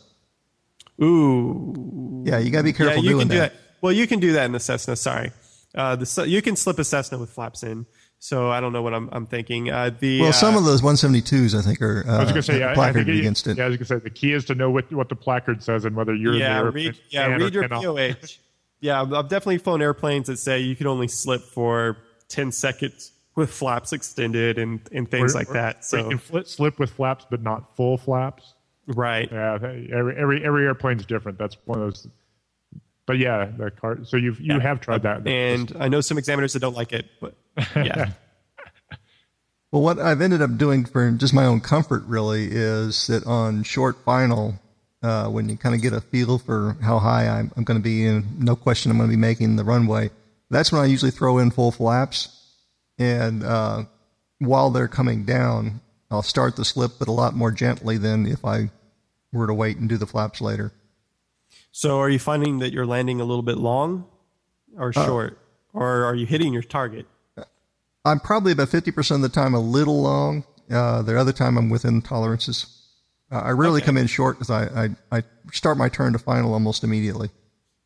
Ooh, 1.02 2.24
yeah, 2.26 2.38
you 2.38 2.50
got 2.50 2.58
to 2.58 2.64
be 2.64 2.72
careful 2.72 3.02
yeah, 3.02 3.10
doing 3.10 3.28
that. 3.28 3.34
Do 3.34 3.40
that. 3.40 3.54
Well, 3.80 3.92
you 3.92 4.06
can 4.06 4.20
do 4.20 4.32
that 4.32 4.44
in 4.44 4.52
the 4.52 4.60
Cessna. 4.60 4.96
Sorry, 4.96 5.32
uh, 5.74 5.96
the 5.96 6.24
you 6.28 6.42
can 6.42 6.56
slip 6.56 6.78
a 6.78 6.84
Cessna 6.84 7.18
with 7.18 7.30
flaps 7.30 7.62
in. 7.62 7.86
So 8.22 8.50
I 8.50 8.60
don't 8.60 8.74
know 8.74 8.82
what 8.82 8.92
I'm, 8.92 9.08
I'm 9.12 9.26
thinking. 9.26 9.70
Uh, 9.70 9.90
the 9.98 10.20
well, 10.20 10.32
some 10.34 10.54
uh, 10.54 10.58
of 10.58 10.64
those 10.66 10.82
172s 10.82 11.58
I 11.58 11.62
think 11.62 11.80
are. 11.80 12.04
Uh, 12.06 12.18
I 12.18 12.22
was 12.24 12.32
going 12.32 12.34
to 12.34 12.42
say, 12.42 12.58
yeah, 12.58 12.74
placarded 12.74 13.08
it, 13.08 13.18
against 13.18 13.46
it. 13.46 13.56
Yeah, 13.56 13.64
I 13.64 13.68
was 13.68 13.78
going 13.78 13.86
to 13.86 13.94
say 13.94 13.98
the 13.98 14.10
key 14.10 14.34
is 14.34 14.44
to 14.44 14.54
know 14.54 14.70
what, 14.70 14.92
what 14.92 15.08
the 15.08 15.16
placard 15.16 15.62
says 15.62 15.86
and 15.86 15.96
whether 15.96 16.14
you're 16.14 16.34
yeah, 16.34 16.60
there. 16.60 16.70
Read, 16.70 16.98
yeah, 17.08 17.26
read 17.28 17.54
your 17.54 17.66
POH. 17.66 18.36
yeah, 18.80 19.00
I've 19.00 19.30
definitely 19.30 19.56
flown 19.56 19.80
airplanes 19.80 20.26
that 20.26 20.36
say 20.36 20.60
you 20.60 20.76
can 20.76 20.86
only 20.86 21.08
slip 21.08 21.40
for 21.40 21.96
10 22.28 22.52
seconds 22.52 23.12
with 23.34 23.50
flaps 23.50 23.92
extended 23.92 24.58
and, 24.58 24.80
and 24.92 25.10
things 25.10 25.34
or, 25.34 25.38
like 25.38 25.48
that. 25.48 25.84
So 25.84 25.98
you 25.98 26.08
can 26.08 26.18
flip, 26.18 26.46
slip 26.46 26.78
with 26.78 26.90
flaps, 26.90 27.26
but 27.30 27.42
not 27.42 27.76
full 27.76 27.96
flaps. 27.96 28.54
Right. 28.86 29.30
Yeah. 29.30 29.54
Every 29.54 29.88
every 29.92 30.44
every 30.44 30.64
airplane's 30.64 31.06
different. 31.06 31.38
That's 31.38 31.56
one 31.64 31.80
of 31.80 31.84
those 31.84 32.08
but 33.10 33.18
yeah, 33.18 33.50
the 33.56 33.72
car. 33.72 33.98
So 34.04 34.16
you've 34.16 34.40
you 34.40 34.54
yeah. 34.54 34.60
have 34.60 34.80
tried 34.80 35.02
that, 35.02 35.26
and 35.26 35.76
I 35.80 35.88
know 35.88 36.00
some 36.00 36.16
examiners 36.16 36.52
that 36.52 36.60
don't 36.60 36.76
like 36.76 36.92
it, 36.92 37.06
but 37.20 37.34
yeah. 37.74 38.10
well, 39.72 39.82
what 39.82 39.98
I've 39.98 40.20
ended 40.20 40.42
up 40.42 40.56
doing 40.56 40.84
for 40.84 41.10
just 41.10 41.34
my 41.34 41.44
own 41.44 41.60
comfort 41.60 42.04
really 42.06 42.46
is 42.48 43.08
that 43.08 43.26
on 43.26 43.64
short 43.64 44.04
final, 44.04 44.60
uh, 45.02 45.26
when 45.26 45.48
you 45.48 45.56
kind 45.56 45.74
of 45.74 45.82
get 45.82 45.92
a 45.92 46.00
feel 46.00 46.38
for 46.38 46.76
how 46.80 47.00
high 47.00 47.26
I'm, 47.26 47.50
I'm 47.56 47.64
going 47.64 47.80
to 47.80 47.82
be, 47.82 48.06
and 48.06 48.38
no 48.38 48.54
question 48.54 48.92
I'm 48.92 48.98
going 48.98 49.10
to 49.10 49.16
be 49.16 49.20
making 49.20 49.56
the 49.56 49.64
runway. 49.64 50.10
That's 50.48 50.70
when 50.70 50.80
I 50.80 50.84
usually 50.84 51.10
throw 51.10 51.38
in 51.38 51.50
full 51.50 51.72
flaps, 51.72 52.39
and 53.00 53.42
uh, 53.42 53.84
while 54.38 54.70
they're 54.70 54.86
coming 54.86 55.24
down, 55.24 55.80
I'll 56.10 56.22
start 56.22 56.56
the 56.56 56.66
slip, 56.66 56.92
but 56.98 57.08
a 57.08 57.12
lot 57.12 57.34
more 57.34 57.50
gently 57.50 57.96
than 57.96 58.26
if 58.26 58.44
I 58.44 58.70
were 59.32 59.46
to 59.46 59.54
wait 59.54 59.78
and 59.78 59.88
do 59.88 59.96
the 59.96 60.06
flaps 60.06 60.40
later. 60.40 60.72
So 61.72 61.98
are 61.98 62.10
you 62.10 62.18
finding 62.18 62.58
that 62.58 62.72
you're 62.72 62.86
landing 62.86 63.20
a 63.20 63.24
little 63.24 63.42
bit 63.42 63.56
long 63.56 64.04
or 64.76 64.90
uh, 64.94 65.06
short? 65.06 65.32
Uh, 65.74 65.78
or 65.78 66.04
are 66.04 66.14
you 66.14 66.26
hitting 66.26 66.52
your 66.52 66.62
target? 66.62 67.06
I'm 68.04 68.20
probably 68.20 68.52
about 68.52 68.68
50% 68.68 69.14
of 69.14 69.22
the 69.22 69.28
time 69.28 69.54
a 69.54 69.60
little 69.60 70.02
long. 70.02 70.44
Uh, 70.70 71.02
the 71.02 71.18
other 71.18 71.32
time 71.32 71.56
I'm 71.56 71.70
within 71.70 72.02
tolerances. 72.02 72.66
Uh, 73.32 73.40
I 73.40 73.50
rarely 73.50 73.78
okay. 73.78 73.86
come 73.86 73.96
in 73.96 74.06
short 74.06 74.38
because 74.38 74.50
I, 74.50 74.84
I, 74.84 75.18
I, 75.18 75.22
start 75.52 75.76
my 75.76 75.88
turn 75.88 76.12
to 76.12 76.18
final 76.18 76.52
almost 76.52 76.84
immediately. 76.84 77.30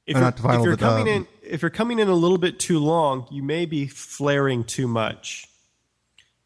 If, 0.07 0.16
you're, 0.16 0.32
final, 0.32 0.61
if 0.61 0.66
you're 0.66 0.76
coming 0.76 1.07
in, 1.07 1.26
if 1.42 1.62
you're 1.62 1.70
coming 1.70 1.98
in 1.98 2.09
a 2.09 2.14
little 2.14 2.38
bit 2.38 2.59
too 2.59 2.78
long, 2.78 3.26
you 3.30 3.42
may 3.42 3.64
be 3.64 3.86
flaring 3.86 4.64
too 4.64 4.86
much 4.86 5.48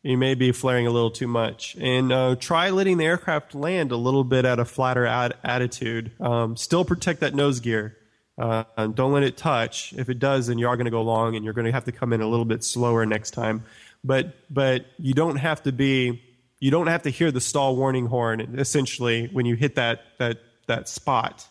you 0.03 0.17
may 0.17 0.35
be 0.35 0.53
flaring 0.53 0.87
a 0.87 0.91
little 0.91 1.11
too 1.11 1.27
much. 1.27 1.77
And 1.81 2.13
uh, 2.13 2.37
try 2.39 2.71
letting 2.71 2.99
the 2.99 3.05
aircraft 3.05 3.55
land 3.55 3.93
a 3.93 3.97
little 3.97 4.25
bit 4.25 4.45
at 4.45 4.59
a 4.59 4.65
flatter 4.65 5.05
ad- 5.05 5.35
attitude. 5.43 6.13
Um, 6.21 6.57
still 6.57 6.85
protect 6.85 7.21
that 7.21 7.35
nose 7.35 7.61
gear. 7.61 7.97
Uh, 8.39 8.65
and 8.77 8.95
don't 8.95 9.13
let 9.13 9.25
it 9.25 9.37
touch. 9.37 9.93
If 9.95 10.09
it 10.09 10.21
does, 10.21 10.47
then 10.47 10.59
you 10.59 10.69
are 10.69 10.77
going 10.77 10.85
to 10.85 10.93
go 10.93 11.03
long, 11.03 11.35
and 11.35 11.45
you're 11.45 11.55
going 11.55 11.67
to 11.67 11.73
have 11.73 11.87
to 11.87 11.93
come 11.93 12.13
in 12.13 12.21
a 12.21 12.29
little 12.29 12.45
bit 12.45 12.63
slower 12.63 13.05
next 13.05 13.33
time. 13.33 13.65
But 14.05 14.37
but 14.49 14.87
you 14.97 15.13
don't 15.13 15.37
have 15.37 15.65
to 15.65 15.73
be 15.73 16.23
you 16.61 16.71
don't 16.71 16.87
have 16.87 17.03
to 17.03 17.11
hear 17.11 17.33
the 17.33 17.41
stall 17.41 17.75
warning 17.75 18.07
horn. 18.07 18.41
Essentially, 18.57 19.29
when 19.33 19.45
you 19.45 19.57
hit 19.57 19.75
that 19.75 20.03
that 20.19 20.39
that 20.69 20.89
spot, 20.89 21.49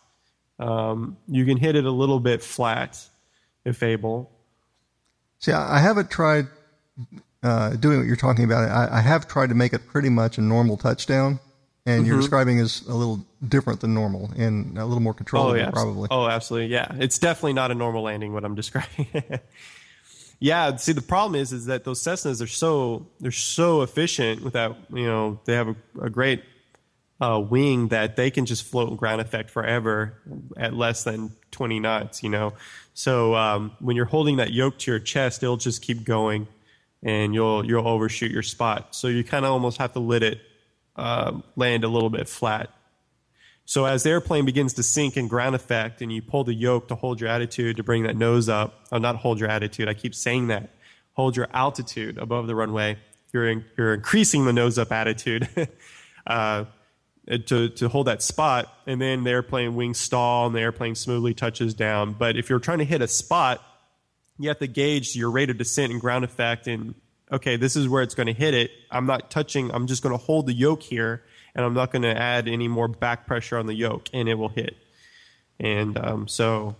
um, 0.60 1.18
you 1.28 1.46
can 1.46 1.58
hit 1.58 1.76
it 1.76 1.86
a 1.86 1.92
little 1.92 2.20
bit 2.20 2.42
flat, 2.42 3.00
if 3.66 3.84
able. 3.84 4.32
See, 5.40 5.52
I 5.52 5.80
haven't 5.80 6.10
tried 6.10 6.48
uh, 7.44 7.72
doing 7.76 8.00
what 8.00 8.08
you're 8.08 8.16
talking 8.16 8.46
about, 8.46 8.70
I, 8.70 8.98
I, 8.98 9.02
have 9.02 9.28
tried 9.28 9.50
to 9.50 9.56
make 9.56 9.74
it 9.74 9.88
pretty 9.88 10.10
much 10.10 10.38
a 10.38 10.42
normal 10.42 10.76
touchdown, 10.76 11.40
and 11.86 12.02
mm-hmm. 12.02 12.08
you're 12.08 12.18
describing 12.18 12.58
is 12.58 12.82
a 12.88 12.94
little 12.96 13.24
different 13.48 13.82
than 13.82 13.94
normal 13.94 14.32
and 14.36 14.78
a 14.78 14.86
little 14.86 15.02
more 15.02 15.14
controllable, 15.14 15.52
oh, 15.52 15.56
yeah. 15.56 15.70
probably. 15.70 16.08
Oh, 16.10 16.28
absolutely, 16.28 16.74
yeah. 16.74 16.88
It's 16.96 17.20
definitely 17.20 17.54
not 17.54 17.72
a 17.72 17.76
normal 17.76 18.04
landing. 18.04 18.34
What 18.34 18.44
I'm 18.44 18.56
describing. 18.64 19.08
yeah. 20.40 20.76
See, 20.78 20.94
the 20.94 21.02
problem 21.02 21.40
is, 21.40 21.54
is 21.54 21.68
that 21.68 21.84
those 21.84 22.02
Cessnas 22.02 22.42
are 22.42 22.48
so 22.48 23.06
they're 23.20 23.32
so 23.32 23.84
efficient 23.84 24.42
without 24.42 24.76
you 24.92 25.06
know 25.06 25.40
they 25.46 25.54
have 25.54 25.70
a, 25.70 25.76
a 26.02 26.10
great 26.10 26.44
uh, 27.20 27.40
wing 27.40 27.88
that 27.90 28.16
they 28.16 28.30
can 28.30 28.46
just 28.46 28.64
float 28.64 28.90
in 28.90 28.96
ground 28.96 29.22
effect 29.22 29.50
forever 29.50 30.22
at 30.56 30.74
less 30.74 31.04
than 31.04 31.32
20 31.52 31.80
knots. 31.80 32.24
You 32.24 32.30
know, 32.30 32.54
so 32.94 33.36
um, 33.36 33.72
when 33.80 33.96
you're 33.96 34.06
holding 34.06 34.38
that 34.38 34.52
yoke 34.52 34.78
to 34.80 34.92
your 34.92 35.00
chest, 35.00 35.44
it'll 35.44 35.58
just 35.58 35.82
keep 35.82 36.04
going 36.04 36.48
and 37.04 37.34
you'll 37.34 37.66
you'll 37.66 37.88
overshoot 37.88 38.32
your 38.32 38.44
spot. 38.44 38.96
So 38.96 39.08
you 39.08 39.24
kind 39.24 39.46
of 39.46 39.52
almost 39.52 39.78
have 39.78 39.94
to 39.94 40.00
let 40.00 40.24
it 40.24 40.40
uh, 40.96 41.40
land 41.56 41.84
a 41.84 41.88
little 41.88 42.10
bit 42.10 42.28
flat. 42.28 42.70
So 43.66 43.86
as 43.86 44.04
the 44.04 44.12
airplane 44.12 44.46
begins 44.46 44.74
to 44.74 44.84
sink 44.84 45.18
in 45.18 45.28
ground 45.28 45.54
effect, 45.54 46.02
and 46.02 46.12
you 46.12 46.22
pull 46.22 46.46
the 46.46 46.54
yoke 46.54 46.88
to 46.88 46.96
hold 46.96 47.20
your 47.20 47.30
attitude 47.30 47.78
to 47.78 47.84
bring 47.84 48.04
that 48.04 48.16
nose 48.16 48.48
up, 48.48 48.88
or 48.92 49.00
not 49.00 49.18
hold 49.18 49.40
your 49.40 49.50
attitude. 49.50 49.90
I 49.90 49.94
keep 49.94 50.16
saying 50.16 50.48
that. 50.48 50.70
Hold 51.14 51.36
your 51.36 51.48
altitude 51.52 52.18
above 52.18 52.48
the 52.48 52.56
runway. 52.56 52.98
You're 53.34 53.50
in, 53.50 53.66
you're 53.78 53.94
increasing 53.94 54.46
the 54.46 54.54
nose 54.54 54.78
up 54.78 54.92
attitude. 54.92 55.50
uh, 56.28 56.66
to, 57.28 57.70
to 57.70 57.90
hold 57.90 58.08
that 58.08 58.22
spot, 58.22 58.74
and 58.86 59.02
then 59.02 59.24
the 59.24 59.32
airplane 59.32 59.76
wings 59.76 59.98
stall 59.98 60.48
and 60.48 60.56
the 60.56 60.62
airplane 60.62 60.96
smoothly 60.96 61.34
touches 61.34 61.74
down. 61.74 62.14
But 62.14 62.38
if 62.38 62.50
you're 62.50 62.60
trying 62.60 62.80
to 62.80 62.86
hit 62.86 63.02
a 63.02 63.08
spot 63.08 63.62
you 64.40 64.50
have 64.50 64.60
to 64.60 64.68
gauge 64.68 65.16
your 65.16 65.32
rate 65.32 65.50
of 65.50 65.58
descent 65.58 65.92
and 65.92 66.00
ground 66.00 66.24
effect 66.24 66.68
and 66.68 66.96
okay 67.32 67.56
this 67.58 67.76
is 67.76 67.88
where 67.88 68.04
it's 68.04 68.16
going 68.16 68.28
to 68.28 68.34
hit 68.34 68.54
it 68.54 68.72
i'm 68.92 69.06
not 69.06 69.30
touching 69.30 69.72
i'm 69.72 69.88
just 69.88 70.04
going 70.04 70.18
to 70.18 70.24
hold 70.24 70.46
the 70.46 70.54
yoke 70.54 70.82
here 70.82 71.24
and 71.56 71.66
i'm 71.66 71.74
not 71.74 71.92
going 71.92 72.02
to 72.02 72.18
add 72.18 72.48
any 72.48 72.68
more 72.68 72.88
back 72.88 73.26
pressure 73.26 73.58
on 73.58 73.66
the 73.66 73.74
yoke 73.74 74.10
and 74.14 74.30
it 74.30 74.36
will 74.36 74.50
hit 74.50 74.76
and 75.60 75.98
um, 75.98 76.28
so 76.28 76.76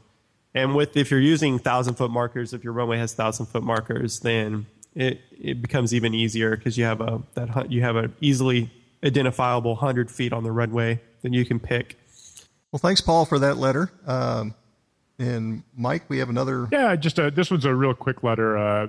and 0.54 0.76
with 0.76 0.96
if 0.96 1.12
you're 1.12 1.20
using 1.20 1.60
thousand 1.60 1.96
foot 1.96 2.12
markers 2.12 2.54
if 2.54 2.64
your 2.64 2.74
runway 2.74 2.98
has 2.98 3.14
thousand 3.14 3.48
foot 3.48 3.64
markers 3.64 4.20
then 4.22 4.66
it 4.96 5.22
it 5.32 5.62
becomes 5.62 5.94
even 5.94 6.14
easier 6.14 6.56
because 6.56 6.78
you 6.78 6.86
have 6.86 7.02
a 7.02 7.22
that 7.34 7.72
you 7.72 7.82
have 7.82 7.96
a 7.96 8.10
easily 8.22 8.72
identifiable 9.04 9.76
hundred 9.76 10.10
feet 10.12 10.34
on 10.34 10.44
the 10.44 10.52
runway 10.52 11.02
that 11.22 11.34
you 11.34 11.46
can 11.46 11.60
pick. 11.60 11.98
Well, 12.72 12.80
thanks, 12.80 13.02
Paul, 13.02 13.26
for 13.26 13.40
that 13.40 13.58
letter. 13.58 13.92
Um, 14.06 14.54
and 15.20 15.64
Mike, 15.76 16.04
we 16.10 16.20
have 16.20 16.30
another. 16.30 16.68
Yeah, 16.72 16.96
just 16.96 17.18
a, 17.18 17.32
this 17.32 17.50
one's 17.50 17.66
a 17.66 17.74
real 17.74 17.94
quick 17.94 18.24
letter 18.24 18.58
uh, 18.58 18.88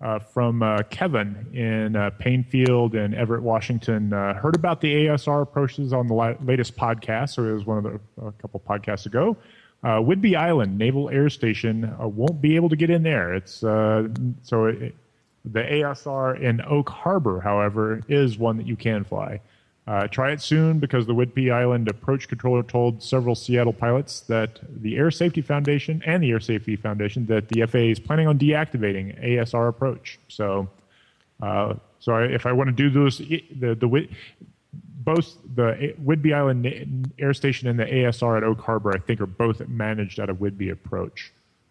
uh, 0.00 0.18
from 0.18 0.62
uh, 0.62 0.82
Kevin 0.90 1.46
in 1.52 1.96
uh, 1.96 2.10
Paine 2.10 2.44
Field 2.44 2.94
in 2.94 3.14
Everett, 3.14 3.42
Washington. 3.42 4.12
Uh, 4.12 4.34
heard 4.34 4.54
about 4.54 4.80
the 4.80 5.06
ASR 5.06 5.42
approaches 5.42 5.92
on 5.92 6.06
the 6.06 6.14
la- 6.14 6.34
latest 6.44 6.76
podcast, 6.76 7.30
so 7.30 7.44
it 7.44 7.52
was 7.52 7.64
one 7.64 7.78
of 7.78 7.84
the 7.84 8.26
a 8.26 8.32
couple 8.32 8.60
podcasts 8.60 9.06
ago. 9.06 9.36
Uh, 9.82 9.98
Whidbey 9.98 10.36
Island 10.36 10.78
Naval 10.78 11.10
Air 11.10 11.28
Station 11.28 11.84
uh, 12.00 12.08
won't 12.08 12.40
be 12.40 12.56
able 12.56 12.68
to 12.70 12.76
get 12.76 12.88
in 12.88 13.02
there. 13.02 13.34
It's 13.34 13.62
uh, 13.62 14.08
so 14.42 14.66
it, 14.66 14.94
the 15.44 15.60
ASR 15.60 16.40
in 16.40 16.60
Oak 16.62 16.88
Harbor, 16.88 17.40
however, 17.40 18.02
is 18.08 18.38
one 18.38 18.56
that 18.56 18.66
you 18.66 18.76
can 18.76 19.04
fly. 19.04 19.40
Uh, 19.86 20.06
try 20.06 20.30
it 20.30 20.40
soon 20.40 20.78
because 20.78 21.04
the 21.04 21.12
Whidbey 21.14 21.52
Island 21.52 21.88
approach 21.88 22.26
controller 22.26 22.62
told 22.62 23.02
several 23.02 23.34
Seattle 23.34 23.74
pilots 23.74 24.20
that 24.20 24.58
the 24.80 24.96
Air 24.96 25.10
Safety 25.10 25.42
Foundation 25.42 26.02
and 26.06 26.22
the 26.22 26.30
Air 26.30 26.40
Safety 26.40 26.74
Foundation 26.74 27.26
that 27.26 27.50
the 27.50 27.66
FAA 27.66 27.78
is 27.78 28.00
planning 28.00 28.26
on 28.26 28.38
deactivating 28.38 29.22
ASR 29.22 29.68
approach. 29.68 30.18
So, 30.28 30.70
uh, 31.42 31.74
so 31.98 32.16
if 32.16 32.46
I 32.46 32.52
want 32.52 32.68
to 32.68 32.72
do 32.72 32.88
those, 32.88 33.18
the 33.18 33.74
the 33.74 34.08
both 35.04 35.36
the 35.54 35.94
Whidbey 36.02 36.34
Island 36.34 37.12
Air 37.18 37.34
Station 37.34 37.68
and 37.68 37.78
the 37.78 37.84
ASR 37.84 38.38
at 38.38 38.42
Oak 38.42 38.60
Harbor, 38.60 38.94
I 38.94 38.98
think, 38.98 39.20
are 39.20 39.26
both 39.26 39.60
managed 39.68 40.18
out 40.18 40.30
of 40.30 40.38
Whidbey 40.38 40.72
approach. 40.72 41.30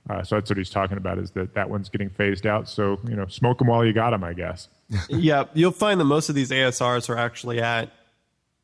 Uh, 0.10 0.22
so 0.24 0.36
that's 0.36 0.50
what 0.50 0.58
he's 0.58 0.70
talking 0.70 0.98
about 0.98 1.18
is 1.18 1.32
that 1.32 1.54
that 1.54 1.70
one's 1.70 1.90
getting 1.90 2.10
phased 2.10 2.46
out. 2.46 2.68
So 2.68 3.00
you 3.08 3.16
know, 3.16 3.26
smoke 3.28 3.60
them 3.60 3.68
while 3.68 3.86
you 3.86 3.94
got 3.94 4.12
them, 4.12 4.24
I 4.24 4.34
guess. 4.34 4.68
yeah, 5.10 5.46
you'll 5.54 5.72
find 5.72 6.00
that 6.00 6.06
most 6.06 6.30
of 6.30 6.36
these 6.36 6.52
ASRs 6.52 7.10
are 7.10 7.18
actually 7.18 7.62
at 7.62 7.92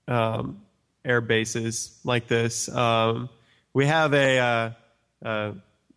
um, 0.08 0.62
air 1.06 1.22
bases 1.22 1.98
like 2.04 2.28
this. 2.28 2.68
Um, 2.70 3.30
we 3.74 3.86
have 3.86 4.14
a 4.14 4.40
uh, 4.40 4.72
uh, 5.26 5.52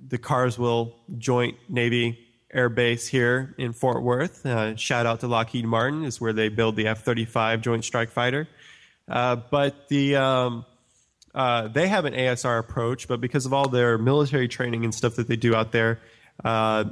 the 0.08 0.18
Carswell 0.18 0.94
Joint 1.18 1.56
Navy 1.68 2.18
Air 2.52 2.68
Base 2.68 3.08
here 3.08 3.54
in 3.58 3.72
Fort 3.72 4.02
Worth. 4.02 4.44
Uh, 4.44 4.76
shout 4.76 5.06
out 5.06 5.20
to 5.20 5.26
Lockheed 5.26 5.64
Martin 5.64 6.04
is 6.04 6.20
where 6.20 6.32
they 6.32 6.48
build 6.48 6.76
the 6.76 6.86
F-35 6.88 7.62
Joint 7.62 7.84
Strike 7.84 8.10
Fighter. 8.10 8.46
Uh, 9.08 9.36
but 9.36 9.88
the 9.88 10.16
um, 10.16 10.64
uh, 11.34 11.68
they 11.68 11.88
have 11.88 12.04
an 12.04 12.14
ASR 12.14 12.58
approach, 12.58 13.08
but 13.08 13.20
because 13.20 13.46
of 13.46 13.52
all 13.52 13.68
their 13.68 13.98
military 13.98 14.48
training 14.48 14.84
and 14.84 14.94
stuff 14.94 15.16
that 15.16 15.28
they 15.28 15.36
do 15.36 15.54
out 15.54 15.72
there, 15.72 16.00
uh, 16.44 16.84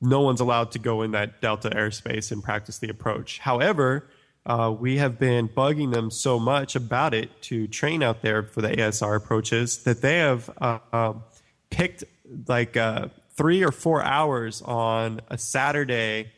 no 0.00 0.20
one's 0.20 0.40
allowed 0.40 0.72
to 0.72 0.78
go 0.78 1.02
in 1.02 1.10
that 1.12 1.40
Delta 1.40 1.70
airspace 1.70 2.32
and 2.32 2.42
practice 2.42 2.78
the 2.78 2.88
approach. 2.88 3.38
However, 3.38 4.06
uh, 4.46 4.74
we 4.78 4.96
have 4.96 5.18
been 5.18 5.48
bugging 5.48 5.92
them 5.92 6.10
so 6.10 6.38
much 6.38 6.74
about 6.74 7.12
it 7.12 7.42
to 7.42 7.66
train 7.66 8.02
out 8.02 8.22
there 8.22 8.42
for 8.42 8.62
the 8.62 8.68
ASR 8.68 9.16
approaches 9.16 9.78
that 9.84 10.00
they 10.00 10.18
have 10.18 10.48
uh, 10.60 10.78
um, 10.92 11.22
picked 11.68 12.04
like 12.46 12.76
uh, 12.76 13.08
three 13.36 13.62
or 13.62 13.72
four 13.72 14.02
hours 14.02 14.62
on 14.62 15.20
a 15.28 15.36
Saturday 15.36 16.32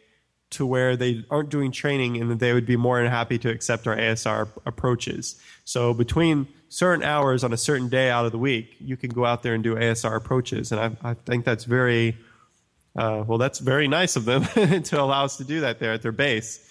to 0.52 0.66
where 0.66 0.96
they 0.96 1.24
aren't 1.30 1.48
doing 1.48 1.72
training 1.72 2.20
and 2.20 2.30
that 2.30 2.38
they 2.38 2.52
would 2.52 2.66
be 2.66 2.76
more 2.76 3.00
than 3.00 3.10
happy 3.10 3.38
to 3.38 3.50
accept 3.50 3.86
our 3.86 3.96
ASR 3.96 4.48
approaches. 4.66 5.40
So 5.64 5.94
between 5.94 6.48
certain 6.68 7.04
hours 7.04 7.44
on 7.44 7.52
a 7.52 7.56
certain 7.56 7.88
day 7.88 8.10
out 8.10 8.24
of 8.24 8.32
the 8.32 8.38
week, 8.38 8.76
you 8.80 8.96
can 8.96 9.10
go 9.10 9.24
out 9.24 9.42
there 9.42 9.54
and 9.54 9.62
do 9.62 9.74
ASR 9.74 10.16
approaches. 10.16 10.72
And 10.72 10.80
I, 10.80 11.10
I 11.10 11.14
think 11.14 11.44
that's 11.44 11.64
very, 11.64 12.16
uh, 12.96 13.24
well, 13.26 13.38
that's 13.38 13.58
very 13.58 13.88
nice 13.88 14.16
of 14.16 14.24
them 14.24 14.44
to 14.82 15.00
allow 15.00 15.24
us 15.24 15.36
to 15.36 15.44
do 15.44 15.60
that 15.60 15.78
there 15.78 15.92
at 15.92 16.02
their 16.02 16.12
base. 16.12 16.68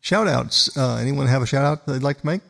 Shout 0.00 0.28
outs. 0.28 0.76
Uh, 0.76 0.96
anyone 0.96 1.26
have 1.26 1.42
a 1.42 1.46
shout 1.46 1.64
out 1.64 1.86
they'd 1.86 2.02
like 2.02 2.20
to 2.20 2.26
make? 2.26 2.40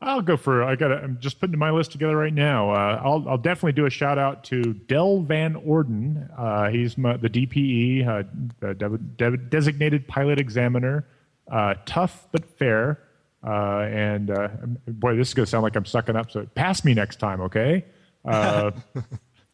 I'll 0.00 0.20
go 0.22 0.36
for. 0.36 0.62
I 0.62 0.76
got. 0.76 0.92
I'm 0.92 1.18
just 1.20 1.40
putting 1.40 1.58
my 1.58 1.70
list 1.70 1.90
together 1.92 2.16
right 2.16 2.32
now. 2.32 2.70
Uh, 2.70 3.00
I'll 3.02 3.28
I'll 3.28 3.38
definitely 3.38 3.72
do 3.72 3.86
a 3.86 3.90
shout 3.90 4.18
out 4.18 4.44
to 4.44 4.74
Del 4.74 5.20
Van 5.20 5.56
Orden. 5.56 6.28
Uh, 6.36 6.68
he's 6.68 6.98
my, 6.98 7.16
the 7.16 7.30
DPE, 7.30 8.06
uh, 8.06 8.22
the 8.60 8.74
de- 8.74 8.98
de- 8.98 9.36
designated 9.38 10.06
pilot 10.06 10.38
examiner. 10.38 11.06
Uh, 11.50 11.74
tough 11.86 12.28
but 12.30 12.44
fair. 12.58 13.00
Uh, 13.42 13.80
and 13.90 14.30
uh, 14.30 14.48
boy, 14.86 15.16
this 15.16 15.28
is 15.28 15.34
gonna 15.34 15.46
sound 15.46 15.62
like 15.62 15.76
I'm 15.76 15.86
sucking 15.86 16.16
up. 16.16 16.30
So 16.30 16.44
pass 16.54 16.84
me 16.84 16.92
next 16.92 17.16
time, 17.16 17.40
okay? 17.42 17.84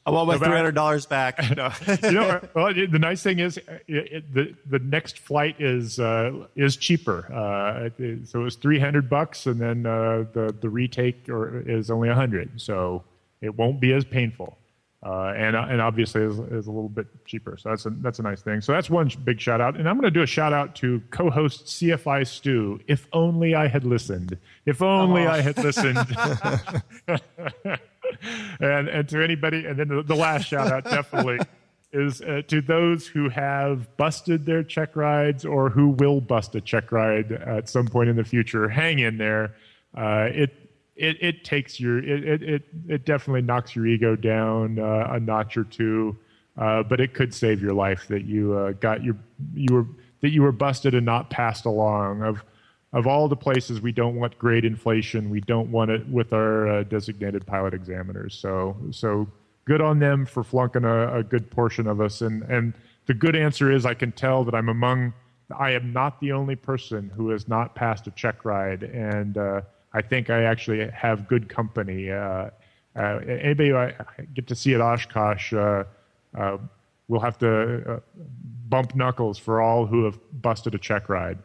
Uh, 0.05 0.11
I 0.11 0.13
want 0.13 0.29
my 0.29 0.39
three 0.39 0.57
hundred 0.57 0.75
dollars 0.75 1.07
back. 1.07 1.39
No. 1.57 1.71
you 2.03 2.11
know, 2.13 2.41
well, 2.55 2.73
the 2.75 2.99
nice 2.99 3.23
thing 3.23 3.39
is, 3.39 3.57
it, 3.57 3.83
it, 3.89 4.35
the 4.35 4.55
the 4.69 4.79
next 4.81 5.19
flight 5.19 5.61
is 5.61 5.99
uh, 6.01 6.47
is 6.57 6.77
cheaper. 6.77 7.33
Uh, 7.33 7.91
it- 7.99 8.27
so 8.29 8.41
it 8.41 8.45
was 8.45 8.57
three 8.57 8.79
hundred 8.79 9.09
bucks, 9.09 9.47
and 9.47 9.61
then 9.61 9.87
uh, 9.87 10.25
the 10.33 10.55
the 10.61 10.69
retake 10.69 11.29
or 11.29 11.61
is 11.69 11.91
only 11.91 12.09
a 12.09 12.15
hundred. 12.15 12.61
So 12.61 13.05
it 13.41 13.57
won't 13.57 13.81
be 13.81 13.93
as 13.93 14.05
painful, 14.05 14.57
uh, 15.05 15.35
and 15.37 15.55
and 15.57 15.81
obviously 15.81 16.23
is, 16.23 16.39
is 16.39 16.67
a 16.67 16.71
little 16.73 16.89
bit 16.89 17.07
cheaper. 17.25 17.57
So 17.57 17.69
that's 17.69 17.87
a 17.87 17.91
that's 17.91 18.19
a 18.19 18.23
nice 18.23 18.41
thing. 18.43 18.61
So 18.61 18.73
that's 18.73 18.91
one 18.91 19.11
big 19.25 19.41
shout 19.41 19.61
out, 19.61 19.77
and 19.77 19.89
I'm 19.89 19.97
going 19.97 20.13
to 20.13 20.19
do 20.19 20.23
a 20.23 20.27
shout 20.27 20.53
out 20.53 20.75
to 20.77 21.01
co-host 21.11 21.67
CFI 21.67 22.27
Stew. 22.27 22.81
If 22.89 23.07
only 23.13 23.55
I 23.55 23.69
had 23.69 23.85
listened. 23.85 24.37
If 24.67 24.83
only 24.83 25.27
I 25.27 25.41
had 25.41 25.59
listened. 25.59 25.99
and 28.61 28.89
and 28.89 29.09
to 29.09 29.23
anybody, 29.23 29.67
and 29.67 29.79
then 29.79 30.03
the, 30.07 30.17
last 30.17 30.47
shout 30.47 30.71
out 30.71 30.85
definitely 30.85 31.39
is 31.93 32.23
uh, 32.23 32.43
to 32.49 32.61
those 32.61 33.07
who 33.07 33.29
have 33.29 33.95
busted 33.97 34.47
their 34.47 34.63
check 34.63 34.97
rides 34.97 35.45
or 35.45 35.69
who 35.69 35.89
will 35.89 36.21
bust 36.21 36.55
a 36.55 36.61
check 36.61 36.91
ride 36.91 37.33
at 37.33 37.69
some 37.69 37.87
point 37.87 38.09
in 38.09 38.17
the 38.17 38.25
future. 38.25 38.69
Hang 38.69 38.99
in 38.99 39.19
there. 39.19 39.55
Uh, 39.95 40.29
it 40.33 40.71
it 40.97 41.17
it 41.21 41.45
takes 41.45 41.79
your 41.79 41.99
it 41.99 42.25
it 42.25 42.43
it, 42.43 42.63
it 42.89 43.05
definitely 43.05 43.43
knocks 43.43 43.77
your 43.77 43.87
ego 43.87 44.17
down 44.17 44.79
uh, 44.79 45.09
a 45.11 45.21
notch 45.21 45.57
or 45.57 45.65
two, 45.65 46.17
uh, 46.57 46.83
but 46.83 47.01
it 47.01 47.15
could 47.15 47.35
save 47.35 47.61
your 47.61 47.75
life 47.75 48.07
that 48.09 48.25
you 48.25 48.55
uh, 48.55 48.73
got 48.73 49.03
your 49.03 49.17
you 49.55 49.75
were 49.75 49.87
that 50.23 50.31
you 50.31 50.43
were 50.43 50.53
busted 50.53 50.95
and 50.95 51.05
not 51.05 51.31
passed 51.31 51.67
along 51.67 52.23
of 52.23 52.43
of 52.93 53.07
all 53.07 53.29
the 53.29 53.37
places 53.37 53.81
we 53.81 53.93
don't 53.93 54.17
want 54.17 54.39
grade 54.39 54.65
inflation, 54.65 55.31
we 55.31 55.41
don't 55.41 55.71
want 55.71 55.91
it 55.91 56.07
with 56.09 56.33
our 56.33 56.69
uh, 56.69 56.83
designated 56.85 57.47
pilot 57.47 57.73
examiners. 57.73 58.35
So, 58.35 58.77
so 58.91 59.27
good 59.65 59.81
on 59.81 59.99
them 59.99 60.27
for 60.27 60.45
flunking 60.45 60.85
a, 60.85 61.19
a 61.19 61.23
good 61.23 61.51
portion 61.51 61.87
of 61.87 62.01
us. 62.01 62.21
And 62.21 62.43
and 62.43 62.75
the 63.07 63.15
good 63.15 63.35
answer 63.35 63.73
is, 63.73 63.85
I 63.87 63.95
can 63.95 64.13
tell 64.13 64.45
that 64.45 64.55
I'm 64.55 64.69
among. 64.69 65.13
I 65.59 65.73
am 65.73 65.93
not 65.93 66.21
the 66.21 66.33
only 66.33 66.57
person 66.57 67.11
who 67.15 67.31
has 67.31 67.49
not 67.49 67.75
passed 67.75 68.07
a 68.07 68.11
check 68.13 68.45
ride, 68.45 68.85
and 68.85 69.37
uh, 69.37 69.63
I 69.93 70.03
think 70.03 70.31
I 70.31 70.45
actually 70.45 70.89
have 70.91 71.29
good 71.29 71.49
company. 71.49 72.11
Uh, 72.11 72.51
uh, 72.95 73.19
anybody 73.27 73.73
I 73.73 73.95
get 74.35 74.47
to 74.49 74.55
see 74.55 74.75
at 74.75 74.81
Oshkosh, 74.81 75.53
uh, 75.53 75.85
uh, 76.39 76.59
will 77.09 77.21
have 77.21 77.39
to 77.39 78.03
bump 78.69 78.95
knuckles 78.95 79.37
for 79.39 79.61
all 79.61 79.85
who 79.87 80.05
have 80.05 80.19
busted 80.41 80.75
a 80.75 80.79
check 80.79 81.09
ride. 81.09 81.39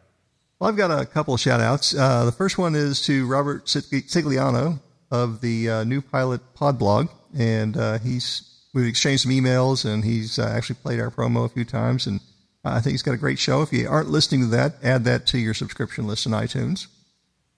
Well, 0.60 0.70
I've 0.70 0.78
got 0.78 0.90
a 0.90 1.06
couple 1.06 1.36
of 1.36 1.40
shout 1.40 1.62
outs. 1.62 1.96
Uh, 1.96 2.26
the 2.26 2.32
first 2.32 2.58
one 2.58 2.74
is 2.74 3.06
to 3.06 3.28
Robert 3.28 3.70
Sig- 3.70 4.08
Sigliano 4.08 4.80
of 5.12 5.42
the 5.42 5.70
uh, 5.70 5.84
New 5.84 6.02
Pilot 6.02 6.42
Pod 6.56 6.80
blog. 6.80 7.10
And 7.38 7.78
uh, 7.78 8.00
he's 8.00 8.42
we've 8.74 8.88
exchanged 8.88 9.24
some 9.24 9.32
emails, 9.32 9.86
and 9.86 10.04
he's 10.04 10.40
uh, 10.40 10.52
actually 10.56 10.78
played 10.78 11.00
our 11.00 11.12
promo 11.12 11.46
a 11.46 11.50
few 11.50 11.64
times. 11.64 12.08
And 12.08 12.22
I 12.66 12.80
think 12.80 12.94
he's 12.94 13.04
got 13.04 13.14
a 13.14 13.18
great 13.18 13.38
show. 13.38 13.62
If 13.62 13.72
you 13.72 13.88
aren't 13.88 14.10
listening 14.10 14.42
to 14.42 14.48
that, 14.48 14.76
add 14.82 15.04
that 15.04 15.28
to 15.28 15.38
your 15.38 15.54
subscription 15.54 16.08
list 16.08 16.26
in 16.26 16.32
iTunes. 16.32 16.88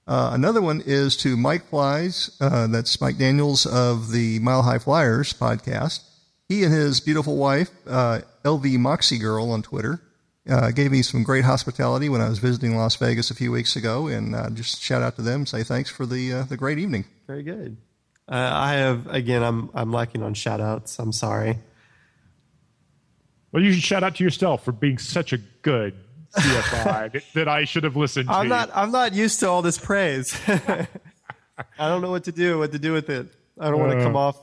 Uh, 0.06 0.32
another 0.34 0.62
one 0.62 0.82
is 0.86 1.16
to 1.18 1.38
Mike 1.38 1.70
Flies. 1.70 2.36
Uh, 2.42 2.68
that's 2.68 3.00
Mike 3.00 3.18
Daniels 3.18 3.66
of 3.66 4.12
the 4.12 4.40
Mile 4.40 4.64
High 4.64 4.80
Flyers 4.80 5.32
podcast. 5.34 6.02
He 6.50 6.64
and 6.64 6.74
his 6.74 7.00
beautiful 7.00 7.38
wife, 7.38 7.70
uh, 7.88 8.22
LV 8.44 8.78
Moxie 8.80 9.20
Girl 9.20 9.52
on 9.52 9.62
Twitter, 9.62 10.02
uh, 10.48 10.72
gave 10.72 10.92
me 10.92 11.02
some 11.02 11.24
great 11.24 11.44
hospitality 11.46 12.10
when 12.10 12.22
I 12.22 12.30
was 12.30 12.40
visiting 12.40 12.76
Las 12.76 12.96
Vegas 12.96 13.32
a 13.32 13.36
few 13.36 13.52
weeks 13.52 13.76
ago, 13.76 14.08
and 14.08 14.36
uh, 14.36 14.50
just 14.52 14.82
shout 14.82 15.02
out 15.02 15.16
to 15.16 15.22
them, 15.22 15.46
say 15.46 15.64
thanks 15.64 15.90
for 15.90 16.06
the 16.06 16.32
uh, 16.34 16.44
the 16.44 16.58
great 16.58 16.78
evening. 16.80 17.06
Very 17.28 17.44
good. 17.44 17.78
Uh, 18.28 18.50
I 18.54 18.74
have 18.74 19.08
again. 19.08 19.44
I'm 19.44 19.70
I'm 19.74 19.92
lacking 19.92 20.22
on 20.24 20.34
shout 20.36 20.62
outs. 20.62 21.00
I'm 21.00 21.12
sorry. 21.12 21.58
Well, 23.52 23.64
you 23.64 23.74
should 23.74 23.84
shout 23.84 24.04
out 24.04 24.16
to 24.16 24.24
yourself 24.24 24.64
for 24.64 24.72
being 24.72 24.98
such 25.00 25.34
a 25.34 25.38
good 25.38 25.96
CFI 26.38 27.12
that, 27.14 27.24
that 27.34 27.48
I 27.48 27.66
should 27.66 27.84
have 27.84 27.96
listened 27.96 28.30
to. 28.30 28.34
I'm 28.36 28.48
not. 28.48 28.70
I'm 28.74 28.92
not 28.92 29.14
used 29.14 29.40
to 29.40 29.50
all 29.50 29.62
this 29.64 29.78
praise. 29.80 30.40
I 30.48 30.88
don't 31.90 32.02
know 32.02 32.12
what 32.12 32.24
to 32.26 32.32
do. 32.32 32.60
What 32.60 32.72
to 32.72 32.80
do 32.80 32.94
with 32.94 33.10
it. 33.10 33.28
I 33.60 33.70
don't 33.70 33.80
want 33.80 33.92
to 33.94 34.00
Uh. 34.00 34.04
come 34.04 34.16
off 34.16 34.38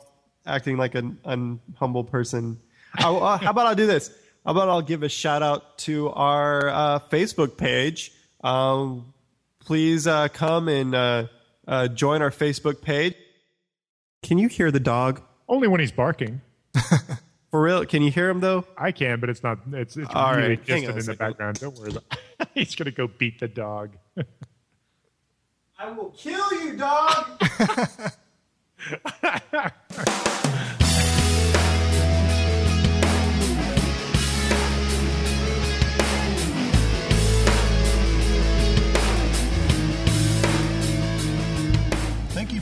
acting 0.44 0.76
like 0.76 0.94
an 0.94 1.18
unhumble 1.24 2.08
person. 2.10 2.58
I, 2.98 3.08
uh, 3.10 3.38
how 3.38 3.50
about 3.50 3.66
I 3.66 3.74
do 3.74 3.86
this? 3.86 4.10
How 4.46 4.52
about 4.52 4.68
I'll 4.68 4.80
give 4.80 5.02
a 5.02 5.08
shout 5.08 5.42
out 5.42 5.76
to 5.78 6.08
our 6.10 6.68
uh, 6.68 6.98
Facebook 7.10 7.56
page. 7.56 8.12
Um, 8.44 9.12
please 9.58 10.06
uh, 10.06 10.28
come 10.28 10.68
and 10.68 10.94
uh, 10.94 11.26
uh, 11.66 11.88
join 11.88 12.22
our 12.22 12.30
Facebook 12.30 12.80
page. 12.80 13.16
Can 14.22 14.38
you 14.38 14.46
hear 14.46 14.70
the 14.70 14.78
dog? 14.78 15.20
Only 15.48 15.66
when 15.66 15.80
he's 15.80 15.90
barking. 15.90 16.42
For 17.50 17.60
real? 17.60 17.84
Can 17.86 18.02
you 18.02 18.12
hear 18.12 18.30
him 18.30 18.38
though? 18.38 18.64
I 18.78 18.92
can, 18.92 19.18
but 19.18 19.30
it's 19.30 19.42
not. 19.42 19.58
It's 19.72 19.96
it's 19.96 20.08
All 20.14 20.36
really 20.36 20.50
right, 20.50 20.64
distant 20.64 20.90
in 20.90 20.94
the 20.94 21.02
second. 21.02 21.18
background. 21.18 21.58
Don't 21.58 21.76
worry. 21.76 21.90
About 21.90 22.04
He's 22.54 22.76
gonna 22.76 22.92
go 22.92 23.08
beat 23.08 23.40
the 23.40 23.48
dog. 23.48 23.96
I 25.76 25.90
will 25.90 26.10
kill 26.10 26.64
you, 26.64 26.76
dog. 26.76 27.42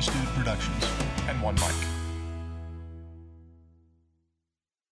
Studio 0.04 0.30
Productions 0.36 0.84
and 1.30 1.42
one 1.42 1.56
mic. 1.56 1.93